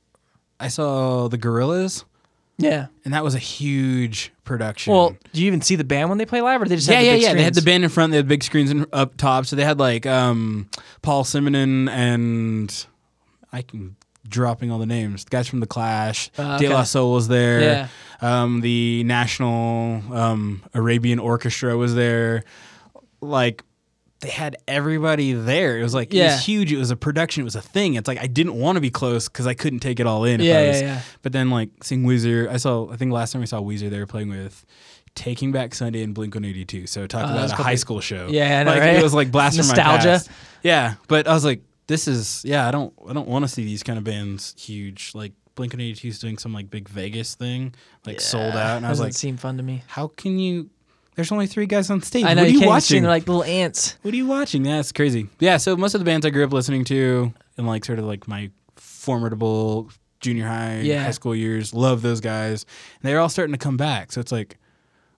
I 0.59 0.67
saw 0.67 1.29
the 1.29 1.39
Gorillaz, 1.39 2.03
Yeah. 2.59 2.87
and 3.05 3.15
that 3.15 3.23
was 3.23 3.35
a 3.35 3.39
huge 3.39 4.33
production. 4.45 4.93
Well, 4.93 5.17
do 5.33 5.41
you 5.41 5.47
even 5.47 5.61
see 5.61 5.77
the 5.77 5.85
band 5.85 6.09
when 6.09 6.19
they 6.19 6.27
play 6.27 6.41
live, 6.41 6.61
or 6.61 6.67
they 6.67 6.77
just 6.77 6.89
yeah, 6.89 7.01
yeah, 7.01 7.15
yeah. 7.15 7.35
They 7.35 7.45
had 7.45 7.55
the 7.55 7.63
band 7.63 7.85
in 7.85 7.91
front. 7.91 8.11
They 8.11 8.17
had 8.17 8.29
big 8.29 8.43
screens 8.43 8.71
in, 8.71 8.87
up 8.93 9.17
top. 9.17 9.47
So 9.47 9.57
they 9.57 9.65
had 9.65 9.79
like 9.79 10.07
um, 10.07 10.69
Paul 11.03 11.25
Simonon 11.25 11.89
and 11.89 12.87
I 13.53 13.63
can 13.63 13.97
dropping 14.29 14.71
all 14.71 14.79
the 14.79 14.87
names. 14.87 15.25
The 15.25 15.31
guys 15.31 15.49
from 15.49 15.61
the 15.61 15.67
Clash. 15.67 16.31
Uh, 16.37 16.59
De 16.59 16.69
La. 16.69 16.83
Soul 16.83 17.15
was 17.15 17.29
there. 17.29 17.61
Yeah. 17.61 17.89
Um, 18.21 18.61
the 18.61 19.05
National 19.05 20.03
um, 20.13 20.63
Arabian 20.75 21.19
Orchestra 21.19 21.77
was 21.77 21.95
there. 21.95 22.45
Like 23.21 23.63
they 24.21 24.31
had 24.31 24.57
everybody 24.67 25.33
there. 25.33 25.79
It 25.79 25.83
was 25.83 25.95
like 25.95 26.13
it 26.13 26.23
was 26.23 26.45
huge. 26.45 26.73
It 26.73 26.79
was 26.79 26.91
a 26.91 26.97
production. 26.97 27.43
It 27.43 27.45
was 27.45 27.57
a 27.57 27.63
thing. 27.63 27.95
It's 27.95 28.09
like 28.09 28.19
I 28.19 28.27
didn't 28.27 28.55
want 28.55 28.77
to 28.77 28.81
be 28.81 28.91
close 28.91 29.29
because 29.29 29.47
I 29.47 29.55
couldn't 29.55 29.81
take 29.81 30.01
it 30.01 30.07
all 30.07 30.25
in. 30.25 30.41
Yeah, 30.41 30.61
yeah, 30.73 30.81
yeah. 30.81 31.01
But 31.23 31.33
then 31.33 31.51
like 31.51 31.71
seeing 31.85 32.05
Weezer, 32.05 32.49
I 32.49 32.57
saw. 32.57 32.91
I 32.91 32.97
think 32.97 33.13
last 33.13 33.33
time 33.33 33.41
we 33.41 33.47
saw 33.47 33.61
Weezer, 33.61 33.91
they 33.91 33.99
were 33.99 34.07
playing 34.07 34.31
with. 34.31 34.65
Taking 35.15 35.51
Back 35.51 35.75
Sunday 35.75 36.05
and 36.05 36.15
Blink 36.15 36.37
One 36.37 36.45
Eighty 36.45 36.65
Two. 36.65 36.87
So 36.87 37.09
talk 37.09 37.27
Oh, 37.29 37.33
about 37.33 37.51
a 37.51 37.55
high 37.61 37.75
school 37.75 38.01
show. 38.01 38.29
Yeah, 38.31 38.63
know, 38.63 38.71
like, 38.71 38.81
right? 38.81 38.97
It 38.97 39.03
was 39.03 39.15
like 39.15 39.33
blast 39.33 39.57
from 39.57 39.67
my 39.67 39.75
Nostalgia. 39.75 40.09
past. 40.11 40.31
Yeah, 40.63 40.95
but 41.09 41.27
I 41.27 41.33
was 41.35 41.45
like, 41.45 41.63
this 41.89 42.07
is 42.07 42.45
yeah. 42.45 42.69
I 42.69 42.71
don't 42.71 42.95
I 43.09 43.15
don't 43.15 43.27
want 43.27 43.45
to 43.45 43.49
see 43.49 43.65
these 43.65 43.83
kind 43.83 43.99
of 43.99 44.05
bands 44.05 44.55
huge. 44.57 45.13
Like 45.17 45.33
Blink 45.57 45.73
One 45.73 45.81
Eighty 45.81 45.95
Two 46.03 46.09
is 46.09 46.21
doing 46.21 46.39
some 46.39 46.53
like 46.53 46.71
big 46.71 46.89
Vegas 46.89 47.35
thing, 47.35 47.75
like 48.07 48.21
sold 48.21 48.55
out, 48.55 48.77
and 48.77 48.87
I 48.87 48.91
was 48.91 48.99
Doesn't 48.99 49.07
like, 49.07 49.15
seem 49.15 49.37
fun 49.39 49.57
to 49.57 49.63
me. 49.65 49.83
how 49.89 50.07
can 50.09 50.39
you? 50.39 50.71
There's 51.19 51.33
only 51.33 51.49
three 51.49 51.67
guys 51.67 51.91
on 51.91 52.01
stage. 52.01 52.25
I 52.25 52.35
know 52.35 52.43
what 52.43 52.47
are 52.47 52.51
you 52.51 52.53
you 52.55 52.59
can't 52.61 52.71
even 52.71 52.81
see 52.81 52.95
watching? 52.95 53.03
they're 53.03 53.11
like 53.11 53.27
little 53.27 53.43
ants. 53.43 53.97
what 54.03 54.15
are 54.15 54.17
you 54.17 54.27
watching? 54.29 54.63
That's 54.63 54.93
crazy. 54.93 55.27
Yeah, 55.41 55.57
so 55.57 55.77
most 55.77 55.95
of 55.95 56.01
the 56.01 56.05
bands 56.05 56.25
I 56.25 56.31
grew 56.31 56.45
up 56.45 56.53
listening 56.53 56.85
to 56.85 57.33
in 57.59 57.67
like 57.67 57.85
sort 57.85 57.99
of 57.99 58.05
like 58.05 58.29
my 58.29 58.53
formidable 58.77 59.91
junior 60.21 60.47
high, 60.47 60.81
Yeah. 60.83 61.03
high 61.03 61.11
school 61.11 61.35
years, 61.35 61.75
love 61.75 62.03
those 62.03 62.21
guys. 62.21 62.65
And 63.03 63.09
they're 63.11 63.19
all 63.19 63.29
starting 63.29 63.53
to 63.53 63.59
come 63.59 63.77
back. 63.77 64.13
So 64.13 64.21
it's 64.21 64.31
like, 64.31 64.59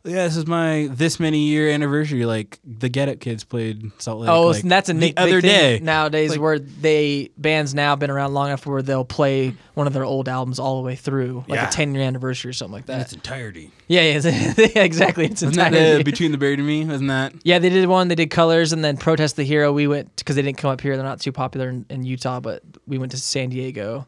yeah, 0.05 0.25
this 0.25 0.37
is 0.37 0.47
my 0.47 0.89
this 0.91 1.21
many 1.21 1.41
year 1.49 1.69
anniversary. 1.71 2.25
Like 2.25 2.59
the 2.65 2.89
Get 2.89 3.09
Up 3.09 3.21
Kids 3.21 3.45
played 3.45 3.91
Salt 3.99 4.21
Lake. 4.21 4.31
Oh, 4.31 4.47
like, 4.49 4.63
and 4.63 4.71
that's 4.71 4.89
a 4.89 4.95
the 4.95 5.01
big, 5.01 5.15
big 5.17 5.23
other 5.23 5.41
thing 5.41 5.51
day. 5.51 5.81
nowadays 5.83 6.31
Like- 6.31 6.41
where 6.41 6.59
they 6.59 7.31
bands 7.37 7.75
now 7.75 7.97
been 7.97 8.11
around 8.11 8.33
long 8.35 8.49
enough 8.49 8.65
where 8.67 8.83
they'll 8.83 9.05
play 9.05 9.55
one 9.75 9.87
of 9.87 9.93
their 9.93 10.05
old 10.05 10.29
albums 10.29 10.59
all 10.59 10.77
the 10.81 10.87
way 10.87 10.97
through, 10.97 11.45
like 11.49 11.59
Yeah. 11.59 11.69
a 11.69 11.73
10 11.73 11.95
year 11.95 12.03
anniversary 12.05 12.51
or 12.51 12.53
something 12.53 12.73
like 12.75 12.89
in 12.89 12.95
that. 12.97 13.01
its 13.03 13.13
entirety. 13.13 13.71
Yeah, 13.89 14.01
yeah, 14.03 14.17
it's- 14.19 14.59
exactly. 14.77 15.27
It's 15.27 15.43
Wasn't 15.43 15.57
that 15.57 15.73
entirely. 15.75 16.01
uh, 16.01 16.05
Between 16.05 16.33
the 16.33 16.39
Buried 16.39 16.59
and 16.59 16.69
Me? 16.69 16.85
Wasn't 16.85 17.09
that? 17.09 17.35
yeah, 17.45 17.59
they 17.59 17.69
did 17.69 17.87
one. 17.89 18.09
They 18.09 18.15
did 18.15 18.31
Colors 18.31 18.73
and 18.73 18.83
then 18.85 18.97
Protest 18.97 19.37
the 19.37 19.45
Hero. 19.45 19.73
We 19.73 19.87
went 19.87 20.17
because 20.17 20.37
they 20.37 20.43
didn't 20.43 20.59
come 20.59 20.71
up 20.71 20.81
here. 20.81 20.97
They're 20.97 21.05
not 21.05 21.21
too 21.21 21.33
popular 21.33 21.69
in, 21.69 21.85
in 21.91 22.05
Utah, 22.05 22.41
but 22.41 22.63
we 22.87 22.99
went 22.99 23.13
to 23.13 23.19
San 23.19 23.51
Diego 23.51 24.07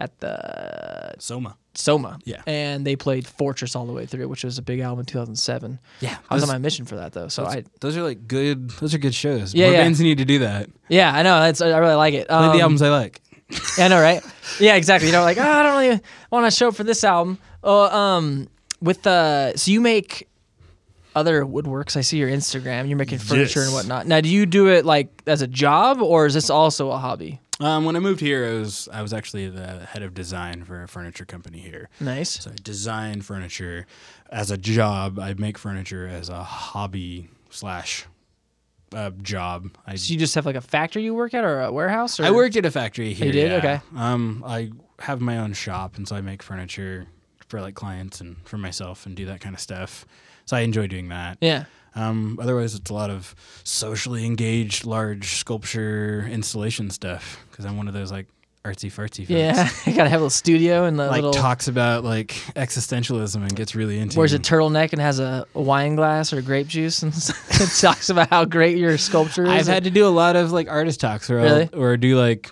at 0.00 0.18
the 0.18 1.14
Soma. 1.18 1.56
Soma. 1.74 2.18
Yeah. 2.24 2.42
And 2.46 2.84
they 2.84 2.96
played 2.96 3.26
Fortress 3.26 3.76
all 3.76 3.86
the 3.86 3.92
way 3.92 4.06
through, 4.06 4.26
which 4.28 4.42
was 4.42 4.58
a 4.58 4.62
big 4.62 4.80
album 4.80 5.00
in 5.00 5.06
2007. 5.06 5.78
Yeah. 6.00 6.16
I 6.28 6.34
was 6.34 6.42
on 6.42 6.48
my 6.48 6.58
mission 6.58 6.84
for 6.86 6.96
that 6.96 7.12
though. 7.12 7.28
So 7.28 7.44
I, 7.44 7.62
those 7.80 7.96
are 7.96 8.02
like 8.02 8.26
good. 8.26 8.70
Those 8.70 8.94
are 8.94 8.98
good 8.98 9.14
shows. 9.14 9.54
Yeah, 9.54 9.66
More 9.66 9.74
yeah. 9.74 9.82
bands 9.82 10.00
need 10.00 10.18
to 10.18 10.24
do 10.24 10.40
that. 10.40 10.68
yeah, 10.88 11.12
I 11.14 11.22
know. 11.22 11.38
That's 11.40 11.60
I 11.60 11.76
really 11.78 11.94
like 11.94 12.14
it. 12.14 12.26
Play 12.28 12.36
Um, 12.36 12.56
the 12.56 12.62
albums 12.62 12.82
I 12.82 12.88
like. 12.90 13.20
Yeah, 13.78 13.84
I 13.84 13.88
know, 13.88 14.00
right? 14.00 14.22
Yeah, 14.58 14.74
exactly. 14.74 15.06
You 15.08 15.12
know, 15.12 15.22
like, 15.22 15.38
oh, 15.38 15.42
I 15.42 15.62
don't 15.62 15.78
really 15.80 16.00
want 16.32 16.44
to 16.44 16.50
show 16.50 16.68
up 16.68 16.74
for 16.74 16.82
this 16.82 17.04
album. 17.04 17.38
Oh, 17.62 17.84
um, 17.96 18.48
with 18.82 19.02
the 19.02 19.52
so 19.56 19.70
you 19.70 19.80
make 19.80 20.28
other 21.14 21.44
woodworks. 21.44 21.96
I 21.96 22.00
see 22.00 22.18
your 22.18 22.28
Instagram. 22.28 22.88
You're 22.88 22.98
making 22.98 23.18
furniture 23.18 23.62
and 23.62 23.72
whatnot. 23.72 24.06
Now, 24.06 24.20
do 24.20 24.28
you 24.28 24.44
do 24.44 24.68
it 24.68 24.84
like 24.84 25.08
as 25.26 25.40
a 25.42 25.46
job 25.46 26.02
or 26.02 26.26
is 26.26 26.34
this 26.34 26.50
also 26.50 26.90
a 26.90 26.98
hobby? 26.98 27.40
Um, 27.60 27.84
when 27.84 27.94
I 27.94 27.98
moved 27.98 28.20
here, 28.20 28.46
I 28.46 28.54
was 28.54 28.88
I 28.92 29.02
was 29.02 29.12
actually 29.12 29.48
the 29.48 29.86
head 29.86 30.02
of 30.02 30.14
design 30.14 30.64
for 30.64 30.82
a 30.82 30.88
furniture 30.88 31.26
company 31.26 31.58
here. 31.58 31.90
Nice. 32.00 32.40
So 32.40 32.50
I 32.50 32.54
design 32.62 33.20
furniture 33.20 33.86
as 34.30 34.50
a 34.50 34.56
job. 34.56 35.18
I 35.18 35.34
make 35.34 35.58
furniture 35.58 36.08
as 36.08 36.30
a 36.30 36.42
hobby 36.42 37.28
slash 37.50 38.06
uh, 38.94 39.10
job. 39.22 39.70
I 39.86 39.96
So 39.96 40.12
you 40.12 40.18
just 40.18 40.34
have 40.34 40.46
like 40.46 40.56
a 40.56 40.60
factory 40.60 41.02
you 41.02 41.14
work 41.14 41.34
at 41.34 41.44
or 41.44 41.60
a 41.60 41.72
warehouse? 41.72 42.18
Or? 42.18 42.24
I 42.24 42.30
worked 42.30 42.56
at 42.56 42.64
a 42.64 42.70
factory 42.70 43.12
here. 43.12 43.26
You 43.26 43.32
did? 43.32 43.50
yeah. 43.50 43.56
Okay. 43.58 43.80
Um, 43.94 44.42
I 44.46 44.70
have 45.00 45.20
my 45.20 45.38
own 45.38 45.52
shop, 45.52 45.96
and 45.96 46.08
so 46.08 46.16
I 46.16 46.20
make 46.20 46.42
furniture 46.42 47.06
for 47.48 47.60
like 47.60 47.74
clients 47.74 48.20
and 48.20 48.36
for 48.44 48.58
myself, 48.58 49.06
and 49.06 49.14
do 49.16 49.26
that 49.26 49.40
kind 49.40 49.54
of 49.54 49.60
stuff. 49.60 50.06
So 50.46 50.56
I 50.56 50.60
enjoy 50.60 50.86
doing 50.86 51.08
that. 51.10 51.38
Yeah. 51.40 51.64
Um, 51.94 52.38
otherwise, 52.40 52.74
it's 52.74 52.90
a 52.90 52.94
lot 52.94 53.10
of 53.10 53.34
socially 53.64 54.24
engaged, 54.24 54.84
large 54.84 55.34
sculpture 55.36 56.26
installation 56.30 56.90
stuff 56.90 57.44
because 57.50 57.64
I'm 57.64 57.76
one 57.76 57.88
of 57.88 57.94
those 57.94 58.12
like 58.12 58.26
artsy 58.64 58.92
fartsy 58.92 59.20
folks. 59.20 59.30
Yeah. 59.30 59.68
you 59.86 59.94
gotta 59.96 60.10
have 60.10 60.20
a 60.20 60.24
little 60.24 60.30
studio 60.30 60.84
and 60.84 60.98
the 60.98 61.06
Like 61.06 61.16
little. 61.22 61.32
talks 61.32 61.66
about 61.66 62.04
like 62.04 62.28
existentialism 62.54 63.36
and 63.36 63.56
gets 63.56 63.74
really 63.74 63.98
into. 63.98 64.18
Wears 64.18 64.34
a 64.34 64.38
turtleneck 64.38 64.92
and 64.92 65.00
has 65.00 65.18
a 65.18 65.46
wine 65.54 65.94
glass 65.96 66.32
or 66.32 66.42
grape 66.42 66.66
juice 66.68 67.02
and 67.02 67.12
talks 67.80 68.10
about 68.10 68.28
how 68.30 68.44
great 68.44 68.76
your 68.76 68.96
sculpture 68.98 69.44
is. 69.44 69.50
I've 69.50 69.66
had 69.66 69.84
to 69.84 69.90
do 69.90 70.06
a 70.06 70.10
lot 70.10 70.36
of 70.36 70.52
like 70.52 70.68
artist 70.68 71.00
talks, 71.00 71.30
or 71.30 71.40
I'll- 71.40 71.44
Really? 71.46 71.68
or 71.72 71.96
do 71.96 72.18
like 72.18 72.50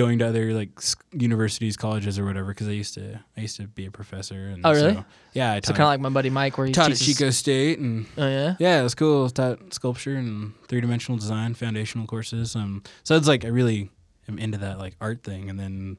going 0.00 0.18
to 0.20 0.26
other 0.28 0.52
like 0.54 0.70
universities, 1.12 1.76
colleges, 1.76 2.18
or 2.18 2.24
whatever. 2.24 2.48
Because 2.48 2.68
I 2.68 2.72
used 2.72 2.94
to, 2.94 3.20
I 3.36 3.40
used 3.40 3.56
to 3.58 3.66
be 3.66 3.86
a 3.86 3.90
professor. 3.90 4.46
And 4.46 4.64
Oh, 4.64 4.72
really? 4.72 4.94
So, 4.94 5.04
yeah, 5.34 5.52
I 5.52 5.60
so 5.60 5.72
kind 5.72 5.82
of 5.82 5.88
like 5.88 6.00
my 6.00 6.08
buddy 6.08 6.30
Mike, 6.30 6.56
where 6.58 6.66
he 6.66 6.72
taught 6.72 6.90
at. 6.90 6.96
Chico 6.96 7.30
State, 7.30 7.78
and 7.78 8.06
Oh 8.16 8.26
yeah. 8.26 8.56
yeah, 8.58 8.80
it 8.80 8.82
was 8.82 8.94
cool. 8.94 9.28
Taught 9.28 9.74
sculpture 9.74 10.16
and 10.16 10.52
three 10.68 10.80
dimensional 10.80 11.18
design, 11.18 11.54
foundational 11.54 12.06
courses. 12.06 12.56
Um, 12.56 12.82
so 13.04 13.16
it's 13.16 13.28
like 13.28 13.44
I 13.44 13.48
really 13.48 13.90
am 14.28 14.38
into 14.38 14.58
that 14.58 14.78
like 14.78 14.96
art 15.00 15.22
thing, 15.22 15.50
and 15.50 15.58
then 15.60 15.96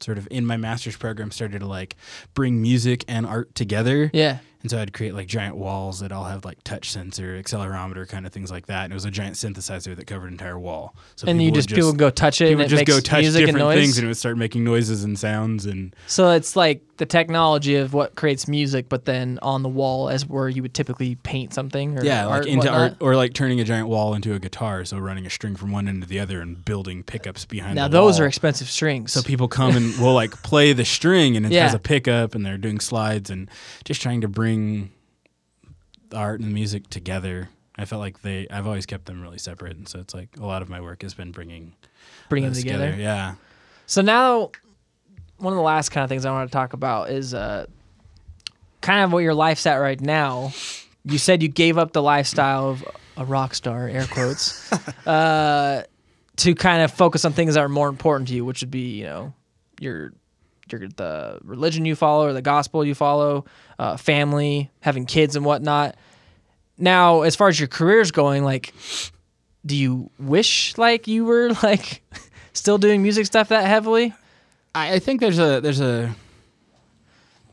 sort 0.00 0.18
of 0.18 0.26
in 0.30 0.44
my 0.46 0.56
master's 0.56 0.96
program 0.96 1.30
started 1.30 1.60
to 1.60 1.66
like 1.66 1.96
bring 2.34 2.60
music 2.62 3.04
and 3.08 3.26
art 3.26 3.54
together. 3.54 4.10
Yeah. 4.12 4.38
And 4.62 4.70
so 4.70 4.80
I'd 4.80 4.92
create 4.92 5.12
like 5.14 5.26
giant 5.26 5.56
walls 5.56 6.00
that 6.00 6.12
all 6.12 6.24
have 6.24 6.44
like 6.44 6.62
touch 6.62 6.90
sensor, 6.90 7.40
accelerometer, 7.42 8.08
kind 8.08 8.26
of 8.26 8.32
things 8.32 8.50
like 8.50 8.66
that. 8.66 8.84
And 8.84 8.92
it 8.92 8.94
was 8.94 9.04
a 9.04 9.10
giant 9.10 9.34
synthesizer 9.36 9.94
that 9.96 10.06
covered 10.06 10.28
an 10.28 10.32
entire 10.34 10.58
wall. 10.58 10.94
So 11.16 11.26
And 11.28 11.40
you 11.42 11.48
would 11.48 11.54
just, 11.54 11.68
people 11.68 11.88
would 11.90 11.98
go 11.98 12.10
touch 12.10 12.40
it 12.40 12.44
and 12.46 12.52
it 12.52 12.56
would 12.56 12.68
just 12.68 12.86
go 12.86 13.00
touch 13.00 13.24
different 13.24 13.58
things 13.74 13.98
and 13.98 14.04
it 14.04 14.08
would 14.08 14.16
start 14.16 14.36
making 14.38 14.64
noises 14.64 15.02
and 15.04 15.18
sounds 15.18 15.66
and 15.66 15.94
so 16.06 16.30
it's 16.30 16.54
like 16.56 16.82
the 16.98 17.06
technology 17.06 17.74
of 17.76 17.92
what 17.94 18.14
creates 18.14 18.46
music, 18.46 18.88
but 18.88 19.06
then 19.06 19.38
on 19.42 19.64
the 19.64 19.68
wall 19.68 20.08
as 20.08 20.24
where 20.28 20.48
you 20.48 20.62
would 20.62 20.74
typically 20.74 21.16
paint 21.16 21.52
something 21.52 21.98
or 21.98 22.04
yeah, 22.04 22.26
art 22.28 22.44
like 22.44 22.52
into 22.52 22.66
whatnot. 22.68 22.80
art 22.92 22.96
or 23.00 23.16
like 23.16 23.34
turning 23.34 23.58
a 23.58 23.64
giant 23.64 23.88
wall 23.88 24.14
into 24.14 24.34
a 24.34 24.38
guitar. 24.38 24.84
So 24.84 24.98
running 24.98 25.26
a 25.26 25.30
string 25.30 25.56
from 25.56 25.72
one 25.72 25.88
end 25.88 26.02
to 26.02 26.08
the 26.08 26.20
other 26.20 26.40
and 26.40 26.64
building 26.64 27.02
pickups 27.02 27.44
behind. 27.44 27.74
Now 27.74 27.88
the 27.88 27.98
those 27.98 28.16
wall. 28.18 28.24
are 28.24 28.28
expensive 28.28 28.68
strings. 28.68 29.10
So 29.12 29.20
people 29.22 29.48
come 29.48 29.74
and 29.76 29.96
will 29.98 30.14
like 30.14 30.30
play 30.44 30.72
the 30.74 30.84
string 30.84 31.36
and 31.36 31.44
it 31.44 31.50
Yeah. 31.52 31.64
has 31.64 31.74
a 31.74 31.80
pickup 31.80 32.36
and 32.36 32.46
they're 32.46 32.58
doing 32.58 32.78
slides 32.78 33.30
and 33.30 33.50
just 33.84 34.00
trying 34.00 34.20
to 34.20 34.28
bring 34.28 34.51
the 36.08 36.16
art 36.16 36.40
and 36.40 36.48
the 36.48 36.54
music 36.54 36.88
together. 36.88 37.48
I 37.76 37.84
felt 37.84 38.00
like 38.00 38.22
they 38.22 38.46
I've 38.50 38.66
always 38.66 38.86
kept 38.86 39.06
them 39.06 39.22
really 39.22 39.38
separate 39.38 39.76
and 39.76 39.88
so 39.88 39.98
it's 39.98 40.14
like 40.14 40.28
a 40.38 40.44
lot 40.44 40.62
of 40.62 40.68
my 40.68 40.80
work 40.80 41.02
has 41.02 41.14
been 41.14 41.32
bringing 41.32 41.74
bring 42.28 42.42
them 42.42 42.52
those 42.52 42.62
together. 42.62 42.94
Yeah. 42.98 43.34
So 43.86 44.02
now, 44.02 44.50
one 45.38 45.52
of 45.52 45.56
the 45.56 45.62
last 45.62 45.90
kind 45.90 46.04
of 46.04 46.08
things 46.08 46.24
I 46.24 46.30
want 46.30 46.50
to 46.50 46.52
talk 46.52 46.72
about 46.72 47.10
is 47.10 47.34
uh, 47.34 47.66
kind 48.80 49.04
of 49.04 49.12
what 49.12 49.20
your 49.20 49.34
life's 49.34 49.66
at 49.66 49.76
right 49.76 50.00
now. 50.00 50.52
You 51.04 51.18
said 51.18 51.42
you 51.42 51.48
gave 51.48 51.78
up 51.78 51.92
the 51.92 52.02
lifestyle 52.02 52.70
of 52.70 52.84
a 53.16 53.24
rock 53.24 53.54
star, 53.54 53.88
air 53.88 54.06
quotes, 54.06 54.72
uh, 55.06 55.82
to 56.36 56.54
kind 56.54 56.82
of 56.82 56.92
focus 56.92 57.24
on 57.24 57.32
things 57.32 57.54
that 57.54 57.60
are 57.60 57.68
more 57.68 57.88
important 57.88 58.28
to 58.28 58.34
you, 58.34 58.44
which 58.44 58.62
would 58.62 58.70
be, 58.70 58.98
you 58.98 59.04
know, 59.04 59.34
your 59.80 60.12
your 60.70 60.88
the 60.88 61.38
religion 61.42 61.84
you 61.84 61.94
follow 61.96 62.26
or 62.26 62.32
the 62.32 62.42
gospel 62.42 62.84
you 62.84 62.94
follow, 62.94 63.44
uh, 63.78 63.96
family, 63.96 64.70
having 64.80 65.06
kids 65.06 65.36
and 65.36 65.44
whatnot. 65.44 65.96
Now, 66.78 67.22
as 67.22 67.36
far 67.36 67.48
as 67.48 67.58
your 67.58 67.68
career's 67.68 68.10
going, 68.10 68.44
like, 68.44 68.72
do 69.64 69.76
you 69.76 70.10
wish 70.18 70.76
like 70.78 71.06
you 71.06 71.24
were 71.24 71.50
like 71.62 72.02
still 72.52 72.78
doing 72.78 73.02
music 73.02 73.26
stuff 73.26 73.48
that 73.48 73.66
heavily? 73.66 74.14
I, 74.74 74.94
I 74.94 74.98
think 74.98 75.20
there's 75.20 75.38
a 75.38 75.60
there's 75.60 75.80
a 75.80 76.14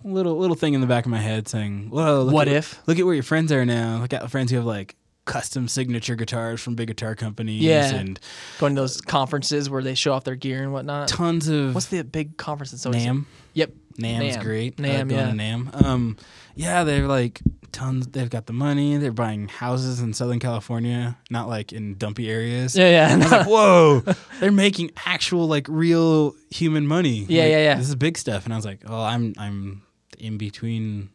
little 0.03 0.37
little 0.37 0.55
thing 0.55 0.73
in 0.73 0.81
the 0.81 0.87
back 0.87 1.05
of 1.05 1.11
my 1.11 1.19
head 1.19 1.47
saying, 1.47 1.89
"Whoa, 1.89 2.23
look 2.23 2.33
What 2.33 2.47
at, 2.47 2.55
if? 2.55 2.79
Look 2.87 2.99
at 2.99 3.05
where 3.05 3.13
your 3.13 3.23
friends 3.23 3.51
are 3.51 3.65
now. 3.65 3.99
Look 4.01 4.13
at 4.13 4.21
the 4.21 4.29
friends 4.29 4.51
who 4.51 4.57
have 4.57 4.65
like 4.65 4.95
custom 5.29 5.67
signature 5.67 6.15
guitars 6.15 6.59
from 6.59 6.73
big 6.75 6.87
guitar 6.87 7.13
companies 7.15 7.61
Yeah. 7.61 7.93
and 7.93 8.19
Going 8.59 8.75
to 8.75 8.81
those 8.81 8.99
conferences 8.99 9.69
where 9.69 9.83
they 9.83 9.93
show 9.95 10.11
off 10.13 10.23
their 10.23 10.35
gear 10.35 10.63
and 10.63 10.73
whatnot. 10.73 11.07
tons 11.07 11.47
of 11.47 11.75
What's 11.75 11.87
the 11.87 12.03
big 12.03 12.35
conference 12.37 12.71
that's 12.71 12.85
always 12.85 13.05
NAMM. 13.05 13.25
Yep. 13.53 13.71
NAMM's 13.99 14.37
NAMM. 14.37 14.41
great. 14.43 14.77
NAMM, 14.77 15.09
going 15.09 15.11
yeah. 15.11 15.25
to 15.31 15.33
NAMM. 15.37 15.85
Um, 15.85 16.17
yeah, 16.55 16.83
they're 16.83 17.05
like 17.07 17.41
tons. 17.71 18.07
They've 18.07 18.29
got 18.29 18.45
the 18.47 18.53
money. 18.53 18.97
They're 18.97 19.11
buying 19.11 19.47
houses 19.49 19.99
in 19.99 20.13
Southern 20.13 20.39
California, 20.39 21.17
not 21.29 21.47
like 21.47 21.73
in 21.73 21.95
dumpy 21.95 22.29
areas. 22.29 22.75
Yeah, 22.75 22.89
yeah. 22.89 23.13
And 23.13 23.21
I 23.21 23.25
was 23.25 23.31
like, 23.31 23.47
whoa, 23.47 23.99
they're 24.39 24.51
making 24.51 24.91
actual 25.05 25.47
like 25.47 25.67
real 25.69 26.33
human 26.49 26.87
money. 26.87 27.25
Yeah, 27.29 27.43
Like, 27.43 27.51
yeah, 27.51 27.57
yeah. 27.59 27.75
This 27.75 27.89
is 27.89 27.95
big 27.95 28.17
stuff. 28.17 28.45
And 28.45 28.53
I 28.53 28.55
was 28.57 28.65
like, 28.65 28.81
oh, 28.87 29.03
I'm 29.03 29.33
I'm 29.37 29.83
in 30.17 30.37
between 30.37 31.09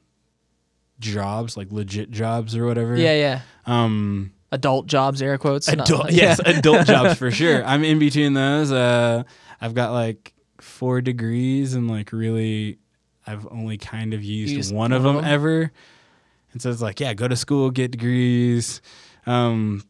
jobs, 1.01 1.57
like 1.57 1.71
legit 1.73 2.11
jobs 2.11 2.57
or 2.57 2.67
whatever. 2.67 2.97
yeah, 2.97 3.15
yeah. 3.15 3.41
Um, 3.67 4.33
Adult 4.53 4.87
jobs, 4.87 5.21
air 5.21 5.37
quotes. 5.39 5.67
not- 5.69 5.89
adult, 5.89 6.13
yes, 6.13 6.39
adult 6.45 6.87
jobs 6.87 7.19
for 7.19 7.31
sure. 7.31 7.65
I'm 7.65 7.83
in 7.83 7.99
between 7.99 8.35
those. 8.35 8.71
Uh, 8.71 9.25
I've 9.61 9.75
got 9.75 9.93
like 9.93 10.33
four 10.61 11.01
degrees 11.01 11.75
and 11.75 11.91
like 11.91 12.13
really, 12.13 12.79
I've 13.27 13.47
only 13.51 13.79
kind 13.79 14.15
of 14.15 14.23
used, 14.23 14.55
Used 14.55 14.75
one 14.75 14.93
of 14.93 15.03
one 15.05 15.17
them 15.17 15.25
ever. 15.25 15.73
And 16.53 16.63
so 16.63 16.71
it's 16.71 16.81
like, 16.81 17.01
yeah, 17.01 17.15
go 17.15 17.27
to 17.27 17.35
school, 17.35 17.71
get 17.73 17.91
degrees. 17.91 18.81
Um, 19.27 19.83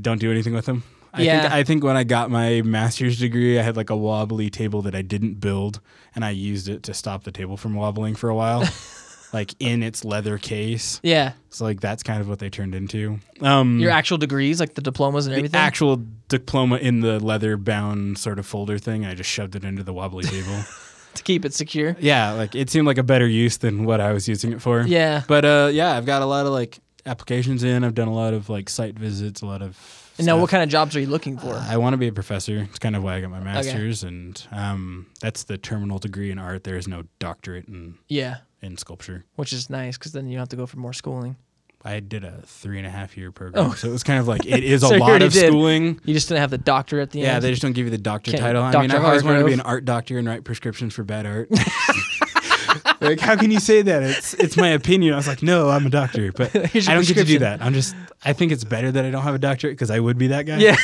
don't 0.00 0.20
do 0.20 0.30
anything 0.30 0.54
with 0.54 0.66
them. 0.66 0.84
I 1.12 1.22
Yeah. 1.22 1.40
think 1.42 1.52
I 1.52 1.64
think 1.64 1.82
when 1.84 1.96
I 1.96 2.04
got 2.04 2.30
my 2.30 2.62
master's 2.62 3.18
degree, 3.18 3.58
I 3.58 3.62
had 3.62 3.76
like 3.76 3.90
a 3.90 3.96
wobbly 3.96 4.50
table 4.50 4.82
that 4.82 4.94
I 4.94 5.02
didn't 5.02 5.40
build, 5.40 5.80
and 6.14 6.24
I 6.24 6.30
used 6.30 6.68
it 6.68 6.84
to 6.84 6.94
stop 6.94 7.24
the 7.24 7.32
table 7.32 7.56
from 7.56 7.74
wobbling 7.74 8.14
for 8.14 8.28
a 8.28 8.34
while, 8.36 8.60
like 9.32 9.54
in 9.58 9.82
its 9.82 10.04
leather 10.04 10.38
case. 10.38 11.00
Yeah. 11.02 11.32
So 11.50 11.64
like 11.64 11.80
that's 11.80 12.02
kind 12.02 12.20
of 12.20 12.28
what 12.28 12.38
they 12.38 12.50
turned 12.50 12.74
into. 12.74 13.18
Um, 13.40 13.78
Your 13.78 13.90
actual 13.90 14.18
degrees, 14.18 14.60
like 14.60 14.74
the 14.74 14.82
diplomas 14.82 15.26
and 15.26 15.36
everything. 15.36 15.58
actual 15.58 16.02
diploma 16.28 16.76
in 16.76 17.00
the 17.00 17.18
leather 17.20 17.56
bound 17.56 18.18
sort 18.18 18.38
of 18.38 18.46
folder 18.46 18.78
thing. 18.78 19.04
I 19.04 19.14
just 19.14 19.30
shoved 19.30 19.56
it 19.56 19.64
into 19.64 19.82
the 19.82 19.92
wobbly 19.92 20.24
table. 20.24 20.62
to 21.14 21.22
keep 21.22 21.44
it 21.44 21.54
secure. 21.54 21.96
yeah, 22.00 22.32
like 22.32 22.54
it 22.54 22.70
seemed 22.70 22.86
like 22.86 22.98
a 22.98 23.02
better 23.02 23.26
use 23.26 23.58
than 23.58 23.84
what 23.84 24.00
I 24.00 24.12
was 24.12 24.28
using 24.28 24.52
it 24.52 24.62
for. 24.62 24.82
Yeah. 24.82 25.22
But 25.26 25.44
uh, 25.44 25.70
yeah, 25.72 25.96
I've 25.96 26.06
got 26.06 26.22
a 26.22 26.26
lot 26.26 26.46
of 26.46 26.52
like 26.52 26.78
applications 27.06 27.64
in. 27.64 27.84
I've 27.84 27.94
done 27.94 28.08
a 28.08 28.14
lot 28.14 28.34
of 28.34 28.48
like 28.48 28.68
site 28.68 28.98
visits, 28.98 29.42
a 29.42 29.46
lot 29.46 29.62
of. 29.62 29.78
And 30.18 30.26
now, 30.26 30.34
stuff. 30.34 30.40
what 30.42 30.50
kind 30.50 30.62
of 30.62 30.68
jobs 30.68 30.94
are 30.96 31.00
you 31.00 31.06
looking 31.06 31.38
for? 31.38 31.54
I 31.54 31.78
want 31.78 31.94
to 31.94 31.96
be 31.96 32.08
a 32.08 32.12
professor. 32.12 32.58
It's 32.68 32.78
kind 32.78 32.94
of 32.94 33.02
why 33.02 33.16
I 33.16 33.20
got 33.22 33.30
my 33.30 33.40
master's, 33.40 34.02
and 34.02 34.46
um, 34.52 35.06
that's 35.20 35.44
the 35.44 35.56
terminal 35.56 35.98
degree 35.98 36.30
in 36.30 36.38
art. 36.38 36.64
There 36.64 36.76
is 36.76 36.86
no 36.86 37.04
doctorate 37.18 37.68
in 37.68 37.96
yeah. 38.08 38.38
In 38.62 38.76
sculpture. 38.76 39.24
Which 39.36 39.52
is 39.52 39.70
nice 39.70 39.96
because 39.98 40.12
then 40.12 40.26
you 40.28 40.32
don't 40.34 40.40
have 40.42 40.48
to 40.50 40.56
go 40.56 40.66
for 40.66 40.78
more 40.78 40.92
schooling. 40.92 41.36
I 41.82 42.00
did 42.00 42.24
a 42.24 42.42
three 42.44 42.76
and 42.76 42.86
a 42.86 42.90
half 42.90 43.16
year 43.16 43.32
program, 43.32 43.70
Oh. 43.70 43.72
so 43.74 43.88
it 43.88 43.92
was 43.92 44.02
kind 44.02 44.18
of 44.20 44.28
like 44.28 44.44
it 44.46 44.62
is 44.62 44.82
So 44.82 44.94
a 44.94 44.98
lot 44.98 45.22
of 45.22 45.32
did. 45.32 45.48
schooling. 45.48 45.98
You 46.04 46.12
just 46.12 46.28
didn't 46.28 46.42
have 46.42 46.50
the 46.50 46.58
doctor 46.58 47.00
at 47.00 47.10
the 47.10 47.20
Yeah, 47.20 47.36
end. 47.36 47.44
they 47.44 47.50
just 47.50 47.62
don't 47.62 47.72
give 47.72 47.86
you 47.86 47.90
the 47.90 47.96
doctor 47.98 48.32
Can't- 48.32 48.42
title. 48.42 48.62
I 48.62 48.72
mean, 48.80 48.90
Dr. 48.90 48.98
I've 49.00 49.04
always 49.06 49.24
wanted 49.24 49.38
to 49.38 49.44
be 49.46 49.52
an 49.54 49.62
art 49.62 49.84
doctor 49.86 50.18
and 50.18 50.28
write 50.28 50.44
prescriptions 50.44 50.92
for 50.94 51.04
bad 51.04 51.24
art. 51.24 51.48
like, 53.00 53.18
how 53.18 53.34
can 53.36 53.50
you 53.50 53.60
say 53.60 53.80
that? 53.82 54.02
It's 54.02 54.34
it's 54.34 54.56
my 54.58 54.68
opinion. 54.68 55.14
I 55.14 55.16
was 55.16 55.26
like, 55.26 55.42
no, 55.42 55.70
I'm 55.70 55.86
a 55.86 55.90
doctor, 55.90 56.30
but 56.32 56.54
I 56.54 56.60
don't 56.94 57.06
get 57.06 57.14
to 57.16 57.24
do 57.24 57.38
that. 57.40 57.62
I'm 57.62 57.72
just. 57.72 57.94
I 58.24 58.34
think 58.34 58.52
it's 58.52 58.64
better 58.64 58.92
that 58.92 59.04
I 59.04 59.10
don't 59.10 59.22
have 59.22 59.34
a 59.34 59.38
doctorate 59.38 59.72
because 59.72 59.90
I 59.90 59.98
would 60.00 60.18
be 60.18 60.26
that 60.28 60.44
guy. 60.44 60.58
yeah. 60.58 60.76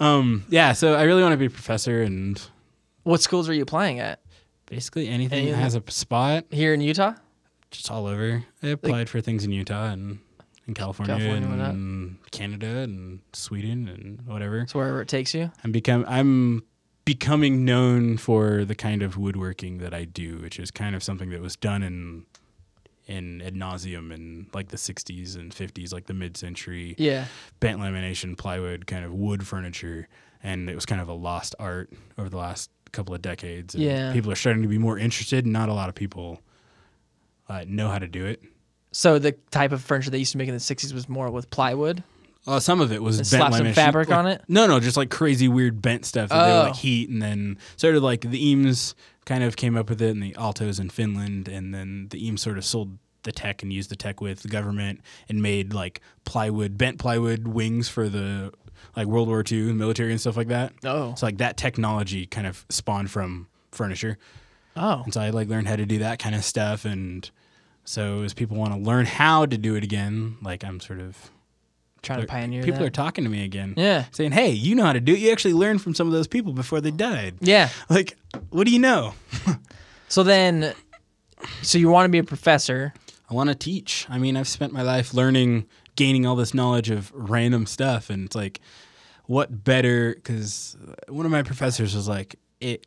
Um. 0.00 0.44
Yeah. 0.48 0.72
So 0.72 0.94
I 0.94 1.02
really 1.04 1.22
want 1.22 1.32
to 1.32 1.36
be 1.38 1.46
a 1.46 1.50
professor 1.50 2.02
and 2.02 2.40
what 3.04 3.20
schools 3.20 3.48
are 3.48 3.52
you 3.54 3.62
applying 3.62 4.00
at? 4.00 4.20
Basically 4.70 5.08
anything 5.08 5.46
that 5.46 5.56
has 5.56 5.74
a 5.74 5.82
spot, 5.88 6.44
Here 6.50 6.72
in 6.72 6.80
Utah? 6.80 7.12
just 7.70 7.90
all 7.90 8.06
over. 8.06 8.42
I 8.62 8.68
applied 8.68 9.08
for 9.10 9.20
things 9.20 9.44
in 9.44 9.52
Utah 9.52 9.90
and 9.90 10.18
in 10.66 10.74
California, 10.74 11.16
California, 11.18 11.64
and 11.66 12.16
Canada 12.32 12.78
and 12.78 13.20
Sweden 13.32 13.86
and 13.88 14.26
whatever. 14.26 14.66
So 14.68 14.78
wherever 14.78 15.00
it 15.02 15.08
takes 15.08 15.34
you. 15.34 15.50
I'm 15.62 15.70
become 15.72 16.04
I'm 16.08 16.64
becoming 17.04 17.64
known 17.64 18.16
for 18.16 18.64
the 18.64 18.74
kind 18.74 19.02
of 19.02 19.16
woodworking 19.16 19.78
that 19.78 19.92
I 19.94 20.04
do, 20.04 20.38
which 20.38 20.58
is 20.58 20.70
kind 20.70 20.94
of 20.96 21.02
something 21.02 21.30
that 21.30 21.40
was 21.40 21.56
done 21.56 21.82
in 21.82 22.26
in 23.06 23.42
ad 23.42 23.54
nauseum 23.54 24.12
in 24.12 24.46
like 24.54 24.68
the 24.68 24.76
60s 24.76 25.34
and 25.36 25.52
50s, 25.52 25.92
like 25.92 26.06
the 26.06 26.14
mid-century 26.14 26.94
Yeah. 26.96 27.24
bent 27.58 27.80
lamination, 27.80 28.36
plywood, 28.38 28.86
kind 28.86 29.04
of 29.04 29.12
wood 29.12 29.44
furniture, 29.46 30.06
and 30.44 30.70
it 30.70 30.76
was 30.76 30.86
kind 30.86 31.00
of 31.00 31.08
a 31.08 31.12
lost 31.12 31.56
art 31.58 31.92
over 32.16 32.28
the 32.28 32.36
last 32.36 32.70
couple 32.92 33.14
of 33.14 33.22
decades. 33.22 33.74
And 33.74 33.82
Yeah. 33.84 34.12
people 34.12 34.30
are 34.32 34.36
starting 34.36 34.62
to 34.62 34.68
be 34.68 34.78
more 34.78 34.98
interested. 34.98 35.44
and 35.44 35.52
Not 35.52 35.68
a 35.68 35.74
lot 35.74 35.88
of 35.88 35.94
people 35.94 36.40
uh, 37.48 37.64
know 37.66 37.88
how 37.88 37.98
to 37.98 38.06
do 38.08 38.26
it. 38.26 38.42
So 38.92 39.18
the 39.18 39.32
type 39.50 39.72
of 39.72 39.82
furniture 39.82 40.10
they 40.10 40.18
used 40.18 40.32
to 40.32 40.38
make 40.38 40.48
in 40.48 40.54
the 40.54 40.60
60s 40.60 40.92
was 40.92 41.08
more 41.08 41.30
with 41.30 41.50
plywood. 41.50 42.02
Uh, 42.46 42.58
some 42.58 42.80
of 42.80 42.90
it 42.90 43.02
was 43.02 43.18
And 43.18 43.30
bent 43.30 43.52
slap 43.52 43.52
some 43.54 43.72
fabric 43.74 44.08
Like- 44.08 44.18
on 44.18 44.26
it? 44.26 44.42
No, 44.48 44.66
no, 44.66 44.80
just 44.80 44.96
like 44.96 45.10
crazy 45.10 45.46
weird 45.46 45.82
bent 45.82 46.04
stuff 46.06 46.30
that 46.30 46.44
they 46.46 46.52
would 46.52 46.58
Oh. 46.60 46.62
like 46.70 46.76
heat, 46.76 47.08
and 47.10 47.20
then 47.20 47.58
sort 47.76 47.94
of 47.96 48.02
like 48.02 48.22
the 48.22 48.44
Eames 48.44 48.94
kind 49.26 49.44
of 49.44 49.56
came 49.56 49.76
up 49.76 49.88
with 49.90 50.00
it, 50.00 50.10
and 50.10 50.22
the 50.22 50.32
Aaltos 50.32 50.80
in 50.80 50.88
Finland, 50.90 51.48
and 51.48 51.74
then 51.74 52.08
the 52.10 52.24
Eames 52.26 52.40
sort 52.40 52.56
of 52.56 52.64
sold 52.64 52.96
the 53.22 53.32
tech 53.32 53.62
and 53.62 53.70
used 53.72 53.90
the 53.90 53.96
tech 53.96 54.22
with 54.22 54.40
the 54.40 54.48
government 54.48 55.00
and 55.28 55.42
made 55.42 55.74
like 55.74 56.00
plywood, 56.24 56.78
bent 56.78 56.98
plywood 56.98 57.46
wings 57.46 57.88
for 57.90 58.08
the 58.08 58.50
like 58.96 59.06
World 59.06 59.28
War 59.28 59.44
II 59.50 59.72
military 59.72 60.10
and 60.10 60.20
stuff 60.20 60.36
like 60.36 60.48
that. 60.48 60.72
Oh. 60.84 61.14
So 61.16 61.26
like 61.26 61.38
that 61.38 61.56
technology 61.56 62.26
kind 62.26 62.46
of 62.46 62.64
spawned 62.68 63.10
from 63.10 63.48
furniture. 63.72 64.18
Oh. 64.76 65.02
And 65.04 65.12
so 65.14 65.20
I 65.20 65.30
like 65.30 65.48
learned 65.48 65.68
how 65.68 65.76
to 65.76 65.86
do 65.86 65.98
that 65.98 66.18
kind 66.18 66.34
of 66.34 66.44
stuff. 66.44 66.84
And 66.84 67.28
so 67.84 68.22
as 68.22 68.34
people 68.34 68.56
want 68.56 68.72
to 68.72 68.78
learn 68.78 69.06
how 69.06 69.46
to 69.46 69.58
do 69.58 69.74
it 69.74 69.84
again, 69.84 70.36
like 70.42 70.64
I'm 70.64 70.80
sort 70.80 71.00
of 71.00 71.30
Trying 72.02 72.22
to 72.22 72.26
pioneer 72.26 72.62
people 72.62 72.80
that. 72.80 72.86
are 72.86 72.90
talking 72.90 73.24
to 73.24 73.30
me 73.30 73.44
again. 73.44 73.74
Yeah. 73.76 74.06
Saying, 74.12 74.32
Hey, 74.32 74.52
you 74.52 74.74
know 74.74 74.84
how 74.84 74.94
to 74.94 75.00
do 75.00 75.12
it. 75.12 75.18
You 75.18 75.30
actually 75.32 75.52
learned 75.52 75.82
from 75.82 75.94
some 75.94 76.06
of 76.06 76.14
those 76.14 76.26
people 76.26 76.54
before 76.54 76.80
they 76.80 76.90
died. 76.90 77.34
Yeah. 77.40 77.68
Like, 77.90 78.16
what 78.48 78.64
do 78.64 78.72
you 78.72 78.78
know? 78.78 79.14
So 80.10 80.24
then, 80.24 80.74
so 81.62 81.78
you 81.78 81.88
want 81.88 82.06
to 82.06 82.08
be 82.08 82.18
a 82.18 82.24
professor. 82.24 82.92
I 83.30 83.34
want 83.34 83.48
to 83.48 83.54
teach. 83.54 84.06
I 84.10 84.18
mean, 84.18 84.36
I've 84.36 84.48
spent 84.48 84.72
my 84.72 84.82
life 84.82 85.14
learning, 85.14 85.66
gaining 85.96 86.26
all 86.26 86.36
this 86.36 86.54
knowledge 86.54 86.90
of 86.90 87.12
random 87.14 87.66
stuff, 87.66 88.10
and 88.10 88.26
it's 88.26 88.36
like, 88.36 88.60
what 89.26 89.64
better? 89.64 90.14
Because 90.14 90.76
one 91.08 91.24
of 91.26 91.32
my 91.32 91.42
professors 91.42 91.94
was 91.94 92.08
like, 92.08 92.36
it. 92.60 92.86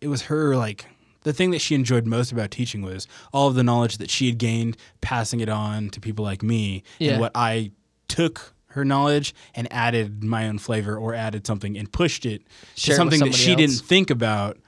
It 0.00 0.08
was 0.08 0.22
her 0.22 0.54
like 0.54 0.84
the 1.22 1.32
thing 1.32 1.50
that 1.52 1.60
she 1.60 1.74
enjoyed 1.74 2.06
most 2.06 2.30
about 2.30 2.50
teaching 2.50 2.82
was 2.82 3.08
all 3.32 3.48
of 3.48 3.54
the 3.54 3.62
knowledge 3.62 3.96
that 3.96 4.10
she 4.10 4.26
had 4.26 4.36
gained, 4.36 4.76
passing 5.00 5.40
it 5.40 5.48
on 5.48 5.88
to 5.90 6.00
people 6.00 6.22
like 6.24 6.42
me, 6.42 6.82
Yeah. 6.98 7.12
and 7.12 7.20
what 7.20 7.32
I 7.34 7.70
took 8.08 8.52
her 8.66 8.84
knowledge 8.84 9.34
and 9.54 9.72
added 9.72 10.22
my 10.22 10.46
own 10.46 10.58
flavor 10.58 10.96
or 10.98 11.14
added 11.14 11.46
something 11.46 11.78
and 11.78 11.90
pushed 11.90 12.26
it 12.26 12.42
Share 12.74 12.88
to 12.88 12.92
it 12.92 12.96
something 12.96 13.20
that 13.20 13.34
she 13.34 13.52
else. 13.52 13.56
didn't 13.58 13.80
think 13.88 14.10
about 14.10 14.58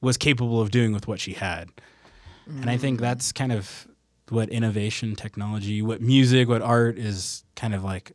was 0.00 0.16
capable 0.16 0.60
of 0.60 0.70
doing 0.70 0.92
with 0.92 1.08
what 1.08 1.18
she 1.18 1.32
had. 1.32 1.70
And 2.46 2.70
I 2.70 2.76
Mm. 2.76 2.80
think 2.80 3.00
that's 3.00 3.32
kind 3.32 3.50
of 3.52 3.88
what 4.28 4.48
innovation, 4.48 5.14
technology, 5.16 5.82
what 5.82 6.00
music, 6.00 6.48
what 6.48 6.62
art 6.62 6.98
is 6.98 7.44
kind 7.56 7.74
of 7.74 7.84
like 7.84 8.12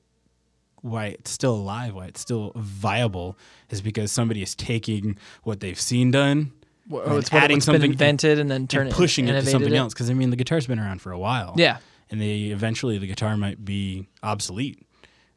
why 0.82 1.08
it's 1.08 1.30
still 1.30 1.54
alive, 1.56 1.94
why 1.94 2.06
it's 2.06 2.22
still 2.22 2.52
viable 2.56 3.38
is 3.70 3.82
because 3.82 4.12
somebody 4.12 4.42
is 4.42 4.56
taking 4.56 5.18
what 5.44 5.60
they've 5.60 5.80
seen 5.80 6.10
done 6.12 6.52
Wh- 6.90 6.94
oh, 6.96 7.02
and 7.06 7.18
it's 7.20 7.34
adding 7.34 7.58
what's 7.58 7.66
been 7.66 7.74
something 7.76 7.92
invented 7.92 8.40
and 8.40 8.50
then 8.50 8.66
turn 8.68 8.88
and 8.88 8.96
pushing 8.96 9.26
it 9.26 9.28
to 9.28 9.34
innovated 9.38 9.52
something 9.52 9.74
else. 9.76 9.94
Because 9.94 10.10
I 10.10 10.14
mean, 10.14 10.30
the 10.30 10.36
guitar's 10.38 10.68
been 10.68 10.80
around 10.80 11.02
for 11.02 11.12
a 11.12 11.20
while. 11.20 11.54
Yeah. 11.58 11.78
and 12.10 12.20
they 12.20 12.46
eventually 12.46 12.98
the 12.98 13.08
guitar 13.08 13.38
might 13.38 13.64
be 13.64 14.08
obsolete. 14.24 14.86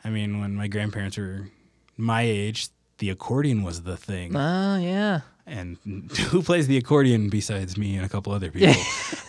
I 0.05 0.11
mean, 0.11 0.41
when 0.41 0.55
my 0.55 0.69
grandparents 0.69 1.19
were 1.19 1.49
my 1.97 2.23
age, 2.23 2.69
the 2.99 3.11
accordion 3.11 3.63
was 3.63 3.83
the 3.83 3.97
thing. 3.97 4.35
Oh 4.37 4.79
yeah. 4.79 5.21
And 5.47 5.77
who 6.31 6.43
plays 6.43 6.67
the 6.69 6.77
accordion 6.77 7.29
besides 7.29 7.77
me 7.77 7.97
and 7.97 8.05
a 8.07 8.09
couple 8.09 8.33
other 8.33 8.51
people? 8.51 8.75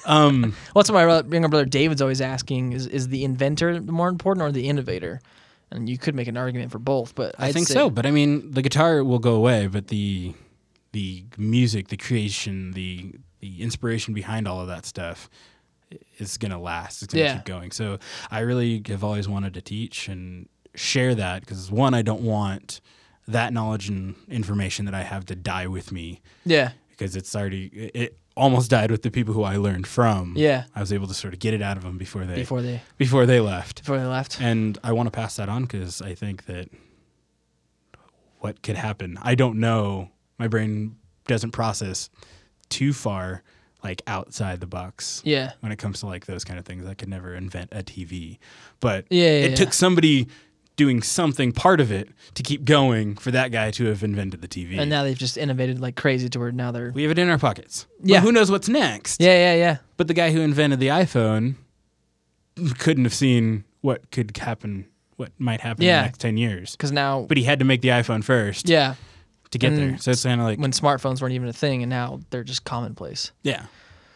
um, 0.06 0.42
Well, 0.76 0.82
that's 0.84 0.92
what 0.92 1.06
my 1.06 1.36
younger 1.36 1.48
brother 1.50 1.66
David's 1.66 2.02
always 2.02 2.22
asking: 2.22 2.74
is 2.74 2.86
is 2.88 3.08
the 3.08 3.24
inventor 3.24 3.82
more 3.82 4.10
important 4.10 4.44
or 4.44 4.52
the 4.52 4.68
innovator? 4.70 5.22
And 5.72 5.90
you 5.90 5.98
could 5.98 6.14
make 6.14 6.28
an 6.28 6.38
argument 6.38 6.72
for 6.72 6.78
both, 6.78 7.16
but 7.16 7.34
I 7.40 7.48
I'd 7.48 7.54
think 7.54 7.68
say- 7.68 7.74
so, 7.74 7.90
but 7.90 8.06
I 8.06 8.12
mean, 8.12 8.52
the 8.52 8.62
guitar 8.62 9.04
will 9.04 9.18
go 9.20 9.34
away, 9.36 9.66
but 9.68 9.88
the 9.88 10.34
the 10.92 11.24
music, 11.38 11.88
the 11.88 11.98
creation, 11.98 12.72
the 12.74 13.16
the 13.40 13.62
inspiration 13.64 14.14
behind 14.14 14.48
all 14.48 14.62
of 14.62 14.68
that 14.68 14.86
stuff 14.86 15.30
is 16.20 16.38
gonna 16.38 16.62
last. 16.62 17.02
It's 17.02 17.14
gonna 17.14 17.26
Yeah. 17.26 17.36
keep 17.38 17.46
going. 17.46 17.72
So 17.72 17.98
I 18.30 18.40
really 18.42 18.84
have 18.88 19.04
always 19.04 19.28
wanted 19.28 19.56
to 19.56 19.62
teach 19.62 20.08
and 20.08 20.48
share 20.76 21.16
that 21.16 21.42
because 21.42 21.72
one, 21.72 21.94
I 21.96 22.04
don't 22.04 22.22
want 22.22 22.80
that 23.28 23.54
knowledge 23.54 23.90
and 23.90 24.16
information 24.28 24.86
that 24.86 24.94
I 24.94 25.04
have 25.04 25.26
to 25.28 25.36
die 25.36 25.68
with 25.68 25.92
me 25.92 26.22
Yeah, 26.46 26.72
because 26.90 27.16
it's 27.16 27.36
already 27.36 27.68
it- 27.94 28.18
almost 28.36 28.72
died 28.72 28.90
with 28.90 29.04
the 29.04 29.12
people 29.12 29.32
who 29.34 29.44
I 29.44 29.58
learned 29.58 29.86
from. 29.86 30.34
yeah. 30.36 30.64
I 30.76 30.80
was 30.80 30.92
able 30.92 31.06
to 31.08 31.14
sort 31.14 31.34
of 31.36 31.40
get 31.40 31.54
it 31.54 31.62
out 31.62 31.78
of 31.78 31.84
them 31.84 31.98
before 32.00 32.26
they 32.26 32.34
Before 32.36 32.62
they 32.64 32.82
before 32.98 33.26
they 33.28 33.40
left. 33.40 33.82
before 33.84 34.00
they 34.00 34.06
left. 34.06 34.42
And 34.42 34.78
I 34.84 34.92
want 34.92 35.06
to 35.08 35.12
pass 35.12 35.36
that 35.36 35.50
on 35.50 35.64
because 35.64 36.02
I 36.02 36.16
think 36.16 36.46
that 36.46 36.68
what 38.40 38.62
could 38.62 38.76
happen, 38.76 39.18
I 39.22 39.36
don't 39.36 39.60
know. 39.60 40.10
My 40.38 40.48
brain 40.48 40.98
doesn't 41.28 41.52
process 41.52 42.10
too 42.70 42.92
far, 42.92 43.44
like 43.84 44.02
outside 44.08 44.60
the 44.60 44.68
box. 44.68 45.22
Yeah, 45.24 45.52
When 45.62 45.72
it 45.72 45.78
comes 45.78 46.00
to 46.02 46.08
like 46.08 46.26
those 46.26 46.44
kind 46.44 46.60
of 46.60 46.66
things, 46.66 46.86
I 46.86 46.94
could 46.96 47.10
never 47.10 47.36
invent 47.36 47.70
a 47.72 47.84
TV. 47.84 48.40
But 48.80 49.06
Yeah, 49.10 49.24
yeah, 49.26 49.30
it 49.46 49.50
yeah. 49.52 49.56
took 49.58 49.74
somebody 49.74 50.28
doing 50.76 51.02
something 51.04 51.52
part 51.52 51.80
of 51.80 51.92
it 51.92 52.10
to 52.34 52.42
keep 52.44 52.66
going 52.66 53.16
for 53.16 53.30
that 53.32 53.52
guy 53.52 53.70
to 53.72 53.86
have 53.86 54.04
invented 54.04 54.42
the 54.42 54.48
TV. 54.48 54.78
and 54.80 54.90
now 54.90 55.04
they've 55.04 55.18
just 55.18 55.38
innovated 55.38 55.80
like 55.80 55.96
crazy 55.96 56.28
to 56.30 56.40
where 56.40 56.52
now 56.52 56.72
they're 56.72 56.92
we 56.92 57.04
have 57.04 57.12
it 57.12 57.20
in 57.20 57.30
our 57.30 57.38
pockets. 57.38 57.86
But 58.00 58.10
Yeah. 58.10 58.20
who 58.22 58.32
knows 58.32 58.50
what's 58.50 58.68
next? 58.68 59.22
yeah, 59.22 59.36
yeah, 59.36 59.56
yeah. 59.56 59.78
But 59.98 60.08
the 60.08 60.14
guy 60.16 60.32
who 60.32 60.42
invented 60.42 60.80
the 60.80 60.88
iPhone 60.88 61.56
couldn't 62.80 63.04
have 63.04 63.14
seen 63.14 63.64
what 63.82 64.10
could 64.12 64.36
happen, 64.38 64.86
what 65.18 65.32
might 65.38 65.62
happen 65.62 65.84
in 65.84 65.88
the 65.88 66.02
next 66.02 66.20
10 66.20 66.38
years. 66.38 66.72
Because 66.72 66.92
now, 66.92 67.22
But 67.28 67.38
he 67.38 67.44
had 67.44 67.60
to 67.60 67.66
make 67.66 67.82
the 67.82 67.90
iPhone 67.90 68.24
first 68.24 68.68
yeah, 68.70 68.96
to 69.52 69.58
get 69.60 69.74
And 69.74 69.78
there. 69.94 69.98
So 70.00 70.12
it's 70.12 70.24
kind 70.24 70.40
of 70.42 70.46
like, 70.48 70.60
when 70.60 70.72
smartphones 70.72 71.22
weren't 71.22 71.34
even 71.34 71.48
a 71.48 71.54
thing, 71.54 71.84
and 71.84 71.90
now 71.90 72.20
they're 72.30 72.44
just 72.44 72.64
commonplace. 72.64 73.32
yeah. 73.44 73.66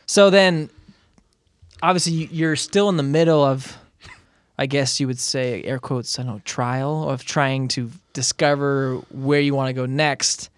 So 0.07 0.29
then, 0.29 0.69
obviously, 1.83 2.13
you're 2.31 2.55
still 2.55 2.87
in 2.89 2.95
the 2.97 3.03
middle 3.03 3.43
of, 3.43 3.77
I 4.57 4.65
guess 4.65 4.99
you 4.99 5.07
would 5.07 5.19
say, 5.19 5.63
air 5.63 5.79
quotes, 5.79 6.17
I 6.17 6.23
don't 6.23 6.33
know, 6.33 6.41
trial 6.43 7.09
of 7.09 7.23
trying 7.23 7.67
to 7.69 7.91
discover 8.13 8.95
where 9.11 9.39
you 9.39 9.53
want 9.53 9.69
to 9.69 9.73
go 9.73 9.85
next. 9.85 10.49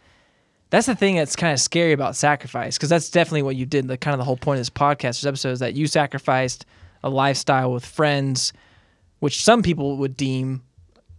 That's 0.70 0.86
the 0.86 0.96
thing 0.96 1.16
that's 1.16 1.36
kind 1.36 1.52
of 1.52 1.60
scary 1.60 1.92
about 1.92 2.16
sacrifice, 2.16 2.78
because 2.78 2.90
that's 2.90 3.10
definitely 3.10 3.42
what 3.42 3.56
you 3.56 3.66
did. 3.66 3.88
The 3.88 3.98
kind 3.98 4.14
of 4.14 4.20
the 4.20 4.24
whole 4.24 4.38
point 4.38 4.58
of 4.58 4.62
this 4.62 4.70
podcast, 4.70 5.02
this 5.02 5.26
episode, 5.26 5.52
is 5.52 5.60
that 5.60 5.74
you 5.74 5.88
sacrificed 5.88 6.66
a 7.04 7.10
lifestyle 7.10 7.74
with 7.74 7.86
friends, 7.86 8.54
which 9.20 9.44
some 9.44 9.64
people 9.64 9.98
would 9.98 10.16
deem, 10.16 10.64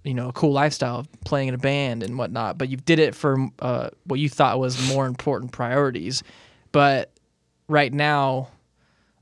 you 0.04 0.14
know, 0.14 0.28
a 0.28 0.32
cool 0.32 0.52
lifestyle 0.52 1.00
of 1.00 1.08
playing 1.26 1.48
in 1.48 1.54
a 1.54 1.58
band 1.58 2.02
and 2.02 2.16
whatnot. 2.16 2.56
But 2.56 2.70
you 2.70 2.78
did 2.78 2.98
it 2.98 3.14
for 3.14 3.48
uh, 3.58 3.90
what 4.04 4.20
you 4.20 4.28
thought 4.30 4.58
was 4.58 4.88
more 4.88 5.06
important 5.06 5.52
priorities. 5.52 6.22
But 6.72 7.10
right 7.68 7.92
now, 7.92 8.48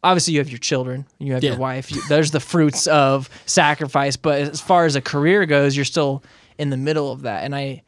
obviously 0.03 0.35
you 0.35 0.41
have 0.41 0.49
your 0.51 0.59
children, 0.59 1.07
you 1.19 1.33
have 1.35 1.43
Yeah. 1.43 1.51
your 1.51 1.59
wife. 1.59 1.91
You, 1.93 2.01
there's 2.09 2.31
the 2.31 2.41
fruits 2.41 2.87
of 2.87 3.29
sacrifice. 3.47 4.17
But 4.17 4.41
as 4.43 4.61
far 4.61 4.85
as 4.87 4.97
a 4.97 5.01
career 5.01 5.45
goes, 5.47 5.75
you're 5.77 5.85
still 5.85 6.23
in 6.59 6.71
the 6.71 6.77
middle 6.77 7.11
of 7.13 7.23
that. 7.23 7.45
And 7.45 7.55
I, 7.55 7.83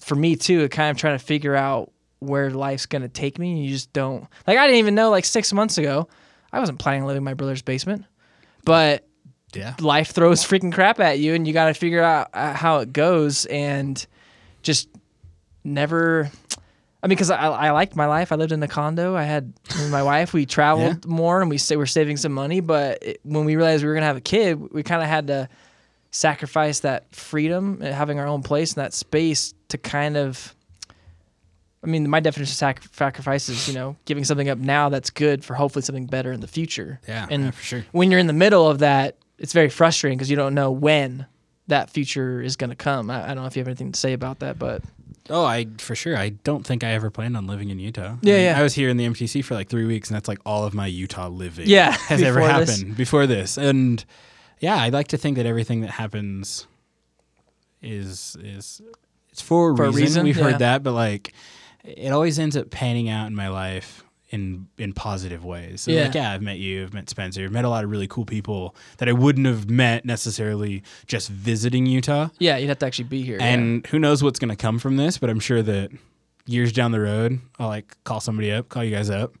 for 0.00 0.14
me 0.14 0.36
too, 0.36 0.68
kind 0.68 0.90
of 0.90 0.96
trying 0.96 1.18
to 1.18 1.24
figure 1.24 1.54
out 1.54 1.90
where 2.20 2.50
life's 2.50 2.86
gonna 2.86 3.08
take 3.08 3.38
me. 3.38 3.64
You 3.64 3.70
just 3.70 3.92
don't 3.92 4.26
like. 4.46 4.56
I 4.58 4.66
didn't 4.66 4.78
even 4.78 4.94
know 4.94 5.10
like 5.10 5.24
six 5.24 5.52
months 5.52 5.76
ago. 5.78 6.08
I 6.52 6.60
wasn't 6.60 6.78
planning 6.78 7.02
on 7.02 7.06
living 7.08 7.18
in 7.20 7.24
my 7.24 7.34
brother's 7.34 7.62
basement, 7.62 8.04
but 8.64 9.06
Yeah. 9.54 9.74
life 9.80 10.10
throws 10.12 10.44
freaking 10.44 10.72
crap 10.72 11.00
at 11.00 11.18
you 11.18 11.34
and 11.34 11.46
you 11.46 11.52
got 11.52 11.66
to 11.66 11.74
figure 11.74 12.02
out 12.02 12.28
uh, 12.34 12.52
how 12.54 12.78
it 12.78 12.92
goes 12.92 13.46
and 13.46 14.04
just 14.62 14.88
never 15.64 16.30
i 17.02 17.06
mean 17.06 17.16
because 17.16 17.30
I, 17.30 17.36
I 17.48 17.70
liked 17.72 17.96
my 17.96 18.06
life 18.06 18.32
i 18.32 18.36
lived 18.36 18.52
in 18.52 18.62
a 18.62 18.68
condo 18.68 19.14
i 19.16 19.24
had 19.24 19.52
my 19.90 20.02
wife 20.02 20.32
we 20.32 20.46
traveled 20.46 21.06
more 21.06 21.40
and 21.40 21.50
we 21.50 21.58
sa- 21.58 21.76
were 21.76 21.86
saving 21.86 22.16
some 22.16 22.32
money 22.32 22.60
but 22.60 23.02
it, 23.02 23.20
when 23.24 23.44
we 23.44 23.56
realized 23.56 23.82
we 23.82 23.88
were 23.88 23.94
going 23.94 24.02
to 24.02 24.06
have 24.06 24.16
a 24.16 24.20
kid 24.20 24.72
we 24.72 24.82
kind 24.82 25.02
of 25.02 25.08
had 25.08 25.26
to 25.26 25.48
sacrifice 26.10 26.80
that 26.80 27.12
freedom 27.14 27.78
and 27.82 27.94
having 27.94 28.18
our 28.18 28.26
own 28.26 28.42
place 28.42 28.74
and 28.74 28.82
that 28.84 28.92
space 28.92 29.54
to 29.68 29.78
kind 29.78 30.16
of 30.16 30.54
I 31.84 31.88
mean, 31.88 32.08
my 32.08 32.20
definition 32.20 32.52
of 32.52 32.56
sac- 32.56 32.94
sacrifice 32.94 33.48
is, 33.48 33.66
you 33.66 33.74
know, 33.74 33.96
giving 34.04 34.22
something 34.22 34.48
up 34.48 34.56
now 34.58 34.88
that's 34.88 35.10
good 35.10 35.44
for 35.44 35.54
hopefully 35.54 35.82
something 35.82 36.06
better 36.06 36.30
in 36.30 36.38
the 36.38 36.46
future. 36.46 37.00
Yeah, 37.08 37.26
And 37.28 37.46
yeah, 37.46 37.50
for 37.50 37.62
sure. 37.64 37.84
when 37.90 38.08
you're 38.12 38.20
in 38.20 38.28
the 38.28 38.32
middle 38.32 38.68
of 38.70 38.78
that, 38.78 39.16
it's 39.36 39.52
very 39.52 39.68
frustrating 39.68 40.16
because 40.16 40.30
you 40.30 40.36
don't 40.36 40.54
know 40.54 40.70
when 40.70 41.26
that 41.66 41.90
future 41.90 42.40
is 42.40 42.54
going 42.54 42.70
to 42.70 42.76
come. 42.76 43.10
I, 43.10 43.24
I 43.24 43.26
don't 43.28 43.38
know 43.38 43.46
if 43.46 43.56
you 43.56 43.60
have 43.62 43.66
anything 43.66 43.90
to 43.90 43.98
say 43.98 44.12
about 44.12 44.38
that, 44.38 44.60
but 44.60 44.80
Oh, 45.30 45.44
I 45.44 45.66
for 45.78 45.94
sure. 45.94 46.16
I 46.16 46.30
don't 46.30 46.66
think 46.66 46.82
I 46.82 46.92
ever 46.92 47.10
planned 47.10 47.36
on 47.36 47.46
living 47.46 47.70
in 47.70 47.78
Utah. 47.78 48.16
Yeah, 48.22 48.34
I 48.34 48.36
mean, 48.36 48.44
yeah. 48.44 48.58
I 48.58 48.62
was 48.62 48.74
here 48.74 48.88
in 48.88 48.96
the 48.96 49.06
MTC 49.06 49.44
for 49.44 49.54
like 49.54 49.68
three 49.68 49.86
weeks, 49.86 50.08
and 50.10 50.16
that's 50.16 50.28
like 50.28 50.38
all 50.44 50.64
of 50.64 50.74
my 50.74 50.86
Utah 50.86 51.28
living. 51.28 51.68
Yeah, 51.68 51.92
has 52.08 52.20
ever 52.22 52.40
before 52.40 52.58
this. 52.60 52.76
happened 52.78 52.96
before 52.96 53.26
this. 53.26 53.56
And 53.56 54.04
yeah, 54.60 54.76
I 54.76 54.88
like 54.88 55.08
to 55.08 55.16
think 55.16 55.36
that 55.36 55.46
everything 55.46 55.80
that 55.82 55.90
happens 55.90 56.66
is 57.80 58.36
is 58.42 58.80
it's 59.30 59.40
for 59.42 59.72
a, 59.72 59.76
For 59.76 59.84
a 59.84 59.86
reason. 59.88 60.02
reason, 60.02 60.24
We've 60.24 60.36
yeah. 60.36 60.44
heard 60.44 60.58
that, 60.60 60.82
but 60.82 60.92
like 60.92 61.32
it 61.84 62.10
always 62.12 62.38
ends 62.38 62.56
up 62.56 62.70
panning 62.70 63.08
out 63.08 63.26
in 63.26 63.34
my 63.34 63.48
life 63.48 64.04
in 64.32 64.66
in 64.78 64.92
positive 64.94 65.44
ways. 65.44 65.82
So 65.82 65.92
Yeah. 65.92 66.04
like 66.04 66.14
yeah, 66.14 66.32
I've 66.32 66.42
met 66.42 66.58
you, 66.58 66.82
I've 66.82 66.94
met 66.94 67.08
Spencer, 67.08 67.44
I've 67.44 67.52
met 67.52 67.64
a 67.64 67.68
lot 67.68 67.84
of 67.84 67.90
really 67.90 68.08
cool 68.08 68.24
people 68.24 68.74
that 68.98 69.08
I 69.08 69.12
wouldn't 69.12 69.46
have 69.46 69.70
met 69.70 70.04
necessarily 70.04 70.82
just 71.06 71.28
visiting 71.28 71.86
Utah. 71.86 72.30
yeah, 72.38 72.56
you'd 72.56 72.68
have 72.68 72.78
to 72.80 72.86
actually 72.86 73.04
be 73.04 73.22
here. 73.22 73.36
yeah. 73.38 73.44
And 73.46 73.86
who 73.86 73.98
knows 73.98 74.22
what's 74.22 74.38
going 74.40 74.48
to 74.48 74.56
come 74.56 74.78
from 74.80 74.96
this, 74.96 75.18
but 75.18 75.30
I'm 75.30 75.38
sure 75.40 75.62
that 75.62 75.90
years 76.46 76.72
down 76.72 76.90
the 76.92 77.00
road, 77.00 77.40
I'll 77.58 77.68
like 77.68 77.96
call 78.04 78.18
somebody 78.20 78.50
up, 78.50 78.68
call 78.68 78.82
you 78.82 78.90
guys 78.90 79.10
up, 79.10 79.34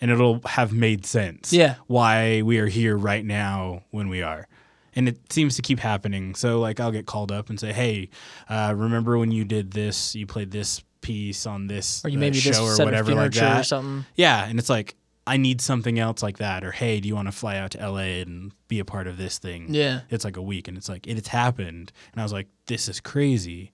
and 0.00 0.10
it'll 0.10 0.40
have 0.46 0.72
made 0.72 1.04
sense. 1.06 1.52
Yeah. 1.52 1.74
Why 1.86 2.42
we 2.42 2.58
are 2.58 2.66
here 2.68 2.96
right 2.96 3.24
now 3.24 3.82
when 3.90 4.08
we 4.08 4.22
are. 4.22 4.48
And 4.96 5.08
it 5.08 5.30
seems 5.32 5.54
to 5.56 5.62
keep 5.62 5.78
happening. 5.78 6.34
So 6.34 6.58
like 6.58 6.80
I'll 6.80 6.90
get 6.90 7.06
called 7.06 7.30
up 7.30 7.50
and 7.50 7.60
say, 7.60 7.72
"Hey, 7.72 8.08
uh, 8.48 8.74
remember 8.76 9.16
when 9.18 9.30
you 9.30 9.44
did 9.44 9.72
this? 9.72 10.16
You 10.16 10.26
played 10.26 10.50
this 10.50 10.82
piece 11.08 11.46
on 11.46 11.66
this 11.66 12.04
or 12.04 12.08
you 12.08 12.18
uh, 12.18 12.20
maybe 12.20 12.38
show 12.38 12.50
just 12.50 12.80
or 12.80 12.84
whatever 12.84 13.12
like 13.12 13.18
furniture 13.18 13.44
or 13.44 13.48
that." 13.48 13.66
something. 13.66 14.04
Yeah, 14.14 14.44
and 14.44 14.58
it's 14.58 14.70
like 14.70 14.94
I 15.26 15.36
need 15.36 15.60
something 15.60 15.98
else 15.98 16.22
like 16.22 16.38
that, 16.38 16.64
or 16.64 16.72
hey, 16.72 17.00
do 17.00 17.08
you 17.08 17.14
want 17.14 17.28
to 17.28 17.32
fly 17.32 17.56
out 17.56 17.72
to 17.72 17.78
LA 17.78 18.22
and 18.24 18.52
be 18.68 18.78
a 18.78 18.84
part 18.84 19.06
of 19.06 19.16
this 19.16 19.38
thing? 19.38 19.66
Yeah, 19.74 20.00
It's 20.10 20.24
like 20.24 20.36
a 20.36 20.42
week, 20.42 20.68
and 20.68 20.76
it's 20.76 20.88
like 20.88 21.06
it, 21.06 21.18
it's 21.18 21.28
happened, 21.28 21.92
and 22.12 22.20
I 22.20 22.24
was 22.24 22.32
like, 22.32 22.48
this 22.66 22.88
is 22.88 23.00
crazy 23.00 23.72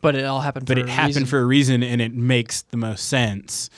but 0.00 0.14
it 0.14 0.24
all 0.24 0.40
happened. 0.40 0.66
but 0.66 0.78
it 0.78 0.88
happened 0.88 1.16
reason. 1.16 1.26
for 1.26 1.38
a 1.40 1.44
reason 1.44 1.82
and 1.82 2.00
it 2.00 2.12
makes 2.12 2.62
the 2.62 2.76
most 2.76 3.06
sense 3.06 3.70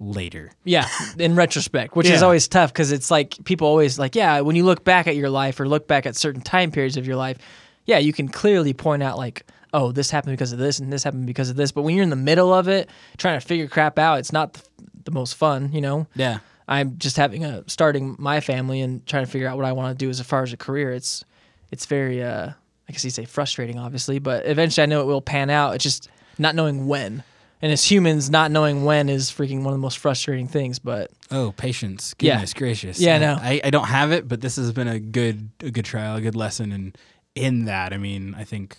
later. 0.00 0.52
Yeah, 0.64 0.88
in 1.18 1.34
retrospect, 1.34 1.96
which 1.96 2.08
is 2.08 2.22
always 2.22 2.46
tough 2.48 2.72
because 2.72 2.92
it's 2.92 3.10
like 3.10 3.36
people 3.44 3.66
always 3.66 3.98
like, 3.98 4.14
yeah, 4.14 4.40
when 4.40 4.56
you 4.56 4.64
look 4.64 4.84
back 4.84 5.06
at 5.06 5.16
your 5.16 5.30
life 5.30 5.58
or 5.58 5.68
look 5.68 5.88
back 5.88 6.06
at 6.06 6.16
certain 6.16 6.40
time 6.40 6.70
periods 6.70 6.96
of 6.96 7.06
your 7.06 7.16
life, 7.16 7.38
yeah, 7.86 7.98
you 7.98 8.12
can 8.12 8.28
clearly 8.28 8.72
point 8.72 9.02
out 9.02 9.18
like, 9.18 9.44
oh, 9.72 9.92
this 9.92 10.10
happened 10.10 10.32
because 10.32 10.52
of 10.52 10.58
this 10.58 10.78
and 10.78 10.92
this 10.92 11.02
happened 11.02 11.26
because 11.26 11.50
of 11.50 11.56
this. 11.56 11.72
But 11.72 11.82
when 11.82 11.94
you're 11.94 12.02
in 12.02 12.10
the 12.10 12.16
middle 12.16 12.52
of 12.52 12.68
it, 12.68 12.88
trying 13.16 13.38
to 13.40 13.46
figure 13.46 13.68
crap 13.68 13.98
out, 13.98 14.18
it's 14.18 14.32
not 14.32 14.54
the, 14.54 14.62
the 15.04 15.10
most 15.10 15.34
fun, 15.34 15.72
you 15.72 15.80
know. 15.80 16.06
Yeah. 16.14 16.38
I'm 16.66 16.98
just 16.98 17.16
having 17.16 17.44
a 17.44 17.64
starting 17.66 18.14
my 18.18 18.40
family 18.40 18.80
and 18.80 19.04
trying 19.06 19.24
to 19.24 19.30
figure 19.30 19.48
out 19.48 19.56
what 19.56 19.64
I 19.64 19.72
want 19.72 19.98
to 19.98 20.04
do 20.04 20.10
as 20.10 20.20
far 20.20 20.42
as 20.42 20.52
a 20.52 20.56
career. 20.56 20.92
It's 20.92 21.24
it's 21.70 21.86
very 21.86 22.22
uh 22.22 22.50
I 22.88 22.92
guess 22.92 23.04
you 23.04 23.10
say 23.10 23.24
frustrating 23.24 23.78
obviously, 23.78 24.18
but 24.18 24.46
eventually 24.46 24.82
I 24.82 24.86
know 24.86 25.00
it 25.00 25.06
will 25.06 25.22
pan 25.22 25.50
out. 25.50 25.74
It's 25.74 25.84
just 25.84 26.08
not 26.38 26.54
knowing 26.54 26.86
when. 26.86 27.22
And 27.60 27.72
as 27.72 27.90
humans, 27.90 28.30
not 28.30 28.52
knowing 28.52 28.84
when 28.84 29.08
is 29.08 29.30
freaking 29.30 29.64
one 29.64 29.68
of 29.68 29.72
the 29.72 29.78
most 29.78 29.98
frustrating 29.98 30.46
things. 30.46 30.78
But 30.78 31.10
Oh, 31.30 31.52
patience. 31.56 32.14
Yeah. 32.20 32.34
Goodness 32.34 32.54
gracious. 32.54 33.00
Yeah, 33.00 33.14
I 33.14 33.16
I 33.16 33.18
know. 33.18 33.38
I, 33.40 33.60
I 33.64 33.70
don't 33.70 33.88
have 33.88 34.12
it, 34.12 34.28
but 34.28 34.40
this 34.42 34.56
has 34.56 34.70
been 34.72 34.88
a 34.88 35.00
good 35.00 35.50
a 35.60 35.70
good 35.70 35.84
trial, 35.84 36.16
a 36.16 36.20
good 36.20 36.36
lesson 36.36 36.70
and 36.72 36.96
in 37.34 37.66
that, 37.66 37.92
I 37.92 37.98
mean, 37.98 38.34
I 38.36 38.44
think 38.44 38.76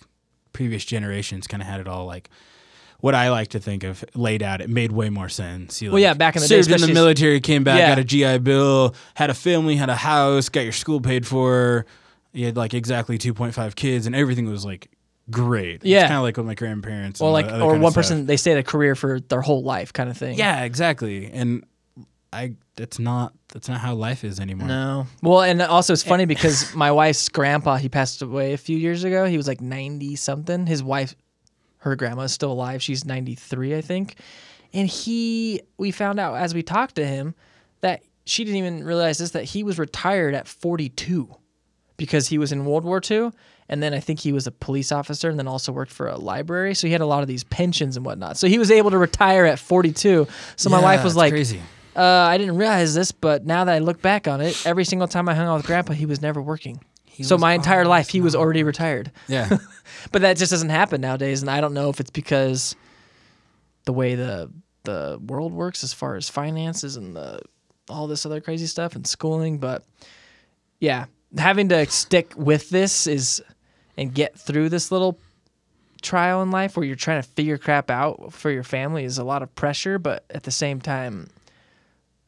previous 0.60 0.84
generations 0.84 1.46
kind 1.46 1.62
of 1.62 1.66
had 1.66 1.80
it 1.80 1.88
all 1.88 2.04
like 2.04 2.28
what 3.00 3.14
I 3.14 3.30
like 3.30 3.48
to 3.48 3.58
think 3.60 3.82
of 3.82 4.04
laid 4.14 4.42
out, 4.42 4.60
it 4.60 4.68
made 4.68 4.92
way 4.92 5.08
more 5.08 5.30
sense. 5.30 5.80
You 5.80 5.90
Well, 5.90 5.98
yeah, 6.02 6.12
back 6.12 6.36
in 6.36 6.42
the 6.42 6.48
day, 6.48 6.60
served 6.60 6.82
in 6.82 6.86
the 6.86 6.92
military, 6.92 7.40
came 7.40 7.64
back, 7.64 7.78
Yeah. 7.78 7.88
got 7.88 7.98
a 7.98 8.04
GI 8.04 8.38
Bill, 8.40 8.94
had 9.14 9.30
a 9.30 9.34
family, 9.34 9.76
had 9.76 9.88
a 9.88 9.96
house, 9.96 10.50
got 10.50 10.64
your 10.64 10.72
school 10.72 11.00
paid 11.00 11.26
for. 11.26 11.86
You 12.34 12.44
had 12.44 12.58
like 12.58 12.74
exactly 12.74 13.16
two 13.16 13.32
point 13.32 13.54
five 13.54 13.74
kids, 13.74 14.04
and 14.06 14.14
everything 14.14 14.50
was 14.50 14.66
like 14.66 14.90
great. 15.30 15.82
Yeah. 15.82 16.02
kind 16.02 16.16
of 16.18 16.24
like 16.24 16.36
with 16.36 16.44
my 16.44 16.54
grandparents. 16.54 17.22
And 17.22 17.32
like, 17.32 17.46
or 17.50 17.78
one 17.78 17.92
stuff. 17.92 17.94
person 17.94 18.26
they 18.26 18.36
stayed 18.36 18.58
a 18.58 18.62
career 18.62 18.94
for 18.94 19.18
their 19.18 19.40
whole 19.40 19.62
life, 19.62 19.94
kind 19.94 20.10
of 20.10 20.18
thing. 20.18 20.36
Yeah, 20.36 20.64
exactly. 20.64 21.24
And 21.32 21.64
I, 22.32 22.54
that's 22.76 22.98
not 22.98 23.32
that's 23.48 23.68
not 23.68 23.80
how 23.80 23.94
life 23.94 24.22
is 24.22 24.38
anymore. 24.38 24.68
No. 24.68 25.06
Well, 25.22 25.42
and 25.42 25.60
also 25.60 25.92
it's 25.92 26.06
eh. 26.06 26.08
funny 26.08 26.24
because 26.26 26.74
my 26.74 26.92
wife's 26.92 27.28
grandpa, 27.28 27.76
he 27.76 27.88
passed 27.88 28.22
away 28.22 28.52
a 28.52 28.56
few 28.56 28.76
years 28.76 29.04
ago. 29.04 29.24
He 29.24 29.36
was 29.36 29.48
like 29.48 29.60
90 29.60 30.16
something. 30.16 30.66
His 30.66 30.82
wife, 30.82 31.16
her 31.78 31.96
grandma 31.96 32.22
is 32.22 32.32
still 32.32 32.52
alive. 32.52 32.82
She's 32.82 33.04
93, 33.04 33.76
I 33.76 33.80
think. 33.80 34.14
And 34.72 34.88
he, 34.88 35.62
we 35.78 35.90
found 35.90 36.20
out 36.20 36.36
as 36.36 36.54
we 36.54 36.62
talked 36.62 36.94
to 36.96 37.06
him 37.06 37.34
that 37.80 38.02
she 38.24 38.44
didn't 38.44 38.58
even 38.58 38.84
realize 38.84 39.18
this, 39.18 39.32
that 39.32 39.44
he 39.44 39.64
was 39.64 39.78
retired 39.78 40.34
at 40.34 40.46
42 40.46 41.34
because 41.96 42.28
he 42.28 42.38
was 42.38 42.52
in 42.52 42.64
World 42.64 42.84
War 42.84 43.00
II. 43.08 43.30
And 43.68 43.82
then 43.82 43.92
I 43.92 44.00
think 44.00 44.20
he 44.20 44.32
was 44.32 44.46
a 44.46 44.52
police 44.52 44.92
officer 44.92 45.28
and 45.28 45.38
then 45.38 45.48
also 45.48 45.72
worked 45.72 45.92
for 45.92 46.08
a 46.08 46.16
library. 46.16 46.74
So 46.74 46.86
he 46.86 46.92
had 46.92 47.00
a 47.00 47.06
lot 47.06 47.22
of 47.22 47.28
these 47.28 47.44
pensions 47.44 47.96
and 47.96 48.06
whatnot. 48.06 48.36
So 48.36 48.46
he 48.46 48.58
was 48.58 48.70
able 48.70 48.90
to 48.90 48.98
retire 48.98 49.44
at 49.46 49.58
42. 49.58 50.26
So 50.56 50.70
my 50.70 50.78
Yeah, 50.78 50.84
wife 50.84 51.04
was 51.04 51.16
like, 51.16 51.32
crazy. 51.32 51.60
Uh, 51.96 52.00
I 52.02 52.38
didn't 52.38 52.56
realize 52.56 52.94
this, 52.94 53.12
but 53.12 53.46
now 53.46 53.64
that 53.64 53.74
I 53.74 53.78
look 53.78 54.00
back 54.00 54.28
on 54.28 54.40
it, 54.40 54.64
every 54.66 54.84
single 54.84 55.08
time 55.08 55.28
I 55.28 55.34
hung 55.34 55.46
out 55.46 55.56
with 55.56 55.66
Grandpa, 55.66 55.92
he 55.92 56.06
was 56.06 56.22
never 56.22 56.40
working. 56.40 56.80
so 57.22 57.36
my 57.36 57.52
entire 57.52 57.84
life, 57.84 58.08
he 58.08 58.20
was 58.20 58.34
already 58.34 58.62
retired. 58.62 59.10
Yeah, 59.28 59.58
But 60.12 60.22
that 60.22 60.36
just 60.36 60.50
doesn't 60.50 60.70
happen 60.70 61.00
nowadays, 61.00 61.42
and 61.42 61.50
I 61.50 61.60
don't 61.60 61.74
know 61.74 61.90
if 61.90 62.00
it's 62.00 62.10
because 62.10 62.74
the 63.84 63.92
way 63.92 64.14
the 64.14 64.50
the 64.84 65.20
world 65.26 65.52
works 65.52 65.84
as 65.84 65.92
far 65.92 66.16
as 66.16 66.28
finances 66.30 66.96
and 66.96 67.14
the 67.14 67.40
all 67.88 68.06
this 68.06 68.24
other 68.24 68.40
crazy 68.40 68.66
stuff 68.66 68.94
and 68.94 69.06
schooling. 69.06 69.58
But 69.58 69.84
yeah, 70.78 71.06
having 71.36 71.68
to 71.70 71.84
stick 71.86 72.32
with 72.36 72.70
this 72.70 73.06
is 73.06 73.42
and 73.96 74.14
get 74.14 74.38
through 74.38 74.68
this 74.70 74.90
little 74.90 75.18
trial 76.00 76.40
in 76.42 76.50
life 76.50 76.76
where 76.76 76.86
you're 76.86 76.96
trying 76.96 77.20
to 77.22 77.28
figure 77.28 77.58
crap 77.58 77.90
out 77.90 78.32
for 78.32 78.50
your 78.50 78.62
family 78.62 79.04
is 79.04 79.18
a 79.18 79.24
lot 79.24 79.42
of 79.42 79.54
pressure. 79.54 79.98
But 79.98 80.24
at 80.30 80.44
the 80.44 80.50
same 80.50 80.80
time, 80.80 81.28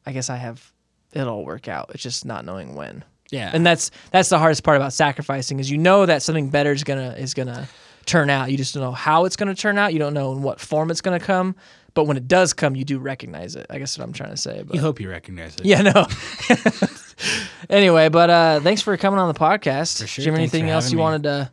I 0.05 0.11
guess 0.11 0.29
I 0.29 0.37
have 0.37 0.71
it'll 1.13 1.45
work 1.45 1.67
out. 1.67 1.91
It's 1.93 2.03
just 2.03 2.25
not 2.25 2.45
knowing 2.45 2.75
when 2.75 3.03
yeah. 3.33 3.51
and 3.53 3.65
that's 3.65 3.91
that's 4.11 4.29
the 4.29 4.39
hardest 4.39 4.63
part 4.63 4.77
about 4.77 4.93
sacrificing 4.93 5.59
is 5.59 5.69
you 5.69 5.77
know 5.77 6.05
that 6.05 6.21
something 6.21 6.49
better 6.49 6.71
is 6.71 6.83
gonna 6.83 7.15
is 7.17 7.33
gonna 7.33 7.67
turn 8.05 8.29
out 8.29 8.51
you 8.51 8.57
just 8.57 8.73
don't 8.73 8.83
know 8.83 8.91
how 8.91 9.25
it's 9.25 9.35
gonna 9.35 9.55
turn 9.55 9.77
out 9.77 9.93
you 9.93 9.99
don't 9.99 10.13
know 10.13 10.33
in 10.33 10.41
what 10.41 10.59
form 10.59 10.91
it's 10.91 11.01
gonna 11.01 11.19
come 11.19 11.55
but 11.93 12.05
when 12.05 12.17
it 12.17 12.27
does 12.27 12.53
come 12.53 12.75
you 12.75 12.83
do 12.83 12.99
recognize 12.99 13.55
it 13.55 13.65
i 13.69 13.79
guess 13.79 13.97
what 13.97 14.03
i'm 14.03 14.11
trying 14.11 14.29
to 14.29 14.37
say 14.37 14.61
but 14.63 14.75
you 14.75 14.81
hope 14.81 14.99
you 14.99 15.09
recognize 15.09 15.55
it. 15.55 15.65
yeah 15.65 15.81
no 15.81 16.05
anyway 17.69 18.09
but 18.09 18.29
uh 18.29 18.59
thanks 18.59 18.81
for 18.81 18.95
coming 18.97 19.19
on 19.19 19.29
the 19.33 19.39
podcast 19.39 20.01
For 20.01 20.07
sure. 20.07 20.23
do 20.23 20.25
you 20.25 20.31
have 20.31 20.39
anything 20.39 20.69
else 20.69 20.91
you 20.91 20.97
me. 20.97 21.01
wanted 21.03 21.23
to 21.23 21.51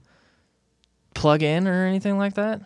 plug 1.14 1.42
in 1.44 1.68
or 1.68 1.86
anything 1.86 2.18
like 2.18 2.34
that 2.34 2.60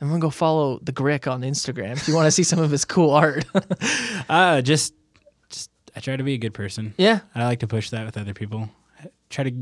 i'm 0.00 0.08
gonna 0.08 0.18
go 0.18 0.30
follow 0.30 0.80
the 0.82 0.92
Grik 0.92 1.28
on 1.28 1.42
instagram 1.42 1.92
if 1.92 2.08
you 2.08 2.14
want 2.14 2.26
to 2.26 2.32
see 2.32 2.42
some 2.42 2.58
of 2.58 2.70
his 2.72 2.84
cool 2.84 3.10
art 3.10 3.44
Uh, 4.28 4.62
just, 4.62 4.62
just 4.62 4.94
I 5.96 6.00
try 6.00 6.16
to 6.16 6.22
be 6.24 6.34
a 6.34 6.38
good 6.38 6.54
person. 6.54 6.94
yeah 6.96 7.20
I 7.34 7.44
like 7.44 7.60
to 7.60 7.66
push 7.66 7.90
that 7.90 8.04
with 8.06 8.16
other 8.16 8.34
people. 8.34 8.70
Try 9.30 9.44
to 9.44 9.52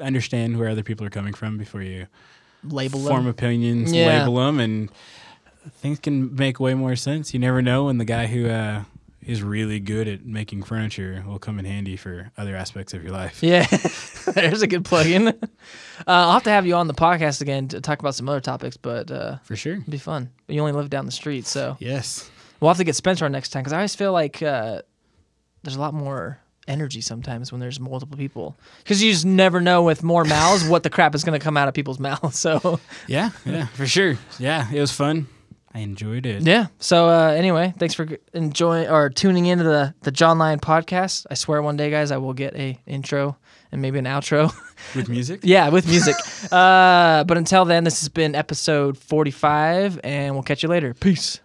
understand 0.00 0.58
where 0.58 0.68
other 0.68 0.82
people 0.82 1.06
are 1.06 1.10
coming 1.10 1.34
from 1.34 1.58
before 1.58 1.82
you 1.82 2.06
label 2.64 3.00
form 3.00 3.24
them. 3.24 3.30
opinions, 3.30 3.92
Yeah. 3.92 4.06
label 4.20 4.36
them, 4.36 4.60
and 4.60 4.90
things 5.80 5.98
can 5.98 6.34
make 6.34 6.58
way 6.60 6.74
more 6.74 6.96
sense. 6.96 7.32
You 7.34 7.40
never 7.40 7.62
know 7.62 7.84
when 7.84 7.98
the 7.98 8.04
guy 8.04 8.26
who 8.26 8.48
uh, 8.48 8.84
is 9.24 9.42
really 9.42 9.78
good 9.80 10.08
at 10.08 10.24
making 10.24 10.62
furniture 10.64 11.22
will 11.26 11.38
come 11.38 11.58
in 11.58 11.64
handy 11.64 11.96
for 11.96 12.30
other 12.36 12.56
aspects 12.56 12.92
of 12.94 13.02
your 13.02 13.12
life. 13.12 13.42
Yeah, 13.42 13.66
there's 14.34 14.62
a 14.62 14.66
good 14.66 14.84
plug-in. 14.84 15.28
Uh, 15.28 15.34
I'll 16.06 16.32
have 16.32 16.42
to 16.44 16.50
have 16.50 16.66
you 16.66 16.74
on 16.74 16.88
the 16.88 16.94
podcast 16.94 17.40
again 17.40 17.68
to 17.68 17.80
talk 17.80 18.00
about 18.00 18.14
some 18.16 18.28
other 18.28 18.40
topics, 18.40 18.76
but 18.76 19.10
uh, 19.10 19.38
For 19.44 19.54
sure. 19.56 19.74
it'd 19.74 19.90
be 19.90 19.98
fun. 19.98 20.30
But 20.46 20.54
you 20.56 20.60
only 20.60 20.72
live 20.72 20.90
down 20.90 21.06
the 21.06 21.12
street, 21.12 21.46
so 21.46 21.76
Yes. 21.78 22.28
we'll 22.60 22.68
have 22.70 22.78
to 22.78 22.84
get 22.84 22.96
Spencer 22.96 23.24
on 23.24 23.32
next 23.32 23.50
time 23.50 23.62
because 23.62 23.72
I 23.72 23.76
always 23.76 23.94
feel 23.94 24.12
like 24.12 24.42
uh, 24.42 24.82
there's 25.62 25.76
a 25.76 25.80
lot 25.80 25.94
more 25.94 26.38
energy 26.68 27.00
sometimes 27.00 27.50
when 27.50 27.60
there's 27.60 27.80
multiple 27.80 28.16
people 28.16 28.56
because 28.84 29.02
you 29.02 29.10
just 29.12 29.26
never 29.26 29.60
know 29.60 29.82
with 29.82 30.02
more 30.04 30.24
mouths 30.24 30.64
what 30.64 30.84
the 30.84 30.90
crap 30.90 31.12
is 31.14 31.24
going 31.24 31.38
to 31.38 31.42
come 31.42 31.56
out 31.56 31.66
of 31.68 31.74
people's 31.74 31.98
mouths. 32.08 32.38
So 32.38 32.78
Yeah. 33.08 33.30
Yeah. 33.44 33.66
For 33.66 33.86
sure. 33.86 34.16
Yeah. 34.38 34.70
It 34.72 34.80
was 34.80 34.92
fun. 34.92 35.26
I 35.74 35.78
enjoyed 35.78 36.26
it. 36.26 36.42
yeah. 36.42 36.66
So 36.80 37.08
uh, 37.08 37.28
anyway, 37.30 37.72
thanks 37.78 37.94
for 37.94 38.06
enjoying 38.34 38.90
or 38.90 39.08
tuning 39.08 39.46
into 39.46 39.64
the 39.64 39.94
the 40.02 40.10
John 40.10 40.38
Lyon 40.38 40.60
podcast. 40.60 41.24
I 41.30 41.34
swear 41.34 41.62
one 41.62 41.78
day, 41.78 41.88
guys, 41.90 42.10
I 42.10 42.18
will 42.18 42.34
get 42.34 42.54
a 42.54 42.78
intro 42.86 43.38
and 43.72 43.80
maybe 43.80 43.98
an 43.98 44.04
outro. 44.04 44.52
With 44.94 45.08
music. 45.08 45.40
Yeah, 45.44 45.70
with 45.70 45.86
music. 45.88 46.16
uh, 46.52 47.24
but 47.24 47.38
until 47.38 47.64
then, 47.64 47.84
this 47.84 48.00
has 48.00 48.08
been 48.10 48.34
episode 48.34 48.98
45, 48.98 50.00
and 50.04 50.34
we'll 50.34 50.42
catch 50.42 50.62
you 50.62 50.68
later. 50.68 50.92
Peace. 50.92 51.40